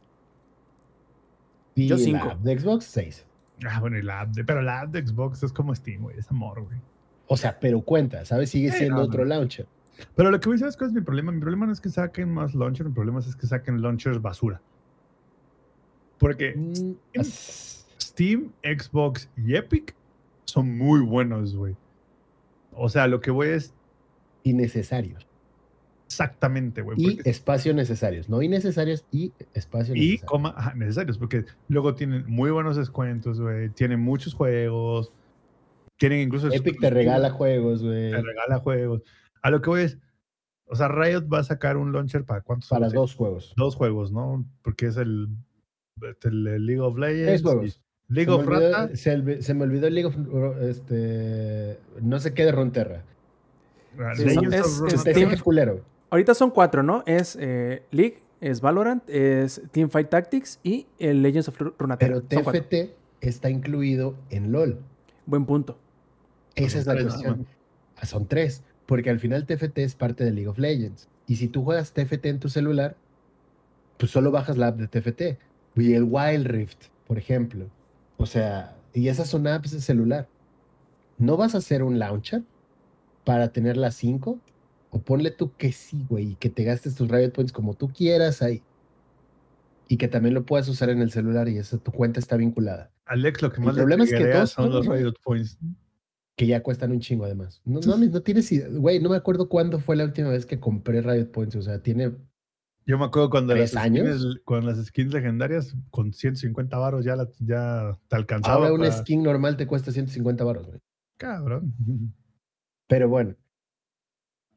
Y 1.76 1.88
Yo 1.88 1.97
la 1.97 2.01
cinco. 2.03 2.30
app 2.30 2.39
de 2.39 2.57
Xbox, 2.59 2.86
6. 2.86 3.26
Ah, 3.70 3.80
bueno, 3.82 3.97
y 3.97 4.01
la 4.01 4.22
app 4.22 4.30
de, 4.30 4.43
pero 4.45 4.62
la 4.62 4.82
app 4.82 4.91
de 4.91 5.05
Xbox 5.05 5.43
es 5.43 5.51
como 5.53 5.76
Steam, 5.76 6.01
güey, 6.03 6.18
es 6.18 6.32
amor, 6.32 6.64
güey. 6.64 6.80
O 7.34 7.38
sea, 7.38 7.57
pero 7.61 7.79
cuenta, 7.82 8.25
¿sabes? 8.25 8.49
Sigue 8.49 8.71
Sí, 8.71 8.79
siendo 8.79 8.97
no, 8.97 9.03
otro 9.03 9.19
no. 9.23 9.29
launcher. 9.29 9.65
Pero 10.15 10.32
lo 10.32 10.39
que 10.41 10.49
voy 10.49 10.55
a 10.55 10.57
decir 10.57 10.67
es 10.67 10.75
cuál 10.75 10.89
es 10.89 10.93
mi 10.93 10.99
problema. 11.01 11.32
Mi 11.32 11.39
problema 11.39 11.65
no 11.65 11.71
es 11.71 11.79
que 11.79 11.88
saquen 11.89 12.29
más 12.29 12.53
launchers, 12.53 12.89
mi 12.89 12.93
problema 12.95 13.19
es 13.19 13.36
que 13.38 13.47
saquen 13.47 13.82
launchers 13.82 14.21
basura. 14.21 14.61
Porque 16.17 16.53
Mm, 16.55 17.21
Steam, 17.99 18.51
Xbox 18.63 19.29
y 19.38 19.55
Epic 19.55 19.95
son 20.45 20.77
muy 20.77 20.99
buenos, 20.99 21.55
güey. 21.55 21.75
O 22.73 22.89
sea, 22.89 23.07
lo 23.07 23.21
que 23.21 23.32
voy 23.32 23.47
es 23.49 23.73
innecesarios. 24.43 25.25
exactamente, 26.07 26.82
güey. 26.82 26.97
Y 26.99 27.15
porque- 27.15 27.29
espacio 27.29 27.73
necesarios. 27.73 28.27
No 28.27 28.41
innecesarios 28.41 29.05
y 29.13 29.32
espacio 29.53 29.95
y 29.95 29.99
necesario. 29.99 30.25
coma 30.27 30.53
ajá, 30.57 30.73
necesarios, 30.73 31.17
porque 31.17 31.45
luego 31.69 31.95
tienen 31.95 32.25
muy 32.27 32.51
buenos 32.51 32.75
descuentos, 32.75 33.39
güey. 33.39 33.69
Tienen 33.69 34.01
muchos 34.01 34.34
juegos. 34.34 35.13
Tienen 36.02 36.20
incluso. 36.22 36.52
Epic 36.52 36.80
te 36.82 36.89
regala 36.89 37.30
juegos, 37.30 37.84
güey. 37.84 38.10
Te 38.12 38.22
regala 38.22 38.60
juegos. 38.60 39.03
A 39.44 39.52
lo 39.52 39.61
que 39.61 39.69
voy 39.69 39.82
es. 39.84 39.98
O 40.65 40.76
sea, 40.76 40.88
Riot 40.88 41.28
va 41.28 41.40
a 41.40 41.44
sacar 41.44 41.78
un 41.78 41.91
launcher 41.94 42.23
para 42.26 42.41
cuántos 42.41 42.69
Para 42.69 42.88
juegos? 42.88 42.94
dos 43.11 43.15
juegos. 43.15 43.53
Dos 43.57 43.76
juegos, 43.76 44.11
¿no? 44.11 44.45
Porque 44.64 44.88
es 44.88 44.98
el, 44.98 45.28
el 46.23 46.65
League 46.65 46.82
of 46.82 46.98
Legends. 46.98 47.44
Juegos. 47.44 47.82
League 48.07 48.26
se, 48.32 48.32
of 48.38 48.48
olvidó, 48.48 48.72
Rata. 48.72 48.95
se, 48.95 49.53
me 49.53 49.64
olvidó 49.64 49.88
el 49.88 49.94
League 49.95 50.07
of 50.07 50.15
este 50.64 51.78
no 52.02 52.19
sé 52.19 52.34
qué 52.34 52.45
de 52.45 52.52
Ronterra. 52.52 53.03
ah, 53.99 54.14
Sí, 54.15 54.23
es- 54.23 54.38
of 54.82 54.94
es 54.94 55.02
Steam. 55.02 55.30
es 55.32 55.44
culero. 55.44 55.82
Ahorita 56.10 56.34
son 56.34 56.49
cuatro, 56.52 56.84
¿no? 56.84 57.03
Es 57.06 57.38
eh, 57.40 57.84
League, 57.91 58.18
es 58.41 58.60
Valorant, 58.60 59.03
es 59.10 59.61
Teamfight 59.72 60.10
Tactics 60.10 60.60
y 60.64 60.88
el 60.99 61.22
Legends 61.22 61.48
of 61.48 61.57
Ru- 61.60 61.73
Runeterra. 61.78 62.22
Pero. 62.28 62.44
TFT 62.44 62.91
está 63.22 63.49
incluido 63.49 64.15
en 64.30 64.52
LOL. 64.52 64.80
Buen 65.26 65.45
punto. 65.45 65.78
Esa 66.56 66.80
es 66.80 66.86
la 66.86 66.94
tres 66.94 67.06
cuestión. 67.07 67.48
Ah, 67.98 68.06
Son 68.06 68.28
tres. 68.28 68.64
Porque 68.86 69.10
al 69.10 69.19
final 69.19 69.45
TFT 69.45 69.78
es 69.80 69.95
parte 69.95 70.23
de 70.23 70.32
League 70.32 70.48
of 70.49 70.57
Legends. 70.57 71.07
Y 71.28 71.38
si 71.38 71.48
tú 71.48 71.64
juegas 71.64 71.94
TFT 71.94 72.26
en 72.26 72.40
tu 72.40 72.49
celular, 72.49 72.98
pues 73.98 74.11
solo 74.11 74.32
bajas 74.32 74.57
la 74.57 74.68
app 74.68 74.78
de 74.78 74.88
TFT. 74.88 75.40
Y 75.76 75.94
el 75.94 76.03
Wild 76.03 76.48
Rift, 76.48 76.88
por 77.07 77.18
ejemplo. 77.18 77.69
O 78.18 78.26
sea, 78.26 78.76
y 78.94 79.07
esas 79.07 79.30
son 79.30 79.48
apps 79.48 79.72
de 79.72 79.82
celular. 79.82 80.28
¿No 81.18 81.38
vas 81.38 81.56
a 81.56 81.60
hacer 81.60 81.84
un 81.84 81.99
launcher 81.99 82.44
para 83.23 83.52
tener 83.52 83.78
las 83.78 83.95
cinco? 83.95 84.40
O 84.90 84.99
ponle 85.02 85.32
tú 85.32 85.53
que 85.56 85.72
sí, 85.72 86.06
güey, 86.10 86.32
y 86.32 86.36
que 86.36 86.49
te 86.49 86.64
gastes 86.64 86.95
tus 86.95 87.10
Riot 87.10 87.32
Points 87.32 87.53
como 87.53 87.76
tú 87.76 87.94
quieras 87.94 88.41
ahí. 88.41 88.61
Y 89.88 89.98
que 89.98 90.07
también 90.07 90.34
lo 90.34 90.45
puedas 90.45 90.68
usar 90.68 90.90
en 90.90 91.02
el 91.02 91.11
celular 91.11 91.48
y 91.48 91.57
esa 91.57 91.78
tu 91.78 91.91
cuenta 91.91 92.19
está 92.19 92.36
vinculada. 92.36 92.91
Alex, 93.06 93.41
lo 93.41 93.52
que 93.52 93.57
El 93.57 93.65
más 93.65 93.76
le 93.76 93.82
problema 93.82 94.03
es 94.03 94.10
que 94.10 94.15
triguea 94.18 94.34
todos 94.36 94.52
son 94.52 94.69
los. 94.72 94.88
Riot 94.88 95.14
Points. 95.23 95.57
Que 96.41 96.47
ya 96.47 96.63
cuestan 96.63 96.91
un 96.91 96.99
chingo 96.99 97.26
además. 97.26 97.61
No, 97.65 97.80
no, 97.81 97.97
no 97.97 98.22
tienes 98.23 98.51
idea, 98.51 98.68
güey, 98.68 98.99
no 98.99 99.11
me 99.11 99.15
acuerdo 99.15 99.47
cuándo 99.47 99.77
fue 99.77 99.95
la 99.95 100.05
última 100.05 100.30
vez 100.30 100.47
que 100.47 100.59
compré 100.59 100.99
Riot 101.03 101.27
Points, 101.31 101.55
o 101.55 101.61
sea, 101.61 101.84
tiene, 101.84 102.13
Yo 102.84 102.97
me 102.97 103.05
acuerdo 103.05 103.30
cuando 103.30 103.53
las, 103.53 103.69
¿Tres 103.69 103.84
años? 103.84 104.18
skins, 104.22 104.41
cuando 104.43 104.72
las 104.72 104.84
skins 104.84 105.13
legendarias 105.13 105.76
con 105.91 106.13
150 106.13 106.80
varos 106.80 107.05
ya, 107.05 107.15
la- 107.15 107.30
ya 107.38 107.95
te 108.07 108.15
alcanzaba. 108.15 108.55
ahora 108.55 108.73
una 108.73 108.89
para- 108.89 109.01
skin 109.03 109.22
normal 109.22 109.55
te 109.55 109.68
cuesta 109.68 109.91
150 109.91 110.43
baros, 110.43 110.65
güey. 110.65 110.80
Cabrón. 111.18 111.76
Pero 112.88 113.07
bueno, 113.07 113.35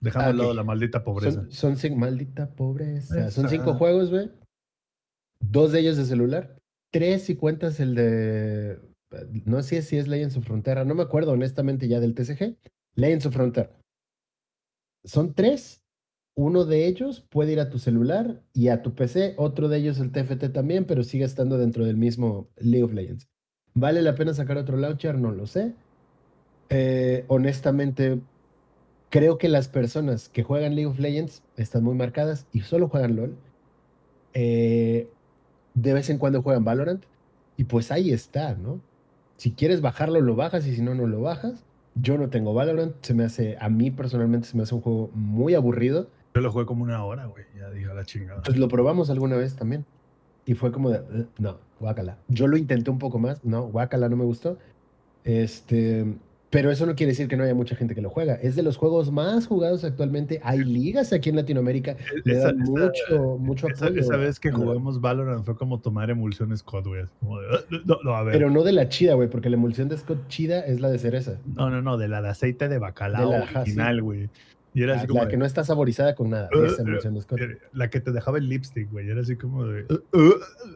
Dejando 0.01 0.27
Ah, 0.27 0.31
al 0.31 0.36
lado 0.39 0.55
la 0.55 0.65
maldita 0.65 1.05
pobreza. 1.05 1.44
son, 1.51 1.77
son 1.77 1.98
maldita 1.98 2.48
pobreza, 2.55 3.31
son 3.31 3.51
cinco 3.51 3.74
juegos, 3.74 4.09
güey, 4.11 4.31
dos 5.40 5.73
de 5.73 5.81
ellos 5.81 5.98
de 5.98 6.06
celular, 6.06 6.56
tres 6.90 7.24
si 7.24 7.36
cuentas 7.36 7.78
el 7.78 7.94
de, 7.94 8.78
no 9.45 9.62
sé 9.62 9.82
si 9.82 9.97
es 9.97 10.09
Legends 10.09 10.36
of 10.36 10.45
Frontera, 10.45 10.85
no 10.85 10.95
me 10.95 11.03
acuerdo 11.03 11.32
honestamente 11.32 11.89
ya 11.89 12.01
del 12.01 12.15
TCG, 12.15 12.57
Legends 12.95 13.27
of 13.27 13.35
Frontera. 13.35 13.70
son 15.05 15.35
tres. 15.35 15.81
Uno 16.36 16.65
de 16.65 16.86
ellos 16.89 17.20
puede 17.31 17.53
ir 17.53 17.61
a 17.61 17.70
tu 17.70 17.78
celular 17.78 18.43
y 18.53 18.69
a 18.69 18.82
tu 18.82 18.95
PC, 18.95 19.35
otro 19.36 19.69
de 19.69 19.78
ellos 19.78 20.01
el 20.01 20.11
TFT 20.11 20.53
también, 20.53 20.85
pero 20.85 21.05
sigue 21.05 21.24
estando 21.24 21.59
dentro 21.59 21.85
del 21.85 21.97
mismo 21.97 22.49
League 22.57 22.82
of 22.82 22.93
Legends. 22.93 23.28
¿Vale 23.74 24.03
la 24.03 24.16
pena 24.16 24.35
sacar 24.35 24.57
otro 24.57 24.77
launcher? 24.77 25.16
No 25.16 25.31
lo 25.31 25.47
sé. 25.47 25.74
Eh, 26.70 27.24
honestamente, 27.28 28.20
creo 29.11 29.39
que 29.39 29.49
las 29.49 29.69
personas 29.69 30.28
que 30.28 30.43
juegan 30.43 30.74
League 30.74 30.91
of 30.91 30.99
Legends 30.99 31.45
están 31.57 31.85
muy 31.85 31.95
marcadas 31.95 32.47
y 32.53 32.61
solo 32.62 32.89
juegan 32.89 33.15
LOL. 33.15 33.36
Eh, 34.32 35.09
de 35.74 35.95
vez 35.95 36.11
en 36.11 36.19
cuando 36.19 36.43
juegan 36.43 36.65
Valorant 36.65 37.05
y 37.57 37.65
pues 37.65 37.93
ahí 37.93 38.11
está, 38.11 38.55
¿no? 38.55 38.81
Si 39.36 39.52
quieres 39.52 39.81
bajarlo, 39.81 40.20
lo 40.20 40.36
bajas 40.36 40.66
y 40.66 40.74
si 40.74 40.82
no, 40.82 40.94
no 40.94 41.06
lo 41.06 41.20
bajas. 41.20 41.65
Yo 41.97 42.19
no 42.19 42.28
tengo 42.28 42.55
Valorant, 42.55 42.94
se 43.02 43.15
me 43.15 43.24
hace, 43.24 43.56
a 43.61 43.69
mí 43.69 43.90
personalmente 43.90 44.48
se 44.48 44.56
me 44.56 44.65
hace 44.65 44.74
un 44.74 44.81
juego 44.81 45.11
muy 45.15 45.55
aburrido. 45.55 46.09
Yo 46.35 46.40
lo 46.40 46.51
jugué 46.51 46.66
como 46.66 46.82
una 46.82 47.05
hora, 47.05 47.27
güey. 47.27 47.44
Ya 47.56 47.70
digo 47.70 47.94
la 47.94 48.05
chingada. 48.05 48.43
Pues 48.43 48.56
lo 48.56 48.66
probamos 48.69 49.11
alguna 49.11 49.36
vez 49.36 49.55
también. 49.55 49.85
Y 50.47 50.55
fue 50.55 50.73
como 50.73 50.90
de, 50.90 50.98
"Eh, 50.98 51.27
no, 51.39 51.59
guácala. 51.78 52.19
Yo 52.28 52.48
lo 52.48 52.56
intenté 52.56 52.90
un 52.90 52.98
poco 52.98 53.19
más, 53.19 53.44
no, 53.44 53.69
guácala, 53.69 54.09
no 54.09 54.16
me 54.16 54.24
gustó. 54.24 54.59
Este, 55.23 56.05
pero 56.55 56.70
eso 56.70 56.86
no 56.86 56.94
quiere 56.94 57.10
decir 57.10 57.26
que 57.28 57.36
no 57.36 57.43
haya 57.43 57.55
mucha 57.55 57.74
gente 57.74 57.94
que 57.94 58.01
lo 58.01 58.09
juega. 58.09 58.35
Es 58.36 58.55
de 58.56 58.62
los 58.62 58.76
juegos 58.76 59.10
más 59.10 59.47
jugados 59.48 59.82
actualmente. 59.85 60.40
Hay 60.44 60.60
ligas 60.64 61.12
aquí 61.12 61.28
en 61.31 61.36
Latinoamérica. 61.36 61.97
Le 62.24 62.39
Esa- 62.39 62.47
dan 62.52 62.62
esa- 62.62 62.70
mucho, 62.70 63.39
mucho 63.39 63.68
Esa, 63.68 63.86
apoyo. 63.86 64.01
esa 64.01 64.16
vez 64.16 64.39
que 64.39 64.52
jugamos 64.52 65.01
Valorant 65.01 65.44
fue 65.44 65.56
como 65.56 65.81
tomar 65.81 66.09
emulsión 66.10 66.56
Scott, 66.56 66.86
güey. 66.86 67.02
así 67.02 67.10
como 67.20 67.40
de, 67.40 67.47
"Ah, 67.52 67.60
no, 67.85 67.98
no, 68.05 68.14
a 68.16 68.22
ver. 68.22 68.32
Pero 68.35 68.51
no 68.51 68.62
de 68.62 68.72
la 68.72 68.89
chida, 68.89 69.14
güey, 69.14 69.28
porque 69.28 69.51
la 69.51 69.56
emulsión 69.56 69.89
de 69.89 69.98
Scott 69.98 70.28
chida 70.28 70.60
es 70.60 70.81
la 70.81 70.89
de 70.90 70.98
cereza. 70.98 71.39
No, 71.44 71.68
no, 71.70 71.82
no, 71.82 71.98
de 71.98 72.06
la 72.09 72.22
de 72.22 72.28
aceite 72.28 72.68
de 72.68 72.78
bacalao 72.78 73.31
De 73.31 73.39
la- 73.39 73.44
original, 73.60 74.01
güey. 74.01 74.28
Y 74.77 74.83
era 74.83 74.95
La, 74.95 74.99
así 74.99 75.07
como 75.07 75.21
la 75.21 75.27
de, 75.27 75.31
que 75.31 75.37
no 75.37 75.45
está 75.47 75.63
saborizada 75.63 76.17
con 76.17 76.31
nada. 76.31 76.49
"Uh, 76.53 76.65
Esa 76.65 76.83
uh, 76.83 77.37
eh, 77.39 77.59
la 77.73 77.89
que 77.91 78.01
te 78.01 78.11
dejaba 78.11 78.39
el 78.39 78.49
lipstick, 78.49 78.91
güey. 78.91 79.09
Era 79.09 79.21
así 79.21 79.37
como 79.37 79.65
de. 79.67 79.85
"Uh, 79.85 80.19
uh", 80.19 80.35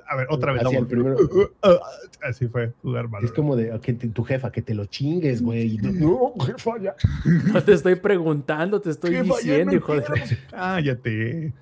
a 0.08 0.16
ver, 0.16 0.26
otra 0.30 0.52
vez. 0.52 0.62
Así, 0.64 0.76
vamos. 0.76 0.90
el 0.90 0.96
primero. 0.96 1.16
"Uh, 1.16 1.40
uh", 1.40 1.68
uh", 1.68 1.78
así 2.22 2.46
fue 2.46 2.72
jugar 2.80 3.06
Es 3.06 3.10
Valorant. 3.10 3.34
como 3.34 3.56
de 3.56 3.80
que 3.80 3.94
te- 3.94 4.08
tu 4.08 4.22
jefa, 4.22 4.52
que 4.52 4.62
te 4.62 4.72
lo 4.74 4.84
chingues, 4.86 5.42
güey. 5.42 5.74
Y 5.74 5.78
tú, 5.78 5.92
No, 6.38 6.44
jefa, 6.46 6.78
ya. 6.80 6.94
No 7.52 7.60
te 7.64 7.72
estoy 7.72 7.96
preguntando, 7.96 8.80
te 8.80 8.90
estoy 8.90 9.10
Jefa, 9.16 9.34
diciendo, 9.36 9.74
hijo 9.74 9.94
de... 9.94 10.04
Cállate. 10.50 11.52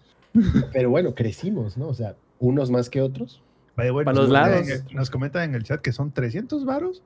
Pero 0.74 0.90
bueno, 0.90 1.14
crecimos, 1.14 1.78
¿no? 1.78 1.88
O 1.88 1.94
sea, 1.94 2.16
unos 2.38 2.70
más 2.70 2.90
que 2.90 3.00
otros. 3.00 3.42
Vaya, 3.76 3.90
güey, 3.92 4.04
Para 4.04 4.16
nos 4.16 4.28
los 4.28 4.38
comentan 4.38 4.68
lados. 4.68 4.84
en- 4.90 4.96
Nos 4.96 5.10
comentan 5.10 5.42
en 5.48 5.54
el 5.54 5.62
chat 5.62 5.80
que 5.80 5.92
son 5.92 6.12
300 6.12 6.66
varos 6.66 7.02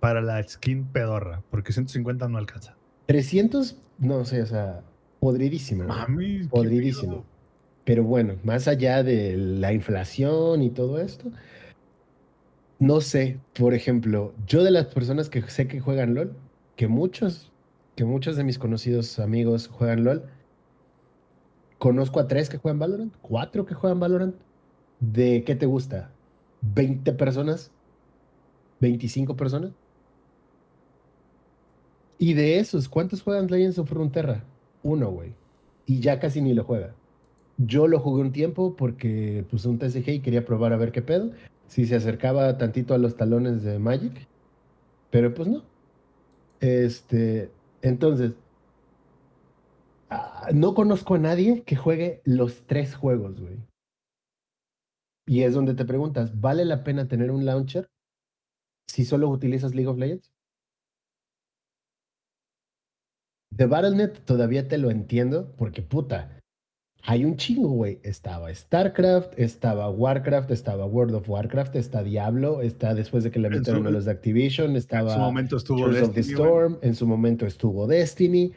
para 0.00 0.22
la 0.22 0.42
skin 0.42 0.84
pedorra, 0.86 1.42
porque 1.50 1.72
150 1.72 2.26
no 2.28 2.38
alcanza. 2.38 2.74
300, 3.06 3.76
no 3.98 4.24
sé, 4.24 4.42
o 4.42 4.46
sea, 4.46 4.82
podridísimo. 5.20 5.84
güey. 5.84 5.98
Mami. 5.98 6.48
Pero 7.84 8.04
bueno, 8.04 8.36
más 8.44 8.66
allá 8.66 9.02
de 9.02 9.36
la 9.36 9.72
inflación 9.72 10.62
y 10.62 10.70
todo 10.70 10.98
esto, 11.00 11.30
no 12.78 13.00
sé, 13.00 13.38
por 13.58 13.74
ejemplo, 13.74 14.34
yo 14.46 14.64
de 14.64 14.70
las 14.70 14.86
personas 14.86 15.28
que 15.28 15.42
sé 15.42 15.68
que 15.68 15.80
juegan 15.80 16.14
LOL, 16.14 16.34
que 16.76 16.88
muchos, 16.88 17.52
que 17.94 18.04
muchos 18.04 18.36
de 18.36 18.44
mis 18.44 18.58
conocidos 18.58 19.18
amigos 19.18 19.68
juegan 19.68 20.04
LOL, 20.04 20.24
conozco 21.78 22.20
a 22.20 22.26
tres 22.26 22.48
que 22.48 22.56
juegan 22.56 22.78
Valorant, 22.78 23.14
cuatro 23.20 23.66
que 23.66 23.74
juegan 23.74 24.00
Valorant. 24.00 24.34
¿De 25.00 25.44
qué 25.44 25.54
te 25.54 25.66
gusta? 25.66 26.10
¿20 26.74 27.16
personas? 27.16 27.70
¿25 28.80 29.36
personas? 29.36 29.72
Y 32.18 32.34
de 32.34 32.58
esos, 32.58 32.88
¿cuántos 32.88 33.22
juegan 33.22 33.48
Legends 33.48 33.78
of 33.78 33.90
Runeterra? 33.90 34.44
Uno, 34.82 35.10
güey. 35.10 35.32
Y 35.86 36.00
ya 36.00 36.20
casi 36.20 36.40
ni 36.40 36.54
lo 36.54 36.64
juega. 36.64 36.94
Yo 37.58 37.86
lo 37.86 38.00
jugué 38.00 38.22
un 38.22 38.32
tiempo 38.32 38.76
porque 38.76 39.44
puse 39.50 39.68
un 39.68 39.78
TCG 39.78 40.08
y 40.08 40.20
quería 40.20 40.44
probar 40.44 40.72
a 40.72 40.76
ver 40.76 40.92
qué 40.92 41.02
pedo. 41.02 41.32
Si 41.68 41.86
se 41.86 41.96
acercaba 41.96 42.58
tantito 42.58 42.94
a 42.94 42.98
los 42.98 43.16
talones 43.16 43.62
de 43.62 43.78
Magic. 43.78 44.26
Pero 45.10 45.34
pues 45.34 45.48
no. 45.48 45.62
Este, 46.60 47.50
entonces, 47.82 48.32
ah, 50.10 50.48
no 50.54 50.74
conozco 50.74 51.14
a 51.14 51.18
nadie 51.18 51.62
que 51.62 51.76
juegue 51.76 52.20
los 52.24 52.66
tres 52.66 52.94
juegos, 52.94 53.40
güey. 53.40 53.58
Y 55.26 55.42
es 55.42 55.54
donde 55.54 55.74
te 55.74 55.84
preguntas, 55.84 56.40
¿vale 56.40 56.64
la 56.64 56.84
pena 56.84 57.08
tener 57.08 57.30
un 57.30 57.44
launcher 57.44 57.88
si 58.88 59.04
solo 59.04 59.28
utilizas 59.28 59.74
League 59.74 59.88
of 59.88 59.98
Legends? 59.98 60.33
De 63.56 63.66
Battle.net 63.66 64.12
todavía 64.24 64.66
te 64.66 64.78
lo 64.78 64.90
entiendo 64.90 65.54
porque 65.56 65.82
puta, 65.82 66.40
hay 67.02 67.24
un 67.24 67.36
chingo, 67.36 67.68
güey. 67.68 68.00
Estaba 68.02 68.52
StarCraft, 68.52 69.38
estaba 69.38 69.90
Warcraft, 69.90 70.50
estaba 70.50 70.86
World 70.86 71.14
of 71.14 71.28
Warcraft, 71.28 71.76
está 71.76 72.02
Diablo, 72.02 72.62
está 72.62 72.94
después 72.94 73.22
de 73.22 73.30
que 73.30 73.38
le 73.38 73.48
En 73.48 73.58
metieron 73.58 73.86
a 73.86 73.90
los 73.90 74.06
de 74.06 74.10
Activision, 74.10 74.70
En 74.70 74.76
estaba 74.76 75.14
su 75.14 75.20
momento 75.20 75.56
estuvo 75.58 75.84
Tears 75.84 76.08
of 76.08 76.14
the 76.14 76.20
Destiny. 76.20 76.34
Storm, 76.34 76.78
en 76.82 76.94
su 76.94 77.06
momento 77.06 77.46
estuvo 77.46 77.86
Destiny. 77.86 78.52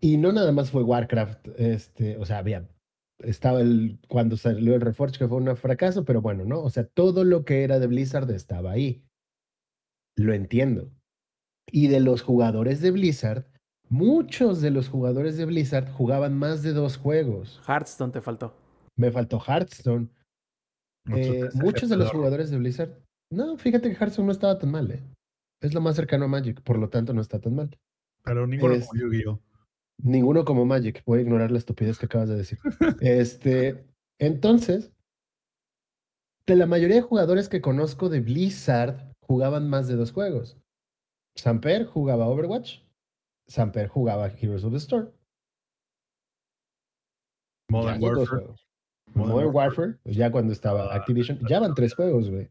Y 0.00 0.18
no 0.18 0.32
nada 0.32 0.52
más 0.52 0.70
fue 0.70 0.84
Warcraft, 0.84 1.48
este, 1.56 2.16
o 2.18 2.26
sea, 2.26 2.38
había, 2.38 2.68
estaba 3.18 3.60
el, 3.60 3.98
cuando 4.06 4.36
salió 4.36 4.74
el 4.74 4.80
Reforge, 4.80 5.18
que 5.18 5.26
fue 5.26 5.38
un 5.38 5.56
fracaso, 5.56 6.04
pero 6.04 6.20
bueno, 6.20 6.44
¿no? 6.44 6.62
O 6.62 6.70
sea, 6.70 6.84
todo 6.84 7.24
lo 7.24 7.44
que 7.44 7.64
era 7.64 7.80
de 7.80 7.88
Blizzard 7.88 8.30
estaba 8.30 8.70
ahí. 8.70 9.02
Lo 10.14 10.32
entiendo. 10.34 10.92
Y 11.70 11.88
de 11.88 12.00
los 12.00 12.22
jugadores 12.22 12.80
de 12.80 12.90
Blizzard, 12.90 13.44
muchos 13.88 14.60
de 14.60 14.70
los 14.70 14.88
jugadores 14.88 15.36
de 15.36 15.44
Blizzard 15.44 15.90
jugaban 15.92 16.36
más 16.38 16.62
de 16.62 16.72
dos 16.72 16.96
juegos. 16.96 17.60
Hearthstone 17.66 18.12
te 18.12 18.20
faltó. 18.20 18.54
Me 18.96 19.10
faltó 19.10 19.38
Hearthstone. 19.46 20.08
Muchos 21.06 21.26
Eh, 21.26 21.48
muchos 21.54 21.88
de 21.88 21.96
los 21.96 22.10
jugadores 22.10 22.50
de 22.50 22.58
Blizzard. 22.58 22.90
No, 23.30 23.56
fíjate 23.56 23.88
que 23.90 23.96
Hearthstone 23.96 24.26
no 24.26 24.32
estaba 24.32 24.58
tan 24.58 24.70
mal, 24.70 24.90
¿eh? 24.90 25.02
Es 25.62 25.74
lo 25.74 25.80
más 25.80 25.96
cercano 25.96 26.24
a 26.24 26.28
Magic, 26.28 26.62
por 26.62 26.78
lo 26.78 26.88
tanto 26.88 27.12
no 27.12 27.20
está 27.20 27.40
tan 27.40 27.54
mal. 27.54 27.76
Pero 28.24 28.46
ninguno 28.46 28.74
Es- 28.74 28.86
como 28.88 29.00
Yu-Gi-Oh! 29.00 29.40
Ninguno 30.02 30.44
como 30.44 30.64
Magic. 30.64 31.02
Voy 31.06 31.18
a 31.18 31.22
ignorar 31.22 31.50
la 31.50 31.58
estupidez 31.58 31.98
que 31.98 32.06
acabas 32.06 32.28
de 32.28 32.36
decir. 32.36 32.58
Este, 33.00 33.84
entonces, 34.20 34.92
de 36.46 36.56
la 36.56 36.66
mayoría 36.66 36.96
de 36.96 37.02
jugadores 37.02 37.48
que 37.48 37.60
conozco 37.60 38.08
de 38.08 38.20
Blizzard, 38.20 39.12
jugaban 39.26 39.68
más 39.68 39.88
de 39.88 39.96
dos 39.96 40.12
juegos. 40.12 40.56
Samper 41.38 41.86
jugaba 41.86 42.26
Overwatch. 42.26 42.80
Samper 43.48 43.88
jugaba 43.88 44.28
Heroes 44.28 44.64
of 44.64 44.72
the 44.72 44.80
Storm. 44.80 45.08
Modern 47.70 48.00
Ya 48.00 48.08
Warfare. 48.08 48.54
Modern 49.14 49.32
Modern 49.34 49.54
Warfare, 49.54 49.98
ya 50.04 50.30
cuando 50.30 50.52
estaba 50.52 50.88
Ah, 50.90 50.96
Activision, 50.96 51.38
ya 51.48 51.60
van 51.60 51.74
tres 51.74 51.94
juegos, 51.94 52.28
güey. 52.30 52.48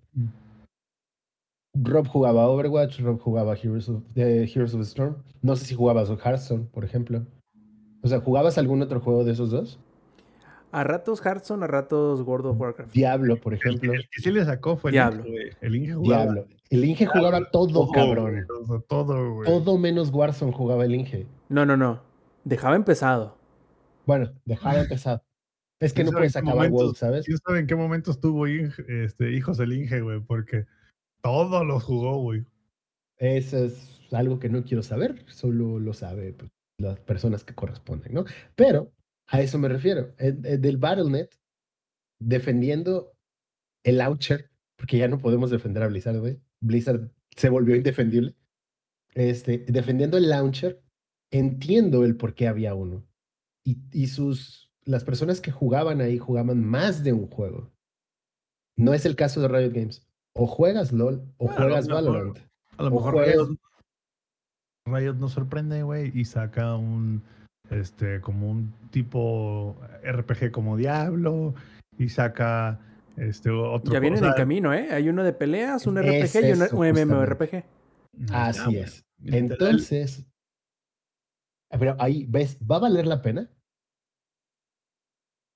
Rob 1.76 2.08
jugaba 2.08 2.48
Overwatch, 2.48 3.00
Rob 3.02 3.20
jugaba 3.20 3.56
Heroes 3.56 3.90
of, 3.90 4.04
eh, 4.16 4.48
Heroes 4.48 4.74
of 4.74 4.80
the 4.82 4.86
Storm. 4.88 5.24
No 5.44 5.56
sé 5.56 5.66
si 5.66 5.76
jugabas 5.76 6.10
Hearthstone, 6.10 6.66
por 6.72 6.84
ejemplo. 6.84 7.26
O 8.02 8.08
sea, 8.08 8.20
¿jugabas 8.22 8.58
algún 8.58 8.82
otro 8.82 9.00
juego 9.00 9.24
de 9.24 9.34
esos 9.34 9.52
dos? 9.52 9.80
A 10.78 10.84
ratos 10.84 11.22
Hearthstone, 11.26 11.64
a 11.64 11.68
ratos 11.68 12.22
World 12.22 12.46
of 12.48 12.60
Warcraft. 12.62 12.94
Diablo, 12.94 13.38
por 13.42 13.54
ejemplo. 13.56 13.94
el 13.94 14.08
que 14.10 14.22
sí 14.22 14.32
le 14.32 14.46
sacó 14.46 14.78
fue 14.78 14.92
el 14.92 14.94
Diablo. 14.94 15.26
Inge, 15.26 15.32
güey. 15.32 15.50
El 15.62 15.76
Inge 15.76 15.94
jugaba 15.96 16.24
Diablo. 16.24 16.48
El 16.70 16.86
Inge 16.86 17.06
jugaba 17.08 17.50
todo, 17.50 17.90
cabrón. 17.92 18.32
güey, 18.32 18.44
o 18.62 18.66
sea, 18.68 18.80
todo, 18.88 19.34
güey. 19.34 19.48
Todo 19.48 19.78
menos 19.80 20.12
Warzone 20.12 20.52
jugaba 20.52 20.86
el 20.86 20.94
Inge. 20.94 21.26
No, 21.50 21.66
no, 21.66 21.78
no. 21.78 22.04
Dejaba 22.44 22.76
empezado. 22.76 23.38
Bueno, 24.06 24.32
dejaba 24.46 24.80
empezar. 24.82 25.24
Es 25.80 25.94
que 25.94 26.04
¿Quién 26.04 26.14
no 26.14 26.18
puedes 26.20 26.36
acabar 26.36 26.56
momentos- 26.70 26.82
WoW, 26.84 26.94
¿sabes? 26.96 27.26
¿Quién 27.26 27.38
sabe 27.40 27.60
en 27.60 27.68
qué 27.68 27.76
momentos 27.76 28.20
tuvo 28.20 28.48
Inge- 28.48 28.86
este, 29.06 29.32
hijos 29.32 29.60
el 29.60 29.74
Inge, 29.74 30.02
güey? 30.02 30.20
Porque 30.20 30.66
todos 31.22 31.66
los 31.66 31.84
jugó, 31.84 32.18
güey. 32.22 32.46
Eso 33.18 33.58
es 33.58 34.00
algo 34.12 34.38
que 34.40 34.50
no 34.50 34.64
quiero 34.64 34.84
saber, 34.84 35.24
solo 35.28 35.80
lo 35.80 35.94
sabe 35.94 36.34
pues, 36.34 36.52
las 36.80 37.00
personas 37.00 37.44
que 37.44 37.56
corresponden, 37.56 38.14
¿no? 38.14 38.26
Pero 38.56 38.92
a 39.28 39.42
eso 39.42 39.58
me 39.60 39.68
refiero. 39.70 40.14
Del 40.18 40.78
Battle.net, 40.78 41.30
defendiendo 42.20 43.14
el 43.84 43.98
launcher, 43.98 44.50
porque 44.76 44.98
ya 44.98 45.08
no 45.08 45.20
podemos 45.20 45.50
defender 45.52 45.84
a 45.84 45.88
Blizzard, 45.88 46.20
güey. 46.20 46.42
Blizzard 46.62 47.12
se 47.36 47.50
volvió 47.50 47.76
indefendible. 47.76 48.36
Este, 49.14 49.60
defendiendo 49.68 50.18
el 50.18 50.30
launcher, 50.30 50.82
entiendo 51.32 52.04
el 52.04 52.16
por 52.16 52.36
qué 52.36 52.48
había 52.48 52.74
uno. 52.76 53.06
Y, 53.64 53.80
y 53.92 54.08
sus, 54.08 54.72
las 54.86 55.04
personas 55.04 55.42
que 55.42 55.52
jugaban 55.52 56.02
ahí 56.02 56.18
jugaban 56.18 56.64
más 56.64 57.04
de 57.04 57.14
un 57.14 57.28
juego. 57.28 57.72
No 58.78 58.94
es 58.94 59.06
el 59.06 59.16
caso 59.16 59.42
de 59.42 59.48
Riot 59.48 59.72
Games. 59.74 60.08
O 60.34 60.46
juegas 60.46 60.92
LOL 60.92 61.34
o 61.38 61.48
juegas 61.48 61.86
a 61.90 61.90
lo 61.90 61.96
mejor- 62.02 62.14
Valorant. 62.14 62.40
A 62.78 62.84
lo 62.84 62.92
mejor 62.92 63.14
juegas- 63.16 63.36
Riot, 63.48 63.58
Riot 64.86 65.16
nos 65.16 65.32
sorprende, 65.34 65.82
güey, 65.84 66.12
y 66.18 66.26
saca 66.26 66.76
un, 66.76 67.24
este, 67.72 68.22
como 68.22 68.50
un 68.50 68.74
tipo 68.92 69.78
RPG 70.04 70.52
como 70.52 70.78
Diablo, 70.78 71.54
y 71.98 72.10
saca, 72.10 72.80
este, 73.16 73.50
otro. 73.50 73.94
Ya 73.94 74.00
vienen 74.00 74.24
en 74.24 74.34
camino, 74.34 74.74
¿eh? 74.74 74.90
Hay 74.92 75.10
uno 75.10 75.24
de 75.24 75.34
peleas, 75.34 75.88
un 75.88 75.98
RPG 75.98 76.24
Es 76.24 76.36
y 76.36 76.52
un, 76.76 76.80
un. 76.80 77.08
MMORPG. 77.08 77.64
Así 78.32 78.74
ya, 78.74 78.82
es. 78.82 79.06
literal, 79.20 79.52
Entonces, 79.52 80.26
Pero 81.80 81.96
ahí, 82.00 82.26
¿ves? 82.28 82.58
¿Va 82.60 82.78
a 82.78 82.80
valer 82.80 83.06
la 83.08 83.22
pena? 83.22 83.50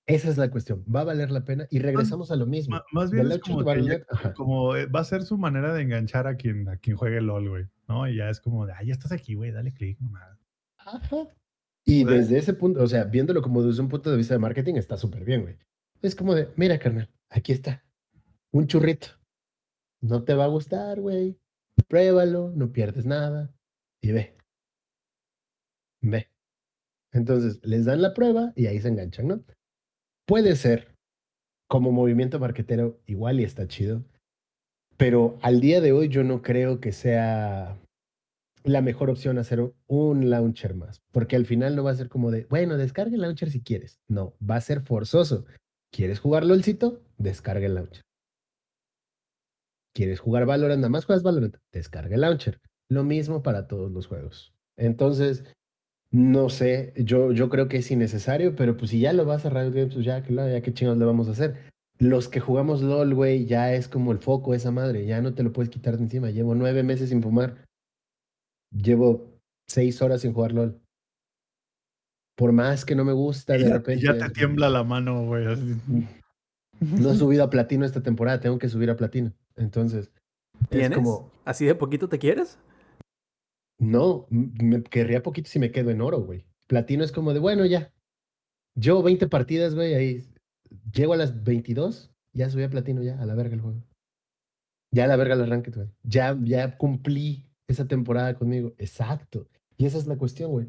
Esa 0.08 0.30
es 0.30 0.38
la 0.38 0.50
cuestión. 0.50 0.84
¿Va 0.94 1.02
a 1.02 1.04
valer 1.06 1.32
la 1.32 1.46
pena? 1.46 1.68
Y 1.70 1.80
regresamos 1.80 2.32
a 2.32 2.36
lo 2.36 2.46
mismo. 2.46 2.82
Más 2.92 3.12
bien 3.12 3.32
es 3.32 3.40
como, 3.40 3.64
ya- 3.76 3.94
eh, 3.96 4.86
va 4.88 5.00
a 5.00 5.04
ser 5.06 5.24
su 5.24 5.38
manera 5.38 5.74
de 5.74 5.84
enganchar 5.84 6.28
a 6.28 6.36
quien, 6.36 6.68
a 6.68 6.78
quien 6.78 6.98
juegue 6.98 7.22
LOL, 7.22 7.50
güey. 7.50 7.68
¿No? 7.88 8.08
Y 8.08 8.18
ya 8.18 8.30
es 8.30 8.42
como 8.42 8.66
de, 8.66 8.74
ah, 8.74 8.84
ya 8.84 8.94
estás 8.94 9.12
aquí, 9.12 9.36
güey, 9.36 9.52
dale 9.52 9.74
clic 9.74 10.00
nomás. 10.00 10.38
Ajá. 10.78 11.28
Y 11.86 12.04
desde 12.04 12.38
ese 12.38 12.54
punto, 12.54 12.84
o 12.84 12.88
sea, 12.88 13.06
viéndolo 13.06 13.42
como 13.42 13.64
desde 13.64 13.82
un 13.82 13.90
punto 13.90 14.12
de 14.12 14.18
vista 14.18 14.34
de 14.34 14.40
marketing, 14.40 14.76
está 14.76 14.98
súper 14.98 15.24
bien, 15.24 15.42
güey. 15.42 15.58
Es 16.02 16.16
como 16.16 16.36
de, 16.36 16.50
mira, 16.56 16.80
carnal, 16.80 17.10
aquí 17.30 17.52
está. 17.52 17.84
Un 18.52 18.68
churrito. 18.68 19.08
No 20.02 20.24
te 20.24 20.34
va 20.34 20.46
a 20.46 20.50
gustar, 20.50 21.00
güey. 21.00 21.38
Pruébalo, 21.88 22.52
no 22.56 22.72
pierdes 22.72 23.06
nada. 23.06 23.54
Y 24.02 24.12
ve. 24.12 24.36
Ve. 26.02 26.28
Entonces, 27.14 27.60
les 27.64 27.86
dan 27.86 28.02
la 28.02 28.14
prueba 28.14 28.54
y 28.56 28.68
ahí 28.68 28.80
se 28.80 28.88
enganchan, 28.88 29.28
¿no? 29.28 29.44
Puede 30.26 30.56
ser, 30.56 30.96
como 31.68 31.92
movimiento 31.92 32.40
marquetero, 32.40 33.00
igual 33.06 33.40
y 33.40 33.44
está 33.44 33.68
chido. 33.68 34.04
Pero 34.98 35.40
al 35.42 35.62
día 35.62 35.82
de 35.82 35.92
hoy 35.92 36.10
yo 36.10 36.24
no 36.24 36.42
creo 36.42 36.80
que 36.80 36.92
sea 36.92 37.80
la 38.64 38.82
mejor 38.82 39.10
opción 39.10 39.38
hacer 39.38 39.72
un 39.88 40.30
launcher 40.30 40.76
más, 40.76 41.02
porque 41.12 41.36
al 41.36 41.46
final 41.46 41.76
no 41.76 41.84
va 41.84 41.92
a 41.92 41.96
ser 41.96 42.10
como 42.10 42.32
de, 42.32 42.46
bueno, 42.50 42.78
descarga 42.78 43.16
el 43.16 43.22
launcher 43.22 43.50
si 43.52 43.62
quieres. 43.62 44.00
No, 44.08 44.36
va 44.48 44.56
a 44.56 44.62
ser 44.62 44.82
forzoso. 44.82 45.46
¿Quieres 45.92 46.20
jugar 46.20 46.46
LOLcito? 46.46 47.02
Descarga 47.18 47.66
el 47.66 47.76
launcher. 47.76 48.04
¿Quieres 49.94 50.20
jugar 50.20 50.46
Valorant? 50.46 50.80
Nada 50.80 50.90
más 50.90 51.06
juegas 51.06 51.24
Valorant. 51.24 51.58
Descarga 51.72 52.16
el 52.16 52.22
launcher. 52.22 52.60
Lo 52.90 53.04
mismo 53.04 53.44
para 53.44 53.68
todos 53.68 53.92
los 53.92 54.08
juegos. 54.08 54.54
Entonces, 54.78 55.44
no 56.12 56.50
sé, 56.50 56.94
yo, 56.98 57.32
yo 57.32 57.50
creo 57.50 57.68
que 57.68 57.78
es 57.78 57.92
innecesario, 57.92 58.56
pero 58.56 58.78
pues 58.78 58.92
si 58.92 59.00
ya 59.00 59.14
lo 59.14 59.26
vas 59.26 59.46
a 59.46 59.50
Riot 59.50 59.72
Games, 59.74 59.94
pues 59.94 60.06
ya, 60.06 60.24
la- 60.30 60.50
ya 60.52 60.62
qué 60.62 60.74
chingados 60.74 61.00
le 61.00 61.06
vamos 61.06 61.28
a 61.28 61.32
hacer. 61.32 61.56
Los 62.00 62.28
que 62.30 62.40
jugamos 62.40 62.82
LOL, 62.82 63.14
güey, 63.14 63.46
ya 63.46 63.74
es 63.74 63.88
como 63.88 64.12
el 64.12 64.20
foco 64.20 64.54
esa 64.54 64.72
madre, 64.72 65.06
ya 65.06 65.22
no 65.22 65.34
te 65.34 65.44
lo 65.44 65.54
puedes 65.54 65.70
quitar 65.70 65.98
de 65.98 66.04
encima. 66.04 66.32
Llevo 66.32 66.56
nueve 66.56 66.84
meses 66.84 67.10
sin 67.10 67.22
fumar. 67.22 67.64
Llevo 68.72 69.40
seis 69.68 70.02
horas 70.02 70.22
sin 70.22 70.34
jugar 70.34 70.52
LOL. 70.54 70.80
Por 72.38 72.52
más 72.54 72.86
que 72.86 72.96
no 72.96 73.06
me 73.06 73.14
gusta, 73.14 73.54
de 73.54 73.64
ya, 73.68 73.74
repente. 73.74 74.04
ya 74.06 74.18
te 74.18 74.30
tiembla 74.30 74.70
la 74.70 74.84
mano, 74.84 75.26
güey. 75.26 75.46
así. 75.46 75.76
No 76.80 77.12
he 77.12 77.16
subido 77.16 77.44
a 77.44 77.50
platino 77.50 77.86
esta 77.86 78.02
temporada, 78.02 78.40
tengo 78.40 78.58
que 78.58 78.70
subir 78.70 78.90
a 78.90 78.96
platino. 78.96 79.34
Entonces, 79.56 80.10
¿Tienes? 80.70 80.92
es 80.92 80.96
como, 80.98 81.32
¿Así 81.46 81.66
de 81.66 81.76
poquito 81.76 82.10
te 82.10 82.18
quieres? 82.20 82.58
no, 83.80 84.28
m- 84.32 84.52
me 84.62 84.84
querría 84.84 85.22
poquito 85.24 85.50
si 85.50 85.58
me 85.60 85.72
quedo 85.72 85.90
en 85.92 86.02
oro, 86.02 86.22
güey. 86.22 86.46
Platino 86.68 87.04
es 87.04 87.12
como 87.12 87.34
de, 87.34 87.40
bueno, 87.40 87.66
ya. 87.66 87.92
Llevo 88.76 89.04
20 89.04 89.28
partidas, 89.28 89.76
güey, 89.76 89.94
ahí. 89.96 90.28
Llego 90.94 91.14
a 91.14 91.18
las 91.18 91.44
22, 91.44 92.12
ya 92.34 92.50
subí 92.50 92.64
a 92.64 92.70
platino, 92.70 93.04
ya, 93.04 93.20
a 93.22 93.26
la 93.26 93.36
verga 93.36 93.56
el 93.56 93.62
juego. 93.62 93.84
Ya 94.92 95.06
a 95.06 95.08
la 95.08 95.16
verga 95.18 95.34
el 95.36 95.42
arranque, 95.42 95.72
güey. 95.72 95.90
Ya, 96.04 96.38
ya 96.42 96.78
cumplí 96.78 97.46
esa 97.72 97.88
temporada 97.88 98.36
conmigo. 98.36 98.74
Exacto. 98.78 99.48
Y 99.78 99.86
esa 99.86 99.98
es 99.98 100.08
la 100.08 100.18
cuestión, 100.18 100.52
güey. 100.52 100.68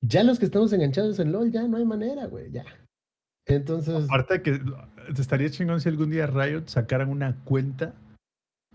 Ya 0.00 0.24
los 0.24 0.38
que 0.38 0.46
estamos 0.46 0.72
enganchados 0.72 1.18
en 1.20 1.30
LOL, 1.32 1.52
ya 1.52 1.66
no 1.68 1.76
hay 1.76 1.84
manera, 1.84 2.26
güey, 2.26 2.50
ya. 2.50 2.64
Entonces, 3.46 4.04
Aparte 4.04 4.42
que 4.42 4.60
estaría 5.18 5.50
chingón 5.50 5.80
si 5.80 5.88
algún 5.88 6.10
día 6.10 6.26
Riot 6.26 6.64
sacaran 6.66 7.08
una 7.08 7.36
cuenta, 7.44 7.94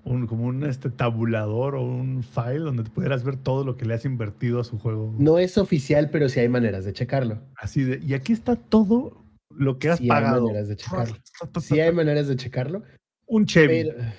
un, 0.03 0.27
como 0.27 0.45
un 0.45 0.63
este, 0.63 0.89
tabulador 0.89 1.75
o 1.75 1.83
un 1.83 2.23
file 2.23 2.59
donde 2.59 2.83
te 2.83 2.89
pudieras 2.89 3.23
ver 3.23 3.37
todo 3.37 3.63
lo 3.65 3.75
que 3.77 3.85
le 3.85 3.93
has 3.93 4.05
invertido 4.05 4.59
a 4.59 4.63
su 4.63 4.77
juego. 4.77 5.13
no 5.17 5.37
es 5.39 5.57
oficial, 5.57 6.09
pero 6.11 6.29
sí 6.29 6.39
hay 6.39 6.49
maneras 6.49 6.85
de 6.85 6.93
checarlo. 6.93 7.41
Así 7.55 7.83
de, 7.83 7.99
y 8.05 8.13
aquí 8.13 8.31
está 8.33 8.55
todo 8.55 9.25
lo 9.49 9.79
que 9.79 9.89
has 9.89 9.97
Sí 9.99 10.03
hay 10.05 10.09
pagado. 10.09 10.43
maneras 10.45 10.67
de 10.69 10.75
checarlo. 10.75 11.15
Sí 11.61 11.79
hay 11.79 11.91
maneras 11.93 12.27
de 12.27 12.35
checarlo, 12.35 12.83
Un 13.25 13.45
Chevy. 13.45 13.89
pero 13.89 14.11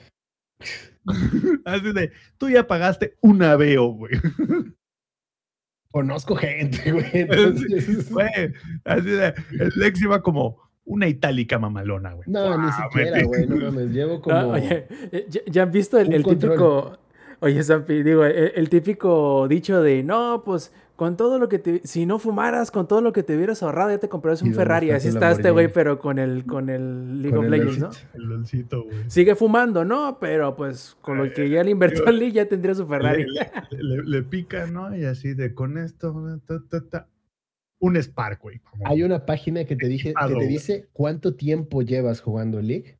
Así 1.65 1.93
de, 1.93 2.13
tú 2.39 2.49
ya 2.49 2.67
pagaste 2.67 3.17
un 3.21 3.43
aveo, 3.43 3.87
güey. 3.89 4.13
conozco 5.91 6.37
gente, 6.37 6.93
güey. 6.93 7.07
Entonces, 7.13 8.11
Güey, 8.11 8.53
Así 8.85 9.11
de, 9.11 9.35
el 9.59 9.73
Lex 9.77 10.03
iba 10.03 10.23
como 10.23 10.59
una 10.85 11.07
itálica 11.09 11.59
mamalona, 11.59 12.13
güey. 12.15 12.29
no, 12.29 12.57
ni 12.65 12.73
siquiera, 12.73 13.17
me- 13.19 13.25
güey, 13.25 13.47
no 13.47 13.57
mames. 13.57 13.91
Llevo 13.91 14.21
como. 14.21 14.37
Ah, 14.37 14.47
oye, 14.47 14.87
eh, 15.13 15.27
¿ya, 15.29 15.41
ya 15.47 15.63
han 15.63 15.73
visto 15.73 15.99
el, 15.99 16.13
el 16.13 16.25
típico... 16.25 16.99
Oye, 17.41 17.63
Zampi, 17.63 18.03
digo, 18.03 18.25
el, 18.25 18.53
el 18.57 18.69
típico 18.69 19.47
dicho 19.49 19.81
de, 19.81 20.03
no, 20.03 20.43
pues, 20.45 20.73
con 20.99 21.17
todo 21.17 21.39
lo 21.39 21.49
que 21.49 21.61
te... 21.61 21.81
Si 21.87 22.07
no 22.07 22.19
fumaras, 22.19 22.73
con 22.73 22.89
todo 22.89 23.01
lo 23.01 23.13
que 23.13 23.23
te 23.23 23.37
hubieras 23.37 23.63
ahorrado, 23.63 23.91
ya 23.91 23.99
te 23.99 24.09
comprarás 24.09 24.43
¿Y 24.43 24.49
un 24.49 24.55
Ferrari. 24.55 24.91
Así 24.91 25.07
está 25.07 25.31
este 25.31 25.53
güey, 25.53 25.73
pero 25.73 26.01
con 26.01 26.19
el, 26.19 26.45
con 26.45 26.69
el 26.69 27.23
League 27.23 27.37
Con 27.37 27.47
of 27.47 27.53
el 27.53 27.61
Legends, 27.61 27.79
¿no? 27.79 27.87
LOLcito. 27.87 28.09
El 28.15 28.23
LOLcito, 28.25 28.83
güey. 28.85 28.99
Sigue 29.09 29.37
fumando, 29.37 29.85
¿no? 29.85 30.19
Pero 30.21 30.57
pues 30.57 30.97
con 31.01 31.19
lo 31.19 31.33
que 31.33 31.49
ya 31.49 31.63
le 31.63 31.71
invirtió 31.71 32.05
el 32.09 32.19
League 32.19 32.33
ya 32.33 32.49
tendría 32.49 32.75
su 32.75 32.85
Ferrari. 32.89 33.25
Le, 33.71 33.79
le- 33.81 34.03
le 34.03 34.23
pica, 34.25 34.67
¿no? 34.67 34.97
Y 34.97 35.05
así 35.05 35.35
de 35.35 35.55
con 35.55 35.79
esto, 35.79 36.13
ta, 36.45 36.61
ta, 36.69 36.81
ta. 36.91 37.09
un 37.79 37.97
Spark, 37.97 38.43
güey. 38.43 38.61
Hay 38.85 39.05
una 39.05 39.25
página 39.25 39.65
que 39.67 39.77
te, 39.77 39.87
dije, 39.87 40.13
que 40.27 40.35
te 40.35 40.47
dice 40.49 40.89
cuánto 40.93 41.37
tiempo 41.37 41.83
llevas 41.83 42.21
jugando 42.21 42.61
League 42.61 42.99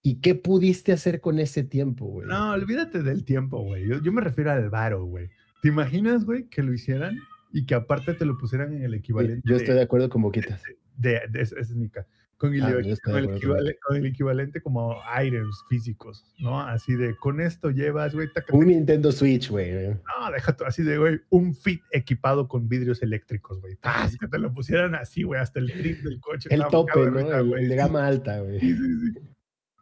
y 0.00 0.20
qué 0.20 0.36
pudiste 0.36 0.92
hacer 0.92 1.20
con 1.20 1.40
ese 1.40 1.64
tiempo, 1.64 2.06
güey. 2.06 2.28
No, 2.28 2.52
olvídate 2.52 3.02
del 3.02 3.24
tiempo, 3.24 3.60
güey. 3.64 3.88
Yo, 3.88 4.00
yo 4.00 4.12
me 4.12 4.20
refiero 4.20 4.52
al 4.52 4.70
varo, 4.70 5.04
güey. 5.06 5.28
¿Te 5.60 5.68
imaginas, 5.68 6.24
güey, 6.24 6.44
que 6.48 6.62
lo 6.62 6.72
hicieran 6.72 7.18
y 7.52 7.66
que 7.66 7.74
aparte 7.74 8.14
te 8.14 8.24
lo 8.24 8.36
pusieran 8.38 8.72
en 8.74 8.82
el 8.82 8.94
equivalente? 8.94 9.42
Yo 9.44 9.56
estoy 9.56 9.70
de, 9.74 9.76
de 9.76 9.82
acuerdo 9.82 10.08
con 10.08 10.22
Boquitas. 10.22 10.62
de- 10.96 11.20
es 11.34 11.70
mi 11.74 11.88
Con 12.36 12.54
el, 12.54 12.62
Ah, 12.62 12.70
estoy 12.80 13.12
con, 13.12 13.18
el 13.18 13.76
con 13.80 14.04
equivalente 14.04 14.60
como 14.60 14.96
items 15.24 15.62
físicos, 15.68 16.24
¿no? 16.40 16.60
Así 16.60 16.96
de, 16.96 17.14
con 17.16 17.40
esto 17.40 17.70
llevas, 17.70 18.14
güey, 18.14 18.28
Un 18.50 18.66
Nintendo 18.66 19.12
Switch, 19.12 19.48
güey. 19.48 19.90
No, 19.90 20.32
deja 20.32 20.56
tú 20.56 20.64
así 20.64 20.82
de, 20.82 20.98
güey, 20.98 21.20
un 21.30 21.54
fit 21.54 21.82
equipado 21.92 22.48
con 22.48 22.68
vidrios 22.68 23.00
eléctricos, 23.00 23.60
güey. 23.60 23.76
Ah, 23.84 24.08
que 24.18 24.26
te 24.26 24.38
lo 24.40 24.52
pusieran 24.52 24.96
así, 24.96 25.22
güey, 25.22 25.40
hasta 25.40 25.60
el 25.60 25.72
trip 25.72 26.00
del 26.02 26.18
coche. 26.20 26.48
El 26.52 26.64
tope, 26.68 27.10
¿no? 27.10 27.54
El, 27.56 27.68
de 27.68 27.76
gama 27.76 28.06
alta, 28.08 28.40
güey. 28.40 28.58
Sí, 28.58 28.74
sí, 28.74 29.12
sí. 29.14 29.20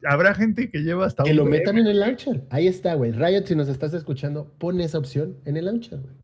Habrá 0.05 0.35
gente 0.35 0.71
que 0.71 0.83
lleva 0.83 1.07
hasta 1.07 1.25
Que 1.25 1.31
un 1.31 1.37
lo 1.39 1.45
metan 1.47 1.79
en 1.79 1.87
el 1.87 2.01
launcher. 2.01 2.47
Ahí 2.51 2.67
está, 2.67 2.95
güey. 2.95 3.13
Riot, 3.13 3.45
si 3.47 3.55
nos 3.55 3.69
estás 3.69 3.93
escuchando, 3.95 4.55
pon 4.59 4.81
esa 4.81 4.99
opción 4.99 5.39
en 5.47 5.57
el 5.57 5.65
launcher, 5.67 5.99
güey. 6.01 6.15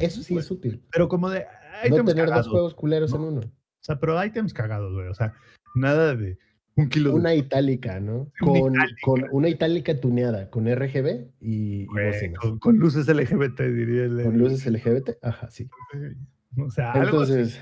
Eso 0.00 0.22
sí 0.22 0.34
Güey, 0.34 0.44
es 0.44 0.50
útil. 0.50 0.82
Pero 0.92 1.08
como 1.08 1.28
de 1.30 1.46
No 1.88 1.96
items 1.96 2.10
tener 2.10 2.24
cagados. 2.26 2.46
dos 2.46 2.52
juegos 2.52 2.74
culeros 2.74 3.10
¿no? 3.12 3.16
en 3.18 3.22
uno. 3.24 3.40
O 3.40 3.82
sea, 3.82 3.98
pero 3.98 4.22
items 4.24 4.52
cagados, 4.52 4.92
güey. 4.94 5.08
O 5.08 5.14
sea, 5.14 5.34
nada 5.74 6.14
de 6.16 6.38
un 6.76 6.88
kilo 6.88 7.14
Una 7.14 7.30
de 7.30 7.36
itálica, 7.38 8.00
¿no? 8.00 8.30
Una 8.40 8.60
Con, 8.60 8.74
itálica. 8.74 8.96
con 9.02 9.24
una 9.32 9.48
itálica 9.48 10.00
tuneada, 10.00 10.50
con 10.50 10.66
RGB 10.66 11.26
y, 11.40 11.82
y 11.82 11.86
güey, 11.86 12.06
bocinas. 12.12 12.38
con, 12.40 12.58
con 12.58 12.76
luces 12.78 13.06
LGBT, 13.08 13.60
diría 13.62 14.04
el. 14.04 14.22
Con 14.22 14.38
luces 14.38 14.66
LGBT. 14.66 15.10
Ajá, 15.22 15.50
sí. 15.50 15.68
O 16.56 16.70
sea, 16.70 16.92
algo 16.92 17.20
así. 17.20 17.32
Entonces, 17.32 17.60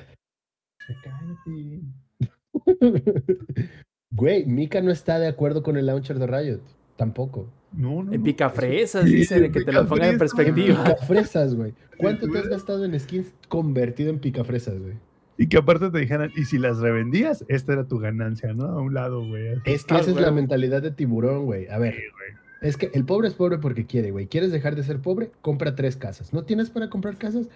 güey, 4.10 4.46
Mika 4.46 4.80
no 4.80 4.90
está 4.90 5.18
de 5.18 5.28
acuerdo 5.28 5.62
con 5.62 5.76
el 5.76 5.86
launcher 5.86 6.18
de 6.18 6.26
Riot. 6.26 6.60
Tampoco. 6.96 7.52
No, 7.72 8.02
no. 8.02 8.12
En 8.12 8.22
picafresas, 8.22 9.04
Sí, 9.04 9.14
dicen, 9.14 9.44
en 9.44 9.52
que 9.52 9.62
te 9.62 9.72
lo 9.72 9.86
pongan 9.86 10.10
en 10.10 10.18
perspectiva. 10.18 10.84
Picafresas, 10.84 11.54
güey. 11.54 11.74
¿Cuánto 11.98 12.28
te 12.28 12.38
has 12.38 12.48
gastado 12.48 12.84
en 12.84 12.98
skins 12.98 13.26
convertido 13.48 14.10
en 14.10 14.18
picafresas, 14.18 14.78
güey? 14.78 14.94
Y 15.36 15.48
que 15.48 15.58
aparte 15.58 15.90
te 15.90 15.98
dijeran, 15.98 16.32
y 16.36 16.44
si 16.46 16.58
las 16.58 16.78
revendías, 16.78 17.44
esta 17.48 17.72
era 17.74 17.84
tu 17.84 17.98
ganancia, 17.98 18.52
¿no? 18.54 18.64
A 18.64 18.80
un 18.80 18.94
lado, 18.94 19.24
güey. 19.26 19.48
Es 19.64 19.84
que 19.84 19.94
Ah, 19.94 20.00
esa 20.00 20.10
es 20.10 20.16
la 20.20 20.30
mentalidad 20.32 20.82
de 20.82 20.90
tiburón, 20.90 21.44
güey. 21.44 21.68
A 21.68 21.78
ver, 21.78 21.94
Sí, 21.94 22.00
güey. 22.12 22.68
es 22.70 22.76
que 22.76 22.90
el 22.94 23.04
pobre 23.04 23.28
es 23.28 23.34
pobre 23.34 23.58
porque 23.58 23.86
quiere, 23.86 24.10
güey. 24.10 24.26
¿Quieres 24.26 24.50
dejar 24.50 24.74
de 24.74 24.82
ser 24.82 24.98
pobre? 25.00 25.30
Compra 25.42 25.74
tres 25.76 25.96
casas. 25.96 26.32
¿No 26.32 26.42
tienes 26.44 26.70
para 26.70 26.88
comprar 26.90 27.16
casas? 27.18 27.46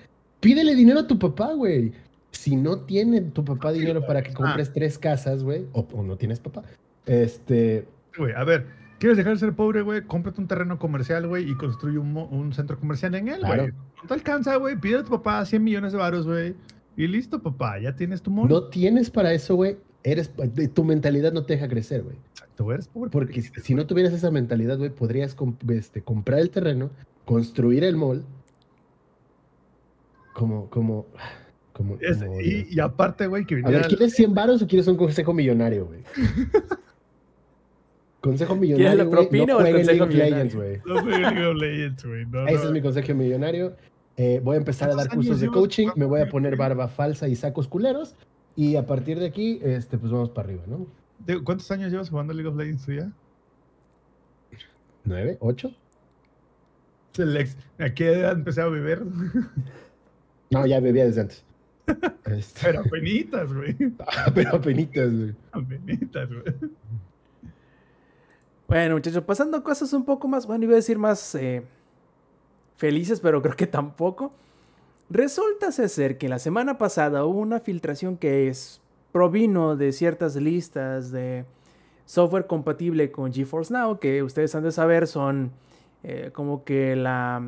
Pídele 0.40 0.74
dinero 0.76 1.00
a 1.00 1.06
tu 1.08 1.18
papá, 1.18 1.54
güey. 1.54 1.92
Si 2.30 2.54
no 2.56 2.80
tiene 2.80 3.20
tu 3.20 3.44
papá 3.44 3.72
dinero 3.72 4.06
para 4.06 4.22
que 4.22 4.30
Ah. 4.30 4.34
compres 4.34 4.72
tres 4.72 4.98
casas, 4.98 5.42
güey, 5.42 5.66
o, 5.72 5.80
o 5.92 6.02
no 6.04 6.16
tienes 6.16 6.38
papá, 6.38 6.62
este, 7.06 7.86
Güey, 8.16 8.32
a 8.34 8.44
ver, 8.44 8.66
¿quieres 9.02 9.18
dejar 9.18 9.32
de 9.32 9.40
ser 9.40 9.52
pobre, 9.52 9.82
güey? 9.82 10.02
Cómprate 10.02 10.40
un 10.40 10.46
terreno 10.46 10.78
comercial, 10.78 11.26
güey, 11.26 11.50
y 11.50 11.56
construye 11.56 11.98
un, 11.98 12.52
centro 12.52 12.78
comercial 12.78 13.16
en 13.16 13.26
él, 13.26 13.40
güey. 13.40 13.52
Claro. 13.52 13.72
No 14.00 14.06
te 14.06 14.14
alcanza, 14.14 14.54
güey. 14.54 14.78
Pide 14.78 14.98
a 14.98 15.02
tu 15.02 15.10
papá 15.10 15.44
100 15.44 15.64
millones 15.64 15.90
de 15.90 15.98
varos, 15.98 16.24
güey. 16.24 16.54
Y 16.96 17.08
listo, 17.08 17.42
papá, 17.42 17.80
ya 17.80 17.96
tienes 17.96 18.22
tu 18.22 18.30
mono. 18.30 18.48
no 18.48 18.68
tienes 18.68 19.10
para 19.10 19.32
eso, 19.32 19.56
güey. 19.56 19.76
Eres, 20.04 20.32
tu 20.72 20.84
mentalidad 20.84 21.32
no 21.32 21.44
te 21.44 21.54
deja 21.54 21.66
crecer, 21.66 22.04
güey. 22.04 22.16
Exacto, 22.30 22.72
eres 22.72 22.86
pobre. 22.86 23.10
Porque 23.10 23.42
si, 23.42 23.74
no 23.74 23.88
tuvieras 23.88 24.12
esa 24.12 24.30
mentalidad, 24.30 24.78
güey, 24.78 24.90
podrías 24.90 25.36
comp- 25.36 25.68
este, 25.72 26.02
comprar 26.02 26.38
el 26.38 26.50
terreno, 26.50 26.90
construir 27.24 27.82
el 27.82 27.96
mall, 27.96 28.24
como, 30.32 30.70
como, 30.70 31.06
como, 31.72 31.96
Es- 32.00 32.18
como 32.18 32.40
y, 32.40 32.78
aparte, 32.78 33.26
güey, 33.26 33.46
que 33.46 33.54
A 33.54 33.56
viniera... 33.56 33.78
ver, 33.78 33.88
¿quieres 33.88 34.14
100 34.14 34.32
varos 34.32 34.62
o 34.62 34.68
quieres 34.68 34.86
un 34.86 34.96
consejo 34.96 35.34
millonario, 35.34 35.86
güey? 35.86 36.04
consejo 38.22 38.54
la 38.54 38.60
millonario, 38.60 39.04
güey, 39.06 39.10
propina 39.10 39.46
no 39.46 39.56
o 39.58 39.60
el 39.60 39.74
consejo 39.74 40.06
League? 40.06 40.30
Legends, 40.30 40.54
güey. 40.54 40.80
No 40.86 41.00
soy 41.02 41.20
League 41.20 41.46
of 41.46 41.56
Legends, 41.56 42.04
güey. 42.06 42.26
No, 42.26 42.46
Ese 42.46 42.56
no. 42.56 42.64
es 42.64 42.70
mi 42.72 42.80
consejo 42.80 43.14
millonario. 43.14 43.76
Eh, 44.16 44.40
voy 44.42 44.54
a 44.54 44.58
empezar 44.58 44.88
a 44.90 44.94
dar 44.94 45.08
¿Cuántos 45.08 45.26
cursos 45.26 45.40
de 45.40 45.48
coaching, 45.48 45.88
me 45.96 46.06
voy 46.06 46.20
a 46.20 46.28
poner 46.28 46.56
barba 46.56 46.88
falsa 46.88 47.28
y 47.28 47.36
sacos 47.36 47.68
culeros. 47.68 48.14
Y 48.56 48.76
a 48.76 48.86
partir 48.86 49.18
de 49.18 49.26
aquí, 49.26 49.60
este, 49.62 49.98
pues 49.98 50.10
vamos 50.10 50.30
para 50.30 50.48
arriba, 50.48 50.62
¿no? 50.66 50.86
¿Cuántos 51.44 51.70
años 51.70 51.90
llevas 51.90 52.10
jugando 52.10 52.32
League 52.32 52.48
of 52.48 52.56
Legends 52.56 52.84
tú 52.84 52.92
ya? 52.92 53.12
¿Nueve? 55.04 55.36
¿Ocho? 55.40 55.74
¿A 57.78 57.90
qué 57.90 58.12
edad 58.12 58.32
empecé 58.32 58.62
a 58.62 58.66
beber? 58.66 59.02
No, 60.50 60.66
ya 60.66 60.80
bebía 60.80 61.04
desde 61.04 61.22
antes. 61.22 61.44
Este, 62.26 62.60
Pero 62.66 62.80
apenitas, 62.80 63.52
güey. 63.52 63.76
pero 64.34 64.56
apenitas, 64.56 65.12
güey. 65.12 65.34
Apenitas, 65.50 66.28
güey. 66.28 66.44
Bueno, 68.72 68.94
muchachos, 68.94 69.22
pasando 69.24 69.62
cosas 69.62 69.92
un 69.92 70.02
poco 70.02 70.28
más, 70.28 70.46
bueno, 70.46 70.64
iba 70.64 70.72
a 70.72 70.76
decir 70.76 70.96
más 70.96 71.34
eh, 71.34 71.62
felices, 72.78 73.20
pero 73.20 73.42
creo 73.42 73.54
que 73.54 73.66
tampoco. 73.66 74.32
Resulta 75.10 75.70
ser 75.72 76.16
que 76.16 76.26
la 76.26 76.38
semana 76.38 76.78
pasada 76.78 77.26
hubo 77.26 77.38
una 77.38 77.60
filtración 77.60 78.16
que 78.16 78.48
es, 78.48 78.80
provino 79.12 79.76
de 79.76 79.92
ciertas 79.92 80.36
listas 80.36 81.10
de 81.12 81.44
software 82.06 82.46
compatible 82.46 83.12
con 83.12 83.30
GeForce 83.30 83.74
Now, 83.74 83.98
que 83.98 84.22
ustedes 84.22 84.54
han 84.54 84.62
de 84.62 84.72
saber 84.72 85.06
son 85.06 85.52
eh, 86.02 86.30
como 86.32 86.64
que 86.64 86.96
la, 86.96 87.42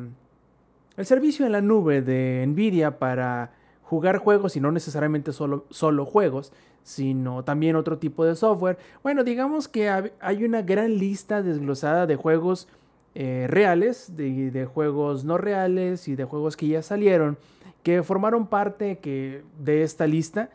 el 0.95 1.05
servicio 1.07 1.47
en 1.47 1.53
la 1.53 1.61
nube 1.61 2.03
de 2.03 2.45
Nvidia 2.45 2.99
para 2.99 3.51
jugar 3.85 4.17
juegos 4.17 4.55
y 4.55 4.59
no 4.59 4.71
necesariamente 4.71 5.31
solo, 5.31 5.65
solo 5.69 6.05
juegos, 6.05 6.51
sino 6.83 7.43
también 7.43 7.75
otro 7.75 7.97
tipo 7.97 8.25
de 8.25 8.35
software. 8.35 8.77
Bueno, 9.03 9.23
digamos 9.23 9.67
que 9.67 9.89
hay 9.89 10.43
una 10.43 10.61
gran 10.61 10.97
lista 10.97 11.41
desglosada 11.41 12.07
de 12.07 12.15
juegos 12.15 12.67
eh, 13.13 13.45
reales, 13.47 14.17
de, 14.17 14.51
de 14.51 14.65
juegos 14.65 15.23
no 15.23 15.37
reales 15.37 16.07
y 16.07 16.15
de 16.15 16.25
juegos 16.25 16.57
que 16.57 16.67
ya 16.67 16.81
salieron, 16.81 17.37
que 17.83 18.03
formaron 18.03 18.47
parte 18.47 18.97
que, 18.97 19.43
de 19.59 19.83
esta 19.83 20.07
lista, 20.07 20.49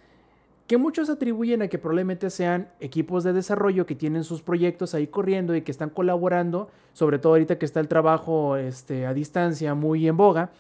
que 0.67 0.77
muchos 0.77 1.09
atribuyen 1.11 1.63
a 1.63 1.69
que 1.69 1.79
probablemente 1.79 2.31
sean 2.31 2.69
equipos 2.79 3.25
de 3.25 3.33
desarrollo 3.33 3.87
que 3.87 3.95
tienen 3.97 4.25
sus 4.25 4.43
proyectos 4.43 4.95
ahí 4.95 5.07
corriendo 5.07 5.55
y 5.57 5.63
que 5.63 5.73
están 5.73 5.91
colaborando, 5.91 6.69
sobre 6.93 7.19
todo 7.19 7.33
ahorita 7.33 7.59
que 7.59 7.65
está 7.67 7.81
el 7.81 7.89
trabajo 7.89 8.57
este, 8.57 9.07
a 9.07 9.15
distancia 9.15 9.75
muy 9.75 10.07
en 10.07 10.17
boga, 10.17 10.51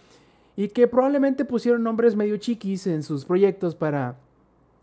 y 0.60 0.68
que 0.68 0.86
probablemente 0.86 1.46
pusieron 1.46 1.82
nombres 1.82 2.14
medio 2.14 2.36
chiquis 2.36 2.86
en 2.86 3.02
sus 3.02 3.24
proyectos 3.24 3.74
para 3.74 4.16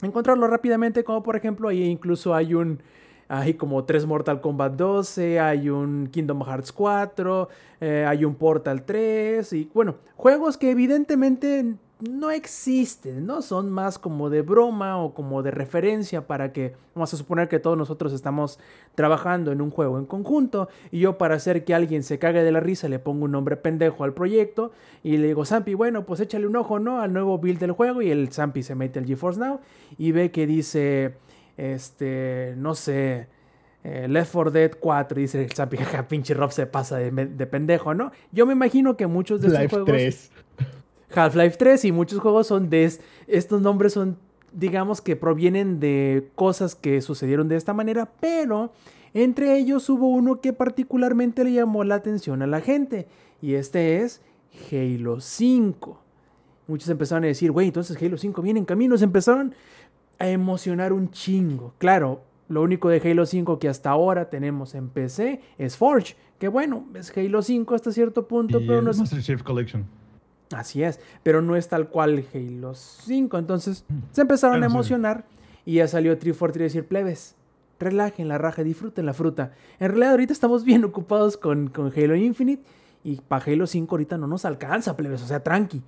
encontrarlo 0.01 0.47
rápidamente, 0.47 1.03
como 1.03 1.21
por 1.21 1.35
ejemplo 1.35 1.69
ahí 1.69 1.83
incluso 1.83 2.33
hay 2.33 2.55
un, 2.55 2.79
hay 3.27 3.53
como 3.53 3.83
tres 3.83 4.07
Mortal 4.07 4.41
Kombat 4.41 4.73
12, 4.73 5.39
hay 5.39 5.69
un 5.69 6.07
Kingdom 6.07 6.41
Hearts 6.43 6.71
4, 6.71 7.49
eh, 7.79 8.05
hay 8.07 8.25
un 8.25 8.33
Portal 8.33 8.85
3 8.85 9.53
y 9.53 9.69
bueno, 9.71 9.97
juegos 10.15 10.57
que 10.57 10.71
evidentemente 10.71 11.75
no 11.99 12.29
existen, 12.29 13.25
¿no? 13.25 13.41
Son 13.41 13.71
más 13.71 13.97
como 13.97 14.29
de 14.29 14.43
broma 14.43 15.01
o 15.01 15.13
como 15.13 15.41
de 15.41 15.49
referencia 15.49 16.27
para 16.27 16.53
que, 16.53 16.75
vamos 16.93 17.11
a 17.13 17.17
suponer 17.17 17.47
que 17.47 17.59
todos 17.59 17.77
nosotros 17.77 18.13
estamos 18.13 18.59
trabajando 18.93 19.51
en 19.51 19.61
un 19.61 19.71
juego 19.71 19.97
en 19.97 20.05
conjunto 20.05 20.69
y 20.91 20.99
yo 20.99 21.17
para 21.17 21.35
hacer 21.35 21.65
que 21.65 21.73
alguien 21.73 22.03
se 22.03 22.19
cague 22.19 22.43
de 22.43 22.51
la 22.51 22.59
risa 22.59 22.87
le 22.87 22.99
pongo 22.99 23.25
un 23.25 23.31
nombre 23.31 23.57
pendejo 23.57 24.03
al 24.03 24.13
proyecto 24.13 24.71
y 25.03 25.17
le 25.17 25.27
digo, 25.27 25.43
Zampi, 25.43 25.73
bueno, 25.73 26.05
pues 26.05 26.19
échale 26.19 26.45
un 26.45 26.55
ojo, 26.55 26.77
¿no? 26.77 27.01
Al 27.01 27.13
nuevo 27.13 27.39
build 27.39 27.59
del 27.59 27.71
juego 27.71 28.03
y 28.03 28.11
el 28.11 28.31
Zampi 28.31 28.61
se 28.61 28.75
mete 28.75 28.99
al 28.99 29.05
GeForce 29.05 29.39
Now 29.39 29.59
y 29.97 30.11
ve 30.11 30.29
que 30.29 30.45
dice, 30.45 31.15
este, 31.57 32.53
no 32.57 32.75
sé, 32.75 33.27
eh, 33.83 34.07
Left 34.07 34.33
4 34.33 34.51
Dead 34.51 34.71
4 34.79 35.19
y 35.19 35.21
dice 35.23 35.43
el 35.43 35.51
Zampi, 35.51 35.77
jaja, 35.77 36.07
pinche 36.07 36.35
Rob 36.35 36.51
se 36.51 36.67
pasa 36.67 36.97
de, 36.97 37.09
de 37.09 37.47
pendejo, 37.47 37.95
¿no? 37.95 38.11
Yo 38.31 38.45
me 38.45 38.53
imagino 38.53 38.95
que 38.95 39.07
muchos 39.07 39.41
de 39.41 39.47
estos 39.47 39.61
Life 39.61 39.75
juegos... 39.75 39.89
3. 39.89 40.31
Half-Life 41.13 41.57
3 41.57 41.85
y 41.85 41.91
muchos 41.91 42.19
juegos 42.19 42.47
son 42.47 42.69
de... 42.69 42.83
es- 42.85 43.01
Estos 43.27 43.61
nombres 43.61 43.93
son, 43.93 44.17
digamos 44.53 45.01
que 45.01 45.15
provienen 45.15 45.79
de 45.79 46.29
cosas 46.35 46.75
que 46.75 47.01
sucedieron 47.01 47.47
de 47.47 47.55
esta 47.55 47.73
manera, 47.73 48.09
pero 48.19 48.71
entre 49.13 49.57
ellos 49.57 49.89
hubo 49.89 50.07
uno 50.09 50.41
que 50.41 50.53
particularmente 50.53 51.43
le 51.43 51.53
llamó 51.53 51.83
la 51.83 51.95
atención 51.95 52.41
a 52.41 52.47
la 52.47 52.61
gente 52.61 53.07
y 53.41 53.53
este 53.53 54.01
es 54.01 54.21
Halo 54.71 55.19
5. 55.21 56.01
Muchos 56.67 56.89
empezaron 56.89 57.23
a 57.23 57.27
decir, 57.27 57.51
güey, 57.51 57.67
entonces 57.67 58.01
Halo 58.01 58.17
5 58.17 58.41
viene 58.41 58.59
en 58.59 58.65
camino, 58.65 58.97
se 58.97 59.05
empezaron 59.05 59.55
a 60.19 60.27
emocionar 60.29 60.91
un 60.93 61.09
chingo. 61.11 61.73
Claro, 61.77 62.21
lo 62.49 62.61
único 62.61 62.89
de 62.89 62.99
Halo 63.09 63.25
5 63.25 63.59
que 63.59 63.69
hasta 63.69 63.89
ahora 63.91 64.29
tenemos 64.29 64.75
en 64.75 64.89
PC 64.89 65.41
es 65.57 65.77
Forge, 65.77 66.15
que 66.39 66.47
bueno, 66.49 66.85
es 66.95 67.15
Halo 67.15 67.41
5 67.41 67.75
hasta 67.75 67.91
cierto 67.91 68.27
punto, 68.27 68.59
Y 68.59 68.67
pero 68.67 68.81
no 68.81 68.91
es 68.91 68.99
Master 68.99 69.21
Chief 69.21 69.41
Collection. 69.43 69.85
Así 70.55 70.83
es, 70.83 70.99
pero 71.23 71.41
no 71.41 71.55
es 71.55 71.67
tal 71.67 71.89
cual 71.89 72.25
Halo 72.33 72.73
5. 72.73 73.37
Entonces 73.37 73.85
se 74.11 74.21
empezaron 74.21 74.63
a 74.63 74.65
emocionar 74.65 75.25
y 75.65 75.75
ya 75.75 75.87
salió 75.87 76.17
343 76.17 76.61
a 76.61 76.63
decir, 76.63 76.87
plebes, 76.87 77.35
relajen 77.79 78.27
la 78.27 78.37
raja, 78.37 78.63
disfruten 78.63 79.05
la 79.05 79.13
fruta. 79.13 79.51
En 79.79 79.89
realidad 79.89 80.11
ahorita 80.11 80.33
estamos 80.33 80.63
bien 80.63 80.83
ocupados 80.85 81.37
con, 81.37 81.67
con 81.67 81.91
Halo 81.95 82.15
Infinite 82.15 82.63
y 83.03 83.17
para 83.27 83.45
Halo 83.45 83.67
5 83.67 83.93
ahorita 83.93 84.17
no 84.17 84.27
nos 84.27 84.45
alcanza, 84.45 84.95
plebes, 84.95 85.21
o 85.21 85.27
sea, 85.27 85.43
tranqui. 85.43 85.81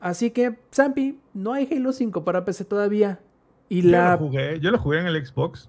Así 0.00 0.30
que, 0.30 0.58
Zampi, 0.72 1.18
no 1.34 1.52
hay 1.52 1.68
Halo 1.70 1.92
5 1.92 2.24
para 2.24 2.44
PC 2.44 2.64
todavía. 2.64 3.20
Y 3.68 3.82
Yo 3.82 3.90
la... 3.90 4.12
lo 4.12 4.18
jugué, 4.18 4.60
yo 4.60 4.70
lo 4.70 4.78
jugué 4.78 5.00
en 5.00 5.06
el 5.06 5.26
Xbox, 5.26 5.68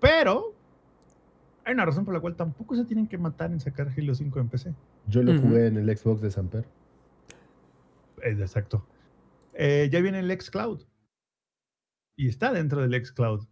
pero 0.00 0.54
hay 1.68 1.74
una 1.74 1.84
razón 1.84 2.06
por 2.06 2.14
la 2.14 2.20
cual 2.20 2.34
tampoco 2.34 2.74
se 2.76 2.86
tienen 2.86 3.06
que 3.06 3.18
matar 3.18 3.52
en 3.52 3.60
sacar 3.60 3.92
Halo 3.94 4.14
5 4.14 4.40
en 4.40 4.48
PC. 4.48 4.74
Yo 5.06 5.22
lo 5.22 5.38
jugué 5.38 5.66
en 5.66 5.76
el 5.76 5.94
Xbox 5.94 6.22
de 6.22 6.30
Samper. 6.30 6.64
Eh, 8.22 8.30
exacto. 8.30 8.86
Eh, 9.52 9.90
ya 9.92 10.00
viene 10.00 10.20
el 10.20 10.40
xCloud. 10.40 10.80
Y 12.16 12.26
está 12.28 12.54
dentro 12.54 12.80
del 12.80 13.04
xCloud. 13.04 13.46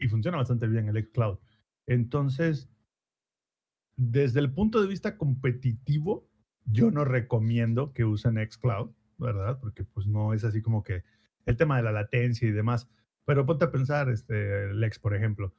Y 0.00 0.08
funciona 0.08 0.38
bastante 0.38 0.66
bien 0.66 0.88
el 0.88 1.06
xCloud. 1.06 1.38
Entonces, 1.86 2.68
desde 3.94 4.40
el 4.40 4.52
punto 4.52 4.82
de 4.82 4.88
vista 4.88 5.16
competitivo, 5.16 6.28
yo 6.64 6.90
no 6.90 7.04
recomiendo 7.04 7.92
que 7.92 8.04
usen 8.04 8.44
xCloud, 8.44 8.90
¿verdad? 9.18 9.60
Porque 9.60 9.84
pues 9.84 10.08
no 10.08 10.34
es 10.34 10.42
así 10.42 10.62
como 10.62 10.82
que 10.82 11.04
el 11.46 11.56
tema 11.56 11.76
de 11.76 11.84
la 11.84 11.92
latencia 11.92 12.48
y 12.48 12.50
demás. 12.50 12.88
Pero 13.24 13.46
ponte 13.46 13.66
a 13.66 13.70
pensar, 13.70 14.08
este, 14.08 14.74
Lex, 14.74 14.98
por 14.98 15.14
ejemplo. 15.14 15.54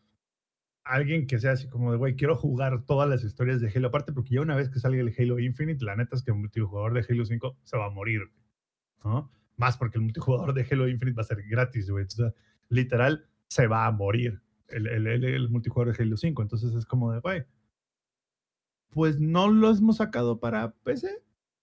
Alguien 0.84 1.28
que 1.28 1.40
sea 1.40 1.52
así 1.52 1.68
como 1.68 1.92
de, 1.92 1.98
güey, 1.98 2.16
quiero 2.16 2.36
jugar 2.36 2.86
todas 2.86 3.08
las 3.08 3.24
historias 3.24 3.62
de 3.62 3.72
Halo. 3.74 3.90
Aparte, 3.90 4.14
porque 4.14 4.36
ya 4.36 4.42
una 4.42 4.56
vez 4.56 4.70
que 4.70 4.80
salga 4.80 5.00
el 5.02 5.14
Halo 5.18 5.40
Infinite, 5.40 5.86
la 5.86 5.96
neta 5.96 6.16
es 6.16 6.24
que 6.24 6.32
el 6.32 6.38
multijugador 6.38 6.94
de 6.94 7.06
Halo 7.08 7.24
5 7.26 7.58
se 7.64 7.78
va 7.78 7.86
a 7.86 7.90
morir. 7.92 8.22
¿no? 9.04 9.32
Más 9.58 9.78
porque 9.78 9.98
el 9.98 10.04
multijugador 10.04 10.54
de 10.54 10.66
Halo 10.70 10.88
Infinite 10.88 11.16
va 11.16 11.22
a 11.22 11.26
ser 11.26 11.44
gratis, 11.48 11.90
güey. 11.90 12.06
Literal, 12.70 13.28
se 13.48 13.68
va 13.68 13.86
a 13.86 13.92
morir 13.92 14.42
el, 14.70 14.88
el 14.88 15.50
multijugador 15.50 15.96
de 15.96 16.04
Halo 16.04 16.18
5. 16.18 16.42
Entonces 16.42 16.74
es 16.74 16.86
como 16.86 17.12
de, 17.12 17.20
güey, 17.20 17.44
pues 18.90 19.20
no 19.20 19.50
lo 19.50 19.70
hemos 19.72 19.98
sacado 19.98 20.40
para 20.40 20.74
PC, 20.84 21.10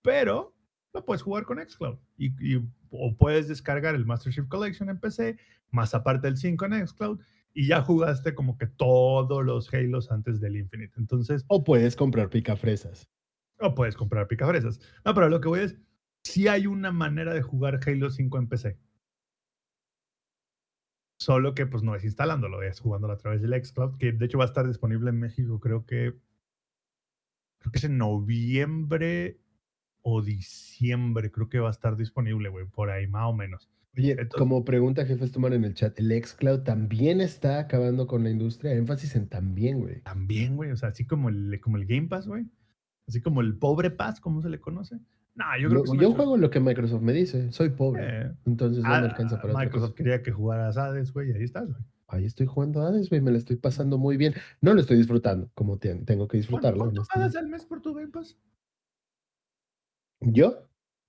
pero 0.02 0.54
lo 0.94 1.04
puedes 1.04 1.22
jugar 1.22 1.44
con 1.44 1.58
xCloud. 1.58 1.98
Y, 2.16 2.26
y- 2.54 2.62
o 2.90 3.14
puedes 3.16 3.48
descargar 3.48 3.94
el 3.94 4.06
Master 4.06 4.32
Chief 4.32 4.46
Collection 4.48 4.88
en 4.88 4.98
PC, 4.98 5.36
más 5.70 5.94
aparte 5.94 6.26
el 6.28 6.38
5 6.38 6.64
en 6.66 6.86
xCloud, 6.88 7.20
y 7.54 7.68
ya 7.68 7.82
jugaste 7.82 8.34
como 8.34 8.56
que 8.58 8.66
todos 8.66 9.44
los 9.44 9.72
Halos 9.74 10.10
antes 10.12 10.40
del 10.40 10.56
Infinite. 10.56 10.94
Entonces, 10.98 11.44
O 11.48 11.64
puedes 11.64 11.96
comprar 11.96 12.30
picafresas. 12.30 13.08
o 13.60 13.74
puedes 13.74 13.96
comprar 13.96 14.28
picafresas. 14.28 14.80
No, 15.04 15.14
pero 15.14 15.28
lo 15.28 15.40
que 15.40 15.48
voy 15.48 15.60
es, 15.60 15.76
sí 16.24 16.46
hay 16.48 16.66
una 16.66 16.92
manera 16.92 17.34
de 17.34 17.42
jugar 17.42 17.80
Halo 17.86 18.10
5 18.10 18.38
en 18.38 18.48
PC. 18.48 18.78
Solo 21.20 21.52
que 21.54 21.66
pues 21.66 21.82
no 21.82 21.96
es 21.96 22.04
instalándolo, 22.04 22.62
es 22.62 22.78
jugándolo 22.80 23.12
a 23.14 23.16
través 23.18 23.42
del 23.42 23.52
xCloud, 23.64 23.98
que 23.98 24.12
de 24.12 24.24
hecho 24.26 24.38
va 24.38 24.44
a 24.44 24.46
estar 24.46 24.66
disponible 24.66 25.10
en 25.10 25.18
México, 25.18 25.58
creo 25.58 25.84
que 25.84 26.16
creo 27.58 27.72
que 27.72 27.78
es 27.78 27.84
en 27.84 27.98
noviembre 27.98 29.40
o 30.02 30.22
diciembre, 30.22 31.32
creo 31.32 31.48
que 31.48 31.58
va 31.58 31.68
a 31.68 31.72
estar 31.72 31.96
disponible, 31.96 32.48
güey, 32.50 32.66
por 32.66 32.90
ahí 32.90 33.08
más 33.08 33.26
o 33.26 33.32
menos. 33.32 33.68
Oye, 33.98 34.12
Entonces- 34.12 34.38
como 34.38 34.64
pregunta 34.64 35.04
Jefes 35.04 35.32
Tomar 35.32 35.52
en 35.52 35.64
el 35.64 35.74
chat, 35.74 35.98
el 35.98 36.10
xCloud 36.24 36.60
también 36.60 37.20
está 37.20 37.58
acabando 37.58 38.06
con 38.06 38.24
la 38.24 38.30
industria. 38.30 38.72
Énfasis 38.72 39.16
en 39.16 39.28
también, 39.28 39.80
güey. 39.80 40.00
También, 40.02 40.56
güey, 40.56 40.70
o 40.70 40.76
sea, 40.76 40.90
así 40.90 41.06
como 41.06 41.28
el, 41.28 41.60
como 41.60 41.76
el 41.76 41.86
Game 41.86 42.08
Pass, 42.08 42.26
güey. 42.26 42.46
Así 43.06 43.20
como 43.20 43.40
el 43.40 43.56
pobre 43.56 43.90
Pass, 43.90 44.20
como 44.20 44.42
se 44.42 44.48
le 44.48 44.60
conoce. 44.60 44.98
No, 45.34 45.44
yo 45.60 45.68
creo 45.68 45.84
que 45.84 45.98
yo 45.98 46.12
juego 46.14 46.36
lo 46.36 46.50
que 46.50 46.58
Microsoft 46.60 47.02
me 47.02 47.12
dice. 47.12 47.52
Soy 47.52 47.70
pobre. 47.70 48.02
Eh, 48.04 48.32
Entonces 48.44 48.82
no 48.82 48.92
ah, 48.92 49.00
me 49.00 49.06
alcanza 49.06 49.40
para 49.40 49.54
Microsoft 49.56 49.94
quería 49.94 50.22
que 50.22 50.32
jugaras 50.32 50.76
Hades, 50.76 51.12
güey, 51.12 51.32
ahí 51.32 51.44
estás, 51.44 51.68
güey. 51.68 51.80
Ahí 52.08 52.24
estoy 52.24 52.46
jugando 52.46 52.82
Hades, 52.82 53.08
güey. 53.08 53.20
Me 53.20 53.30
la 53.30 53.38
estoy 53.38 53.56
pasando 53.56 53.98
muy 53.98 54.16
bien. 54.16 54.34
No 54.60 54.74
lo 54.74 54.80
estoy 54.80 54.96
disfrutando 54.96 55.50
como 55.54 55.78
te- 55.78 55.94
tengo 56.04 56.26
que 56.26 56.38
disfrutarlo. 56.38 56.84
¿Cuánto 56.84 57.04
pagas 57.14 57.36
al 57.36 57.48
mes 57.48 57.64
por 57.66 57.80
tu 57.82 57.94
Game 57.94 58.08
Pass? 58.08 58.36
¿Yo? 60.20 60.66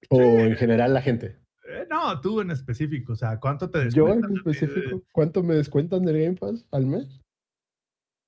¿O 0.09 0.21
en 0.21 0.55
general 0.55 0.93
la 0.93 1.01
gente? 1.01 1.37
Eh, 1.71 1.85
no, 1.89 2.19
tú 2.19 2.41
en 2.41 2.49
específico, 2.51 3.13
o 3.13 3.15
sea, 3.15 3.39
¿cuánto 3.39 3.69
te 3.69 3.89
Yo 3.91 4.05
descuentan? 4.05 4.31
en 4.31 4.35
ti 4.37 4.41
de- 4.43 4.51
específico. 4.51 5.03
¿Cuánto 5.11 5.43
me 5.43 5.53
descuentan 5.55 6.03
del 6.03 6.19
Game 6.23 6.35
Pass 6.35 6.65
al 6.71 6.85
mes? 6.87 7.21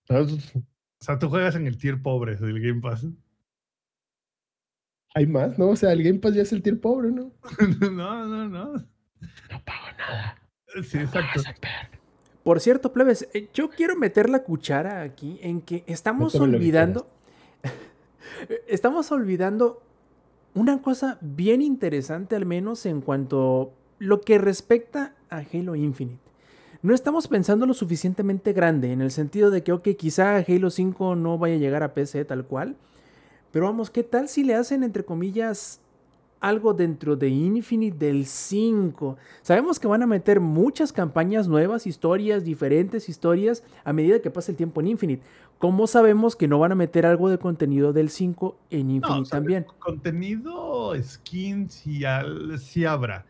Ah, 0.10 0.22
O 0.22 1.04
sea, 1.04 1.18
tú 1.18 1.30
juegas 1.30 1.56
en 1.56 1.66
el 1.66 1.78
tier 1.78 2.02
pobre 2.02 2.36
del 2.36 2.60
Game 2.62 2.82
Pass. 2.82 3.08
Hay 5.16 5.26
más, 5.28 5.58
¿no? 5.58 5.70
O 5.70 5.76
sea, 5.76 5.92
el 5.92 6.04
Game 6.04 6.20
Pass 6.20 6.36
ya 6.36 6.44
es 6.44 6.54
el 6.54 6.62
tier 6.62 6.80
pobre, 6.80 7.12
¿no? 7.12 7.32
no, 7.92 8.26
no, 8.28 8.48
no. 8.48 8.74
No 8.74 9.64
pago 9.66 9.88
nada. 9.98 10.38
Sí, 10.84 11.00
exacto. 11.00 11.42
Por 12.44 12.60
cierto, 12.60 12.94
plebes, 12.94 13.28
eh, 13.34 13.50
yo 13.54 13.70
quiero 13.70 13.96
meter 13.96 14.30
la 14.30 14.44
cuchara 14.44 15.02
aquí 15.02 15.40
en 15.42 15.62
que 15.62 15.84
estamos 15.88 16.36
olvidando. 16.36 17.08
estamos 18.68 19.12
olvidando 19.12 19.84
una 20.54 20.82
cosa 20.82 21.18
bien 21.22 21.62
interesante, 21.62 22.36
al 22.36 22.46
menos 22.46 22.86
en 22.86 23.02
cuanto 23.02 23.72
lo 24.00 24.22
que 24.22 24.38
respecta 24.38 25.14
a 25.30 25.38
Halo 25.38 25.76
Infinite. 25.76 26.20
No 26.82 26.96
estamos 26.96 27.28
pensando 27.28 27.66
lo 27.66 27.74
suficientemente 27.74 28.54
grande, 28.54 28.92
en 28.92 29.02
el 29.02 29.12
sentido 29.12 29.52
de 29.52 29.64
que, 29.64 29.72
ok, 29.72 29.90
quizá 29.98 30.38
Halo 30.38 30.70
5 30.70 31.16
no 31.16 31.38
vaya 31.38 31.56
a 31.56 31.60
llegar 31.60 31.84
a 31.84 31.94
PC 31.94 32.26
tal 32.26 32.46
cual. 32.46 32.76
Pero 33.52 33.66
vamos, 33.66 33.92
¿qué 33.92 34.04
tal 34.04 34.28
si 34.30 34.44
le 34.44 34.56
hacen, 34.56 34.84
entre 34.84 35.06
comillas, 35.06 35.82
algo 36.42 36.74
dentro 36.74 37.16
de 37.16 37.30
Infinite 37.30 37.98
del 37.98 38.26
5. 38.26 39.16
Sabemos 39.44 39.80
que 39.80 39.88
van 39.88 40.02
a 40.02 40.08
meter 40.08 40.40
muchas 40.40 40.92
campañas 40.92 41.48
nuevas, 41.48 41.86
historias, 41.86 42.44
diferentes 42.44 43.08
historias 43.08 43.64
a 43.84 43.94
medida 43.94 44.20
que 44.20 44.32
pase 44.32 44.52
el 44.52 44.58
tiempo 44.58 44.82
en 44.82 44.88
Infinite. 44.88 45.24
¿Cómo 45.62 45.88
sabemos 45.88 46.36
que 46.36 46.48
no 46.48 46.60
van 46.60 46.72
a 46.72 46.76
meter 46.76 47.06
algo 47.06 47.30
de 47.30 47.38
contenido 47.38 47.94
del 47.94 48.10
5 48.10 48.58
en 48.70 48.90
Infinite 48.92 49.08
No, 49.08 49.22
o 49.22 49.26
sea, 49.26 49.38
también? 49.40 49.66
Contenido, 49.80 50.94
skins 51.02 51.86
y 51.88 52.04
al, 52.04 52.60
sí 52.60 52.84
habrá. 52.86 53.26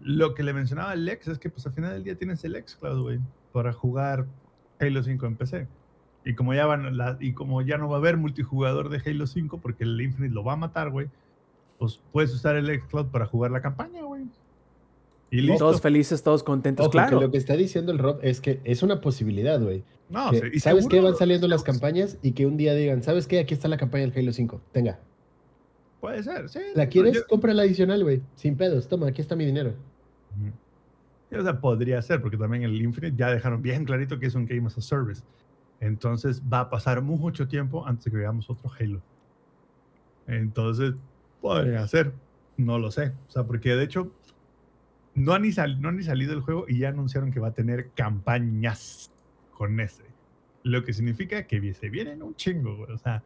Lo 0.00 0.34
que 0.34 0.42
le 0.42 0.52
mencionaba 0.52 0.92
el 0.92 1.04
Lex 1.04 1.28
es 1.28 1.38
que 1.38 1.48
pues 1.50 1.66
al 1.66 1.72
final 1.72 1.92
del 1.92 2.04
día 2.04 2.16
tienes 2.16 2.44
el 2.44 2.54
Xcloud, 2.62 3.00
güey, 3.02 3.20
para 3.52 3.72
jugar 3.72 4.26
Halo 4.78 5.02
5 5.02 5.26
en 5.26 5.36
PC. 5.36 5.66
Y 6.26 6.34
como 6.34 6.52
ya 6.54 6.66
van 6.66 6.96
la- 6.96 7.16
y 7.20 7.32
como 7.32 7.62
ya 7.62 7.78
no 7.78 7.88
va 7.88 7.96
a 7.96 7.98
haber 7.98 8.16
multijugador 8.16 8.88
de 8.90 9.00
Halo 9.04 9.26
5 9.26 9.58
porque 9.58 9.84
el 9.84 10.00
Infinite 10.00 10.34
lo 10.34 10.44
va 10.44 10.54
a 10.54 10.56
matar, 10.56 10.90
güey, 10.90 11.08
pues 11.78 12.00
puedes 12.12 12.32
usar 12.34 12.56
el 12.56 12.66
Xcloud 12.80 13.06
para 13.06 13.26
jugar 13.26 13.50
la 13.50 13.60
campaña, 13.62 14.02
güey. 14.02 14.24
Y 15.36 15.40
listo. 15.42 15.58
Todos 15.64 15.80
felices, 15.80 16.22
todos 16.22 16.42
contentos, 16.42 16.84
Ojo, 16.86 16.92
claro. 16.92 17.18
que 17.18 17.24
lo 17.24 17.30
que 17.30 17.38
está 17.38 17.56
diciendo 17.56 17.90
el 17.92 17.98
Rob 17.98 18.18
es 18.22 18.40
que 18.40 18.60
es 18.64 18.82
una 18.82 19.00
posibilidad, 19.00 19.60
güey. 19.60 19.82
No, 20.08 20.30
Que, 20.30 20.50
y 20.54 20.60
¿Sabes 20.60 20.86
qué? 20.86 21.00
Van 21.00 21.16
saliendo 21.16 21.48
las 21.48 21.62
campañas 21.64 22.18
y 22.22 22.32
que 22.32 22.46
un 22.46 22.56
día 22.56 22.74
digan, 22.74 23.02
¿sabes 23.02 23.26
qué? 23.26 23.40
Aquí 23.40 23.52
está 23.54 23.66
la 23.68 23.76
campaña 23.76 24.06
del 24.06 24.16
Halo 24.16 24.32
5. 24.32 24.60
Tenga. 24.72 25.00
Puede 26.00 26.22
ser, 26.22 26.48
sí. 26.48 26.60
¿La 26.74 26.84
sí, 26.84 26.90
quieres? 26.90 27.14
yo- 27.14 27.26
Compra 27.26 27.52
la 27.54 27.62
adicional, 27.62 28.02
güey. 28.04 28.20
Sin 28.36 28.56
pedos. 28.56 28.86
Toma, 28.88 29.08
aquí 29.08 29.22
está 29.22 29.34
mi 29.34 29.44
dinero. 29.44 29.72
Sí, 31.30 31.36
O 31.36 31.42
sea, 31.42 31.58
podría 31.60 32.00
ser, 32.02 32.20
porque 32.22 32.36
también 32.36 32.62
el 32.62 32.80
Infinite 32.80 33.16
ya 33.16 33.30
dejaron 33.30 33.60
bien 33.62 33.84
clarito 33.84 34.18
que 34.20 34.26
es 34.26 34.34
un 34.34 34.46
Game 34.46 34.66
as 34.66 34.78
a 34.78 34.82
Service. 34.82 35.22
Entonces 35.80 36.40
va 36.42 36.60
a 36.60 36.70
pasar 36.70 37.02
mucho 37.02 37.48
tiempo 37.48 37.84
antes 37.86 38.04
de 38.04 38.10
que 38.12 38.18
veamos 38.18 38.48
otro 38.50 38.70
Halo. 38.78 39.00
Entonces, 40.26 40.94
podría 41.40 41.86
ser. 41.88 42.12
No 42.56 42.78
lo 42.78 42.90
sé. 42.90 43.12
O 43.28 43.30
sea, 43.32 43.42
porque 43.44 43.74
de 43.74 43.82
hecho, 43.84 44.12
no 45.14 45.32
ha 45.32 45.38
ni, 45.38 45.52
salido 45.52 46.32
el 46.32 46.40
juego 46.40 46.66
y 46.68 46.78
ya 46.78 46.88
anunciaron 46.88 47.30
que 47.30 47.40
va 47.40 47.48
a 47.48 47.54
tener 47.54 47.90
campañas 47.90 49.12
con 49.52 49.78
ese. 49.80 50.04
Lo 50.62 50.82
que 50.84 50.92
significa 50.92 51.46
que 51.46 51.74
se 51.74 51.88
vienen 51.88 52.22
un 52.22 52.34
chingo, 52.34 52.76
güey. 52.76 52.92
O 52.92 52.98
sea, 52.98 53.22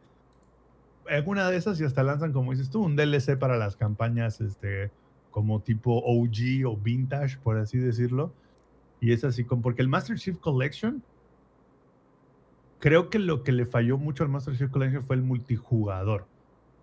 alguna 1.09 1.49
de 1.49 1.57
esas 1.57 1.79
y 1.81 1.85
hasta 1.85 2.03
lanzan, 2.03 2.33
como 2.33 2.51
dices 2.51 2.69
tú, 2.69 2.83
un 2.83 2.95
DLC 2.95 3.37
para 3.39 3.57
las 3.57 3.75
campañas, 3.75 4.41
este, 4.41 4.91
como 5.31 5.61
tipo 5.61 5.97
OG 6.03 6.67
o 6.67 6.77
vintage, 6.77 7.37
por 7.37 7.57
así 7.57 7.77
decirlo. 7.77 8.33
Y 8.99 9.13
es 9.13 9.23
así 9.23 9.43
como, 9.43 9.61
porque 9.61 9.81
el 9.81 9.87
Master 9.87 10.17
Chief 10.17 10.37
Collection, 10.37 11.01
creo 12.79 13.09
que 13.09 13.17
lo 13.17 13.43
que 13.43 13.51
le 13.51 13.65
falló 13.65 13.97
mucho 13.97 14.23
al 14.23 14.29
Master 14.29 14.55
Chief 14.55 14.69
Collection 14.69 15.03
fue 15.03 15.15
el 15.15 15.23
multijugador. 15.23 16.27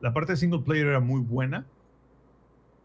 La 0.01 0.13
parte 0.13 0.33
de 0.33 0.37
single 0.37 0.61
player 0.61 0.87
era 0.87 1.01
muy 1.01 1.21
buena. 1.21 1.67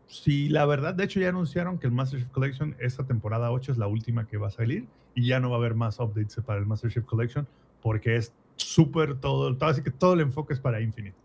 Sí, 0.07 0.49
la 0.49 0.65
verdad, 0.65 0.94
de 0.94 1.06
hecho 1.06 1.19
ya 1.22 1.30
anunciaron 1.30 1.78
que 1.80 1.88
el 1.88 1.94
Master 1.94 2.19
Chief 2.19 2.30
Collection, 2.32 2.76
esta 2.80 3.06
temporada 3.06 3.52
8 3.52 3.72
es 3.72 3.78
la 3.78 3.88
última 3.88 4.28
que 4.28 4.38
va 4.38 4.48
a 4.48 4.52
salir 4.52 4.88
y 5.15 5.26
ya 5.28 5.40
no 5.40 5.49
va 5.49 5.56
a 5.56 5.60
haber 5.60 5.73
más 5.73 5.99
updates 5.99 6.36
para 6.45 6.60
el 6.60 6.65
Master 6.65 6.91
Chief 6.91 7.06
Collection 7.06 7.48
porque 7.82 8.18
es 8.18 8.34
súper 8.57 9.15
todo, 9.19 9.56
todo, 9.57 9.69
así 9.69 9.82
que 9.82 9.91
todo 9.91 10.14
el 10.14 10.19
enfoque 10.22 10.53
es 10.53 10.60
para 10.60 10.82
Infinite. 10.82 11.15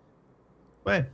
Bueno, 0.85 1.09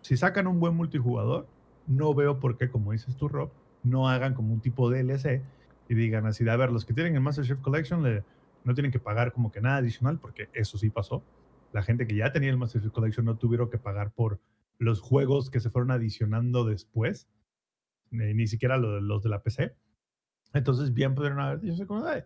si 0.00 0.16
sacan 0.16 0.46
un 0.46 0.58
buen 0.58 0.74
multijugador, 0.74 1.46
no 1.86 2.14
veo 2.14 2.40
por 2.40 2.56
qué, 2.56 2.70
como 2.70 2.92
dices 2.92 3.16
tú, 3.16 3.28
Rob, 3.28 3.50
no 3.82 4.08
hagan 4.08 4.34
como 4.34 4.52
un 4.54 4.60
tipo 4.60 4.88
de 4.90 5.02
DLC 5.04 5.42
y 5.88 5.94
digan 5.94 6.26
así, 6.26 6.44
de, 6.44 6.50
a 6.50 6.56
ver, 6.56 6.72
los 6.72 6.84
que 6.86 6.94
tienen 6.94 7.14
el 7.14 7.20
Master 7.20 7.44
Chief 7.44 7.60
Collection 7.60 8.02
le- 8.02 8.24
no 8.64 8.74
tienen 8.74 8.90
que 8.92 8.98
pagar 8.98 9.32
como 9.32 9.52
que 9.52 9.60
nada 9.60 9.76
adicional, 9.76 10.18
porque 10.18 10.48
eso 10.54 10.78
sí 10.78 10.90
pasó. 10.90 11.22
La 11.72 11.82
gente 11.82 12.06
que 12.06 12.16
ya 12.16 12.32
tenía 12.32 12.50
el 12.50 12.56
Master 12.58 12.80
Chief 12.82 12.92
Collection 12.92 13.24
no 13.26 13.36
tuvieron 13.36 13.68
que 13.70 13.78
pagar 13.78 14.10
por 14.10 14.38
los 14.78 15.00
juegos 15.00 15.50
que 15.50 15.60
se 15.60 15.70
fueron 15.70 15.90
adicionando 15.90 16.64
después, 16.64 17.28
eh, 18.12 18.34
ni 18.34 18.46
siquiera 18.46 18.78
los 18.78 19.22
de 19.22 19.28
la 19.30 19.42
PC. 19.42 19.76
Entonces, 20.54 20.94
bien 20.94 21.14
pudieron 21.14 21.40
haber 21.40 21.60
dicho, 21.60 21.74
así 21.74 21.86
como, 21.86 22.06
"Ay, 22.06 22.22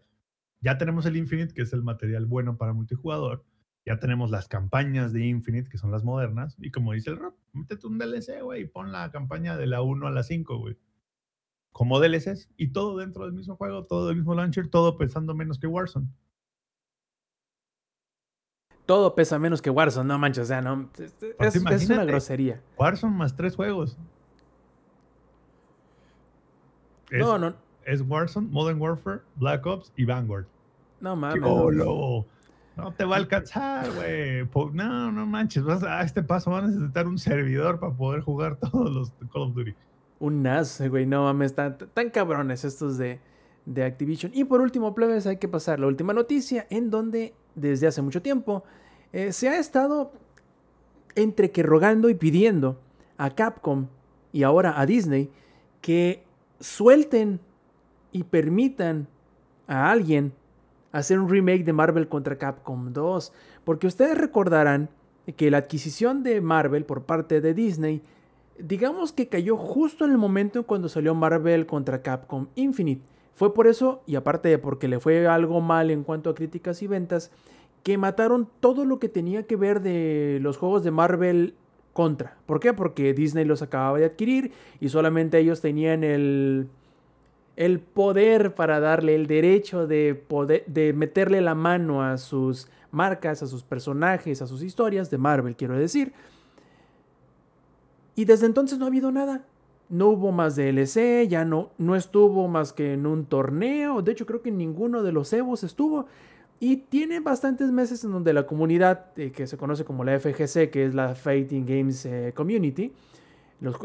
ya 0.60 0.78
tenemos 0.78 1.06
el 1.06 1.16
Infinite, 1.16 1.54
que 1.54 1.62
es 1.62 1.72
el 1.72 1.82
material 1.82 2.26
bueno 2.26 2.56
para 2.56 2.72
multijugador. 2.72 3.44
Ya 3.86 3.98
tenemos 3.98 4.30
las 4.30 4.48
campañas 4.48 5.12
de 5.12 5.26
Infinite, 5.26 5.68
que 5.68 5.78
son 5.78 5.90
las 5.90 6.04
modernas. 6.04 6.56
Y 6.60 6.70
como 6.70 6.92
dice 6.92 7.10
el 7.10 7.18
Rob, 7.18 7.34
métete 7.52 7.86
un 7.88 7.98
DLC, 7.98 8.42
güey, 8.42 8.62
y 8.62 8.66
pon 8.66 8.92
la 8.92 9.10
campaña 9.10 9.56
de 9.56 9.66
la 9.66 9.82
1 9.82 10.06
a 10.06 10.10
la 10.12 10.22
5, 10.22 10.58
güey. 10.58 10.78
Como 11.72 12.00
DLCs. 12.00 12.50
Y 12.56 12.68
todo 12.72 12.98
dentro 12.98 13.24
del 13.24 13.34
mismo 13.34 13.56
juego, 13.56 13.84
todo 13.86 14.08
del 14.08 14.16
mismo 14.16 14.34
launcher, 14.34 14.68
todo 14.68 14.96
pensando 14.98 15.34
menos 15.34 15.58
que 15.58 15.66
Warzone. 15.66 16.08
Todo 18.86 19.14
pesa 19.14 19.38
menos 19.38 19.62
que 19.62 19.70
Warzone, 19.70 20.08
no 20.08 20.18
manches, 20.18 20.44
o 20.44 20.46
sea, 20.46 20.60
no. 20.60 20.88
Es, 20.98 21.14
es- 21.38 21.56
es 21.56 21.90
una 21.90 22.04
grosería. 22.04 22.60
Warzone 22.78 23.16
más 23.16 23.34
tres 23.36 23.54
juegos. 23.56 23.96
Es, 27.10 27.20
No, 27.20 27.38
no, 27.38 27.54
es 27.84 28.00
Warzone, 28.02 28.48
Modern 28.50 28.80
Warfare, 28.80 29.20
Black 29.36 29.66
Ops 29.66 29.92
y 29.96 30.04
Vanguard. 30.04 30.46
no 31.00 31.14
¡Qué 31.14 31.20
mames. 31.20 31.40
no. 31.42 31.48
golo! 31.48 32.26
No 32.74 32.90
te 32.94 33.04
va 33.04 33.16
a 33.16 33.18
alcanzar, 33.18 33.86
güey. 33.92 34.48
No, 34.72 35.12
no 35.12 35.26
manches. 35.26 35.62
Vas 35.62 35.82
a, 35.82 36.00
a 36.00 36.02
este 36.04 36.22
paso 36.22 36.50
van 36.50 36.64
a 36.64 36.66
necesitar 36.68 37.06
un 37.06 37.18
servidor 37.18 37.78
para 37.78 37.92
poder 37.92 38.22
jugar 38.22 38.56
todos 38.60 38.90
los 38.90 39.10
Call 39.30 39.42
of 39.42 39.54
Duty. 39.54 39.74
Un 40.20 40.42
NAS, 40.42 40.80
güey, 40.88 41.04
no 41.04 41.24
mames, 41.24 41.54
tan, 41.54 41.76
tan 41.76 42.08
cabrones 42.08 42.64
estos 42.64 42.96
de, 42.96 43.20
de 43.66 43.84
Activision. 43.84 44.32
Y 44.34 44.44
por 44.44 44.62
último, 44.62 44.94
plebes, 44.94 45.26
hay 45.26 45.36
que 45.36 45.48
pasar 45.48 45.80
la 45.80 45.86
última 45.86 46.14
noticia 46.14 46.66
en 46.70 46.88
donde 46.90 47.34
desde 47.54 47.86
hace 47.86 48.02
mucho 48.02 48.22
tiempo 48.22 48.64
eh, 49.12 49.32
se 49.32 49.48
ha 49.48 49.58
estado 49.58 50.12
entre 51.14 51.50
que 51.50 51.62
rogando 51.62 52.08
y 52.08 52.14
pidiendo 52.14 52.78
a 53.18 53.30
Capcom 53.30 53.86
y 54.32 54.42
ahora 54.42 54.80
a 54.80 54.86
Disney 54.86 55.30
que 55.80 56.24
suelten 56.60 57.40
y 58.12 58.24
permitan 58.24 59.08
a 59.66 59.90
alguien 59.90 60.32
hacer 60.92 61.18
un 61.18 61.28
remake 61.28 61.64
de 61.64 61.72
Marvel 61.72 62.08
contra 62.08 62.38
Capcom 62.38 62.92
2. 62.92 63.32
Porque 63.64 63.86
ustedes 63.86 64.16
recordarán 64.16 64.88
que 65.36 65.50
la 65.50 65.58
adquisición 65.58 66.22
de 66.22 66.40
Marvel 66.40 66.84
por 66.84 67.04
parte 67.04 67.40
de 67.40 67.54
Disney 67.54 68.02
digamos 68.58 69.12
que 69.12 69.28
cayó 69.28 69.56
justo 69.56 70.04
en 70.04 70.12
el 70.12 70.18
momento 70.18 70.58
en 70.58 70.64
cuando 70.64 70.88
salió 70.88 71.14
Marvel 71.14 71.66
contra 71.66 72.02
Capcom 72.02 72.46
Infinite. 72.54 73.02
Fue 73.34 73.54
por 73.54 73.66
eso, 73.66 74.02
y 74.06 74.16
aparte 74.16 74.48
de 74.48 74.58
porque 74.58 74.88
le 74.88 75.00
fue 75.00 75.26
algo 75.26 75.60
mal 75.60 75.90
en 75.90 76.04
cuanto 76.04 76.30
a 76.30 76.34
críticas 76.34 76.82
y 76.82 76.86
ventas, 76.86 77.30
que 77.82 77.98
mataron 77.98 78.48
todo 78.60 78.84
lo 78.84 78.98
que 78.98 79.08
tenía 79.08 79.44
que 79.44 79.56
ver 79.56 79.80
de 79.80 80.38
los 80.40 80.56
juegos 80.56 80.84
de 80.84 80.90
Marvel 80.90 81.54
contra. 81.92 82.36
¿Por 82.46 82.60
qué? 82.60 82.72
Porque 82.72 83.12
Disney 83.14 83.44
los 83.44 83.62
acababa 83.62 83.98
de 83.98 84.04
adquirir 84.04 84.52
y 84.80 84.88
solamente 84.88 85.38
ellos 85.38 85.60
tenían 85.60 86.04
el, 86.04 86.68
el 87.56 87.80
poder 87.80 88.54
para 88.54 88.80
darle 88.80 89.14
el 89.14 89.26
derecho 89.26 89.86
de, 89.86 90.14
poder, 90.14 90.64
de 90.66 90.92
meterle 90.92 91.40
la 91.40 91.54
mano 91.54 92.02
a 92.02 92.18
sus 92.18 92.68
marcas, 92.90 93.42
a 93.42 93.46
sus 93.46 93.62
personajes, 93.62 94.42
a 94.42 94.46
sus 94.46 94.62
historias 94.62 95.10
de 95.10 95.18
Marvel, 95.18 95.56
quiero 95.56 95.76
decir. 95.76 96.12
Y 98.14 98.24
desde 98.24 98.46
entonces 98.46 98.78
no 98.78 98.84
ha 98.84 98.88
habido 98.88 99.10
nada. 99.10 99.44
No 99.92 100.08
hubo 100.08 100.32
más 100.32 100.56
DLC, 100.56 101.28
ya 101.28 101.44
no, 101.44 101.68
no 101.76 101.96
estuvo 101.96 102.48
más 102.48 102.72
que 102.72 102.94
en 102.94 103.04
un 103.04 103.26
torneo. 103.26 104.00
De 104.00 104.12
hecho, 104.12 104.24
creo 104.24 104.40
que 104.40 104.50
ninguno 104.50 105.02
de 105.02 105.12
los 105.12 105.30
Evos 105.34 105.64
estuvo. 105.64 106.06
Y 106.58 106.78
tiene 106.78 107.20
bastantes 107.20 107.70
meses 107.70 108.02
en 108.02 108.12
donde 108.12 108.32
la 108.32 108.46
comunidad, 108.46 109.08
eh, 109.16 109.32
que 109.32 109.46
se 109.46 109.58
conoce 109.58 109.84
como 109.84 110.02
la 110.02 110.18
FGC, 110.18 110.70
que 110.70 110.86
es 110.86 110.94
la 110.94 111.14
Fighting 111.14 111.66
Games 111.66 112.06
eh, 112.06 112.32
Community, 112.34 112.94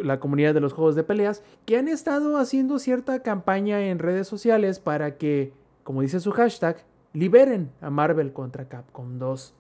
la 0.02 0.22
comunidad 0.22 0.54
de 0.54 0.62
los 0.62 0.72
juegos 0.72 0.96
de 0.96 1.04
peleas, 1.04 1.44
que 1.66 1.78
han 1.78 1.90
estado 1.90 2.38
haciendo 2.38 2.80
cierta 2.80 3.22
campaña 3.22 3.82
en 3.82 4.00
redes 4.00 4.30
sociales 4.30 4.80
para 4.80 5.18
que, 5.18 5.52
como 5.84 6.02
dice 6.02 6.22
su 6.22 6.32
hashtag, 6.32 6.86
liberen 7.12 7.70
a 7.82 7.90
Marvel 7.90 8.32
contra 8.32 8.70
Capcom 8.70 9.20
2. 9.20 9.54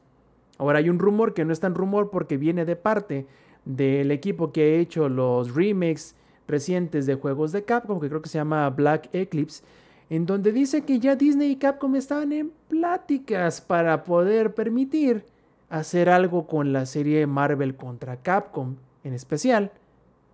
Ahora 0.59 0.79
hay 0.79 0.89
un 0.89 0.99
rumor 0.99 1.33
que 1.33 1.43
no 1.43 1.51
es 1.51 1.59
tan 1.59 1.75
rumor 1.75 2.09
porque 2.09 2.37
viene 2.37 2.63
de 2.63 2.77
parte 2.77 3.27
del 3.65 4.11
equipo 4.11 4.53
que 4.53 4.61
ha 4.61 4.79
hecho 4.79 5.09
los 5.09 5.53
remakes 5.53 6.15
recientes 6.47 7.05
de 7.05 7.15
juegos 7.15 7.51
de 7.51 7.63
Capcom, 7.63 7.99
que 7.99 8.09
creo 8.09 8.21
que 8.21 8.29
se 8.29 8.37
llama 8.37 8.69
Black 8.69 9.09
Eclipse, 9.13 9.63
en 10.09 10.25
donde 10.25 10.51
dice 10.51 10.83
que 10.83 10.99
ya 10.99 11.15
Disney 11.15 11.51
y 11.51 11.55
Capcom 11.57 11.95
estaban 11.95 12.31
en 12.31 12.51
pláticas 12.69 13.61
para 13.61 14.03
poder 14.03 14.53
permitir 14.53 15.25
hacer 15.69 16.09
algo 16.09 16.47
con 16.47 16.71
la 16.71 16.85
serie 16.85 17.27
Marvel 17.27 17.75
contra 17.75 18.17
Capcom 18.17 18.75
en 19.03 19.13
especial 19.13 19.71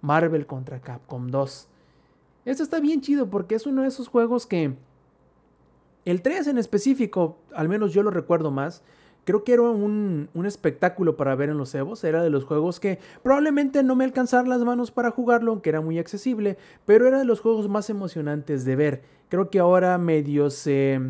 Marvel 0.02 0.46
contra 0.46 0.80
Capcom 0.80 1.28
2. 1.28 1.68
Esto 2.46 2.64
está 2.64 2.80
bien 2.80 3.02
chido 3.02 3.30
porque 3.30 3.56
es 3.56 3.66
uno 3.66 3.84
de 3.84 3.88
esos 3.88 4.08
juegos 4.10 4.46
que 4.46 4.76
el 6.06 6.22
3 6.22 6.48
en 6.48 6.58
específico, 6.58 7.38
al 7.56 7.70
menos 7.70 7.94
yo 7.94 8.04
lo 8.04 8.12
recuerdo 8.12 8.52
más, 8.52 8.84
creo 9.24 9.44
que 9.44 9.54
era 9.54 9.64
un, 9.64 10.30
espectáculo 10.46 11.16
para 11.16 11.36
ver 11.36 11.50
en 11.50 11.58
los 11.58 11.74
Evos. 11.76 12.04
Era 12.04 12.24
de 12.24 12.30
los 12.30 12.46
juegos 12.46 12.80
que 12.80 13.00
probablemente 13.22 13.84
no 13.84 13.96
me 13.96 14.04
alcanzaron 14.04 14.50
las 14.50 14.64
manos 14.64 14.92
para 14.92 15.12
jugarlo, 15.12 15.52
aunque 15.52 15.70
era 15.70 15.82
muy 15.82 16.00
accesible, 16.00 16.58
pero 16.86 17.08
era 17.08 17.20
de 17.20 17.26
los 17.26 17.40
juegos 17.40 17.70
más 17.70 17.90
emocionantes 17.90 18.66
de 18.66 18.76
ver. 18.76 19.02
Creo 19.30 19.50
que 19.50 19.60
ahora 19.60 19.98
medio 19.98 20.50
se 20.50 21.02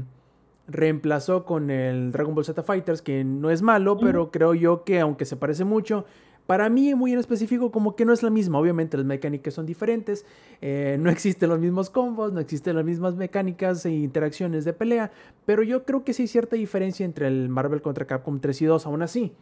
reemplazó 0.68 1.46
con 1.46 1.70
el 1.70 2.12
Dragon 2.12 2.36
Ball 2.36 2.46
Z 2.46 2.64
Fighters, 2.64 3.02
que 3.02 3.24
no 3.24 3.50
es 3.50 3.62
malo, 3.62 3.98
pero 3.98 4.32
creo 4.32 4.54
yo 4.54 4.84
que 4.84 5.00
aunque 5.00 5.26
se 5.26 5.36
parece 5.36 5.66
mucho, 5.66 6.06
para 6.46 6.70
mí, 6.70 6.94
muy 6.94 7.14
en 7.14 7.20
específico, 7.20 7.72
como 7.72 7.96
que 7.96 8.06
no 8.06 8.12
es 8.12 8.22
la 8.22 8.30
misma. 8.30 8.60
Obviamente 8.60 8.98
las 8.98 9.06
mecánicas 9.06 9.54
son 9.54 9.66
diferentes, 9.66 10.26
eh, 10.62 10.98
no 11.00 11.10
existen 11.10 11.50
los 11.50 11.60
mismos 11.60 11.90
combos, 11.90 12.34
no 12.34 12.40
existen 12.40 12.76
las 12.76 12.86
mismas 12.86 13.16
mecánicas 13.16 13.86
e 13.86 13.92
interacciones 13.92 14.66
de 14.66 14.74
pelea, 14.74 15.12
pero 15.46 15.64
yo 15.64 15.86
creo 15.86 16.04
que 16.04 16.14
sí 16.14 16.24
hay 16.24 16.28
cierta 16.28 16.56
diferencia 16.56 17.06
entre 17.06 17.28
el 17.28 17.48
Marvel 17.50 17.82
contra 17.82 18.06
Capcom 18.06 18.40
3 18.40 18.62
y 18.62 18.66
2, 18.66 18.86
aún 18.86 19.02
así. 19.02 19.34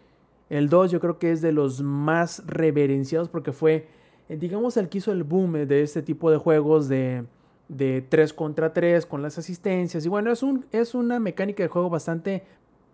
El 0.49 0.69
2 0.69 0.91
yo 0.91 0.99
creo 0.99 1.17
que 1.17 1.31
es 1.31 1.41
de 1.41 1.51
los 1.51 1.81
más 1.81 2.43
reverenciados 2.45 3.29
porque 3.29 3.51
fue, 3.51 3.87
eh, 4.29 4.37
digamos, 4.37 4.77
el 4.77 4.89
que 4.89 4.99
hizo 4.99 5.11
el 5.11 5.23
boom 5.23 5.53
de 5.67 5.81
este 5.81 6.01
tipo 6.03 6.29
de 6.29 6.37
juegos 6.37 6.87
de, 6.87 7.23
de 7.67 8.05
3 8.07 8.33
contra 8.33 8.73
3 8.73 9.05
con 9.05 9.21
las 9.21 9.37
asistencias. 9.37 10.05
Y 10.05 10.09
bueno, 10.09 10.31
es, 10.31 10.43
un, 10.43 10.65
es 10.71 10.93
una 10.93 11.19
mecánica 11.19 11.63
de 11.63 11.69
juego 11.69 11.89
bastante 11.89 12.43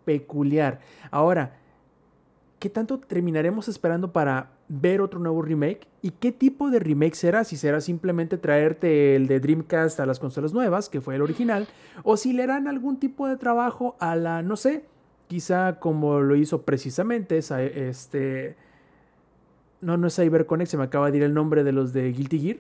peculiar. 0.05 0.79
Ahora, 1.11 1.57
¿qué 2.59 2.69
tanto 2.69 2.99
terminaremos 2.99 3.67
esperando 3.67 4.11
para 4.11 4.51
ver 4.67 5.01
otro 5.01 5.19
nuevo 5.19 5.41
remake? 5.41 5.87
¿Y 6.01 6.11
qué 6.11 6.31
tipo 6.31 6.69
de 6.69 6.79
remake 6.79 7.15
será? 7.15 7.43
Si 7.43 7.55
será 7.55 7.81
simplemente 7.81 8.37
traerte 8.37 9.15
el 9.15 9.27
de 9.27 9.39
Dreamcast 9.39 9.99
a 9.99 10.05
las 10.05 10.19
consolas 10.19 10.53
nuevas, 10.53 10.89
que 10.89 11.01
fue 11.01 11.15
el 11.15 11.21
original, 11.21 11.67
o 12.03 12.17
si 12.17 12.33
le 12.33 12.43
harán 12.43 12.67
algún 12.67 12.99
tipo 12.99 13.27
de 13.27 13.37
trabajo 13.37 13.95
a 13.99 14.15
la, 14.15 14.41
no 14.41 14.55
sé, 14.55 14.85
quizá 15.27 15.79
como 15.79 16.19
lo 16.21 16.35
hizo 16.35 16.63
precisamente 16.63 17.37
esa, 17.37 17.61
este... 17.61 18.55
No, 19.79 19.95
no 19.95 20.07
es 20.07 20.15
CyberConnect, 20.15 20.71
se 20.71 20.77
me 20.77 20.85
acaba 20.85 21.11
de 21.11 21.17
ir 21.17 21.23
el 21.23 21.35
nombre 21.35 21.63
de 21.63 21.71
los 21.71 21.93
de 21.93 22.11
Guilty 22.11 22.39
Gear. 22.39 22.57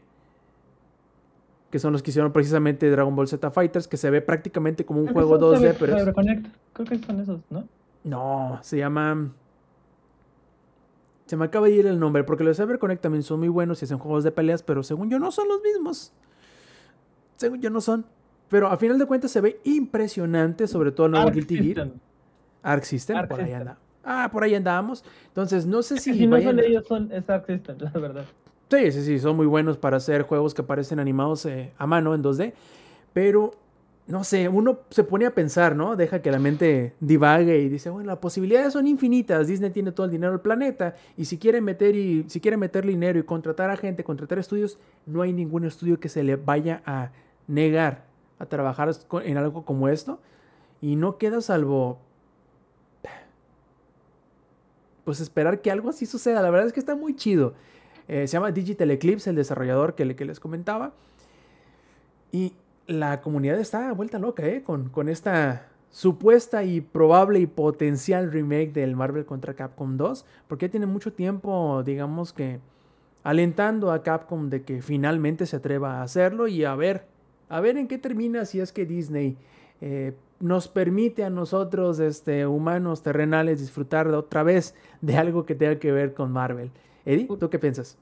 Que 1.71 1.79
son 1.79 1.91
los 1.91 2.03
que 2.03 2.11
hicieron 2.11 2.31
precisamente 2.31 2.89
Dragon 2.91 3.15
Ball 3.15 3.27
Z 3.27 3.49
Fighters, 3.49 3.87
que 3.87 3.97
se 3.97 4.11
ve 4.11 4.21
prácticamente 4.21 4.85
como 4.85 5.01
un 5.01 5.07
juego 5.07 5.39
2D, 5.39 5.75
pero. 5.79 5.97
CyberConnect. 5.97 6.47
Creo 6.73 6.87
que 6.87 6.99
son 6.99 7.19
esos, 7.19 7.41
¿no? 7.49 7.67
No, 8.03 8.59
se 8.61 8.77
llama. 8.77 9.31
Se 11.27 11.35
me 11.35 11.45
acaba 11.45 11.67
de 11.67 11.73
ir 11.73 11.85
el 11.85 11.99
nombre, 11.99 12.23
porque 12.23 12.43
los 12.43 12.57
CyberConnect 12.57 13.01
también 13.01 13.21
son 13.21 13.39
muy 13.39 13.49
buenos 13.49 13.81
y 13.81 13.85
hacen 13.85 13.97
juegos 13.97 14.23
de 14.23 14.31
peleas, 14.31 14.63
pero 14.63 14.81
según 14.81 15.09
yo 15.09 15.19
no 15.19 15.31
son 15.31 15.47
los 15.47 15.61
mismos. 15.61 16.13
Según 17.35 17.61
yo 17.61 17.69
no 17.69 17.81
son. 17.81 18.05
Pero 18.49 18.67
a 18.67 18.77
final 18.77 18.97
de 18.97 19.05
cuentas 19.05 19.31
se 19.31 19.41
ve 19.41 19.59
impresionante, 19.65 20.67
sobre 20.67 20.91
todo 20.91 21.07
el 21.07 21.11
nuevo 21.11 21.29
Guilty 21.29 21.57
Gear. 21.57 21.91
Arc 22.63 22.83
System, 22.83 23.27
por 23.27 23.41
ahí 23.41 23.53
anda. 23.53 23.77
Ah, 24.03 24.29
por 24.31 24.43
ahí 24.43 24.55
andábamos. 24.55 25.03
Entonces, 25.27 25.65
no 25.65 25.81
sé 25.81 25.99
si. 25.99 26.13
Si 26.13 26.27
no 26.27 26.41
son 26.41 26.59
ellos, 26.59 26.85
son 26.87 27.11
Arc 27.27 27.45
System, 27.45 27.77
la 27.93 27.99
verdad. 27.99 28.25
Sí, 28.69 28.91
sí, 28.91 29.01
sí, 29.03 29.19
son 29.19 29.35
muy 29.35 29.45
buenos 29.45 29.77
para 29.77 29.97
hacer 29.97 30.23
juegos 30.23 30.53
que 30.53 30.63
parecen 30.63 30.99
animados 30.99 31.45
eh, 31.45 31.73
a 31.77 31.87
mano 31.87 32.15
en 32.15 32.23
2D. 32.23 32.53
Pero 33.13 33.51
no 34.07 34.23
sé, 34.23 34.47
uno 34.47 34.79
se 34.89 35.03
pone 35.03 35.25
a 35.25 35.35
pensar, 35.35 35.75
¿no? 35.75 35.97
Deja 35.97 36.21
que 36.21 36.31
la 36.31 36.39
mente 36.39 36.93
divague 37.01 37.59
y 37.59 37.67
dice, 37.67 37.89
bueno, 37.89 38.07
las 38.07 38.19
posibilidades 38.19 38.71
son 38.71 38.87
infinitas, 38.87 39.47
Disney 39.47 39.69
tiene 39.71 39.91
todo 39.91 40.05
el 40.05 40.11
dinero 40.11 40.31
del 40.31 40.41
planeta 40.41 40.95
y 41.17 41.25
si 41.25 41.37
quiere 41.37 41.59
meter 41.59 41.95
y 41.95 42.23
si 42.29 42.39
quiere 42.39 42.55
meter 42.55 42.85
dinero 42.85 43.19
y 43.19 43.23
contratar 43.23 43.69
a 43.69 43.75
gente, 43.75 44.05
contratar 44.05 44.39
estudios, 44.39 44.79
no 45.05 45.21
hay 45.21 45.33
ningún 45.33 45.65
estudio 45.65 45.99
que 45.99 46.07
se 46.07 46.23
le 46.23 46.37
vaya 46.37 46.81
a 46.85 47.11
negar 47.47 48.05
a 48.39 48.45
trabajar 48.45 48.89
en 49.23 49.37
algo 49.37 49.65
como 49.65 49.89
esto 49.89 50.19
y 50.81 50.95
no 50.95 51.17
queda 51.17 51.41
salvo 51.41 51.99
pues 55.03 55.19
esperar 55.19 55.61
que 55.61 55.71
algo 55.71 55.89
así 55.89 56.05
suceda. 56.05 56.41
La 56.41 56.49
verdad 56.49 56.67
es 56.67 56.73
que 56.73 56.81
está 56.81 56.95
muy 56.95 57.15
chido. 57.15 57.53
Eh, 58.09 58.27
se 58.27 58.33
llama 58.33 58.51
Digital 58.51 58.91
Eclipse, 58.91 59.29
el 59.29 59.37
desarrollador 59.37 59.95
que, 59.95 60.15
que 60.15 60.25
les 60.25 60.39
comentaba. 60.39 60.93
Y 62.31 62.53
la 62.87 63.21
comunidad 63.21 63.59
está 63.59 63.91
vuelta 63.93 64.17
loca, 64.19 64.45
¿eh? 64.45 64.63
Con, 64.63 64.89
con 64.89 65.09
esta 65.09 65.67
supuesta 65.89 66.63
y 66.63 66.81
probable 66.81 67.39
y 67.39 67.47
potencial 67.47 68.31
remake 68.31 68.73
del 68.73 68.95
Marvel 68.95 69.25
contra 69.25 69.53
Capcom 69.53 69.97
2, 69.97 70.25
porque 70.47 70.67
ya 70.67 70.71
tiene 70.71 70.85
mucho 70.85 71.13
tiempo, 71.13 71.83
digamos 71.83 72.33
que, 72.33 72.59
alentando 73.23 73.91
a 73.91 74.03
Capcom 74.03 74.49
de 74.49 74.63
que 74.63 74.81
finalmente 74.81 75.45
se 75.45 75.57
atreva 75.57 75.99
a 75.99 76.03
hacerlo 76.03 76.47
y 76.47 76.63
a 76.63 76.75
ver, 76.75 77.05
a 77.49 77.59
ver 77.61 77.77
en 77.77 77.87
qué 77.87 77.97
termina 77.97 78.45
si 78.45 78.59
es 78.59 78.71
que 78.71 78.85
Disney 78.85 79.37
eh, 79.81 80.13
nos 80.39 80.67
permite 80.67 81.23
a 81.23 81.29
nosotros, 81.29 81.99
este, 81.99 82.45
humanos 82.45 83.01
terrenales, 83.01 83.59
disfrutar 83.59 84.07
de 84.07 84.15
otra 84.15 84.43
vez 84.43 84.75
de 85.01 85.17
algo 85.17 85.45
que 85.45 85.55
tenga 85.55 85.79
que 85.79 85.91
ver 85.91 86.13
con 86.13 86.31
Marvel. 86.31 86.71
Eddie, 87.05 87.27
¿tú 87.39 87.49
qué 87.49 87.59
piensas? 87.59 87.97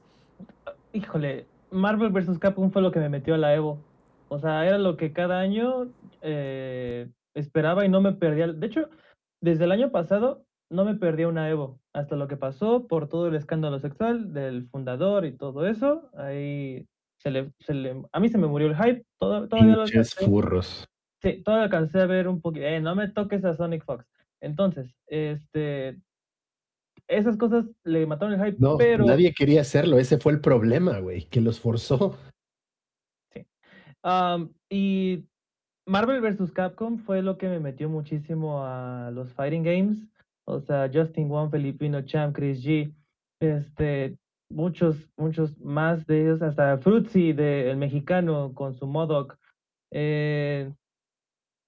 Híjole, 0.92 1.46
Marvel 1.70 2.10
vs. 2.10 2.38
Capcom 2.38 2.70
fue 2.70 2.82
lo 2.82 2.90
que 2.90 3.00
me 3.00 3.08
metió 3.08 3.34
a 3.34 3.38
la 3.38 3.54
Evo. 3.54 3.78
O 4.28 4.38
sea, 4.38 4.66
era 4.66 4.78
lo 4.78 4.96
que 4.96 5.12
cada 5.12 5.40
año 5.40 5.88
eh, 6.22 7.08
esperaba 7.34 7.84
y 7.84 7.88
no 7.88 8.00
me 8.00 8.12
perdía. 8.12 8.48
De 8.48 8.66
hecho, 8.66 8.88
desde 9.40 9.64
el 9.64 9.72
año 9.72 9.90
pasado 9.90 10.44
no 10.70 10.84
me 10.84 10.94
perdía 10.94 11.28
una 11.28 11.48
Evo. 11.48 11.78
Hasta 11.92 12.16
lo 12.16 12.28
que 12.28 12.36
pasó 12.36 12.86
por 12.86 13.08
todo 13.08 13.28
el 13.28 13.36
escándalo 13.36 13.78
sexual 13.78 14.32
del 14.32 14.68
fundador 14.68 15.26
y 15.26 15.36
todo 15.36 15.66
eso. 15.66 16.10
Ahí 16.16 16.86
se 17.18 17.30
le, 17.30 17.52
se 17.60 17.74
le 17.74 18.02
a 18.12 18.20
mí 18.20 18.28
se 18.28 18.38
me 18.38 18.48
murió 18.48 18.68
el 18.68 18.76
hype. 18.76 19.04
Todo, 19.18 19.48
todavía 19.48 19.76
lo 19.76 19.86
furros. 20.26 20.88
Sí, 21.22 21.42
todavía 21.42 21.64
alcancé 21.64 22.00
a 22.00 22.06
ver 22.06 22.28
un 22.28 22.40
poquito. 22.40 22.66
Eh, 22.66 22.80
no 22.80 22.94
me 22.94 23.08
toques 23.08 23.44
a 23.44 23.56
Sonic 23.56 23.84
Fox. 23.84 24.04
Entonces, 24.40 24.94
este. 25.06 25.98
Esas 27.08 27.36
cosas 27.36 27.64
le 27.84 28.04
mataron 28.04 28.34
el 28.34 28.44
hype, 28.44 28.58
no, 28.58 28.76
pero. 28.76 29.04
Nadie 29.04 29.32
quería 29.32 29.60
hacerlo, 29.60 29.96
ese 29.98 30.18
fue 30.18 30.32
el 30.32 30.40
problema, 30.40 30.98
güey, 30.98 31.26
que 31.26 31.40
los 31.40 31.60
forzó 31.60 32.18
y 34.70 35.24
Marvel 35.86 36.20
vs. 36.20 36.52
Capcom 36.52 36.98
fue 36.98 37.22
lo 37.22 37.38
que 37.38 37.48
me 37.48 37.60
metió 37.60 37.88
muchísimo 37.88 38.64
a 38.64 39.10
los 39.12 39.32
fighting 39.32 39.62
games. 39.62 39.98
O 40.46 40.60
sea, 40.60 40.90
Justin 40.92 41.28
Wong, 41.28 41.50
Filipino 41.50 42.02
Champ, 42.02 42.34
Chris 42.34 42.64
G, 42.64 42.92
este, 43.40 44.16
muchos, 44.48 44.96
muchos 45.16 45.58
más 45.60 46.06
de 46.06 46.22
ellos, 46.22 46.42
hasta 46.42 46.78
Fruitsy, 46.78 47.32
de, 47.32 47.70
el 47.70 47.76
mexicano, 47.76 48.52
con 48.54 48.74
su 48.74 48.86
Modoc. 48.86 49.38
Eh, 49.92 50.72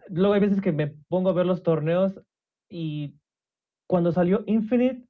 luego 0.09 0.35
hay 0.35 0.40
veces 0.40 0.60
que 0.60 0.73
me 0.73 0.89
pongo 1.09 1.31
a 1.31 1.35
ver 1.35 1.47
los 1.47 1.62
torneos 1.62 2.20
y 2.69 3.15
cuando 3.89 4.12
salió 4.12 4.44
Infinite, 4.47 5.06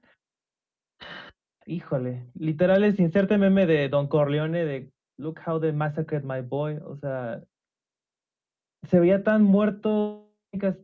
híjole, 1.66 2.30
literal 2.34 2.84
es 2.84 2.98
inserte 2.98 3.36
meme 3.36 3.66
de 3.66 3.88
Don 3.88 4.09
Corleone 4.09 4.64
de 4.64 4.90
Look 5.19 5.40
how 5.45 5.59
they 5.59 5.73
massacred 5.73 6.24
my 6.24 6.40
boy. 6.40 6.78
O 6.85 6.97
sea, 6.97 7.43
se 8.85 9.01
veía 9.01 9.23
tan 9.23 9.43
muerto, 9.43 10.32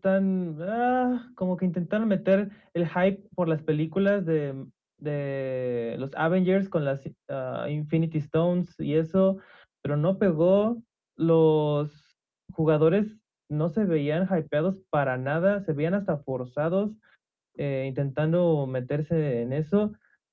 tan. 0.02 0.58
Ah, 0.60 1.30
como 1.36 1.56
que 1.56 1.64
intentaron 1.64 2.08
meter 2.08 2.50
el 2.74 2.88
hype 2.88 3.28
por 3.34 3.48
las 3.48 3.62
películas 3.62 4.26
de, 4.26 4.66
de 4.98 5.96
los 5.98 6.14
Avengers 6.16 6.68
con 6.68 6.84
las 6.84 7.08
ah, 7.28 7.66
Infinity 7.68 8.18
Stones 8.18 8.74
y 8.78 8.94
eso, 8.94 9.38
pero 9.82 9.96
no 9.96 10.18
pegó. 10.18 10.82
Los 11.16 12.18
jugadores 12.52 13.16
no 13.48 13.68
se 13.68 13.84
veían 13.84 14.28
hypeados 14.28 14.80
para 14.90 15.16
nada, 15.16 15.60
se 15.60 15.72
veían 15.72 15.94
hasta 15.94 16.18
forzados 16.18 16.90
eh, 17.56 17.84
intentando 17.86 18.66
meterse 18.66 19.42
en 19.42 19.52
eso. 19.52 19.92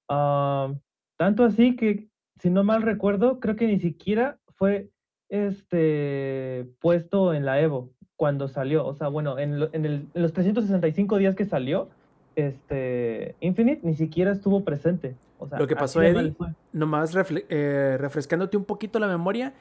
Ah, 0.10 0.74
tanto 1.18 1.44
así 1.44 1.76
que 1.76 2.11
si 2.42 2.50
no 2.50 2.64
mal 2.64 2.82
recuerdo, 2.82 3.40
creo 3.40 3.56
que 3.56 3.68
ni 3.68 3.80
siquiera 3.80 4.38
fue 4.56 4.90
este 5.30 6.68
puesto 6.80 7.34
en 7.34 7.46
la 7.46 7.62
Evo 7.62 7.90
cuando 8.16 8.48
salió. 8.48 8.86
O 8.86 8.96
sea, 8.96 9.10
bueno, 9.10 9.38
en, 9.38 9.60
los 9.60 10.34
365 10.34 11.18
días 11.18 11.36
que 11.36 11.46
salió, 11.46 11.90
este 12.36 13.36
Infinite 13.42 13.82
ni 13.84 13.96
siquiera 13.96 14.32
estuvo 14.32 14.64
presente. 14.64 15.16
O 15.38 15.48
sea, 15.48 15.60
lo 15.60 15.68
que 15.68 15.76
pasó, 15.76 16.02
Eddie, 16.02 16.34
nomás 16.74 17.16
eh, 17.50 17.98
refrescándote 18.00 18.58
un 18.58 18.66
poquito 18.66 18.98
la 18.98 19.08
memoria, 19.08 19.54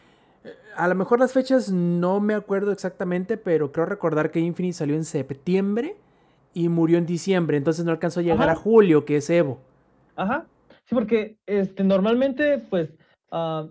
eh, 0.44 0.48
a 0.74 0.88
lo 0.88 0.94
mejor 0.94 1.20
las 1.20 1.34
fechas 1.34 1.70
no 1.70 2.20
me 2.20 2.34
acuerdo 2.34 2.72
exactamente, 2.72 3.36
pero 3.36 3.72
creo 3.72 3.84
recordar 3.84 4.30
que 4.30 4.40
Infinite 4.40 4.74
salió 4.74 4.94
en 4.94 5.04
septiembre 5.04 5.96
y 6.54 6.70
murió 6.70 6.96
en 6.96 7.04
diciembre, 7.04 7.58
entonces 7.58 7.84
no 7.84 7.92
alcanzó 7.92 8.20
a 8.20 8.22
llegar 8.22 8.48
a 8.48 8.56
julio, 8.56 9.04
que 9.04 9.16
es 9.16 9.28
Evo. 9.28 9.58
Ajá, 10.16 10.46
Sí, 10.90 10.96
porque 10.96 11.38
este, 11.46 11.84
normalmente, 11.84 12.58
pues, 12.58 12.98
ah, 13.30 13.68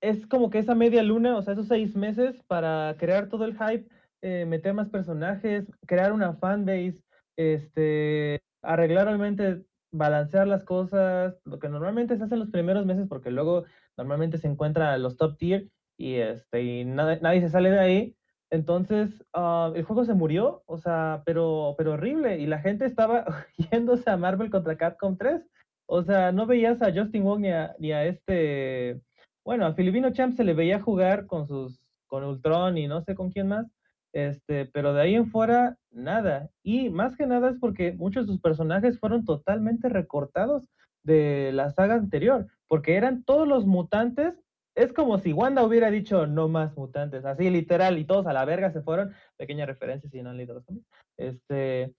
es 0.00 0.26
como 0.28 0.50
que 0.50 0.58
esa 0.60 0.76
media 0.76 1.02
luna, 1.02 1.36
o 1.36 1.42
sea, 1.42 1.54
esos 1.54 1.66
seis 1.68 1.96
meses 1.96 2.40
para 2.46 2.96
crear 2.98 3.28
todo 3.28 3.44
el 3.44 3.58
hype, 3.58 3.88
eh, 4.22 4.44
meter 4.46 4.74
más 4.74 4.88
personajes, 4.88 5.66
crear 5.86 6.12
una 6.12 6.34
fanbase, 6.34 7.02
este, 7.36 8.40
arreglar 8.62 9.06
realmente 9.06 9.64
balancear 9.92 10.46
las 10.46 10.64
cosas, 10.64 11.40
lo 11.44 11.58
que 11.58 11.68
normalmente 11.68 12.16
se 12.16 12.24
hace 12.24 12.34
en 12.34 12.40
los 12.40 12.50
primeros 12.50 12.86
meses, 12.86 13.08
porque 13.08 13.32
luego 13.32 13.64
normalmente 13.98 14.38
se 14.38 14.46
encuentra 14.48 14.98
los 14.98 15.16
top 15.16 15.38
tier 15.38 15.68
y, 15.98 16.16
este, 16.16 16.62
y 16.62 16.84
nada- 16.84 17.18
nadie 17.20 17.40
se 17.42 17.50
sale 17.50 17.70
de 17.70 17.80
ahí. 17.80 18.16
Entonces, 18.50 19.24
ah, 19.34 19.72
el 19.76 19.84
juego 19.84 20.04
se 20.04 20.14
murió, 20.14 20.62
o 20.66 20.78
sea, 20.78 21.22
pero, 21.26 21.74
pero 21.78 21.92
horrible, 21.94 22.38
y 22.38 22.46
la 22.46 22.60
gente 22.60 22.84
estaba 22.84 23.24
yéndose 23.72 24.10
a 24.10 24.16
Marvel 24.16 24.50
contra 24.50 24.76
Capcom 24.76 25.16
3. 25.16 25.48
O 25.92 26.04
sea, 26.04 26.30
no 26.30 26.46
veías 26.46 26.80
a 26.82 26.92
Justin 26.92 27.24
Wong 27.24 27.40
ni 27.40 27.48
a, 27.48 27.74
ni 27.80 27.90
a 27.90 28.04
este, 28.04 29.00
bueno, 29.44 29.66
a 29.66 29.74
Filipino 29.74 30.12
Champ 30.12 30.36
se 30.36 30.44
le 30.44 30.54
veía 30.54 30.80
jugar 30.80 31.26
con 31.26 31.48
sus, 31.48 31.84
con 32.06 32.22
Ultron 32.22 32.78
y 32.78 32.86
no 32.86 33.00
sé 33.00 33.16
con 33.16 33.32
quién 33.32 33.48
más, 33.48 33.66
este, 34.12 34.66
pero 34.66 34.94
de 34.94 35.02
ahí 35.02 35.16
en 35.16 35.26
fuera, 35.26 35.78
nada. 35.90 36.48
Y 36.62 36.90
más 36.90 37.16
que 37.16 37.26
nada 37.26 37.50
es 37.50 37.58
porque 37.58 37.90
muchos 37.90 38.26
de 38.26 38.32
sus 38.32 38.40
personajes 38.40 39.00
fueron 39.00 39.24
totalmente 39.24 39.88
recortados 39.88 40.68
de 41.02 41.50
la 41.52 41.70
saga 41.70 41.94
anterior, 41.94 42.46
porque 42.68 42.94
eran 42.94 43.24
todos 43.24 43.48
los 43.48 43.66
mutantes. 43.66 44.40
Es 44.76 44.92
como 44.92 45.18
si 45.18 45.32
Wanda 45.32 45.64
hubiera 45.64 45.90
dicho 45.90 46.28
no 46.28 46.46
más 46.46 46.76
mutantes, 46.76 47.24
así 47.24 47.50
literal, 47.50 47.98
y 47.98 48.04
todos 48.04 48.28
a 48.28 48.32
la 48.32 48.44
verga 48.44 48.70
se 48.70 48.80
fueron. 48.80 49.12
Pequeña 49.36 49.66
referencia 49.66 50.08
si 50.08 50.22
no 50.22 50.30
han 50.30 50.36
leído 50.36 50.54
los 50.54 50.64
cómics. 50.64 50.86
Este, 51.16 51.96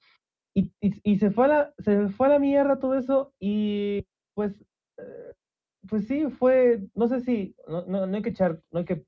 y, 0.53 0.71
y- 0.81 1.19
se 1.19 1.31
fue 1.31 1.45
a 1.45 1.47
la, 1.47 1.73
se 1.79 2.09
fue 2.09 2.27
a 2.27 2.29
la 2.31 2.39
mierda 2.39 2.79
todo 2.79 2.95
eso, 2.97 3.33
y 3.39 4.05
pues, 4.33 4.53
eh, 4.97 5.33
pues 5.89 6.07
sí, 6.07 6.29
fue, 6.29 6.81
no 6.95 7.07
sé 7.07 7.21
si, 7.21 7.55
no, 7.67 7.85
no, 7.85 8.05
no 8.07 8.15
hay 8.17 8.21
que 8.23 8.29
echar, 8.29 8.61
no 8.71 8.79
hay 8.79 8.85
que 8.85 9.05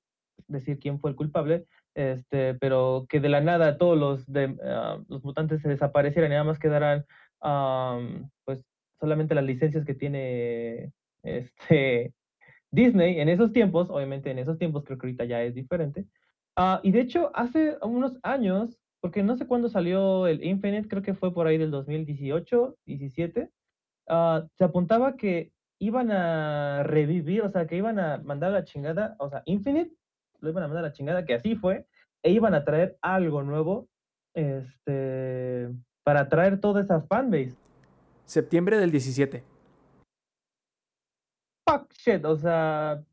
decir 0.47 0.79
quién 0.79 0.99
fue 0.99 1.11
el 1.11 1.15
culpable, 1.15 1.67
este, 1.95 2.55
pero 2.55 3.05
que 3.09 3.19
de 3.19 3.29
la 3.29 3.41
nada 3.41 3.77
todos 3.77 3.97
los, 3.97 4.25
de, 4.27 4.57
ah, 4.63 4.99
los 5.07 5.23
mutantes 5.23 5.61
se 5.61 5.69
desaparecieran 5.69 6.31
y 6.31 6.33
nada 6.33 6.43
más 6.45 6.59
quedaran 6.59 7.05
am, 7.41 8.29
pues 8.45 8.63
solamente 8.99 9.35
las 9.35 9.45
licencias 9.45 9.85
que 9.85 9.93
tiene 9.95 10.91
este 11.23 12.13
Disney 12.71 13.19
en 13.19 13.29
esos 13.29 13.51
tiempos, 13.53 13.89
obviamente 13.89 14.31
en 14.31 14.39
esos 14.39 14.57
tiempos 14.57 14.83
creo 14.85 14.97
que 14.97 15.07
ahorita 15.07 15.25
ya 15.25 15.43
es 15.43 15.53
diferente. 15.55 16.07
Ah, 16.55 16.79
y 16.83 16.91
de 16.91 17.01
hecho, 17.01 17.31
hace 17.35 17.77
unos 17.81 18.19
años, 18.23 18.79
porque 19.03 19.21
no 19.21 19.35
sé 19.35 19.45
cuándo 19.45 19.67
salió 19.67 20.27
el 20.27 20.41
Infinite, 20.45 20.87
creo 20.87 21.01
que 21.01 21.13
fue 21.13 21.33
por 21.33 21.45
ahí 21.45 21.57
del 21.57 21.71
2018, 21.71 22.77
17, 22.85 23.51
ah, 24.07 24.47
se 24.57 24.63
apuntaba 24.63 25.17
que 25.17 25.51
iban 25.77 26.09
a 26.09 26.83
revivir, 26.83 27.41
o 27.41 27.51
sea, 27.51 27.67
que 27.67 27.75
iban 27.75 27.99
a 27.99 28.19
mandar 28.19 28.51
a 28.51 28.53
la 28.53 28.63
chingada, 28.63 29.17
o 29.19 29.29
sea, 29.29 29.43
Infinite 29.45 29.93
lo 30.39 30.49
iban 30.51 30.63
a 30.63 30.67
mandar 30.67 30.85
a 30.85 30.87
la 30.87 30.93
chingada, 30.93 31.25
que 31.25 31.33
así 31.33 31.57
fue, 31.57 31.85
e 32.23 32.31
iban 32.31 32.53
a 32.53 32.63
traer 32.63 32.97
algo 33.01 33.43
nuevo, 33.43 33.89
este, 34.33 35.69
para 36.05 36.29
traer 36.29 36.61
toda 36.61 36.79
esa 36.79 37.01
fanbase. 37.01 37.57
Septiembre 38.23 38.77
del 38.77 38.91
17. 38.91 39.43
Fuck 41.69 41.91
shit, 41.91 42.23
o 42.23 42.37
sea, 42.37 43.03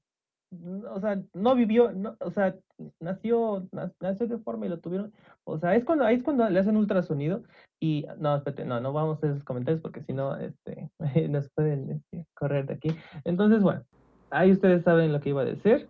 o 0.93 1.01
sea, 1.01 1.21
no 1.33 1.55
vivió, 1.55 1.93
no, 1.93 2.17
o 2.21 2.31
sea, 2.31 2.57
nació, 3.01 3.67
na- 3.73 3.93
nació 4.01 4.27
de 4.27 4.39
forma 4.39 4.67
y 4.67 4.69
lo 4.69 4.79
tuvieron, 4.81 5.13
o 5.45 5.59
sea, 5.59 5.77
es 5.77 5.85
cuando, 5.85 6.05
ahí 6.05 6.17
es 6.17 6.23
cuando 6.23 6.49
le 6.49 6.59
hacen 6.59 6.77
ultrasonido 6.77 7.43
y, 7.81 8.05
no, 8.19 8.37
espérate, 8.37 8.65
no, 8.65 8.81
no 8.81 8.93
vamos 8.93 9.15
a 9.15 9.19
hacer 9.19 9.31
esos 9.31 9.45
comentarios 9.45 9.81
porque 9.81 10.03
si 10.03 10.13
no, 10.13 10.37
este, 10.37 10.91
nos 11.31 11.49
pueden 11.51 11.91
este, 11.91 12.27
correr 12.35 12.67
de 12.67 12.75
aquí. 12.75 12.89
Entonces, 13.25 13.63
bueno, 13.63 13.83
ahí 14.31 14.51
ustedes 14.51 14.83
saben 14.83 15.13
lo 15.13 15.21
que 15.21 15.29
iba 15.31 15.43
a 15.43 15.47
decir. 15.47 15.89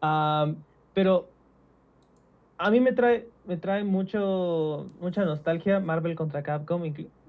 Am, 0.00 0.56
pero 0.94 1.26
a 2.58 2.70
mí 2.70 2.80
me 2.80 2.92
trae, 2.92 3.26
me 3.46 3.56
trae 3.56 3.84
mucho, 3.84 4.86
mucha 5.00 5.24
nostalgia 5.24 5.80
Marvel 5.80 6.14
contra 6.16 6.42
Capcom. 6.42 6.82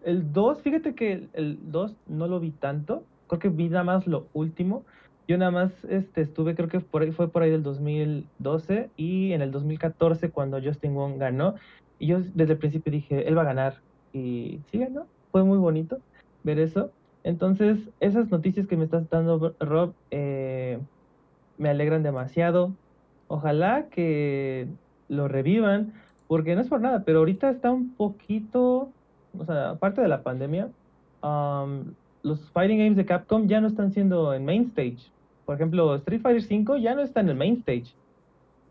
El 0.03 0.33
2, 0.33 0.61
fíjate 0.61 0.95
que 0.95 1.13
el- 1.13 1.29
el 1.33 1.71
2 1.71 1.95
no 2.07 2.27
lo 2.27 2.39
vi 2.39 2.51
tanto. 2.51 3.03
Creo 3.27 3.39
que 3.39 3.49
vi 3.49 3.69
nada 3.69 3.83
más 3.83 4.07
lo 4.07 4.27
último. 4.33 4.83
Yo 5.31 5.37
nada 5.37 5.51
más 5.51 5.71
este, 5.85 6.19
estuve, 6.19 6.55
creo 6.55 6.67
que 6.67 6.81
por 6.81 7.03
ahí, 7.03 7.11
fue 7.13 7.29
por 7.29 7.41
ahí 7.41 7.49
del 7.49 7.63
2012 7.63 8.89
y 8.97 9.31
en 9.31 9.41
el 9.41 9.51
2014 9.51 10.29
cuando 10.29 10.61
Justin 10.61 10.93
Wong 10.93 11.19
ganó. 11.19 11.55
Y 11.99 12.07
yo 12.07 12.19
desde 12.19 12.51
el 12.51 12.59
principio 12.59 12.91
dije, 12.91 13.25
él 13.29 13.37
va 13.37 13.43
a 13.43 13.45
ganar. 13.45 13.75
Y 14.11 14.59
sí 14.69 14.79
ganó. 14.79 15.05
Fue 15.31 15.45
muy 15.45 15.57
bonito 15.57 15.99
ver 16.43 16.59
eso. 16.59 16.91
Entonces, 17.23 17.77
esas 18.01 18.29
noticias 18.29 18.67
que 18.67 18.75
me 18.75 18.83
estás 18.83 19.09
dando, 19.09 19.55
Rob, 19.61 19.93
eh, 20.09 20.79
me 21.57 21.69
alegran 21.69 22.03
demasiado. 22.03 22.73
Ojalá 23.29 23.85
que 23.89 24.67
lo 25.07 25.29
revivan, 25.29 25.93
porque 26.27 26.55
no 26.55 26.61
es 26.61 26.67
por 26.67 26.81
nada, 26.81 27.03
pero 27.05 27.19
ahorita 27.19 27.51
está 27.51 27.71
un 27.71 27.93
poquito, 27.93 28.89
o 29.39 29.45
sea, 29.45 29.69
aparte 29.69 30.01
de 30.01 30.09
la 30.09 30.23
pandemia, 30.23 30.67
am, 31.21 31.93
los 32.21 32.49
fighting 32.49 32.79
games 32.79 32.97
de 32.97 33.05
Capcom 33.05 33.47
ya 33.47 33.61
no 33.61 33.67
están 33.67 33.93
siendo 33.93 34.33
en 34.33 34.43
main 34.43 34.63
stage. 34.63 35.09
Por 35.51 35.57
ejemplo, 35.57 35.95
Street 35.95 36.21
Fighter 36.21 36.63
V 36.63 36.81
ya 36.81 36.95
no 36.95 37.01
está 37.01 37.19
en 37.19 37.27
el 37.27 37.35
main 37.35 37.55
stage, 37.55 37.93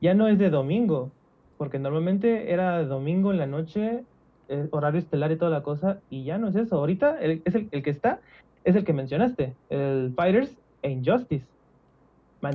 ya 0.00 0.14
no 0.14 0.28
es 0.28 0.38
de 0.38 0.48
domingo, 0.48 1.10
porque 1.58 1.78
normalmente 1.78 2.50
era 2.54 2.82
domingo 2.84 3.32
en 3.32 3.36
la 3.36 3.46
noche, 3.46 4.02
eh, 4.48 4.66
horario 4.70 4.98
estelar 4.98 5.30
y 5.30 5.36
toda 5.36 5.50
la 5.50 5.62
cosa, 5.62 6.00
y 6.08 6.24
ya 6.24 6.38
no 6.38 6.48
es 6.48 6.56
eso. 6.56 6.78
Ahorita 6.78 7.20
el, 7.20 7.42
es 7.44 7.54
el, 7.54 7.68
que 7.68 7.90
está, 7.90 8.20
es 8.64 8.76
el 8.76 8.84
que 8.86 8.94
mencionaste, 8.94 9.52
el 9.68 10.14
Fighters 10.16 10.56
e 10.80 10.90
Injustice. 10.90 11.44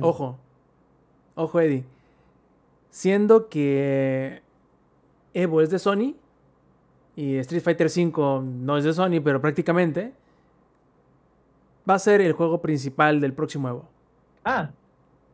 Ojo. 0.02 0.36
Ojo, 1.36 1.60
Eddie. 1.60 1.84
Siendo 2.90 3.48
que 3.48 4.42
Evo 5.34 5.60
es 5.60 5.70
de 5.70 5.78
Sony 5.78 6.16
y 7.14 7.36
Street 7.36 7.62
Fighter 7.62 7.86
V 7.86 8.42
no 8.44 8.76
es 8.76 8.82
de 8.82 8.92
Sony, 8.92 9.20
pero 9.22 9.40
prácticamente 9.40 10.12
va 11.88 11.94
a 11.94 12.00
ser 12.00 12.20
el 12.20 12.32
juego 12.32 12.60
principal 12.60 13.20
del 13.20 13.32
próximo 13.32 13.68
Evo. 13.68 13.95
Ah, 14.46 14.70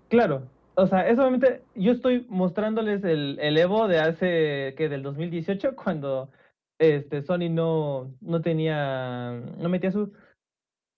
claro. 0.09 0.49
O 0.75 0.87
sea, 0.87 1.07
es 1.07 1.19
obviamente, 1.19 1.63
yo 1.75 1.93
estoy 1.93 2.25
mostrándoles 2.31 3.05
el, 3.05 3.39
el 3.41 3.59
Evo 3.59 3.87
de 3.87 3.99
hace, 3.99 4.75
que 4.75 4.89
del 4.89 5.03
2018, 5.03 5.77
cuando 5.77 6.31
este, 6.79 7.23
Sony 7.23 7.51
no, 7.51 8.11
no 8.23 8.41
tenía, 8.41 9.33
no 9.59 9.69
metía 9.69 9.93
su, 9.93 10.15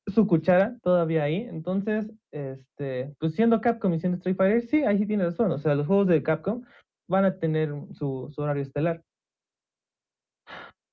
su 0.07 0.29
cuchara 0.29 0.79
todavía 0.81 1.25
ahí. 1.25 1.39
Entonces, 1.51 2.07
este, 2.31 3.17
pues 3.19 3.35
siendo 3.35 3.61
Capcom 3.61 3.93
y 3.93 3.99
siendo 3.99 4.17
Street 4.19 4.37
Fighter, 4.37 4.63
sí, 4.63 4.85
ahí 4.85 4.99
sí 4.99 5.07
tiene 5.07 5.25
razón. 5.25 5.51
O 5.51 5.59
sea, 5.59 5.75
los 5.75 5.89
juegos 5.89 6.07
de 6.07 6.23
Capcom 6.23 6.63
van 7.09 7.25
a 7.25 7.39
tener 7.41 7.75
su, 7.95 8.31
su 8.33 8.43
horario 8.43 8.63
estelar. 8.63 9.03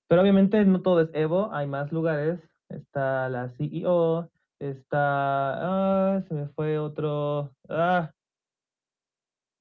Pero 0.08 0.24
obviamente 0.24 0.66
no 0.66 0.82
todo 0.82 1.02
es 1.02 1.12
Evo, 1.14 1.54
hay 1.54 1.68
más 1.68 1.92
lugares. 1.92 2.40
Está 2.68 3.30
la 3.30 3.50
CEO, 3.50 4.32
está, 4.62 6.16
ah, 6.16 6.22
se 6.28 6.34
me 6.36 6.48
fue 6.50 6.78
otro, 6.78 7.52
ah, 7.68 8.12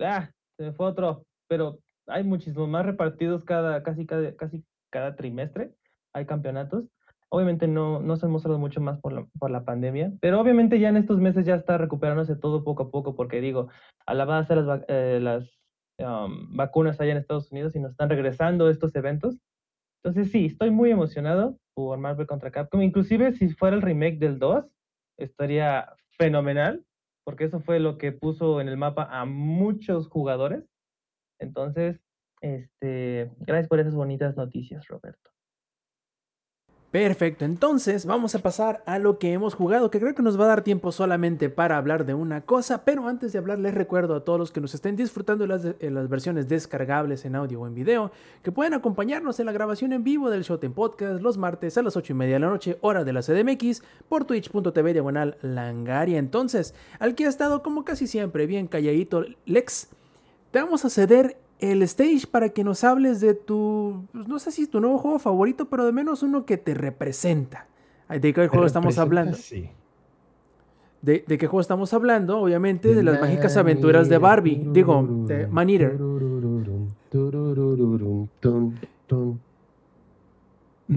ah, 0.01 0.31
se 0.57 0.65
me 0.65 0.73
fue 0.73 0.87
otro, 0.87 1.25
pero 1.49 1.79
hay 2.07 2.23
muchísimos 2.23 2.69
más 2.69 2.85
repartidos 2.85 3.45
cada, 3.45 3.83
casi 3.83 4.07
cada, 4.07 4.35
casi 4.37 4.63
cada 4.91 5.17
trimestre, 5.17 5.73
hay 6.13 6.27
campeonatos. 6.27 6.85
Obviamente 7.33 7.69
no, 7.69 8.01
no 8.01 8.17
se 8.17 8.27
han 8.27 8.33
mostrado 8.33 8.59
mucho 8.59 8.81
más 8.81 8.99
por 9.01 9.13
la, 9.13 9.27
por 9.39 9.51
la 9.51 9.65
pandemia, 9.65 10.13
pero 10.21 10.41
obviamente 10.41 10.81
ya 10.81 10.89
en 10.89 10.97
estos 10.97 11.19
meses 11.19 11.47
ya 11.47 11.55
está 11.55 11.79
recuperándose 11.79 12.37
todo 12.37 12.65
poco 12.65 12.85
a 12.85 12.91
poco, 12.91 13.15
porque 13.15 13.41
digo, 13.41 13.69
a 14.05 14.15
la 14.15 14.25
base 14.25 14.57
las, 14.57 14.83
eh, 14.89 15.21
las 15.23 15.49
um, 15.99 16.57
vacunas 16.57 17.01
allá 17.01 17.13
en 17.13 17.19
Estados 17.19 17.51
Unidos 17.53 17.75
y 17.77 17.81
nos 17.81 17.93
están 17.93 18.11
regresando 18.11 18.69
estos 18.69 18.95
eventos. 18.97 19.39
Entonces 20.03 20.33
sí, 20.33 20.47
estoy 20.47 20.71
muy 20.71 20.91
emocionado 20.91 21.57
por 21.75 21.99
Marvel 21.99 22.27
contra 22.27 22.51
Capcom. 22.51 22.83
Inclusive 22.83 23.33
si 23.33 23.49
fuera 23.51 23.77
el 23.77 23.83
remake 23.83 24.19
del 24.19 24.39
2, 24.41 24.65
estaría 25.23 25.93
fenomenal, 26.19 26.85
porque 27.25 27.45
eso 27.45 27.61
fue 27.61 27.81
lo 27.81 27.99
que 27.99 28.13
puso 28.13 28.61
en 28.61 28.69
el 28.69 28.77
mapa 28.77 29.09
a 29.11 29.25
muchos 29.25 30.09
jugadores. 30.09 30.65
Entonces, 31.39 32.01
este, 32.41 33.31
gracias 33.39 33.69
por 33.69 33.81
esas 33.81 33.95
bonitas 33.95 34.37
noticias, 34.37 34.87
Roberto. 34.89 35.31
Perfecto, 36.91 37.45
entonces 37.45 38.05
vamos 38.05 38.35
a 38.35 38.41
pasar 38.41 38.83
a 38.85 38.99
lo 38.99 39.21
que 39.21 39.33
hemos 39.33 39.55
jugado, 39.55 39.93
que 39.93 40.01
creo 40.01 40.13
que 40.13 40.25
nos 40.25 40.41
va 40.41 40.47
a 40.47 40.49
dar 40.49 40.63
tiempo 40.63 40.91
solamente 40.91 41.49
para 41.49 41.77
hablar 41.77 42.05
de 42.05 42.15
una 42.15 42.41
cosa, 42.41 42.85
pero 42.85 43.07
antes 43.07 43.33
de 43.33 43.39
hablar 43.39 43.61
les 43.61 43.75
recuerdo 43.75 44.17
a 44.17 44.25
todos 44.25 44.41
los 44.41 44.51
que 44.51 44.61
nos 44.61 44.75
estén 44.75 44.97
disfrutando 44.97 45.47
las, 45.47 45.63
de 45.63 45.91
las 45.93 46.09
versiones 46.09 46.49
descargables 46.49 47.25
en 47.25 47.37
audio 47.37 47.61
o 47.61 47.69
en 47.69 47.77
video, 47.77 48.11
que 48.43 48.51
pueden 48.51 48.75
acompañarnos 48.75 49.39
en 49.39 49.47
la 49.47 49.53
grabación 49.53 49.93
en 49.93 50.03
vivo 50.03 50.31
del 50.31 50.43
Showtime 50.43 50.75
Podcast 50.75 51.23
los 51.23 51.39
martes 51.39 51.79
a 51.79 51.83
las 51.83 51.97
8 51.97 52.13
y 52.13 52.17
media 52.17 52.35
de 52.35 52.41
la 52.41 52.49
noche, 52.49 52.77
hora 52.81 53.05
de 53.05 53.13
la 53.13 53.23
CDMX, 53.23 53.85
por 54.09 54.25
twitch.tv 54.25 54.93
diagonal 54.93 55.39
langaria. 55.43 56.19
Entonces, 56.19 56.75
al 56.99 57.15
que 57.15 57.27
ha 57.27 57.29
estado 57.29 57.63
como 57.63 57.85
casi 57.85 58.09
siempre 58.09 58.47
bien 58.47 58.67
calladito, 58.67 59.25
Lex, 59.47 59.91
te 60.51 60.61
vamos 60.61 60.85
a 60.85 60.91
ceder 60.91 61.37
el 61.61 61.83
stage 61.83 62.27
para 62.31 62.51
que 62.51 62.65
nos 62.65 62.85
hables 62.85 63.21
de 63.21 63.35
tu, 63.35 64.07
pues, 64.13 64.29
no 64.29 64.39
sé 64.39 64.51
si 64.51 64.67
tu 64.67 64.81
nuevo 64.81 64.99
juego 64.99 65.19
favorito, 65.19 65.69
pero 65.69 65.85
de 65.87 65.93
menos 65.93 66.23
uno 66.23 66.45
que 66.45 66.57
te 66.57 66.75
representa. 66.75 67.67
¿De 68.09 68.33
qué 68.33 68.49
juego 68.49 68.67
estamos 68.67 68.99
hablando? 68.99 69.37
Sí. 69.37 69.71
¿De, 71.01 71.25
de 71.27 71.39
qué 71.39 71.47
juego 71.47 71.61
estamos 71.61 71.95
hablando? 71.95 72.41
Obviamente 72.41 72.95
de 72.95 73.03
las 73.03 73.21
mágicas 73.21 73.57
aventuras 73.57 74.09
de 74.09 74.19
Barbie. 74.19 74.63
Digo, 74.73 75.07
de 75.27 75.47
Man 75.47 75.71
Eater. 75.71 75.97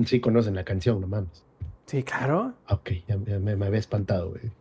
Sí, 0.06 0.20
conocen 0.20 0.56
la 0.56 0.64
canción, 0.64 1.00
no 1.02 1.08
mames. 1.08 1.44
Sí, 1.86 2.02
claro. 2.02 2.54
Ok, 2.70 2.92
ya, 3.08 3.18
ya 3.26 3.40
me, 3.40 3.56
me 3.56 3.66
había 3.66 3.80
espantado, 3.80 4.32
güey. 4.32 4.52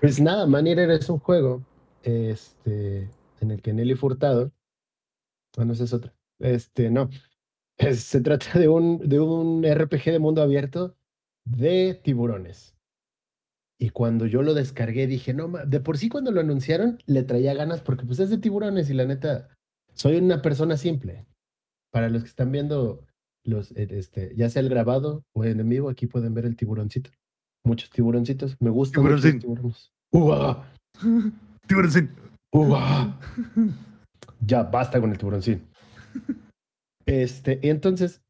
Pues 0.00 0.20
nada, 0.20 0.46
Man 0.46 0.66
Eater 0.66 0.90
es 0.90 1.08
un 1.08 1.18
juego 1.18 1.62
este, 2.02 3.08
en 3.40 3.50
el 3.52 3.62
que 3.62 3.72
Nelly 3.72 3.94
Furtado. 3.94 4.50
Bueno, 5.58 5.72
esa 5.72 5.82
es 5.84 5.92
otra. 5.92 6.14
Este, 6.38 6.88
no. 6.88 7.10
Es- 7.76 8.04
se 8.04 8.20
trata 8.20 8.56
de 8.60 8.68
un, 8.68 9.00
de 9.00 9.18
un 9.18 9.64
RPG 9.64 10.04
de 10.12 10.20
mundo 10.20 10.40
abierto 10.40 10.96
de 11.44 12.00
tiburones. 12.04 12.76
Y 13.76 13.90
cuando 13.90 14.26
yo 14.26 14.42
lo 14.42 14.54
descargué 14.54 15.08
dije, 15.08 15.34
no, 15.34 15.48
de 15.48 15.80
por 15.80 15.98
sí 15.98 16.08
cuando 16.08 16.30
lo 16.30 16.40
anunciaron 16.40 16.98
le 17.06 17.24
traía 17.24 17.54
ganas 17.54 17.80
porque 17.80 18.06
pues 18.06 18.20
es 18.20 18.30
de 18.30 18.38
tiburones 18.38 18.88
y 18.88 18.94
la 18.94 19.04
neta, 19.04 19.48
soy 19.94 20.16
una 20.18 20.42
persona 20.42 20.76
simple. 20.76 21.26
Para 21.90 22.08
los 22.08 22.22
que 22.22 22.28
están 22.28 22.52
viendo 22.52 23.04
los, 23.44 23.72
eh, 23.72 23.88
este, 23.90 24.36
ya 24.36 24.48
sea 24.50 24.62
el 24.62 24.68
grabado 24.68 25.24
o 25.32 25.44
en 25.44 25.68
vivo, 25.68 25.90
aquí 25.90 26.06
pueden 26.06 26.34
ver 26.34 26.44
el 26.44 26.54
tiburoncito. 26.54 27.10
Muchos 27.64 27.90
tiburoncitos. 27.90 28.56
Me 28.60 28.70
gustan 28.70 29.02
los 29.10 29.22
tiburones. 29.22 29.92
¡Uah! 30.12 30.64
Tiburoncín. 31.66 32.10
¡Uah! 32.52 33.18
Ya, 34.46 34.62
basta 34.62 35.00
con 35.00 35.10
el 35.10 35.18
tiburoncín. 35.18 35.66
Este, 37.06 37.58
y 37.62 37.70
entonces, 37.70 38.22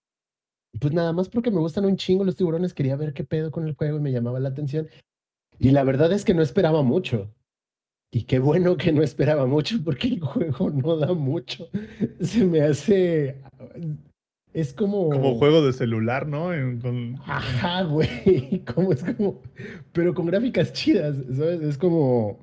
pues 0.80 0.92
nada 0.92 1.12
más 1.12 1.28
porque 1.28 1.50
me 1.50 1.58
gustan 1.58 1.84
un 1.84 1.96
chingo 1.96 2.24
los 2.24 2.36
tiburones, 2.36 2.74
quería 2.74 2.96
ver 2.96 3.12
qué 3.12 3.24
pedo 3.24 3.50
con 3.50 3.66
el 3.66 3.74
juego 3.74 3.98
y 3.98 4.00
me 4.00 4.12
llamaba 4.12 4.40
la 4.40 4.48
atención. 4.50 4.88
Y 5.58 5.70
la 5.70 5.82
verdad 5.84 6.12
es 6.12 6.24
que 6.24 6.34
no 6.34 6.42
esperaba 6.42 6.82
mucho. 6.82 7.34
Y 8.10 8.22
qué 8.22 8.38
bueno 8.38 8.76
que 8.76 8.92
no 8.92 9.02
esperaba 9.02 9.44
mucho 9.46 9.76
porque 9.84 10.08
el 10.08 10.20
juego 10.20 10.70
no 10.70 10.96
da 10.96 11.12
mucho. 11.12 11.68
Se 12.20 12.44
me 12.44 12.62
hace... 12.62 13.42
Es 14.54 14.72
como... 14.72 15.10
Como 15.10 15.34
juego 15.36 15.64
de 15.64 15.72
celular, 15.74 16.26
¿no? 16.26 16.54
En- 16.54 16.80
con- 16.80 17.16
Ajá, 17.26 17.82
güey. 17.82 18.64
Como 18.74 18.92
es 18.92 19.04
como. 19.04 19.42
Pero 19.92 20.14
con 20.14 20.24
gráficas 20.26 20.72
chidas, 20.72 21.16
¿sabes? 21.36 21.60
Es 21.60 21.76
como. 21.76 22.42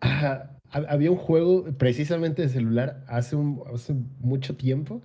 Ajá, 0.00 0.55
había 0.70 1.10
un 1.10 1.16
juego 1.16 1.64
precisamente 1.76 2.42
de 2.42 2.48
celular 2.48 3.04
hace, 3.08 3.36
hace 3.72 3.94
mucho 4.20 4.56
tiempo. 4.56 5.02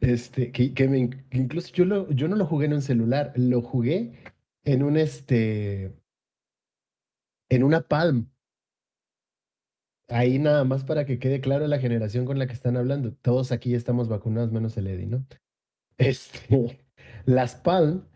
Este, 0.00 0.50
que, 0.50 0.72
que 0.72 0.88
me 0.88 1.10
incluso 1.30 1.72
yo, 1.74 1.84
lo, 1.84 2.10
yo 2.10 2.26
no 2.26 2.36
lo 2.36 2.46
jugué 2.46 2.66
en 2.66 2.74
un 2.74 2.82
celular, 2.82 3.32
lo 3.36 3.60
jugué 3.60 4.12
en 4.64 4.82
un 4.82 4.96
este. 4.96 5.94
En 7.50 7.64
una 7.64 7.82
Palm. 7.82 8.30
Ahí 10.08 10.38
nada 10.38 10.64
más 10.64 10.84
para 10.84 11.04
que 11.06 11.18
quede 11.18 11.40
claro 11.40 11.66
la 11.68 11.78
generación 11.78 12.24
con 12.24 12.38
la 12.38 12.46
que 12.46 12.54
están 12.54 12.76
hablando. 12.76 13.12
Todos 13.14 13.52
aquí 13.52 13.74
estamos 13.74 14.08
vacunados, 14.08 14.50
menos 14.50 14.76
el 14.76 14.86
Eddie, 14.86 15.06
¿no? 15.06 15.26
Este, 15.98 16.80
las 17.26 17.56
Palm 17.56 18.06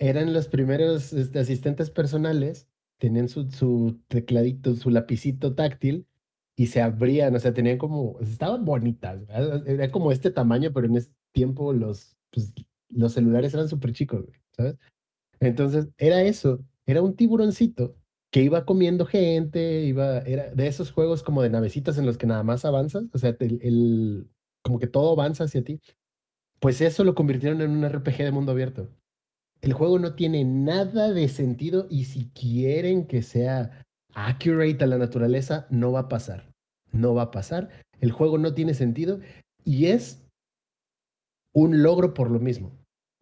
eran 0.00 0.32
los 0.32 0.48
primeros 0.48 1.12
este, 1.12 1.38
asistentes 1.38 1.88
personales, 1.88 2.66
tenían 2.98 3.28
su, 3.28 3.48
su 3.52 4.00
tecladito, 4.08 4.74
su 4.74 4.90
lapicito 4.90 5.54
táctil 5.54 6.07
y 6.58 6.68
se 6.68 6.82
abrían, 6.82 7.36
o 7.36 7.40
sea, 7.40 7.54
tenían 7.54 7.78
como, 7.78 8.18
estaban 8.20 8.66
bonitas, 8.66 9.22
era 9.66 9.90
como 9.92 10.12
este 10.12 10.32
tamaño, 10.32 10.72
pero 10.74 10.88
en 10.88 10.96
ese 10.98 11.12
tiempo 11.32 11.72
los, 11.72 12.18
pues, 12.32 12.54
los 12.90 13.14
celulares 13.14 13.54
eran 13.54 13.68
súper 13.70 13.94
chicos, 13.94 14.26
¿sabes? 14.52 14.76
Entonces, 15.40 15.88
era 15.98 16.22
eso, 16.22 16.60
era 16.86 17.02
un 17.02 17.16
tiburoncito 17.16 17.96
que 18.32 18.42
iba 18.42 18.64
comiendo 18.66 19.06
gente, 19.06 19.84
iba, 19.84 20.18
era 20.20 20.54
de 20.54 20.66
esos 20.68 20.92
juegos 20.92 21.22
como 21.22 21.42
de 21.42 21.50
navecitas 21.50 21.98
en 21.98 22.06
los 22.06 22.18
que 22.18 22.26
nada 22.26 22.42
más 22.44 22.64
avanzas, 22.64 23.04
o 23.12 23.18
sea, 23.18 23.36
el, 23.40 23.60
el- 23.62 24.30
como 24.62 24.78
que 24.80 24.86
todo 24.88 25.12
avanza 25.12 25.44
hacia 25.44 25.64
ti. 25.64 25.80
Pues 26.60 26.80
eso 26.80 27.04
lo 27.04 27.14
convirtieron 27.16 27.60
en 27.62 27.70
un 27.72 27.84
RPG 27.84 28.18
de 28.18 28.32
mundo 28.32 28.52
abierto. 28.52 28.90
El 29.62 29.72
juego 29.74 29.98
no 30.00 30.14
tiene 30.16 30.44
nada 30.44 31.12
de 31.12 31.28
sentido 31.28 31.86
y 31.90 32.04
si 32.06 32.30
quieren 32.30 33.06
que 33.06 33.22
sea 33.22 33.82
accurate 34.14 34.84
a 34.84 34.88
la 34.88 34.98
naturaleza, 34.98 35.66
no 35.70 35.92
va 35.92 36.00
a 36.02 36.08
pasar. 36.08 36.47
No 36.92 37.14
va 37.14 37.22
a 37.22 37.30
pasar. 37.30 37.68
El 38.00 38.12
juego 38.12 38.38
no 38.38 38.54
tiene 38.54 38.74
sentido 38.74 39.20
y 39.64 39.86
es 39.86 40.22
un 41.52 41.82
logro 41.82 42.14
por 42.14 42.30
lo 42.30 42.38
mismo. 42.38 42.72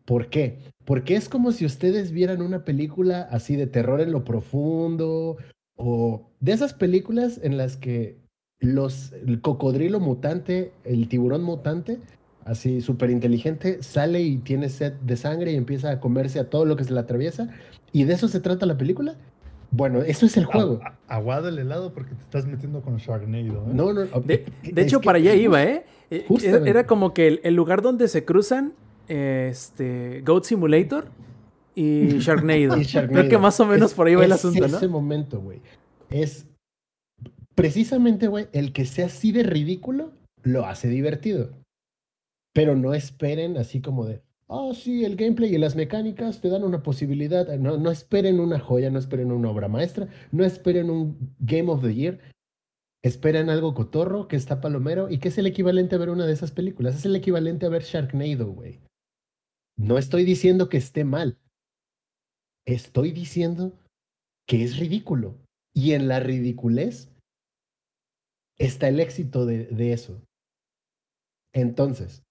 ¿Por 0.04 0.28
qué? 0.28 0.58
Porque 0.84 1.16
es 1.16 1.28
como 1.28 1.50
si 1.52 1.66
ustedes 1.66 2.12
vieran 2.12 2.40
una 2.40 2.64
película 2.64 3.22
así 3.22 3.56
de 3.56 3.66
terror 3.66 4.00
en 4.00 4.12
lo 4.12 4.24
profundo 4.24 5.36
o 5.76 6.30
de 6.40 6.52
esas 6.52 6.74
películas 6.74 7.40
en 7.42 7.56
las 7.56 7.76
que 7.76 8.18
los, 8.60 9.12
el 9.12 9.40
cocodrilo 9.40 10.00
mutante, 10.00 10.72
el 10.84 11.08
tiburón 11.08 11.42
mutante, 11.42 11.98
así 12.44 12.80
súper 12.80 13.10
inteligente, 13.10 13.82
sale 13.82 14.22
y 14.22 14.38
tiene 14.38 14.68
sed 14.68 14.92
de 14.94 15.16
sangre 15.16 15.52
y 15.52 15.56
empieza 15.56 15.90
a 15.90 16.00
comerse 16.00 16.38
a 16.38 16.48
todo 16.48 16.64
lo 16.64 16.76
que 16.76 16.84
se 16.84 16.94
le 16.94 17.00
atraviesa. 17.00 17.48
¿Y 17.92 18.04
de 18.04 18.14
eso 18.14 18.28
se 18.28 18.40
trata 18.40 18.64
la 18.66 18.78
película? 18.78 19.16
Bueno, 19.70 20.00
eso 20.02 20.26
es 20.26 20.36
el 20.36 20.44
juego. 20.46 20.80
Aguado 21.08 21.48
el 21.48 21.58
helado 21.58 21.92
porque 21.92 22.14
te 22.14 22.22
estás 22.22 22.46
metiendo 22.46 22.80
con 22.82 22.96
Sharknado. 22.96 23.66
¿eh? 23.66 23.74
No, 23.74 23.92
no, 23.92 24.04
De, 24.20 24.44
hecho, 24.76 25.00
para 25.00 25.18
allá 25.18 25.34
iba, 25.34 25.62
¿eh? 25.62 25.84
Eh, 26.10 26.24
Justamente. 26.28 26.70
Era 26.70 26.86
como 26.86 27.12
que 27.12 27.26
el, 27.26 27.40
el 27.42 27.54
lugar 27.54 27.82
donde 27.82 28.08
se 28.08 28.24
cruzan 28.24 28.72
este, 29.08 30.22
Goat 30.24 30.44
Simulator 30.44 31.08
y 31.74 32.06
Sharknado. 32.20 32.76
Y 32.80 32.84
Sharknado. 32.84 33.20
Creo 33.22 33.28
que 33.30 33.38
más 33.38 33.58
o 33.60 33.66
menos 33.66 33.90
Es- 33.90 33.96
por 33.96 34.06
ahí 34.06 34.14
va 34.14 34.24
el 34.24 34.32
asunto, 34.32 34.66
¿no? 34.68 34.76
ese 34.76 34.88
momento, 34.88 35.40
güey. 35.40 35.60
Es 36.10 36.46
precisamente, 37.54 38.28
güey, 38.28 38.46
el 38.52 38.72
que 38.72 38.84
sea 38.84 39.06
así 39.06 39.32
de 39.32 39.42
ridículo 39.42 40.12
lo 40.42 40.66
hace 40.66 40.88
divertido. 40.88 41.50
Pero 42.54 42.76
no 42.76 42.94
esperen 42.94 43.56
así 43.58 43.80
como 43.80 44.06
de, 44.06 44.22
oh, 44.46 44.74
sí, 44.74 45.04
el 45.04 45.16
gameplay 45.16 45.54
y 45.54 45.58
las 45.58 45.76
mecánicas 45.76 46.40
te 46.40 46.48
dan 46.48 46.64
una 46.64 46.82
posibilidad. 46.82 47.46
No, 47.58 47.76
no 47.76 47.90
esperen 47.90 48.40
una 48.40 48.58
joya, 48.58 48.90
no 48.90 48.98
esperen 48.98 49.32
una 49.32 49.50
obra 49.50 49.68
maestra, 49.68 50.08
no 50.32 50.44
esperen 50.44 50.90
un 50.90 51.34
Game 51.38 51.70
of 51.70 51.82
the 51.82 51.94
Year. 51.94 52.20
Esperen 53.02 53.50
algo 53.50 53.74
cotorro 53.74 54.26
que 54.26 54.34
está 54.34 54.60
palomero 54.60 55.08
y 55.10 55.18
que 55.18 55.28
es 55.28 55.38
el 55.38 55.46
equivalente 55.46 55.94
a 55.94 55.98
ver 55.98 56.10
una 56.10 56.26
de 56.26 56.32
esas 56.32 56.50
películas. 56.50 56.96
Es 56.96 57.04
el 57.04 57.14
equivalente 57.14 57.64
a 57.66 57.68
ver 57.68 57.82
Sharknado, 57.82 58.50
güey. 58.50 58.80
No 59.76 59.98
estoy 59.98 60.24
diciendo 60.24 60.68
que 60.68 60.78
esté 60.78 61.04
mal. 61.04 61.38
Estoy 62.64 63.12
diciendo 63.12 63.78
que 64.48 64.64
es 64.64 64.78
ridículo. 64.78 65.38
Y 65.72 65.92
en 65.92 66.08
la 66.08 66.18
ridiculez 66.18 67.12
está 68.58 68.88
el 68.88 68.98
éxito 68.98 69.46
de, 69.46 69.66
de 69.66 69.92
eso. 69.92 70.22
Entonces, 71.52 72.25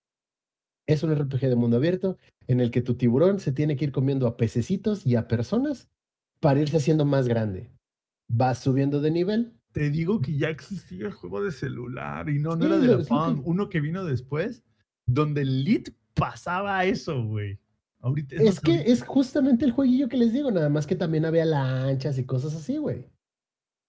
es 0.87 1.03
un 1.03 1.13
RPG 1.15 1.41
de 1.41 1.55
mundo 1.55 1.77
abierto 1.77 2.17
en 2.47 2.59
el 2.59 2.71
que 2.71 2.81
tu 2.81 2.95
tiburón 2.95 3.39
se 3.39 3.51
tiene 3.51 3.75
que 3.75 3.85
ir 3.85 3.91
comiendo 3.91 4.27
a 4.27 4.37
pececitos 4.37 5.05
y 5.05 5.15
a 5.15 5.27
personas 5.27 5.89
para 6.39 6.59
irse 6.61 6.77
haciendo 6.77 7.05
más 7.05 7.27
grande. 7.27 7.71
Vas 8.27 8.59
subiendo 8.59 9.01
de 9.01 9.11
nivel. 9.11 9.53
Te 9.71 9.89
digo 9.89 10.21
que 10.21 10.37
ya 10.37 10.49
existía 10.49 11.07
el 11.07 11.13
juego 11.13 11.43
de 11.43 11.51
celular 11.51 12.29
y 12.29 12.39
no, 12.39 12.55
no 12.55 12.61
Sí, 12.61 12.65
era 12.67 12.77
de 12.79 12.87
la 12.87 12.97
que- 13.03 13.41
uno 13.43 13.67
que 13.69 13.81
vino 13.81 14.05
después, 14.05 14.63
donde 15.05 15.41
el 15.41 15.63
Lit 15.63 15.89
pasaba 16.13 16.85
eso, 16.85 17.23
güey. 17.25 17.59
Ahorita 17.99 18.35
Es 18.35 18.59
que 18.59 18.71
ahorita- 18.73 18.91
es 18.91 19.03
justamente 19.03 19.65
el 19.65 19.71
jueguillo 19.71 20.07
que 20.07 20.17
les 20.17 20.31
digo, 20.31 20.51
nada 20.51 20.69
más 20.69 20.85
que 20.87 20.95
también 20.95 21.25
había 21.25 21.45
lanchas 21.45 22.17
y 22.19 22.23
cosas 22.25 22.55
así, 22.55 22.77
güey. 22.77 23.09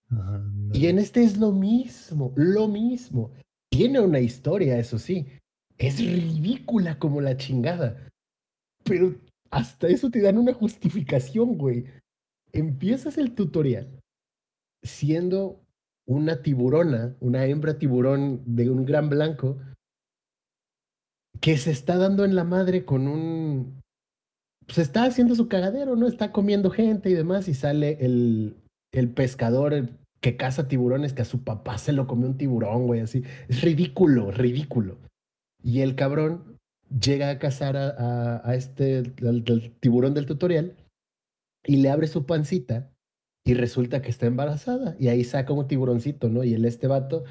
No. 0.09 0.74
Y 0.74 0.86
en 0.86 0.98
este 0.98 1.23
es 1.23 1.36
lo 1.36 1.52
mismo, 1.52 2.32
lo 2.36 2.68
mismo. 2.68 3.32
Tiene 3.70 4.01
una 4.01 4.20
historia, 4.20 4.78
eso 4.78 4.98
sí. 4.98 5.27
Es 5.78 5.98
ridícula 5.98 6.98
como 6.98 7.20
la 7.20 7.36
chingada. 7.36 8.09
Pero 8.85 9.15
hasta 9.51 9.89
eso 9.89 10.11
te 10.11 10.20
dan 10.20 10.39
una 10.39 10.55
justificación, 10.55 11.59
güey. 11.59 11.85
Empiezas 12.53 13.19
el 13.19 13.35
tutorial 13.35 13.89
siendo 14.82 15.61
una 16.07 16.43
tiburona, 16.43 17.16
una 17.20 17.44
hembra 17.47 17.78
tiburón 17.78 18.43
de 18.47 18.70
un 18.70 18.85
gran 18.85 19.09
blanco, 19.09 19.59
que 21.40 21.57
se 21.59 21.70
está 21.70 21.97
dando 21.97 22.24
en 22.24 22.35
la 22.35 22.44
madre 22.44 22.85
con 22.85 23.09
un... 23.09 23.82
Se 24.69 24.82
está 24.82 25.05
haciendo 25.05 25.35
su 25.35 25.48
cagadero, 25.48 25.97
¿no? 25.97 26.07
Está 26.07 26.32
comiendo 26.32 26.70
gente 26.70 27.11
y 27.11 27.15
demás 27.15 27.48
y 27.48 27.55
sale 27.55 27.98
el, 28.01 28.57
el 28.93 29.11
pescador 29.11 29.90
que 30.20 30.36
caza 30.36 30.66
tiburones, 30.66 31.12
que 31.12 31.23
a 31.23 31.27
su 31.27 31.44
papá 31.44 31.78
se 31.78 31.93
lo 31.93 32.07
comió 32.07 32.27
un 32.27 32.39
tiburón, 32.39 32.86
güey, 32.86 33.01
así. 33.01 33.23
Es 33.48 33.62
ridículo, 33.62 34.31
ridículo. 34.31 34.98
Y 35.66 35.80
el 35.80 35.97
cabrón 35.97 36.59
llega 37.01 37.28
a 37.28 37.38
cazar 37.40 37.76
a, 37.76 38.55
este, 38.55 39.02
al- 39.26 39.43
tiburón 39.80 40.14
del 40.14 40.24
tutorial 40.24 40.76
y 41.66 41.78
le 41.78 41.90
abre 41.90 42.06
su 42.06 42.24
pancita 42.24 42.93
y 43.44 43.55
resulta 43.55 44.01
que 44.01 44.10
está 44.10 44.26
embarazada. 44.26 44.94
Y 45.01 45.09
ahí 45.09 45.24
saca 45.24 45.52
un 45.52 45.66
tiburoncito, 45.66 46.28
¿no? 46.28 46.44
Y 46.44 46.55
el 46.55 46.64
este 46.64 46.86
vato, 46.86 47.24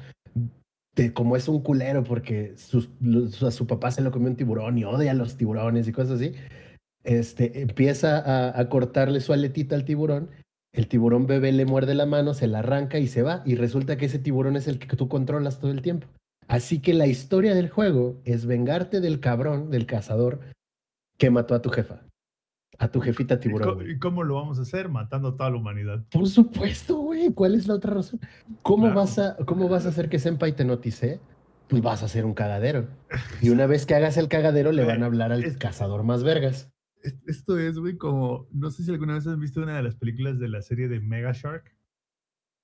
como 1.14 1.36
es 1.36 1.48
un 1.48 1.62
culero 1.62 2.04
porque 2.04 2.54
a 2.54 3.50
su 3.50 3.66
papá 3.66 3.90
se 3.90 4.02
lo 4.02 4.10
comió 4.12 4.28
un 4.28 4.36
tiburón 4.36 4.76
y 4.76 4.84
odia 4.84 5.12
a 5.12 5.14
los 5.14 5.38
tiburones 5.38 5.88
y 5.88 5.92
cosas 5.92 6.20
así, 6.20 6.34
este, 7.04 7.62
empieza 7.62 8.18
a, 8.18 8.60
a 8.60 8.68
cortarle 8.68 9.20
su 9.20 9.32
aletita 9.32 9.74
al 9.76 9.86
tiburón. 9.86 10.28
El 10.74 10.88
tiburón 10.88 11.26
bebé 11.26 11.52
le 11.52 11.64
muerde 11.64 11.94
la 11.94 12.04
mano, 12.04 12.34
se 12.34 12.48
la 12.48 12.58
arranca 12.58 12.98
y 12.98 13.06
se 13.06 13.22
va. 13.22 13.42
Y 13.46 13.54
resulta 13.54 13.96
que 13.96 14.04
ese 14.04 14.18
tiburón 14.18 14.56
es 14.56 14.68
el 14.68 14.78
que 14.78 14.94
tú 14.94 15.08
controlas 15.08 15.58
todo 15.58 15.70
el 15.70 15.80
tiempo. 15.80 16.06
Así 16.48 16.80
que 16.80 16.94
la 16.94 17.06
historia 17.06 17.54
del 17.54 17.68
juego 17.70 18.20
es 18.24 18.46
vengarte 18.46 19.00
del 19.00 19.20
cabrón, 19.20 19.70
del 19.70 19.86
cazador, 19.86 20.40
que 21.18 21.30
mató 21.30 21.54
a 21.54 21.62
tu 21.62 21.70
jefa. 21.70 22.02
A 22.78 22.88
tu 22.90 23.00
jefita 23.00 23.34
¿Y 23.34 23.38
tiburón. 23.38 23.88
¿Y 23.90 23.98
cómo 23.98 24.22
lo 24.22 24.34
vamos 24.34 24.58
a 24.58 24.62
hacer? 24.62 24.88
Matando 24.90 25.28
a 25.28 25.36
toda 25.36 25.50
la 25.50 25.56
humanidad. 25.56 26.04
Por 26.10 26.28
supuesto, 26.28 26.96
güey. 26.98 27.32
¿Cuál 27.32 27.54
es 27.54 27.66
la 27.66 27.74
otra 27.74 27.94
razón? 27.94 28.20
¿Cómo, 28.62 28.84
Claro. 28.84 28.96
vas 29.00 29.18
a, 29.18 29.36
¿Cómo 29.46 29.68
vas 29.68 29.86
a 29.86 29.88
hacer 29.88 30.08
que 30.10 30.18
Senpai 30.18 30.54
te 30.54 30.64
notice? 30.64 31.18
Pues 31.68 31.80
vas 31.82 32.02
a 32.02 32.06
hacer 32.06 32.24
un 32.26 32.34
cagadero. 32.34 32.86
Y 33.42 33.48
una 33.48 33.66
vez 33.66 33.86
que 33.86 33.94
hagas 33.94 34.16
el 34.18 34.28
cagadero, 34.28 34.72
le 34.72 34.84
van 34.84 35.02
a 35.02 35.06
hablar 35.06 35.32
al 35.32 35.42
Es- 35.44 35.56
cazador 35.56 36.02
más 36.04 36.22
vergas. 36.22 36.70
Es- 37.02 37.18
Esto 37.26 37.58
es, 37.58 37.78
güey, 37.78 37.96
como. 37.96 38.46
No 38.52 38.70
sé 38.70 38.84
si 38.84 38.90
alguna 38.90 39.14
vez 39.14 39.26
has 39.26 39.38
visto 39.38 39.62
una 39.62 39.76
de 39.76 39.82
las 39.82 39.96
películas 39.96 40.38
de 40.38 40.48
la 40.48 40.60
serie 40.60 40.88
de 40.88 41.00
Mega 41.00 41.32
Shark. 41.32 41.74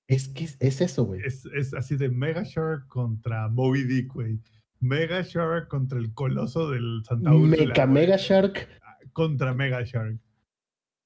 Es 0.09 0.29
que 0.29 0.45
es, 0.45 0.57
es 0.61 0.81
eso, 0.81 1.05
güey. 1.05 1.21
Es, 1.25 1.45
es 1.47 1.73
así 1.75 1.97
de 1.97 2.09
Mega 2.09 2.43
Shark 2.43 2.87
contra 2.89 3.49
Moby 3.49 3.85
Dick, 3.85 4.13
güey. 4.13 4.41
Mega 4.81 5.23
Shark 5.23 5.69
contra 5.69 5.99
el 5.99 6.13
coloso 6.13 6.71
del 6.71 7.03
Santa 7.07 7.33
Úrsula. 7.35 7.67
Mecha. 7.67 7.87
Mega 7.87 8.17
Shark 8.17 8.69
Contra 9.13 9.55
Mega 9.55 9.83
Shark. 9.85 10.19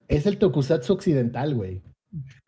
es 0.08 0.26
el 0.26 0.38
tokusatsu 0.38 0.92
occidental, 0.94 1.54
güey. 1.54 1.82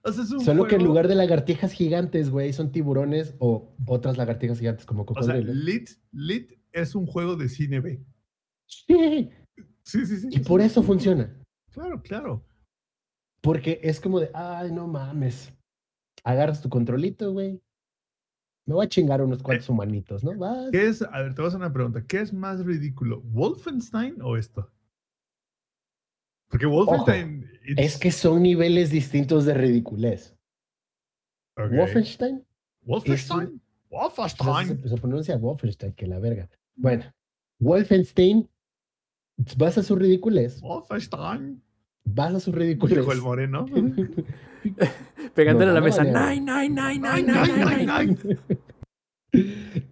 O 0.02 0.12
sea, 0.12 0.24
Solo 0.24 0.66
que 0.66 0.76
en 0.76 0.84
lugar 0.84 1.08
de 1.08 1.14
lagartijas 1.14 1.72
gigantes, 1.72 2.30
güey, 2.30 2.52
son 2.54 2.72
tiburones 2.72 3.34
o 3.38 3.74
otras 3.86 4.16
lagartijas 4.16 4.58
gigantes 4.58 4.86
como 4.86 5.02
O 5.02 5.22
sea, 5.22 5.34
cocodrilos. 5.34 5.56
Lit, 5.56 5.90
Lit 6.12 6.52
es 6.72 6.94
un 6.94 7.06
juego 7.06 7.36
de 7.36 7.48
cine 7.48 7.80
B. 7.80 8.00
Sí, 8.66 9.30
Sí, 9.82 10.04
sí, 10.06 10.16
sí. 10.18 10.28
y 10.30 10.38
por 10.40 10.60
eso 10.60 10.82
funciona. 10.82 11.34
Claro, 11.72 12.02
claro. 12.02 12.44
Porque 13.40 13.80
es 13.82 14.00
como 14.00 14.20
de, 14.20 14.30
ay, 14.34 14.70
no 14.72 14.86
mames. 14.86 15.52
Agarras 16.28 16.60
tu 16.60 16.68
controlito, 16.68 17.32
güey. 17.32 17.58
Me 18.66 18.74
voy 18.74 18.84
a 18.84 18.88
chingar 18.90 19.22
unos 19.22 19.42
cuantos 19.42 19.66
humanitos, 19.70 20.22
¿no? 20.22 20.36
Vas. 20.36 20.70
¿Qué 20.70 20.86
es? 20.86 21.00
A 21.00 21.22
ver, 21.22 21.34
te 21.34 21.40
voy 21.40 21.46
a 21.46 21.48
hacer 21.48 21.60
una 21.60 21.72
pregunta. 21.72 22.04
¿Qué 22.06 22.20
es 22.20 22.34
más 22.34 22.62
ridículo? 22.66 23.22
¿Wolfenstein 23.22 24.20
o 24.20 24.36
esto? 24.36 24.70
Porque 26.50 26.66
Wolfenstein. 26.66 27.50
Es 27.78 27.96
que 27.96 28.10
son 28.10 28.42
niveles 28.42 28.90
distintos 28.90 29.46
de 29.46 29.54
ridiculez. 29.54 30.36
Wolfenstein. 31.56 32.44
Wolfenstein. 32.82 33.62
Wolfenstein. 33.88 34.86
se 34.86 34.96
pronuncia 34.98 35.38
Wolfenstein, 35.38 35.94
que 35.94 36.06
la 36.06 36.18
verga. 36.18 36.50
Bueno, 36.76 37.10
Wolfenstein. 37.58 38.46
Vas 39.56 39.78
a 39.78 39.82
su 39.82 39.96
ridiculez. 39.96 40.60
Wolfenstein. 40.60 41.62
Vas 42.14 42.34
a 42.34 42.40
su 42.40 42.52
ridiculez. 42.52 42.98
Dijo 42.98 43.12
el 43.12 43.20
moreno. 43.22 43.66
Pegándole 45.34 45.70
a 45.70 45.74
la 45.74 45.80
No, 45.80 45.86
mesa. 45.86 46.04
no, 46.04 46.12
no. 46.12 46.28
Nine, 46.30 46.40
nine, 46.40 46.68
nine, 46.70 46.98
Nine, 47.22 47.32
nine, 47.32 47.86
nine, 47.86 48.16
nine. 48.22 48.38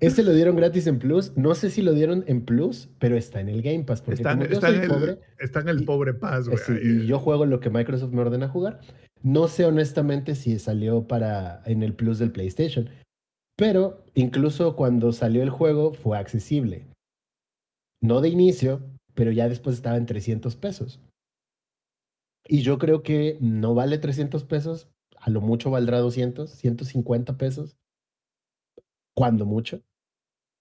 Ese 0.00 0.22
lo 0.22 0.32
dieron 0.32 0.56
gratis 0.56 0.86
en 0.86 0.98
Plus. 0.98 1.36
No 1.36 1.54
sé 1.54 1.70
si 1.70 1.82
lo 1.82 1.92
dieron 1.92 2.24
en 2.26 2.42
Plus, 2.44 2.88
pero 2.98 3.16
está 3.16 3.40
en 3.40 3.48
el 3.50 3.62
Game 3.62 3.84
Pass. 3.84 4.00
Porque 4.02 4.22
Está, 4.22 4.32
en- 4.32 4.40
yo 4.40 4.46
el, 4.46 4.88
pobre, 4.88 5.18
está 5.38 5.60
en 5.60 5.68
el 5.68 5.82
y- 5.82 5.84
pobre 5.84 6.12
güey. 6.12 6.54
eh, 6.54 6.56
sí, 6.56 6.72
y 6.82 7.06
yo 7.06 7.18
juego 7.18 7.44
lo 7.46 7.60
que 7.60 7.70
Microsoft 7.70 8.12
me 8.12 8.22
ordena 8.22 8.48
jugar. 8.48 8.80
No 9.22 9.48
sé 9.48 9.66
honestamente 9.66 10.34
si 10.34 10.58
salió 10.58 11.06
para 11.06 11.62
en 11.66 11.82
el 11.82 11.94
Plus 11.94 12.18
del 12.18 12.32
PlayStation. 12.32 12.88
Pero 13.58 14.04
incluso 14.14 14.74
cuando 14.76 15.12
salió 15.12 15.42
el 15.42 15.50
juego 15.50 15.92
fue 15.92 16.18
accesible. 16.18 16.86
No 18.02 18.20
de 18.20 18.28
inicio, 18.28 18.82
pero 19.14 19.30
ya 19.32 19.48
después 19.48 19.76
estaba 19.76 19.96
en 19.96 20.06
300 20.06 20.56
pesos. 20.56 21.00
Y 22.48 22.62
yo 22.62 22.78
creo 22.78 23.02
que 23.02 23.38
no 23.40 23.74
vale 23.74 23.98
300 23.98 24.44
pesos. 24.44 24.88
A 25.18 25.30
lo 25.30 25.40
mucho 25.40 25.70
valdrá 25.70 25.98
200, 25.98 26.50
150 26.50 27.36
pesos. 27.36 27.76
Cuando 29.14 29.46
mucho. 29.46 29.80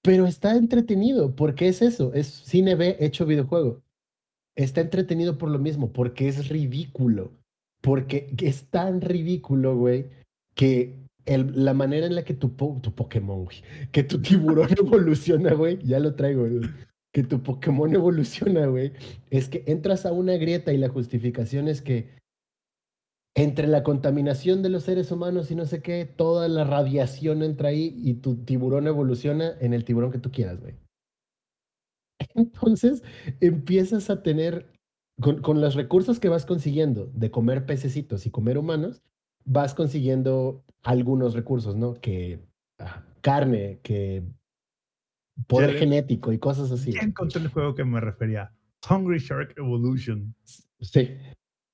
Pero 0.02 0.26
está 0.28 0.56
entretenido, 0.56 1.36
porque 1.36 1.68
es 1.68 1.82
eso, 1.82 2.14
es 2.14 2.28
cine 2.28 2.76
B 2.76 2.96
hecho 3.00 3.26
videojuego. 3.26 3.82
Está 4.56 4.82
entretenido 4.82 5.38
por 5.38 5.50
lo 5.50 5.60
mismo, 5.60 5.92
porque 5.92 6.28
es 6.28 6.48
ridículo. 6.48 7.32
Porque 7.82 8.34
es 8.42 8.66
tan 8.70 9.02
ridículo, 9.02 9.76
güey, 9.78 10.06
que 10.56 10.96
el- 11.26 11.66
la 11.66 11.74
manera 11.74 12.06
en 12.08 12.16
la 12.16 12.24
que 12.24 12.34
tu, 12.36 12.56
po- 12.56 12.80
tu 12.82 12.94
Pokémon, 12.94 13.46
güey, 13.46 13.58
que 13.92 14.04
tu 14.04 14.22
tiburón 14.22 14.70
evoluciona, 14.80 15.54
güey, 15.54 15.80
ya 15.84 16.00
lo 16.00 16.14
traigo, 16.16 16.48
güey, 16.48 16.62
que 17.16 17.24
tu 17.24 17.42
Pokémon 17.42 17.92
evoluciona, 17.96 18.68
güey, 18.68 18.92
es 19.30 19.48
que 19.48 19.64
entras 19.68 20.06
a 20.06 20.12
una 20.12 20.34
grieta 20.34 20.74
y 20.74 20.78
la 20.78 20.90
justificación 20.90 21.70
es 21.70 21.82
que 21.82 22.10
entre 23.38 23.68
la 23.68 23.84
contaminación 23.84 24.62
de 24.62 24.70
los 24.70 24.84
seres 24.84 25.12
humanos 25.12 25.50
y 25.50 25.56
no 25.56 25.66
sé 25.66 25.82
qué, 25.82 26.06
toda 26.06 26.50
la 26.50 26.66
radiación 26.66 27.42
entra 27.42 27.70
ahí 27.70 27.96
y 27.98 28.16
tu 28.16 28.44
tiburón 28.44 28.88
evoluciona 28.88 29.58
en 29.62 29.74
el 29.74 29.86
tiburón 29.86 30.12
que 30.12 30.20
tú 30.20 30.30
quieras, 30.30 30.60
güey. 30.60 30.76
Entonces 32.36 33.02
empiezas 33.40 34.10
a 34.10 34.22
tener, 34.22 34.74
con, 35.22 35.62
los 35.62 35.76
recursos 35.76 36.20
que 36.20 36.30
vas 36.30 36.46
consiguiendo 36.46 37.10
de 37.14 37.32
comer 37.32 37.66
pececitos 37.66 38.26
y 38.26 38.30
comer 38.30 38.58
humanos, 38.58 39.02
vas 39.46 39.74
consiguiendo 39.74 40.66
algunos 40.84 41.34
recursos, 41.34 41.78
¿no? 41.78 41.94
Que 41.94 42.40
ah, 42.80 43.06
carne, 43.22 43.80
que 43.84 44.24
poder 45.48 45.74
Ya- 45.74 45.80
genético 45.80 46.32
y 46.34 46.40
cosas 46.40 46.72
así. 46.72 46.92
Ya 46.94 47.02
encontré 47.02 47.42
el 47.42 47.48
juego 47.50 47.76
que 47.76 47.84
me 47.86 48.00
refería. 48.00 48.52
Hungry 48.90 49.20
Shark 49.20 49.54
Evolution. 49.58 50.34
Sí. 50.82 51.18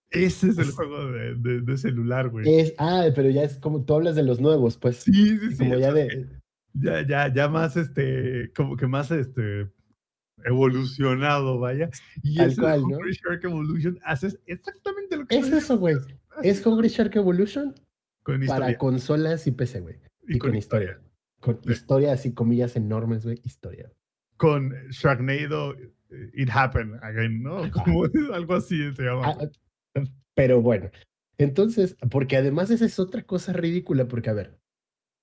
Ese 0.10 0.50
es 0.50 0.58
el 0.58 0.72
juego 0.72 1.12
de, 1.12 1.36
de- 1.36 1.62
de 1.62 1.78
celular, 1.78 2.30
güey. 2.30 2.60
Es, 2.60 2.74
ah, 2.78 3.06
pero 3.16 3.30
ya 3.30 3.44
es 3.44 3.58
como 3.58 3.84
tú 3.86 3.94
hablas 3.96 4.16
de 4.16 4.24
los 4.24 4.42
nuevos, 4.42 4.78
pues. 4.78 4.98
Sí, 4.98 5.38
sí, 5.40 5.52
sí. 5.52 5.58
como 5.58 5.78
ya 5.78 5.94
de. 5.94 6.28
ya, 6.74 7.08
ya, 7.08 7.34
ya 7.34 7.48
más, 7.48 7.78
este, 7.78 8.52
como 8.56 8.76
que 8.76 8.88
más, 8.88 9.10
este, 9.12 9.70
evolucionado, 10.44 11.60
vaya. 11.60 11.90
Y 12.24 12.38
Tal 12.38 12.52
ese 12.52 12.62
cual, 12.62 12.82
¿no? 12.82 12.98
Hungry 12.98 13.14
Shark 13.14 13.44
Evolution 13.44 14.00
haces 14.04 14.40
exactamente 14.46 15.18
lo 15.18 15.26
que 15.28 15.38
Es 15.38 15.48
eso, 15.52 15.78
güey. 15.78 15.96
Es 16.44 16.66
Hungry 16.66 16.88
Shark 16.90 17.16
Evolution 17.16 17.74
con 18.24 18.46
para 18.46 18.78
consolas 18.78 19.48
y 19.48 19.52
PC, 19.52 19.82
güey. 19.82 19.96
Y, 20.28 20.38
con, 20.38 20.56
historia. 20.56 21.00
Con 21.42 21.60
Sí. 21.64 21.72
historia, 21.74 22.14
así 22.14 22.34
comillas 22.34 22.76
enormes, 22.78 23.26
güey. 23.26 23.42
Historia. 23.44 23.92
Con 24.38 24.72
Sharknado, 24.92 25.74
eh, 25.76 26.32
It 26.34 26.50
Happened 26.52 26.96
Again, 27.04 27.44
¿no? 27.44 27.70
Como 27.72 28.04
algo 28.34 28.54
así 28.56 28.94
se 28.94 29.04
llama. 29.04 29.28
Ah, 29.28 29.38
ah, 29.96 30.04
pero 30.34 30.62
bueno. 30.62 30.90
Entonces, 31.38 31.98
porque 32.10 32.38
además 32.38 32.70
esa 32.70 32.86
es 32.86 33.00
otra 33.00 33.24
cosa 33.24 33.52
ridícula, 33.54 34.08
porque 34.08 34.30
a 34.30 34.34
ver, 34.34 34.60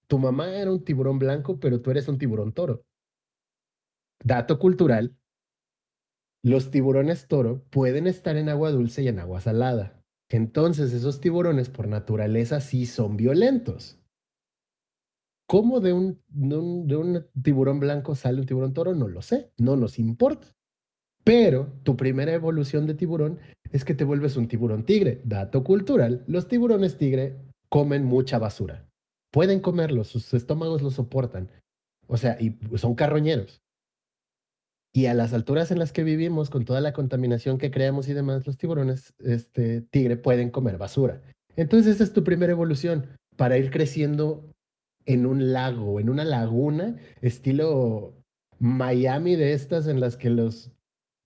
tu 0.08 0.18
mamá 0.18 0.54
era 0.56 0.70
un 0.72 0.84
tiburón 0.84 1.18
blanco, 1.18 1.60
pero 1.60 1.80
tú 1.80 1.90
eres 1.90 2.08
un 2.08 2.18
tiburón 2.18 2.52
toro. 2.52 2.84
Dato 4.24 4.58
cultural. 4.58 5.16
Los 6.42 6.70
tiburones 6.70 7.28
toro 7.28 7.62
pueden 7.70 8.06
estar 8.06 8.36
en 8.36 8.48
agua 8.48 8.70
dulce 8.70 9.02
y 9.02 9.08
en 9.08 9.18
agua 9.18 9.40
salada. 9.40 10.02
Entonces, 10.30 10.92
esos 10.92 11.20
tiburones 11.20 11.68
por 11.68 11.88
naturaleza 11.88 12.60
sí 12.60 12.86
son 12.86 13.16
violentos. 13.16 13.97
¿Cómo 15.48 15.80
de 15.80 15.94
un, 15.94 16.20
tiburón 17.42 17.80
blanco 17.80 18.14
sale 18.14 18.38
un 18.38 18.46
tiburón 18.46 18.74
toro? 18.74 18.94
No 18.94 19.08
lo 19.08 19.22
sé, 19.22 19.50
no 19.56 19.76
nos 19.76 19.98
importa. 19.98 20.54
Pero 21.24 21.72
tu 21.84 21.96
primera 21.96 22.34
evolución 22.34 22.86
de 22.86 22.92
tiburón 22.92 23.38
es 23.72 23.82
que 23.86 23.94
te 23.94 24.04
vuelves 24.04 24.36
un 24.36 24.46
tiburón 24.46 24.84
tigre. 24.84 25.22
Dato 25.24 25.64
cultural, 25.64 26.22
los 26.26 26.48
tiburones 26.48 26.98
tigre 26.98 27.38
comen 27.70 28.04
mucha 28.04 28.38
basura. 28.38 28.86
Pueden 29.32 29.60
comerlo, 29.60 30.04
sus 30.04 30.34
estómagos 30.34 30.82
lo 30.82 30.90
soportan. 30.90 31.50
O 32.06 32.18
sea, 32.18 32.36
y 32.38 32.58
son 32.76 32.94
carroñeros. 32.94 33.62
Y 34.92 35.06
a 35.06 35.14
las 35.14 35.32
alturas 35.32 35.70
en 35.70 35.78
las 35.78 35.92
que 35.92 36.04
vivimos, 36.04 36.50
con 36.50 36.66
toda 36.66 36.82
la 36.82 36.92
contaminación 36.92 37.56
que 37.56 37.70
creamos 37.70 38.06
y 38.08 38.12
demás, 38.12 38.46
los 38.46 38.58
tiburones 38.58 39.14
este, 39.20 39.80
tigre 39.80 40.18
pueden 40.18 40.50
comer 40.50 40.76
basura. 40.76 41.22
Entonces, 41.56 41.94
esa 41.94 42.04
es 42.04 42.12
tu 42.12 42.22
primera 42.22 42.52
evolución 42.52 43.06
para 43.36 43.56
ir 43.56 43.70
creciendo 43.70 44.54
en 45.08 45.24
un 45.24 45.52
lago, 45.52 46.00
en 46.00 46.10
una 46.10 46.24
laguna, 46.24 46.96
estilo 47.22 48.14
Miami 48.58 49.36
de 49.36 49.54
estas 49.54 49.88
en 49.88 50.00
las 50.00 50.16
que 50.16 50.28
los 50.28 50.70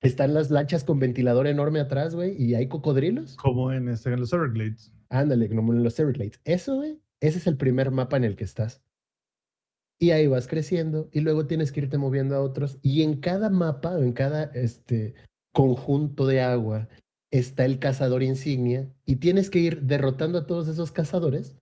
están 0.00 0.34
las 0.34 0.50
lanchas 0.50 0.84
con 0.84 0.98
ventilador 0.98 1.46
enorme 1.46 1.80
atrás, 1.80 2.14
güey, 2.14 2.40
y 2.40 2.54
hay 2.54 2.68
cocodrilos. 2.68 3.36
Como 3.36 3.72
en, 3.72 3.88
este, 3.88 4.12
en 4.12 4.20
los 4.20 4.32
Everglades. 4.32 4.92
Ándale, 5.10 5.48
como 5.48 5.72
en 5.72 5.82
los 5.82 5.98
Everglades. 5.98 6.40
Eso, 6.44 6.76
güey, 6.76 7.00
ese 7.20 7.38
es 7.38 7.46
el 7.46 7.56
primer 7.56 7.90
mapa 7.90 8.16
en 8.16 8.24
el 8.24 8.36
que 8.36 8.44
estás. 8.44 8.82
Y 10.00 10.10
ahí 10.10 10.26
vas 10.26 10.48
creciendo 10.48 11.08
y 11.12 11.20
luego 11.20 11.46
tienes 11.46 11.70
que 11.70 11.80
irte 11.80 11.98
moviendo 11.98 12.34
a 12.34 12.40
otros. 12.40 12.78
Y 12.82 13.02
en 13.02 13.20
cada 13.20 13.50
mapa 13.50 13.96
o 13.96 14.02
en 14.02 14.12
cada 14.12 14.44
este, 14.54 15.14
conjunto 15.52 16.26
de 16.26 16.40
agua 16.40 16.88
está 17.30 17.64
el 17.64 17.78
cazador 17.78 18.22
insignia 18.22 18.92
y 19.04 19.16
tienes 19.16 19.50
que 19.50 19.58
ir 19.58 19.82
derrotando 19.82 20.38
a 20.38 20.46
todos 20.46 20.68
esos 20.68 20.92
cazadores 20.92 21.56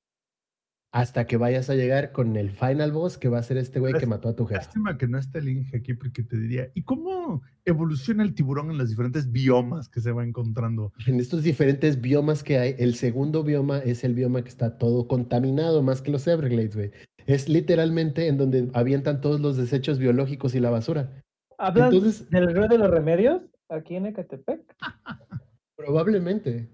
hasta 0.92 1.26
que 1.26 1.36
vayas 1.36 1.70
a 1.70 1.76
llegar 1.76 2.10
con 2.10 2.36
el 2.36 2.50
final 2.50 2.90
boss 2.90 3.16
que 3.16 3.28
va 3.28 3.38
a 3.38 3.42
ser 3.42 3.58
este 3.58 3.78
güey 3.78 3.94
que 3.94 4.06
mató 4.06 4.28
a 4.28 4.34
tu 4.34 4.44
jefe. 4.44 4.60
Lástima 4.60 4.98
que 4.98 5.06
no 5.06 5.18
está 5.18 5.38
el 5.38 5.48
Inge 5.48 5.76
aquí 5.76 5.94
porque 5.94 6.24
te 6.24 6.36
diría, 6.36 6.68
¿y 6.74 6.82
cómo 6.82 7.42
evoluciona 7.64 8.24
el 8.24 8.34
tiburón 8.34 8.70
en 8.72 8.78
los 8.78 8.88
diferentes 8.88 9.30
biomas 9.30 9.88
que 9.88 10.00
se 10.00 10.10
va 10.10 10.24
encontrando? 10.24 10.92
En 11.06 11.20
estos 11.20 11.44
diferentes 11.44 12.00
biomas 12.00 12.42
que 12.42 12.58
hay, 12.58 12.74
el 12.78 12.96
segundo 12.96 13.44
bioma 13.44 13.78
es 13.78 14.02
el 14.02 14.14
bioma 14.14 14.42
que 14.42 14.48
está 14.48 14.78
todo 14.78 15.06
contaminado, 15.06 15.82
más 15.82 16.02
que 16.02 16.10
los 16.10 16.26
Everglades, 16.26 16.74
güey. 16.74 16.90
Es 17.26 17.48
literalmente 17.48 18.26
en 18.26 18.36
donde 18.36 18.68
avientan 18.74 19.20
todos 19.20 19.40
los 19.40 19.56
desechos 19.56 19.98
biológicos 19.98 20.56
y 20.56 20.60
la 20.60 20.70
basura. 20.70 21.22
¿Hablas 21.56 21.92
Entonces- 21.92 22.28
del 22.30 22.52
río 22.52 22.66
de 22.66 22.78
los 22.78 22.90
remedios 22.90 23.42
aquí 23.68 23.94
en 23.94 24.06
Ecatepec? 24.06 24.60
Probablemente. 25.76 26.68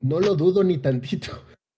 No 0.00 0.18
lo 0.20 0.34
dudo 0.34 0.64
ni 0.64 0.78
tantito. 0.78 1.30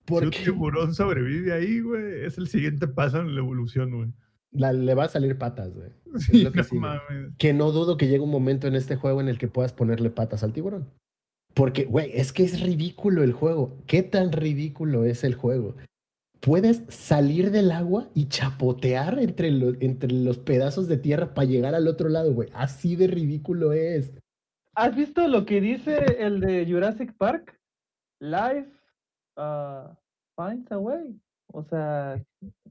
Si 0.09 0.15
un 0.15 0.21
Porque 0.21 0.39
tiburón 0.45 0.95
sobrevive 0.95 1.53
ahí, 1.53 1.81
güey, 1.81 2.25
es 2.25 2.39
el 2.39 2.49
siguiente 2.49 2.89
paso 2.89 3.21
en 3.21 3.35
la 3.35 3.41
evolución, 3.41 3.91
güey. 3.95 4.13
la- 4.51 4.73
le 4.73 4.95
va 4.95 5.05
a 5.05 5.09
salir 5.09 5.37
patas, 5.39 5.73
güey. 5.75 5.91
Sí, 6.19 6.45
que 6.51 6.63
no. 6.73 7.01
Que 7.39 7.53
no 7.53 7.71
dudo 7.71 7.97
que 7.99 8.07
llegue 8.09 8.21
un 8.25 8.31
momento 8.31 8.67
en 8.67 8.75
este 8.75 8.97
juego 8.97 9.21
en 9.21 9.29
el 9.29 9.37
que 9.39 9.47
puedas 9.49 9.73
ponerle 9.75 10.09
patas 10.11 10.43
al 10.43 10.53
tiburón. 10.55 10.89
Porque, 11.55 11.85
güey, 11.85 12.11
es 12.15 12.33
que 12.33 12.45
es 12.45 12.61
ridículo 12.63 13.23
el 13.23 13.33
juego. 13.33 13.77
¿Qué 13.87 14.03
tan 14.03 14.33
ridículo 14.33 15.05
es 15.05 15.23
el 15.25 15.35
juego? 15.35 15.77
Puedes 16.41 16.83
salir 16.89 17.51
del 17.51 17.73
agua 17.73 18.09
y 18.15 18.29
chapotear 18.29 19.19
entre, 19.19 19.51
los 19.51 19.75
entre 19.81 20.13
los 20.13 20.39
pedazos 20.39 20.87
de 20.89 20.97
tierra 20.97 21.35
para 21.35 21.49
llegar 21.49 21.75
al 21.75 21.89
otro 21.89 22.09
lado, 22.09 22.33
güey. 22.33 22.49
Así 22.55 22.97
de 22.97 23.09
ridículo 23.09 23.73
es. 23.73 24.13
¿Has 24.75 24.95
visto 24.97 25.27
lo 25.27 25.45
que 25.45 25.61
dice 25.61 25.99
el 26.21 26.39
de 26.41 26.65
Jurassic 26.65 27.13
Park? 27.17 27.59
Life 28.21 28.71
ah, 29.39 29.97
finds 30.37 30.71
a 30.71 30.79
way. 30.79 31.19
O 31.53 31.63
sea, 31.65 32.23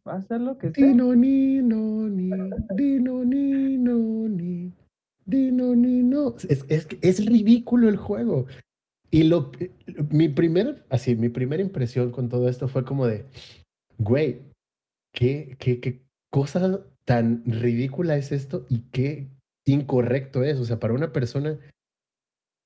va 0.08 0.14
a 0.14 0.18
hacer 0.18 0.42
lo 0.42 0.58
que 0.58 0.72
sea. 0.72 0.86
Dino 0.86 1.16
ni 1.16 1.62
no 1.62 2.08
ni, 2.08 2.30
dino 2.76 3.26
ni 3.26 3.78
no 3.78 4.28
ni, 4.30 4.72
dino 5.26 5.76
ni 5.76 6.04
no. 6.04 6.36
Es, 6.48 6.64
es, 6.70 6.88
es 7.02 7.26
ridículo 7.26 7.90
el 7.90 7.98
juego. 7.98 8.46
Y 9.10 9.24
lo, 9.24 9.52
mi 10.12 10.30
primer, 10.30 10.86
así, 10.90 11.16
mi 11.16 11.30
primera 11.30 11.64
impresión 11.64 12.12
con 12.12 12.30
todo 12.30 12.50
esto 12.50 12.68
fue 12.68 12.84
como 12.84 13.08
de, 13.08 13.26
güey, 13.98 14.42
qué, 15.14 15.56
qué, 15.60 15.80
qué 15.80 16.02
cosa 16.30 16.82
tan 17.06 17.44
ridícula 17.46 18.18
es 18.18 18.32
esto 18.32 18.66
y 18.70 18.82
qué 18.92 19.28
incorrecto 19.66 20.44
es. 20.44 20.60
O 20.60 20.66
sea, 20.66 20.80
para 20.80 20.94
una 20.94 21.14
persona 21.14 21.58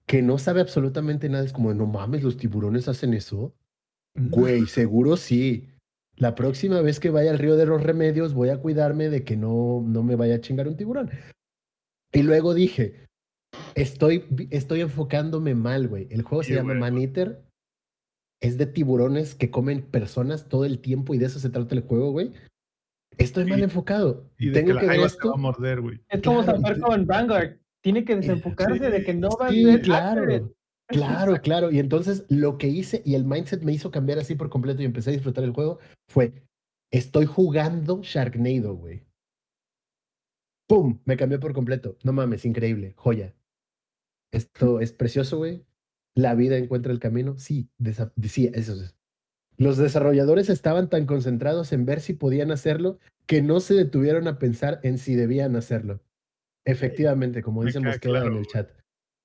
que 0.08 0.22
no 0.22 0.38
sabe 0.40 0.62
absolutamente 0.62 1.30
nada, 1.30 1.46
es 1.46 1.54
como, 1.54 1.74
no 1.74 1.86
mames, 1.86 2.24
los 2.24 2.38
tiburones 2.38 2.88
hacen 2.88 3.14
eso. 3.14 3.54
Güey, 4.16 4.66
seguro 4.68 5.18
sí. 5.18 5.68
La 6.18 6.36
próxima 6.36 6.82
vez 6.82 7.00
que 7.00 7.10
vaya 7.10 7.32
al 7.32 7.40
río 7.40 7.56
de 7.56 7.66
los 7.66 7.82
remedios, 7.82 8.34
voy 8.34 8.50
a 8.50 8.58
cuidarme 8.60 9.10
de 9.10 9.24
que 9.24 9.38
no, 9.38 9.84
no 9.88 10.04
me 10.04 10.16
vaya 10.16 10.36
a 10.36 10.42
chingar 10.42 10.68
un 10.68 10.78
tiburón. 10.78 11.10
Y 12.14 12.24
luego 12.24 12.54
dije, 12.54 13.06
estoy, 13.76 14.26
estoy 14.52 14.82
enfocándome 14.82 15.56
mal, 15.56 15.88
güey. 15.88 16.08
El 16.12 16.22
juego 16.24 16.44
se 16.44 16.54
llama 16.56 16.74
güey. 16.74 16.80
Man 16.80 16.98
Eater. 17.00 17.44
Es 18.42 18.58
de 18.58 18.66
tiburones 18.66 19.36
que 19.36 19.52
comen 19.52 19.84
personas 19.84 20.48
todo 20.50 20.66
el 20.66 20.80
tiempo 20.80 21.14
y 21.14 21.20
de 21.20 21.28
eso 21.28 21.40
se 21.40 21.50
trata 21.50 21.76
el 21.76 21.82
juego, 21.82 22.12
güey. 22.12 22.34
Estoy 23.18 23.46
mal 23.46 23.62
enfocado. 23.62 24.30
Y 24.40 24.48
de 24.48 24.54
Tengo 24.54 24.68
que 24.70 24.74
la 24.74 24.82
que 24.82 24.88
ver 24.88 24.96
te 24.96 25.02
va 25.02 25.08
esto. 25.08 25.34
a 25.34 25.38
morder, 25.38 25.82
güey. 25.82 26.02
Es 26.10 26.22
como 26.22 26.44
Claro, 26.44 26.78
y- 26.78 26.82
con 26.82 27.06
Vanguard. 27.06 27.58
Tiene 27.84 28.04
que 28.06 28.16
desenfocarse 28.16 28.90
de 28.92 29.04
que 29.04 29.14
no 29.14 29.30
va 29.40 29.48
a 29.48 29.50
Sí, 29.52 29.64
ser 29.64 29.82
claro. 29.82 30.22
accurate. 30.22 30.54
Claro, 30.92 31.42
claro. 31.42 31.72
Y 31.72 31.80
entonces 31.80 32.26
lo 32.30 32.58
que 32.58 32.68
hice 32.68 33.02
y 33.06 33.16
el 33.16 33.26
mindset 33.26 33.64
me 33.64 33.74
hizo 33.74 33.92
cambiar 33.92 34.20
así 34.20 34.36
por 34.36 34.50
completo 34.50 34.82
y 34.82 34.86
empecé 34.86 35.10
a 35.10 35.14
disfrutar 35.14 35.44
el 35.44 35.52
juego 35.52 35.80
fue, 36.10 36.34
estoy 36.92 37.26
jugando 37.26 38.02
Sharknado, 38.04 38.76
güey. 38.76 39.04
¡Pum! 40.68 41.00
Me 41.06 41.18
cambió 41.18 41.40
por 41.40 41.54
completo. 41.54 41.98
No 42.04 42.14
mames, 42.14 42.46
increíble. 42.46 42.94
Joya. 42.96 43.36
Esto 44.32 44.80
es 44.80 44.94
precioso, 44.94 45.38
güey. 45.38 45.66
La 46.16 46.36
vida 46.36 46.58
encuentra 46.58 46.92
el 46.92 47.00
camino. 47.00 47.38
Sí, 47.38 47.70
sí, 48.24 48.52
eso 48.54 48.74
es. 48.74 48.96
Los 49.58 49.78
desarrolladores 49.78 50.50
estaban 50.50 50.90
tan 50.90 51.06
concentrados 51.06 51.74
en 51.74 51.86
ver 51.86 52.02
si 52.02 52.14
podían 52.14 52.52
hacerlo 52.52 53.00
que 53.28 53.42
no 53.42 53.60
se 53.60 53.74
detuvieron 53.74 54.28
a 54.28 54.40
pensar 54.40 54.80
en 54.84 54.98
si 54.98 55.16
debían 55.16 55.56
hacerlo. 55.56 56.02
Efectivamente, 56.66 57.42
como 57.42 57.62
me 57.62 57.68
dice 57.68 57.80
queda 57.80 57.90
Mosqueda 57.90 58.12
claro, 58.12 58.32
en 58.32 58.38
el 58.38 58.48
chat. 58.48 58.70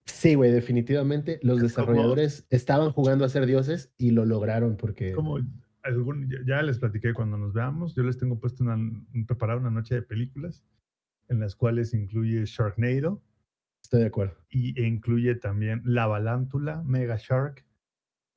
Sí, 0.07 0.35
güey, 0.37 0.51
definitivamente 0.53 1.39
los 1.43 1.57
Es 1.62 1.74
como- 1.74 1.87
desarrolladores 1.87 2.47
estaban 2.51 2.91
jugando 2.91 3.24
a 3.24 3.28
ser 3.28 3.45
dioses 3.47 3.93
y 3.99 4.11
lo 4.12 4.24
lograron 4.24 4.77
porque... 4.77 5.12
Como 5.12 5.39
algún, 5.83 6.28
ya- 6.47 6.62
les 6.62 6.78
platiqué 6.78 7.12
cuando 7.12 7.37
nos 7.39 7.53
veamos, 7.53 7.95
yo 7.95 8.03
les 8.03 8.16
tengo 8.19 8.39
puesto 8.41 8.65
una, 8.65 8.77
preparada 9.27 9.59
una 9.61 9.70
noche 9.70 9.95
de 9.97 10.03
películas 10.03 10.65
en 11.28 11.41
las 11.41 11.55
cuales 11.57 11.93
incluye 11.95 12.45
Sharknado 12.47 13.20
Estoy 13.83 14.01
de 14.01 14.07
acuerdo. 14.07 14.35
y, 14.51 14.81
e 14.81 14.87
incluye 14.87 15.35
también 15.37 15.83
La 15.85 16.07
Balántula, 16.07 16.83
Mega 16.85 17.16
Shark 17.19 17.65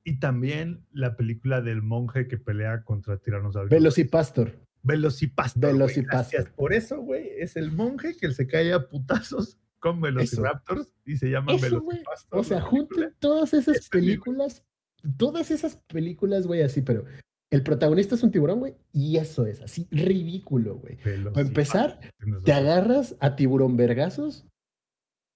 y 0.04 0.20
también 0.20 0.86
la 0.92 1.16
película 1.18 1.62
del 1.62 1.82
monje 1.82 2.28
que 2.28 2.38
pelea 2.38 2.84
contra 2.84 3.18
tiranosaurios. 3.18 3.70
Velocipastor. 3.72 4.60
Velocipastor. 4.82 5.72
Velocipastor. 5.72 6.12
gracias. 6.40 6.56
Por 6.56 6.74
eso, 6.74 7.02
güey, 7.02 7.30
es 7.38 7.56
el 7.58 7.72
monje 7.72 8.16
que 8.16 8.32
se 8.32 8.48
cae 8.48 8.74
a 8.74 8.88
putazos 8.90 9.58
con 9.80 10.02
Velociraptors 10.02 10.94
y 11.06 11.18
se 11.18 11.30
llama 11.30 11.54
Eso, 11.54 11.82
güey. 11.82 11.98
Velocipastor. 12.00 12.40
O 12.40 12.44
sea, 12.44 12.62
junten 12.62 13.14
todas 13.20 13.54
esas 13.54 13.78
Esa 13.78 13.90
película. 13.90 14.38
películas, 14.48 14.66
todas 15.18 15.52
esas 15.52 15.78
películas, 15.88 16.46
güey, 16.48 16.62
así, 16.62 16.82
pero 16.82 17.06
el 17.52 17.64
protagonista 17.64 18.16
es 18.16 18.24
un 18.24 18.32
tiburón, 18.32 18.60
güey, 18.60 18.76
y 18.94 19.18
eso 19.18 19.46
es 19.46 19.62
así, 19.62 19.88
ridículo, 19.92 20.76
güey. 20.78 20.98
Para 21.34 21.42
empezar, 21.42 22.00
te 22.46 22.54
agarras 22.54 23.16
a 23.20 23.36
tiburón 23.36 23.76
vergazos 23.78 24.46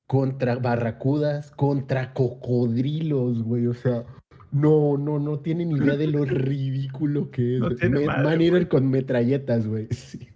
contra 0.07 0.56
barracudas, 0.57 1.52
contra 1.52 2.14
cocodrilos, 2.14 3.41
güey, 3.41 3.68
o 3.68 3.74
sea, 3.74 4.06
no, 4.52 4.98
no, 4.98 5.18
no 5.18 5.40
tienen 5.40 5.72
idea 5.72 5.95
de 5.98 6.06
lo 6.07 6.26
ridículo 6.26 7.32
que 7.32 7.56
es. 7.56 7.60
No 7.60 7.76
tiene 7.76 8.02
Me- 8.02 8.06
madre, 8.06 8.24
Man 8.24 8.41
Eater 8.41 8.52
güey. 8.52 8.70
con 8.70 8.91
metralletas, 8.91 9.68
güey. 9.68 9.88
sí. 9.91 10.28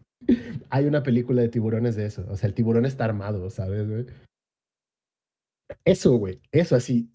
Hay 0.70 0.86
una 0.86 1.04
película 1.04 1.42
de 1.42 1.50
tiburones 1.50 1.96
de 1.96 2.06
eso, 2.06 2.26
o 2.30 2.36
sea, 2.36 2.48
el 2.48 2.54
tiburón 2.54 2.86
está 2.86 3.06
armado, 3.06 3.50
¿sabes, 3.50 3.88
güey? 3.88 4.06
Eso, 5.86 6.18
güey, 6.18 6.42
eso 6.52 6.76
así. 6.76 7.10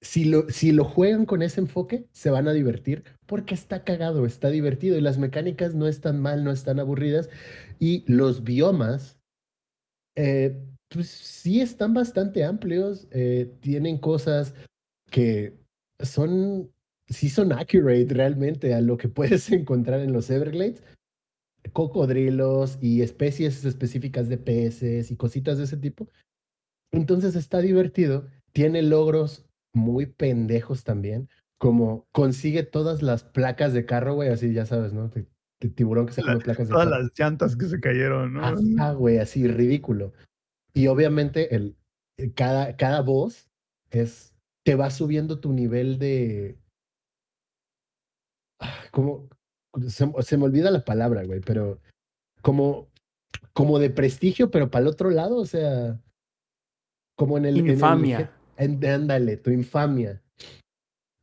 Si 0.00 0.24
lo, 0.24 0.48
si 0.50 0.72
lo 0.72 0.84
juegan 0.84 1.26
con 1.26 1.42
ese 1.42 1.60
enfoque, 1.60 2.08
se 2.12 2.30
van 2.30 2.48
a 2.48 2.52
divertir 2.52 3.04
porque 3.26 3.54
está 3.54 3.84
cagado, 3.84 4.26
está 4.26 4.50
divertido 4.50 4.98
y 4.98 5.00
las 5.00 5.18
mecánicas 5.18 5.74
no 5.76 5.86
están 5.86 6.20
mal, 6.20 6.42
no 6.42 6.50
están 6.50 6.80
aburridas 6.80 7.30
y 7.78 8.04
los 8.12 8.42
biomas, 8.42 9.20
eh, 10.16 10.60
pues 10.88 11.08
sí 11.08 11.60
están 11.60 11.94
bastante 11.94 12.44
amplios, 12.44 13.06
eh, 13.12 13.54
tienen 13.60 13.98
cosas 13.98 14.54
que 15.10 15.56
son, 16.00 16.72
sí 17.08 17.28
son 17.28 17.52
accurate 17.52 18.08
realmente 18.10 18.74
a 18.74 18.80
lo 18.80 18.96
que 18.96 19.08
puedes 19.08 19.50
encontrar 19.52 20.00
en 20.00 20.12
los 20.12 20.30
Everglades, 20.30 20.82
cocodrilos 21.72 22.78
y 22.80 23.02
especies 23.02 23.64
específicas 23.64 24.28
de 24.28 24.38
peces 24.38 25.10
y 25.10 25.16
cositas 25.16 25.58
de 25.58 25.64
ese 25.64 25.76
tipo. 25.76 26.08
Entonces 26.92 27.36
está 27.36 27.60
divertido, 27.60 28.26
tiene 28.52 28.82
logros 28.82 29.46
muy 29.74 30.06
pendejos 30.06 30.84
también, 30.84 31.28
como 31.58 32.06
consigue 32.12 32.62
todas 32.64 33.02
las 33.02 33.24
placas 33.24 33.72
de 33.72 33.86
carro, 33.86 34.14
güey, 34.14 34.28
así 34.28 34.52
ya 34.52 34.66
sabes, 34.66 34.92
¿no? 34.92 35.08
De, 35.08 35.26
de 35.60 35.68
tiburón 35.70 36.06
que 36.06 36.12
se 36.12 36.22
come 36.22 36.38
placas 36.40 36.68
de 36.68 36.72
Todas 36.74 36.88
carro. 36.88 37.02
las 37.02 37.12
llantas 37.18 37.56
que 37.56 37.66
se 37.66 37.80
cayeron, 37.80 38.34
¿no? 38.34 38.44
Ajá, 38.44 38.92
güey, 38.92 39.18
así 39.18 39.46
ridículo. 39.46 40.12
Y 40.74 40.88
obviamente 40.88 41.54
el, 41.54 41.76
el- 42.18 42.34
cada, 42.34 42.76
cada 42.76 43.00
voz 43.00 43.48
es, 43.90 44.34
te 44.64 44.74
va 44.74 44.90
subiendo 44.90 45.38
tu 45.40 45.52
nivel 45.52 45.98
de... 45.98 46.58
Ah, 48.60 48.84
Como, 48.90 49.28
se, 49.88 50.10
se 50.22 50.36
me 50.36 50.44
olvida 50.44 50.70
la 50.70 50.84
palabra, 50.84 51.24
güey, 51.24 51.40
pero 51.40 51.80
como, 52.42 52.88
como 53.52 53.78
de 53.78 53.90
prestigio, 53.90 54.50
pero 54.50 54.70
para 54.70 54.82
el 54.82 54.88
otro 54.88 55.10
lado, 55.10 55.36
o 55.36 55.46
sea, 55.46 56.00
como 57.16 57.38
en 57.38 57.46
el... 57.46 57.58
en 57.58 57.66
el 57.66 57.72
Infamia. 57.72 58.32
en- 58.56 58.84
ándale, 58.84 59.36
tu 59.36 59.50
infamia. 59.50 60.22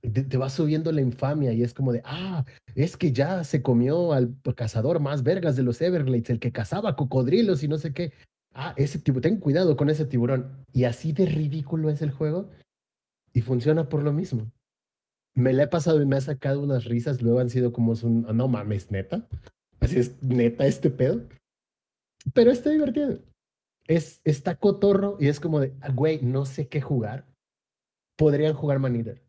Te, 0.01 0.23
te 0.23 0.37
va 0.37 0.49
subiendo 0.49 0.91
la 0.93 1.01
infamia 1.01 1.51
y 1.51 1.61
es 1.61 1.73
como 1.73 1.91
de, 1.91 2.01
ah, 2.05 2.45
es 2.73 2.95
que 2.95 3.11
ya 3.11 3.43
se 3.43 3.61
comió 3.61 4.13
al 4.13 4.33
cazador 4.55 4.99
más 5.01 5.23
vergas 5.23 5.55
de 5.57 5.63
los 5.63 5.81
Everglades, 5.81 6.29
el 6.29 6.39
que 6.39 6.51
cazaba 6.53 6.95
cocodrilos 6.95 7.63
y 7.63 7.67
no 7.67 7.77
sé 7.77 7.93
qué. 7.93 8.13
Ah, 8.53 8.73
ese 8.77 8.97
tiburón, 8.99 9.21
ten 9.21 9.37
cuidado 9.39 9.75
con 9.75 9.89
ese 9.89 10.05
tiburón. 10.05 10.65
Y 10.73 10.85
así 10.85 11.11
de 11.11 11.25
ridículo 11.25 11.89
es 11.89 12.01
el 12.01 12.11
juego 12.11 12.49
y 13.33 13.41
funciona 13.41 13.89
por 13.89 14.01
lo 14.03 14.13
mismo. 14.13 14.49
Me 15.39 15.53
la 15.53 15.63
he 15.63 15.67
pasado 15.67 16.01
y 16.01 16.05
me 16.05 16.17
ha 16.17 16.21
sacado 16.21 16.61
unas 16.61 16.85
risas, 16.85 17.21
luego 17.21 17.39
han 17.39 17.49
sido 17.49 17.71
como 17.71 17.93
un, 18.03 18.23
no 18.35 18.47
mames, 18.47 18.91
neta. 18.91 19.27
Así 19.79 19.99
es, 19.99 20.21
neta 20.21 20.65
este 20.65 20.89
pedo. 20.89 21.27
Pero 22.33 22.51
está 22.51 22.69
divertido. 22.69 23.19
Es, 23.87 24.21
está 24.23 24.55
cotorro 24.57 25.17
y 25.19 25.27
es 25.27 25.39
como 25.39 25.59
de, 25.61 25.73
"Ah, 25.81 25.91
güey, 25.91 26.21
no 26.21 26.45
sé 26.45 26.67
qué 26.67 26.81
jugar. 26.81 27.25
Podrían 28.17 28.53
jugar 28.53 28.79
Man 28.79 28.95
Eater. 28.97 29.23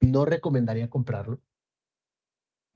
No 0.00 0.24
recomendaría 0.24 0.88
comprarlo. 0.88 1.40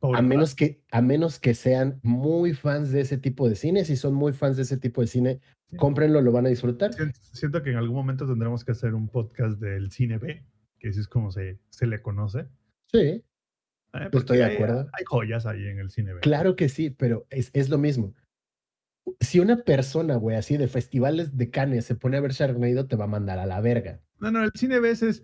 Pobre 0.01 0.19
A 0.19 0.23
menos, 0.23 0.55
que, 0.55 0.83
a 0.91 1.01
menos 1.01 1.39
que 1.39 1.55
sean 1.55 2.01
muy 2.03 2.53
fans 2.53 2.91
de 2.91 3.01
ese 3.01 3.17
tipo 3.17 3.49
de 3.49 3.55
cine. 3.57 3.85
Si 3.85 3.97
son 3.97 4.13
muy 4.15 4.33
fans 4.33 4.57
de 4.57 4.65
ese 4.65 4.77
tipo 4.77 5.01
de 5.01 5.07
cine, 5.07 5.41
Sí. 5.71 5.77
cómprenlo, 5.79 6.21
lo 6.21 6.31
van 6.33 6.47
a 6.47 6.51
disfrutar. 6.51 6.93
Siento, 6.93 7.19
siento 7.33 7.63
que 7.63 7.71
en 7.71 7.77
algún 7.77 7.97
momento 7.97 8.27
tendremos 8.27 8.65
que 8.65 8.73
hacer 8.73 8.93
un 8.95 9.09
podcast 9.09 9.59
del 9.61 9.91
cine 9.91 10.19
B, 10.19 10.45
que 10.85 10.91
así 10.91 11.01
es 11.01 11.09
como 11.09 11.31
se, 11.31 11.59
se 11.71 11.87
le 11.87 12.03
conoce. 12.03 12.47
Sí, 12.93 12.99
¿eh? 12.99 13.25
Estoy 14.13 14.37
de 14.39 14.45
hay- 14.45 14.55
acuerdo. 14.57 14.81
Hay 14.93 15.05
joyas 15.07 15.47
ahí 15.47 15.67
en 15.67 15.79
el 15.79 15.89
cine 15.91 16.13
B. 16.13 16.21
claro 16.21 16.57
que 16.57 16.69
sí, 16.69 16.91
pero 16.91 17.27
es, 17.31 17.51
es 17.55 17.71
lo 17.71 17.79
mismo. 17.79 18.13
Si 19.21 19.41
una 19.41 19.63
persona, 19.65 20.17
güey, 20.17 20.37
así 20.37 20.59
de 20.59 20.69
festivales 20.69 21.39
de 21.39 21.49
Cannes 21.51 21.87
se 21.87 21.95
pone 21.95 22.19
a 22.19 22.21
ver 22.21 22.33
Sharknado, 22.33 22.87
te 22.87 22.97
va 22.97 23.05
a 23.05 23.09
mandar 23.09 23.39
a 23.39 23.47
la 23.47 23.63
verga. 23.63 24.03
No, 24.19 24.31
no, 24.31 24.45
el 24.45 24.53
cine 24.55 24.79
B 24.79 24.91
es 24.91 25.23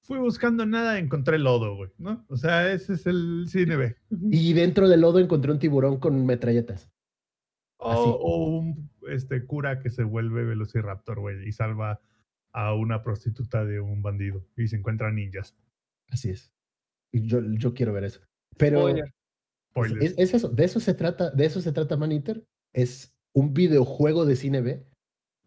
fui 0.00 0.18
buscando 0.18 0.66
nada, 0.66 0.98
encontré 0.98 1.38
lodo, 1.38 1.76
güey, 1.76 1.90
¿no? 1.98 2.24
O 2.28 2.36
sea, 2.36 2.72
ese 2.72 2.94
es 2.94 3.06
el 3.06 3.44
cine 3.48 3.76
B. 3.76 3.96
Y 4.32 4.52
dentro 4.52 4.88
del 4.88 5.02
lodo 5.02 5.20
encontré 5.20 5.52
un 5.52 5.60
tiburón 5.60 6.00
con 6.00 6.26
metralletas. 6.26 6.90
O, 7.78 7.92
o 7.92 8.58
un 8.58 8.90
este, 9.10 9.44
cura 9.44 9.78
que 9.78 9.90
se 9.90 10.02
vuelve 10.02 10.44
velociraptor, 10.44 11.20
güey, 11.20 11.46
y 11.46 11.52
salva 11.52 12.00
a 12.58 12.74
una 12.74 13.04
prostituta 13.04 13.64
de 13.64 13.78
un 13.78 14.02
bandido 14.02 14.44
y 14.56 14.66
se 14.66 14.74
encuentran 14.74 15.14
ninjas. 15.14 15.54
Así 16.10 16.30
es. 16.30 16.50
Yo, 17.12 17.40
yo 17.52 17.72
quiero 17.72 17.92
ver 17.92 18.02
eso. 18.02 18.20
Pero 18.56 18.88
es, 18.88 19.04
es 20.16 20.34
eso, 20.34 20.48
de 20.48 20.64
eso 20.64 20.80
se 20.80 20.92
trata, 20.92 21.30
de 21.30 21.44
eso 21.46 21.60
se 21.60 21.70
trata 21.70 21.96
Man 21.96 22.10
Eater. 22.10 22.44
Es 22.74 23.14
un 23.32 23.54
videojuego 23.54 24.26
de 24.26 24.34
cine 24.34 24.60
B. 24.60 24.84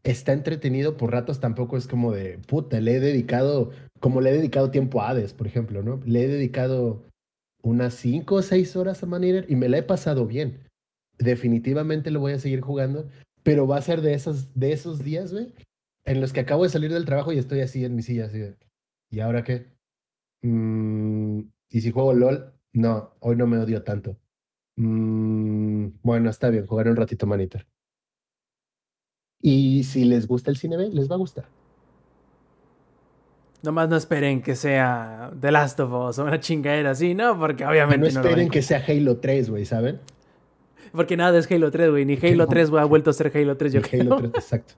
Está 0.04 0.32
entretenido 0.32 0.96
por 0.96 1.12
ratos, 1.12 1.42
tampoco 1.42 1.76
es 1.76 1.86
como 1.86 2.14
de 2.14 2.40
puta, 2.48 2.80
le 2.80 2.96
he 2.96 3.00
dedicado, 3.02 3.72
como 4.00 4.22
le 4.22 4.30
he 4.30 4.34
dedicado 4.34 4.72
tiempo 4.72 5.02
a 5.02 5.10
Hades, 5.10 5.34
por 5.34 5.48
ejemplo, 5.48 5.84
¿no? 5.84 6.00
Le 6.06 6.24
he 6.24 6.28
dedicado 6.30 7.04
unas 7.62 7.94
5 7.96 8.36
o 8.36 8.42
6 8.42 8.76
horas 8.78 9.04
a 9.04 9.06
Man 9.06 9.26
Eater 9.26 9.46
y 9.50 9.58
me 9.58 9.68
la 9.68 9.80
he 9.80 9.84
pasado 9.84 10.26
bien. 10.26 10.62
Definitivamente 11.20 12.10
lo 12.10 12.22
voy 12.22 12.32
a 12.32 12.40
seguir 12.40 12.62
jugando, 12.62 13.10
pero 13.44 13.68
va 13.68 13.78
a 13.78 13.82
ser 13.82 14.02
de 14.02 14.14
esos, 14.14 14.58
de 14.58 14.72
esos 14.72 15.04
días, 15.04 15.34
güey, 15.34 15.54
en 16.06 16.22
los 16.22 16.34
que 16.34 16.40
acabo 16.40 16.64
de 16.64 16.70
salir 16.70 16.92
del 16.92 17.06
trabajo 17.06 17.32
y 17.32 17.38
estoy 17.38 17.62
así 17.62 17.86
en 17.86 17.96
mi 17.96 18.02
silla, 18.02 18.26
así 18.26 18.40
de, 18.40 18.58
¿y 19.10 19.20
ahora 19.20 19.44
qué? 19.44 19.68
Mm, 20.42 21.42
¿y 21.70 21.82
si 21.82 21.92
juego 21.92 22.14
LOL? 22.14 22.54
No, 22.74 23.16
hoy 23.20 23.36
no 23.36 23.48
me 23.48 23.58
odio 23.58 23.84
tanto. 23.84 24.18
Mm, 24.78 25.88
bueno, 26.02 26.30
está 26.30 26.50
bien, 26.50 26.66
jugaré 26.66 26.90
un 26.90 26.96
ratito 26.96 27.28
Man 27.28 27.42
Eater. 27.42 27.68
Y 29.42 29.84
si 29.84 30.06
les 30.06 30.28
gusta 30.28 30.52
el 30.52 30.58
cine 30.58 30.78
B, 30.78 30.90
les 30.90 31.10
va 31.10 31.16
a 31.16 31.20
gustar. 31.20 31.46
Nomás 33.64 33.90
no 33.90 33.96
esperen 33.96 34.42
que 34.42 34.56
sea 34.56 35.32
The 35.40 35.52
Last 35.52 35.80
of 35.80 35.92
Us 35.94 36.20
o 36.20 36.24
una 36.24 36.40
chingadera 36.40 36.92
así, 36.92 37.14
¿no? 37.14 37.38
Porque 37.38 37.64
No 37.64 37.70
obviamente 37.70 38.12
no, 38.12 38.20
a 38.20 38.24
esperen 38.24 38.50
que 38.50 38.62
sea 38.62 38.84
Halo 38.88 39.18
3, 39.18 39.50
güey, 39.52 39.66
¿saben? 39.66 40.00
Porque 40.92 41.16
nada 41.16 41.38
es 41.38 41.50
Halo 41.52 41.70
3, 41.70 41.92
güey. 41.92 42.06
Ni 42.06 42.16
Halo 42.18 42.46
no. 42.46 42.48
3 42.48 42.70
güey, 42.72 42.82
ha 42.82 42.86
vuelto 42.86 43.12
a 43.12 43.14
ser 43.14 43.32
Halo 43.36 43.58
3, 43.58 43.74
yo 43.74 43.82
creo. 43.82 44.02
Halo 44.02 44.18
3, 44.18 44.32
exacto. 44.36 44.74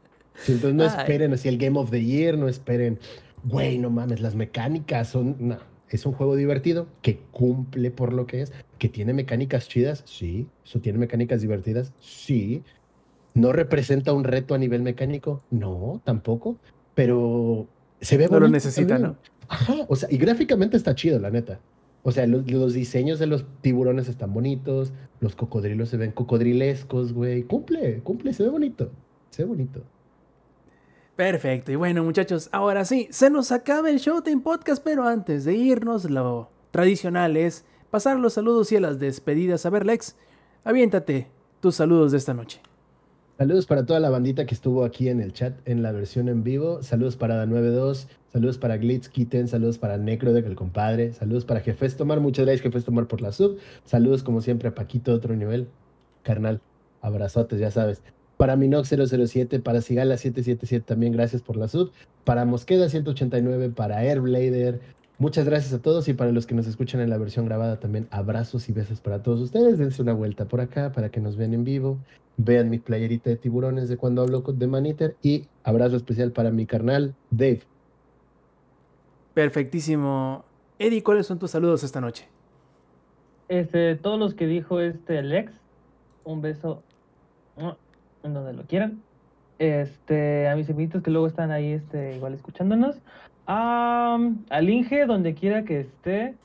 Entonces 0.48 0.74
no 0.74 0.84
Ay. 0.84 0.90
esperen 0.90 1.34
así 1.34 1.48
el 1.48 1.58
Game 1.58 1.80
of 1.80 1.92
the 1.92 2.04
Year, 2.04 2.38
no 2.38 2.48
esperen, 2.48 3.00
güey, 3.44 3.78
no 3.78 3.90
mames, 3.90 4.22
las 4.22 4.36
mecánicas 4.36 5.10
son, 5.10 5.36
no, 5.40 5.58
es 5.90 6.06
un 6.06 6.14
juego 6.14 6.36
divertido 6.36 6.88
que 7.02 7.20
cumple 7.32 7.92
por 7.92 8.14
lo 8.14 8.26
que 8.26 8.42
es, 8.42 8.54
que 8.80 8.90
tiene 8.90 9.14
mecánicas 9.14 9.68
chidas, 9.68 10.04
sí, 10.06 10.48
eso 10.66 10.80
tiene 10.80 10.98
mecánicas 10.98 11.42
divertidas, 11.42 11.94
sí. 12.00 12.64
No 13.36 13.52
representa 13.52 14.14
un 14.14 14.24
reto 14.24 14.54
a 14.54 14.58
nivel 14.60 14.84
mecánico, 14.84 15.42
no, 15.50 16.02
tampoco, 16.04 16.58
pero 16.94 17.68
se 18.02 18.18
ve 18.18 18.28
No 18.30 18.40
lo 18.40 18.48
necesita, 18.48 18.96
también. 18.96 19.12
¿no? 19.12 19.18
Ajá, 19.48 19.86
o 19.88 19.96
sea, 19.96 20.10
y 20.12 20.18
gráficamente 20.18 20.78
está 20.78 20.96
chido, 20.96 21.20
la 21.20 21.32
neta. 21.32 21.60
O 22.04 22.12
sea, 22.12 22.28
los, 22.28 22.50
los 22.52 22.74
diseños 22.74 23.18
de 23.18 23.28
los 23.28 23.46
tiburones 23.62 24.10
están 24.10 24.34
bonitos, 24.34 24.94
los 25.20 25.36
cocodrilos 25.36 25.90
se 25.90 25.98
ven 25.98 26.12
cocodrilescos, 26.12 27.14
güey. 27.14 27.44
Cumple, 27.44 28.00
cumple, 28.02 28.34
se 28.34 28.44
ve 28.44 28.50
bonito, 28.50 28.92
se 29.30 29.44
ve 29.44 29.50
bonito. 29.50 29.84
Perfecto. 31.16 31.72
Y 31.72 31.76
bueno, 31.76 32.04
muchachos, 32.04 32.50
ahora 32.52 32.86
sí, 32.86 33.08
se 33.12 33.30
nos 33.30 33.52
acaba 33.52 33.90
el 33.92 34.00
Showtime 34.00 34.42
Podcast, 34.42 34.84
pero 34.84 35.04
antes 35.04 35.46
de 35.46 35.54
irnos, 35.54 36.10
lo 36.10 36.50
tradicional 36.72 37.38
es 37.38 37.66
pasar 37.92 38.18
los 38.18 38.34
saludos 38.34 38.72
y 38.72 38.78
a 38.78 38.82
las 38.82 39.00
despedidas. 39.00 39.66
A 39.68 39.70
ver, 39.70 39.86
Lex, 39.86 40.16
aviéntate 40.64 41.28
tus 41.60 41.76
saludos 41.76 42.12
de 42.12 42.18
esta 42.18 42.34
noche. 42.34 42.62
Saludos 43.38 43.68
para 43.68 43.86
toda 43.86 44.00
la 44.00 44.10
bandita 44.10 44.46
que 44.46 44.56
estuvo 44.56 44.84
aquí 44.84 45.10
en 45.10 45.20
el 45.20 45.34
chat 45.34 45.54
en 45.66 45.84
la 45.84 45.92
versión 45.92 46.30
en 46.30 46.44
vivo. 46.44 46.82
Saludos 46.82 47.16
para 47.16 47.46
Da92, 47.46 48.08
saludos 48.32 48.58
para 48.58 48.78
Glitz 48.78 49.10
Kitten, 49.10 49.48
saludos 49.48 49.78
para 49.78 49.98
Necrodeck, 49.98 50.46
el 50.46 50.56
compadre. 50.56 51.14
Saludos 51.14 51.46
para 51.46 51.60
Jefes 51.60 51.96
Tomar, 51.96 52.20
muchas 52.20 52.46
gracias 52.46 52.64
Jefes 52.64 52.86
Tomar 52.86 53.08
por 53.08 53.22
la 53.22 53.32
sub. 53.32 53.58
Saludos 53.86 54.24
como 54.24 54.42
siempre 54.42 54.70
a 54.70 54.76
Paquito, 54.76 55.14
otro 55.14 55.36
nivel. 55.36 55.68
Carnal, 56.24 56.62
abrazotes, 57.02 57.60
ya 57.60 57.70
sabes. 57.70 58.02
Para 58.44 58.58
Minox 58.58 58.90
007, 58.90 59.62
para 59.62 59.80
Sigala 59.80 60.18
777 60.18 60.84
también 60.86 61.14
gracias 61.14 61.42
por 61.42 61.56
la 61.56 61.70
sub. 61.70 61.94
Para 62.26 62.44
Mosqueda 62.44 62.90
189, 62.90 63.70
para 63.70 64.00
Airblader. 64.00 64.82
Muchas 65.18 65.46
gracias 65.46 65.72
a 65.72 65.82
todos 65.82 66.10
y 66.10 66.14
para 66.14 66.34
los 66.34 66.46
que 66.46 66.54
nos 66.54 66.68
escuchan 66.68 67.00
en 67.00 67.10
la 67.10 67.18
versión 67.18 67.46
grabada 67.46 67.80
también 67.80 68.10
abrazos 68.12 68.68
y 68.68 68.74
besos 68.74 69.00
para 69.00 69.24
todos 69.24 69.40
ustedes. 69.40 69.78
Dense 69.78 70.02
una 70.02 70.12
vuelta 70.12 70.44
por 70.44 70.60
acá 70.60 70.92
para 70.92 71.08
que 71.10 71.22
nos 71.22 71.38
vean 71.38 71.54
en 71.54 71.64
vivo. 71.64 72.00
Vean 72.36 72.70
mi 72.70 72.80
playerita 72.80 73.30
de 73.30 73.38
tiburones 73.38 73.88
de 73.88 73.96
cuando 73.96 74.22
hablo 74.24 74.44
con- 74.44 74.60
de 74.60 74.68
Maniter 74.68 75.16
y 75.24 75.46
abrazo 75.64 75.96
especial 75.96 76.34
para 76.34 76.52
mi 76.52 76.66
carnal 76.66 77.16
Dave. 77.32 77.62
Perfectísimo. 79.34 80.44
Eddie, 80.80 81.02
¿cuáles 81.02 81.28
son 81.28 81.40
tus 81.40 81.52
saludos 81.52 81.82
esta 81.86 82.02
noche? 82.02 82.28
Este, 83.48 83.96
todos 83.96 84.20
los 84.20 84.34
que 84.34 84.48
dijo 84.48 84.82
este 84.82 85.24
Lex, 85.24 85.54
un 86.26 86.42
beso. 86.42 86.84
Donde 88.32 88.54
lo 88.54 88.64
quieran. 88.64 89.02
Este, 89.60 90.48
a 90.48 90.56
mis 90.56 90.70
amiguitos 90.70 91.04
que 91.04 91.12
luego 91.12 91.28
están 91.28 91.52
ahí, 91.52 91.74
este, 91.74 92.16
igual 92.16 92.34
escuchándonos. 92.34 93.02
Am, 93.46 94.46
al 94.50 94.70
Inge, 94.70 95.06
donde 95.06 95.34
quiera 95.34 95.64
que 95.64 95.82
esté. 95.82 96.36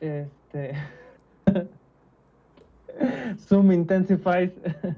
Este. 0.00 0.74
Zoom 3.38 3.72
intensifies. 3.72 4.52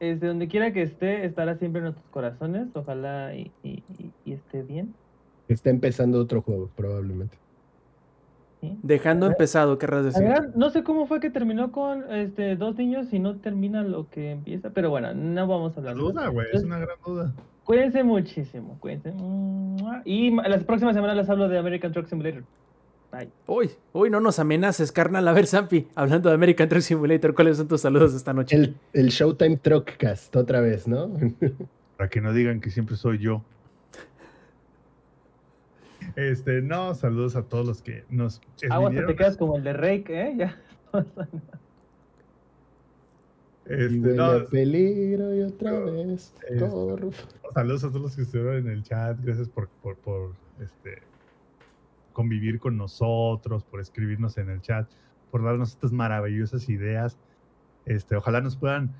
Este, 0.00 0.28
donde 0.28 0.46
quiera 0.46 0.72
que 0.72 0.82
esté, 0.82 1.24
estará 1.26 1.56
siempre 1.56 1.80
en 1.80 1.86
nuestros 1.86 2.08
corazones. 2.10 2.68
Ojalá 2.74 3.34
y 3.34 3.50
esté 4.24 4.62
bien. 4.62 4.94
Está 5.48 5.70
empezando 5.70 6.20
otro 6.20 6.40
juego, 6.40 6.70
probablemente. 6.76 7.36
¿Sí? 8.60 8.78
Dejando 8.82 9.26
ver. 9.26 9.34
empezado, 9.34 9.78
querrás 9.78 10.00
La 10.00 10.06
decir. 10.10 10.22
verdad, 10.24 10.54
no 10.54 10.70
sé 10.70 10.82
cómo 10.82 11.06
fue 11.06 11.20
que 11.20 11.30
terminó 11.30 11.72
con 11.72 12.04
este 12.12 12.56
dos 12.56 12.76
niños 12.76 13.12
y 13.12 13.18
no 13.18 13.36
termina 13.36 13.82
lo 13.82 14.08
que 14.10 14.30
empieza, 14.32 14.70
pero 14.70 14.90
bueno, 14.90 15.14
no 15.14 15.46
vamos 15.46 15.76
a 15.76 15.80
La 15.80 15.90
hablar 15.90 15.96
de 15.96 16.00
eso. 16.10 16.12
duda, 16.12 16.28
güey, 16.28 16.46
es 16.52 16.64
una 16.64 16.78
gran 16.78 16.96
duda. 17.04 17.32
Cuídense 17.64 18.02
muchísimo, 18.02 18.76
cuídense. 18.80 19.12
Y 20.04 20.30
las 20.34 20.64
próximas 20.64 20.94
semanas 20.94 21.16
les 21.16 21.28
hablo 21.28 21.48
de 21.48 21.58
American 21.58 21.92
Truck 21.92 22.06
Simulator. 22.06 22.42
Bye. 23.12 23.30
Uy, 23.46 23.70
uy, 23.92 24.10
no 24.10 24.20
nos 24.20 24.38
amenaces, 24.38 24.92
carnal. 24.92 25.26
A 25.28 25.32
ver, 25.32 25.46
Zampi, 25.46 25.86
hablando 25.94 26.28
de 26.28 26.34
American 26.34 26.68
Truck 26.68 26.82
Simulator, 26.82 27.34
¿cuáles 27.34 27.56
son 27.56 27.66
tus 27.68 27.80
saludos 27.80 28.14
esta 28.14 28.32
noche? 28.34 28.56
El, 28.56 28.76
el 28.92 29.08
Showtime 29.08 29.56
Truckcast, 29.58 30.34
otra 30.36 30.60
vez, 30.60 30.86
¿no? 30.86 31.10
Para 31.96 32.08
que 32.10 32.20
no 32.20 32.32
digan 32.32 32.60
que 32.60 32.70
siempre 32.70 32.96
soy 32.96 33.18
yo. 33.18 33.42
Este, 36.16 36.62
no, 36.62 36.94
saludos 36.94 37.36
a 37.36 37.42
todos 37.42 37.66
los 37.66 37.82
que 37.82 38.04
nos 38.08 38.40
Agua, 38.70 38.90
vinieron 38.90 39.10
te 39.10 39.16
quedas 39.16 39.36
como 39.36 39.56
el 39.56 39.64
de 39.64 39.72
Rake, 39.72 40.20
¿eh? 40.20 40.36
Ya. 40.38 40.56
Este, 43.68 44.14
no, 44.14 44.46
peligro 44.46 45.34
y 45.34 45.42
otra 45.42 45.78
vez. 45.78 46.34
este, 46.48 46.70
saludos 47.52 47.84
a 47.84 47.88
todos 47.88 48.00
los 48.00 48.16
que 48.16 48.22
estuvieron 48.22 48.56
en 48.56 48.68
el 48.68 48.82
chat. 48.82 49.18
Gracias 49.22 49.50
por, 49.50 49.68
por, 49.68 49.96
por, 49.96 50.34
este, 50.58 51.02
convivir 52.14 52.58
con 52.58 52.78
nosotros, 52.78 53.64
por 53.64 53.80
escribirnos 53.80 54.38
en 54.38 54.48
el 54.48 54.62
chat, 54.62 54.90
por 55.30 55.44
darnos 55.44 55.72
estas 55.72 55.92
maravillosas 55.92 56.70
ideas. 56.70 57.18
Este, 57.84 58.16
ojalá 58.16 58.40
nos 58.40 58.56
puedan 58.56 58.94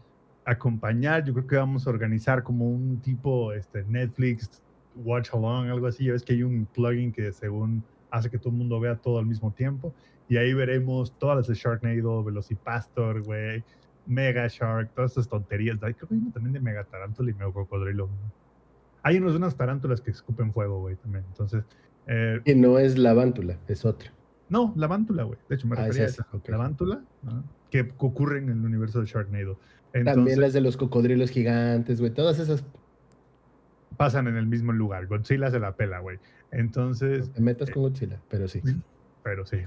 acompañar. 0.44 1.24
Yo 1.24 1.32
creo 1.32 1.47
que 1.47 1.56
vamos 1.56 1.86
a 1.86 1.90
organizar 1.90 2.43
como 2.43 2.68
un 2.68 3.01
tipo 3.01 3.55
este, 3.55 3.85
Netflix 3.85 4.62
Watch 5.05 5.31
Along, 5.33 5.69
algo 5.69 5.87
así. 5.87 6.05
Ya 6.05 6.12
ves 6.12 6.23
que 6.23 6.33
hay 6.35 6.43
un 6.43 6.66
plugin 6.66 7.12
que 7.12 7.33
según 7.33 7.83
hace 8.11 8.31
que 8.31 8.39
todo 8.39 8.51
el 8.51 8.57
mundo 8.57 8.81
vea 8.81 8.97
todo 8.97 9.19
al 9.19 9.27
mismo 9.27 9.53
tiempo. 9.53 9.95
Y 10.29 10.37
ahí 10.37 10.53
veremos 10.53 11.12
todas 11.19 11.37
las 11.39 11.47
de 11.49 11.55
Sharknado, 11.55 12.23
Velocipastor, 12.25 13.23
güey, 13.23 13.65
Mega 14.07 14.47
Shark, 14.49 14.91
todas 14.95 15.12
esas 15.12 15.29
tonterías. 15.29 15.79
Ay, 15.83 15.95
creo 15.95 16.09
que 16.09 16.15
hay 16.15 16.20
uno 16.20 16.33
también 16.33 16.53
de 16.53 16.61
Mega 16.61 16.85
Tarántula 16.85 17.31
y 17.31 17.35
Mega 17.35 17.53
Cocodrilo. 17.53 18.09
Hay 19.03 19.16
unos, 19.19 19.35
unas 19.35 19.57
tarántulas 19.57 20.01
que 20.01 20.11
escupen 20.11 20.53
fuego, 20.53 20.81
güey, 20.81 20.97
también. 20.97 21.25
Entonces, 21.29 21.65
eh, 22.07 22.41
Que 22.45 22.55
no 22.55 22.79
es 22.79 22.99
la 22.99 23.15
vántula, 23.15 23.59
es 23.69 23.85
otra. 23.85 24.12
no, 24.49 24.73
la 24.77 24.87
vántula, 24.87 25.23
güey. 25.23 25.39
De 25.49 25.55
hecho, 25.55 25.66
me 25.66 25.77
Ah, 25.77 25.83
es 25.83 25.87
refería 25.89 26.07
a 26.07 26.11
esa, 26.11 26.23
esa. 26.23 26.37
ok. 26.37 26.49
La 26.49 26.57
vántula, 26.57 27.03
¿no? 27.23 27.45
que 27.70 27.93
ocurre 27.99 28.39
en 28.39 28.49
el 28.49 28.65
universo 28.65 29.01
de 29.01 29.07
Sharknado. 29.07 29.59
Entonces, 29.93 30.15
También 30.15 30.41
las 30.41 30.53
de 30.55 30.61
los 30.62 30.77
cocodrilos 30.79 31.31
gigantes, 31.31 32.01
güey. 32.01 32.12
Todas 32.12 32.39
esas. 32.39 32.65
Pasan 33.99 34.27
en 34.29 34.37
el 34.37 34.47
mismo 34.47 34.73
lugar. 34.73 35.07
Godzilla 35.07 35.51
se 35.51 35.61
la 35.61 35.77
pela, 35.77 35.99
güey. 35.99 36.19
Entonces, 36.51 37.31
Te 37.33 37.43
metas 37.43 37.70
con 37.70 37.83
Godzilla, 37.83 38.19
pero 38.31 38.49
sí. 38.49 38.62
pero 39.23 39.45
sí. 39.45 39.59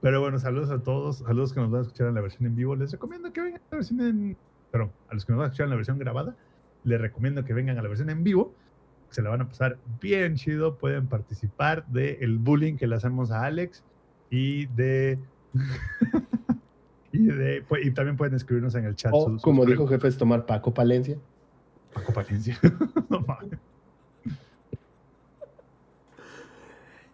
Pero 0.00 0.20
bueno, 0.20 0.38
saludos 0.40 0.70
a 0.70 0.82
todos. 0.82 1.18
Saludos 1.18 1.52
que 1.52 1.60
nos 1.60 1.70
van 1.70 1.80
a 1.80 1.82
escuchar 1.82 2.08
en 2.08 2.14
la 2.14 2.20
versión 2.22 2.46
en 2.46 2.56
vivo. 2.56 2.74
Les 2.74 2.90
recomiendo 2.90 3.32
que 3.32 3.40
vengan 3.42 3.60
a 3.60 3.64
la 3.70 3.76
versión 3.76 4.00
en. 4.00 4.36
Perdón, 4.72 4.90
a 5.08 5.14
los 5.14 5.24
que 5.24 5.32
nos 5.32 5.38
van 5.38 5.44
a 5.44 5.48
escuchar 5.48 5.64
en 5.66 5.70
la 5.70 5.76
versión 5.76 5.98
grabada, 5.98 6.36
les 6.84 7.00
recomiendo 7.00 7.44
que 7.44 7.52
vengan 7.54 7.78
a 7.78 7.82
la 7.82 7.88
versión 7.88 8.10
en 8.10 8.24
vivo. 8.24 8.54
Se 9.10 9.20
la 9.22 9.28
van 9.30 9.42
a 9.42 9.48
pasar 9.48 9.78
bien 10.00 10.36
chido. 10.36 10.78
Pueden 10.78 11.06
participar 11.06 11.86
del 11.88 12.38
bullying 12.38 12.76
que 12.76 12.86
le 12.86 12.96
hacemos 12.96 13.30
a 13.30 13.44
Alex 13.44 13.84
y 14.30 14.66
de. 14.66 15.18
y, 17.12 17.26
de 17.26 17.66
pu- 17.66 17.84
y 17.84 17.90
también 17.90 18.16
pueden 18.16 18.34
escribirnos 18.34 18.74
en 18.76 18.84
el 18.84 18.94
chat. 18.94 19.12
O, 19.14 19.24
sus- 19.24 19.32
sus 19.34 19.42
como 19.42 19.64
dijo 19.64 19.84
preguntas. 19.84 20.02
Jefes 20.02 20.16
Tomar 20.18 20.46
Paco 20.46 20.72
Palencia. 20.72 21.18
Paco 21.92 22.12
Palencia. 22.12 22.58
no 23.08 23.24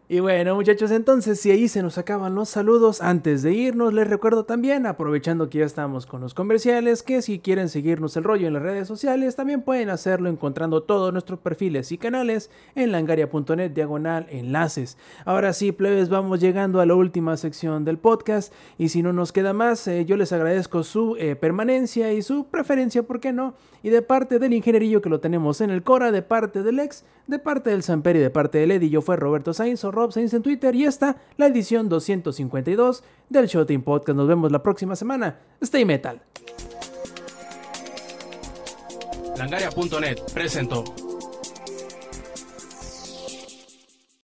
Y 0.09 0.21
bueno, 0.21 0.55
muchachos, 0.55 0.93
entonces 0.93 1.41
si 1.41 1.51
ahí 1.51 1.67
se 1.67 1.83
nos 1.83 1.99
acaban 1.99 2.37
los 2.37 2.49
saludos, 2.49 3.03
antes 3.03 3.43
de 3.43 3.53
irnos, 3.53 3.93
les 3.93 4.07
recuerdo 4.07 4.45
también, 4.45 4.87
aprovechando 4.87 5.51
que 5.51 5.59
ya 5.59 5.65
estamos 5.65 6.07
con 6.07 6.21
los 6.21 6.33
comerciales, 6.33 7.03
que 7.03 7.23
si 7.23 7.41
quieren 7.41 7.69
seguirnos 7.69 8.17
el 8.17 8.23
rollo 8.23 8.47
en 8.47 8.53
las 8.53 8.63
redes 8.63 8.87
sociales, 8.87 9.35
también 9.35 9.63
pueden 9.63 9.91
hacerlo 9.91 10.29
encontrando 10.29 10.85
todos 10.85 11.13
nuestros 11.13 11.41
perfiles 11.41 11.91
y 11.91 11.99
canales 11.99 12.53
en 12.77 12.93
langaria.net 12.93 13.73
diagonal 13.73 14.29
enlaces. 14.31 14.97
Ahora 15.25 15.53
sí, 15.53 15.73
plebes, 15.73 16.09
vamos 16.09 16.39
llegando 16.39 16.81
a 16.81 16.87
la 16.87 16.95
última 16.95 17.37
sección 17.37 17.85
del 17.85 17.99
podcast 17.99 18.53
y 18.79 18.91
si 18.91 19.03
no 19.03 19.13
nos 19.13 19.33
queda 19.33 19.55
más, 19.55 19.89
eh, 19.89 20.05
yo 20.05 20.17
les 20.17 20.33
agradezco 20.33 20.85
su 20.85 21.17
eh, 21.17 21.35
permanencia 21.35 22.13
y 22.13 22.23
su 22.23 22.47
preferencia, 22.47 23.03
¿por 23.03 23.19
qué 23.19 23.33
no? 23.33 23.55
Y 23.83 23.91
de 23.91 24.03
parte 24.03 24.39
del 24.39 24.53
ingenierillo 24.53 25.03
que 25.03 25.09
lo 25.09 25.19
tenemos 25.19 25.61
en 25.61 25.71
el 25.71 25.83
Cora, 25.83 26.13
de 26.13 26.23
parte 26.23 26.63
del 26.63 26.79
ex, 26.79 27.05
de 27.27 27.39
parte 27.39 27.71
del 27.71 27.83
Samper 27.83 28.17
y 28.17 28.21
de 28.21 28.31
parte 28.31 28.59
del 28.59 28.71
Eddie, 28.71 28.91
yo 28.91 29.03
fue 29.03 29.17
Roberto 29.17 29.53
Sainz 29.53 29.85
o 29.85 29.91
Rob 29.91 30.13
Sainz 30.13 30.33
en 30.35 30.43
Twitter 30.43 30.75
y 30.75 30.85
esta, 30.85 31.17
la 31.37 31.47
edición 31.47 31.89
252 31.89 33.03
del 33.29 33.47
Showtime 33.47 33.83
Podcast. 33.83 34.17
Nos 34.17 34.29
vemos 34.29 34.53
la 34.53 34.63
próxima 34.63 34.97
semana. 34.97 35.39
Stay 35.61 35.85
Metal. 35.85 36.21
Langaria.net 39.37 40.19
presentó. 40.33 41.06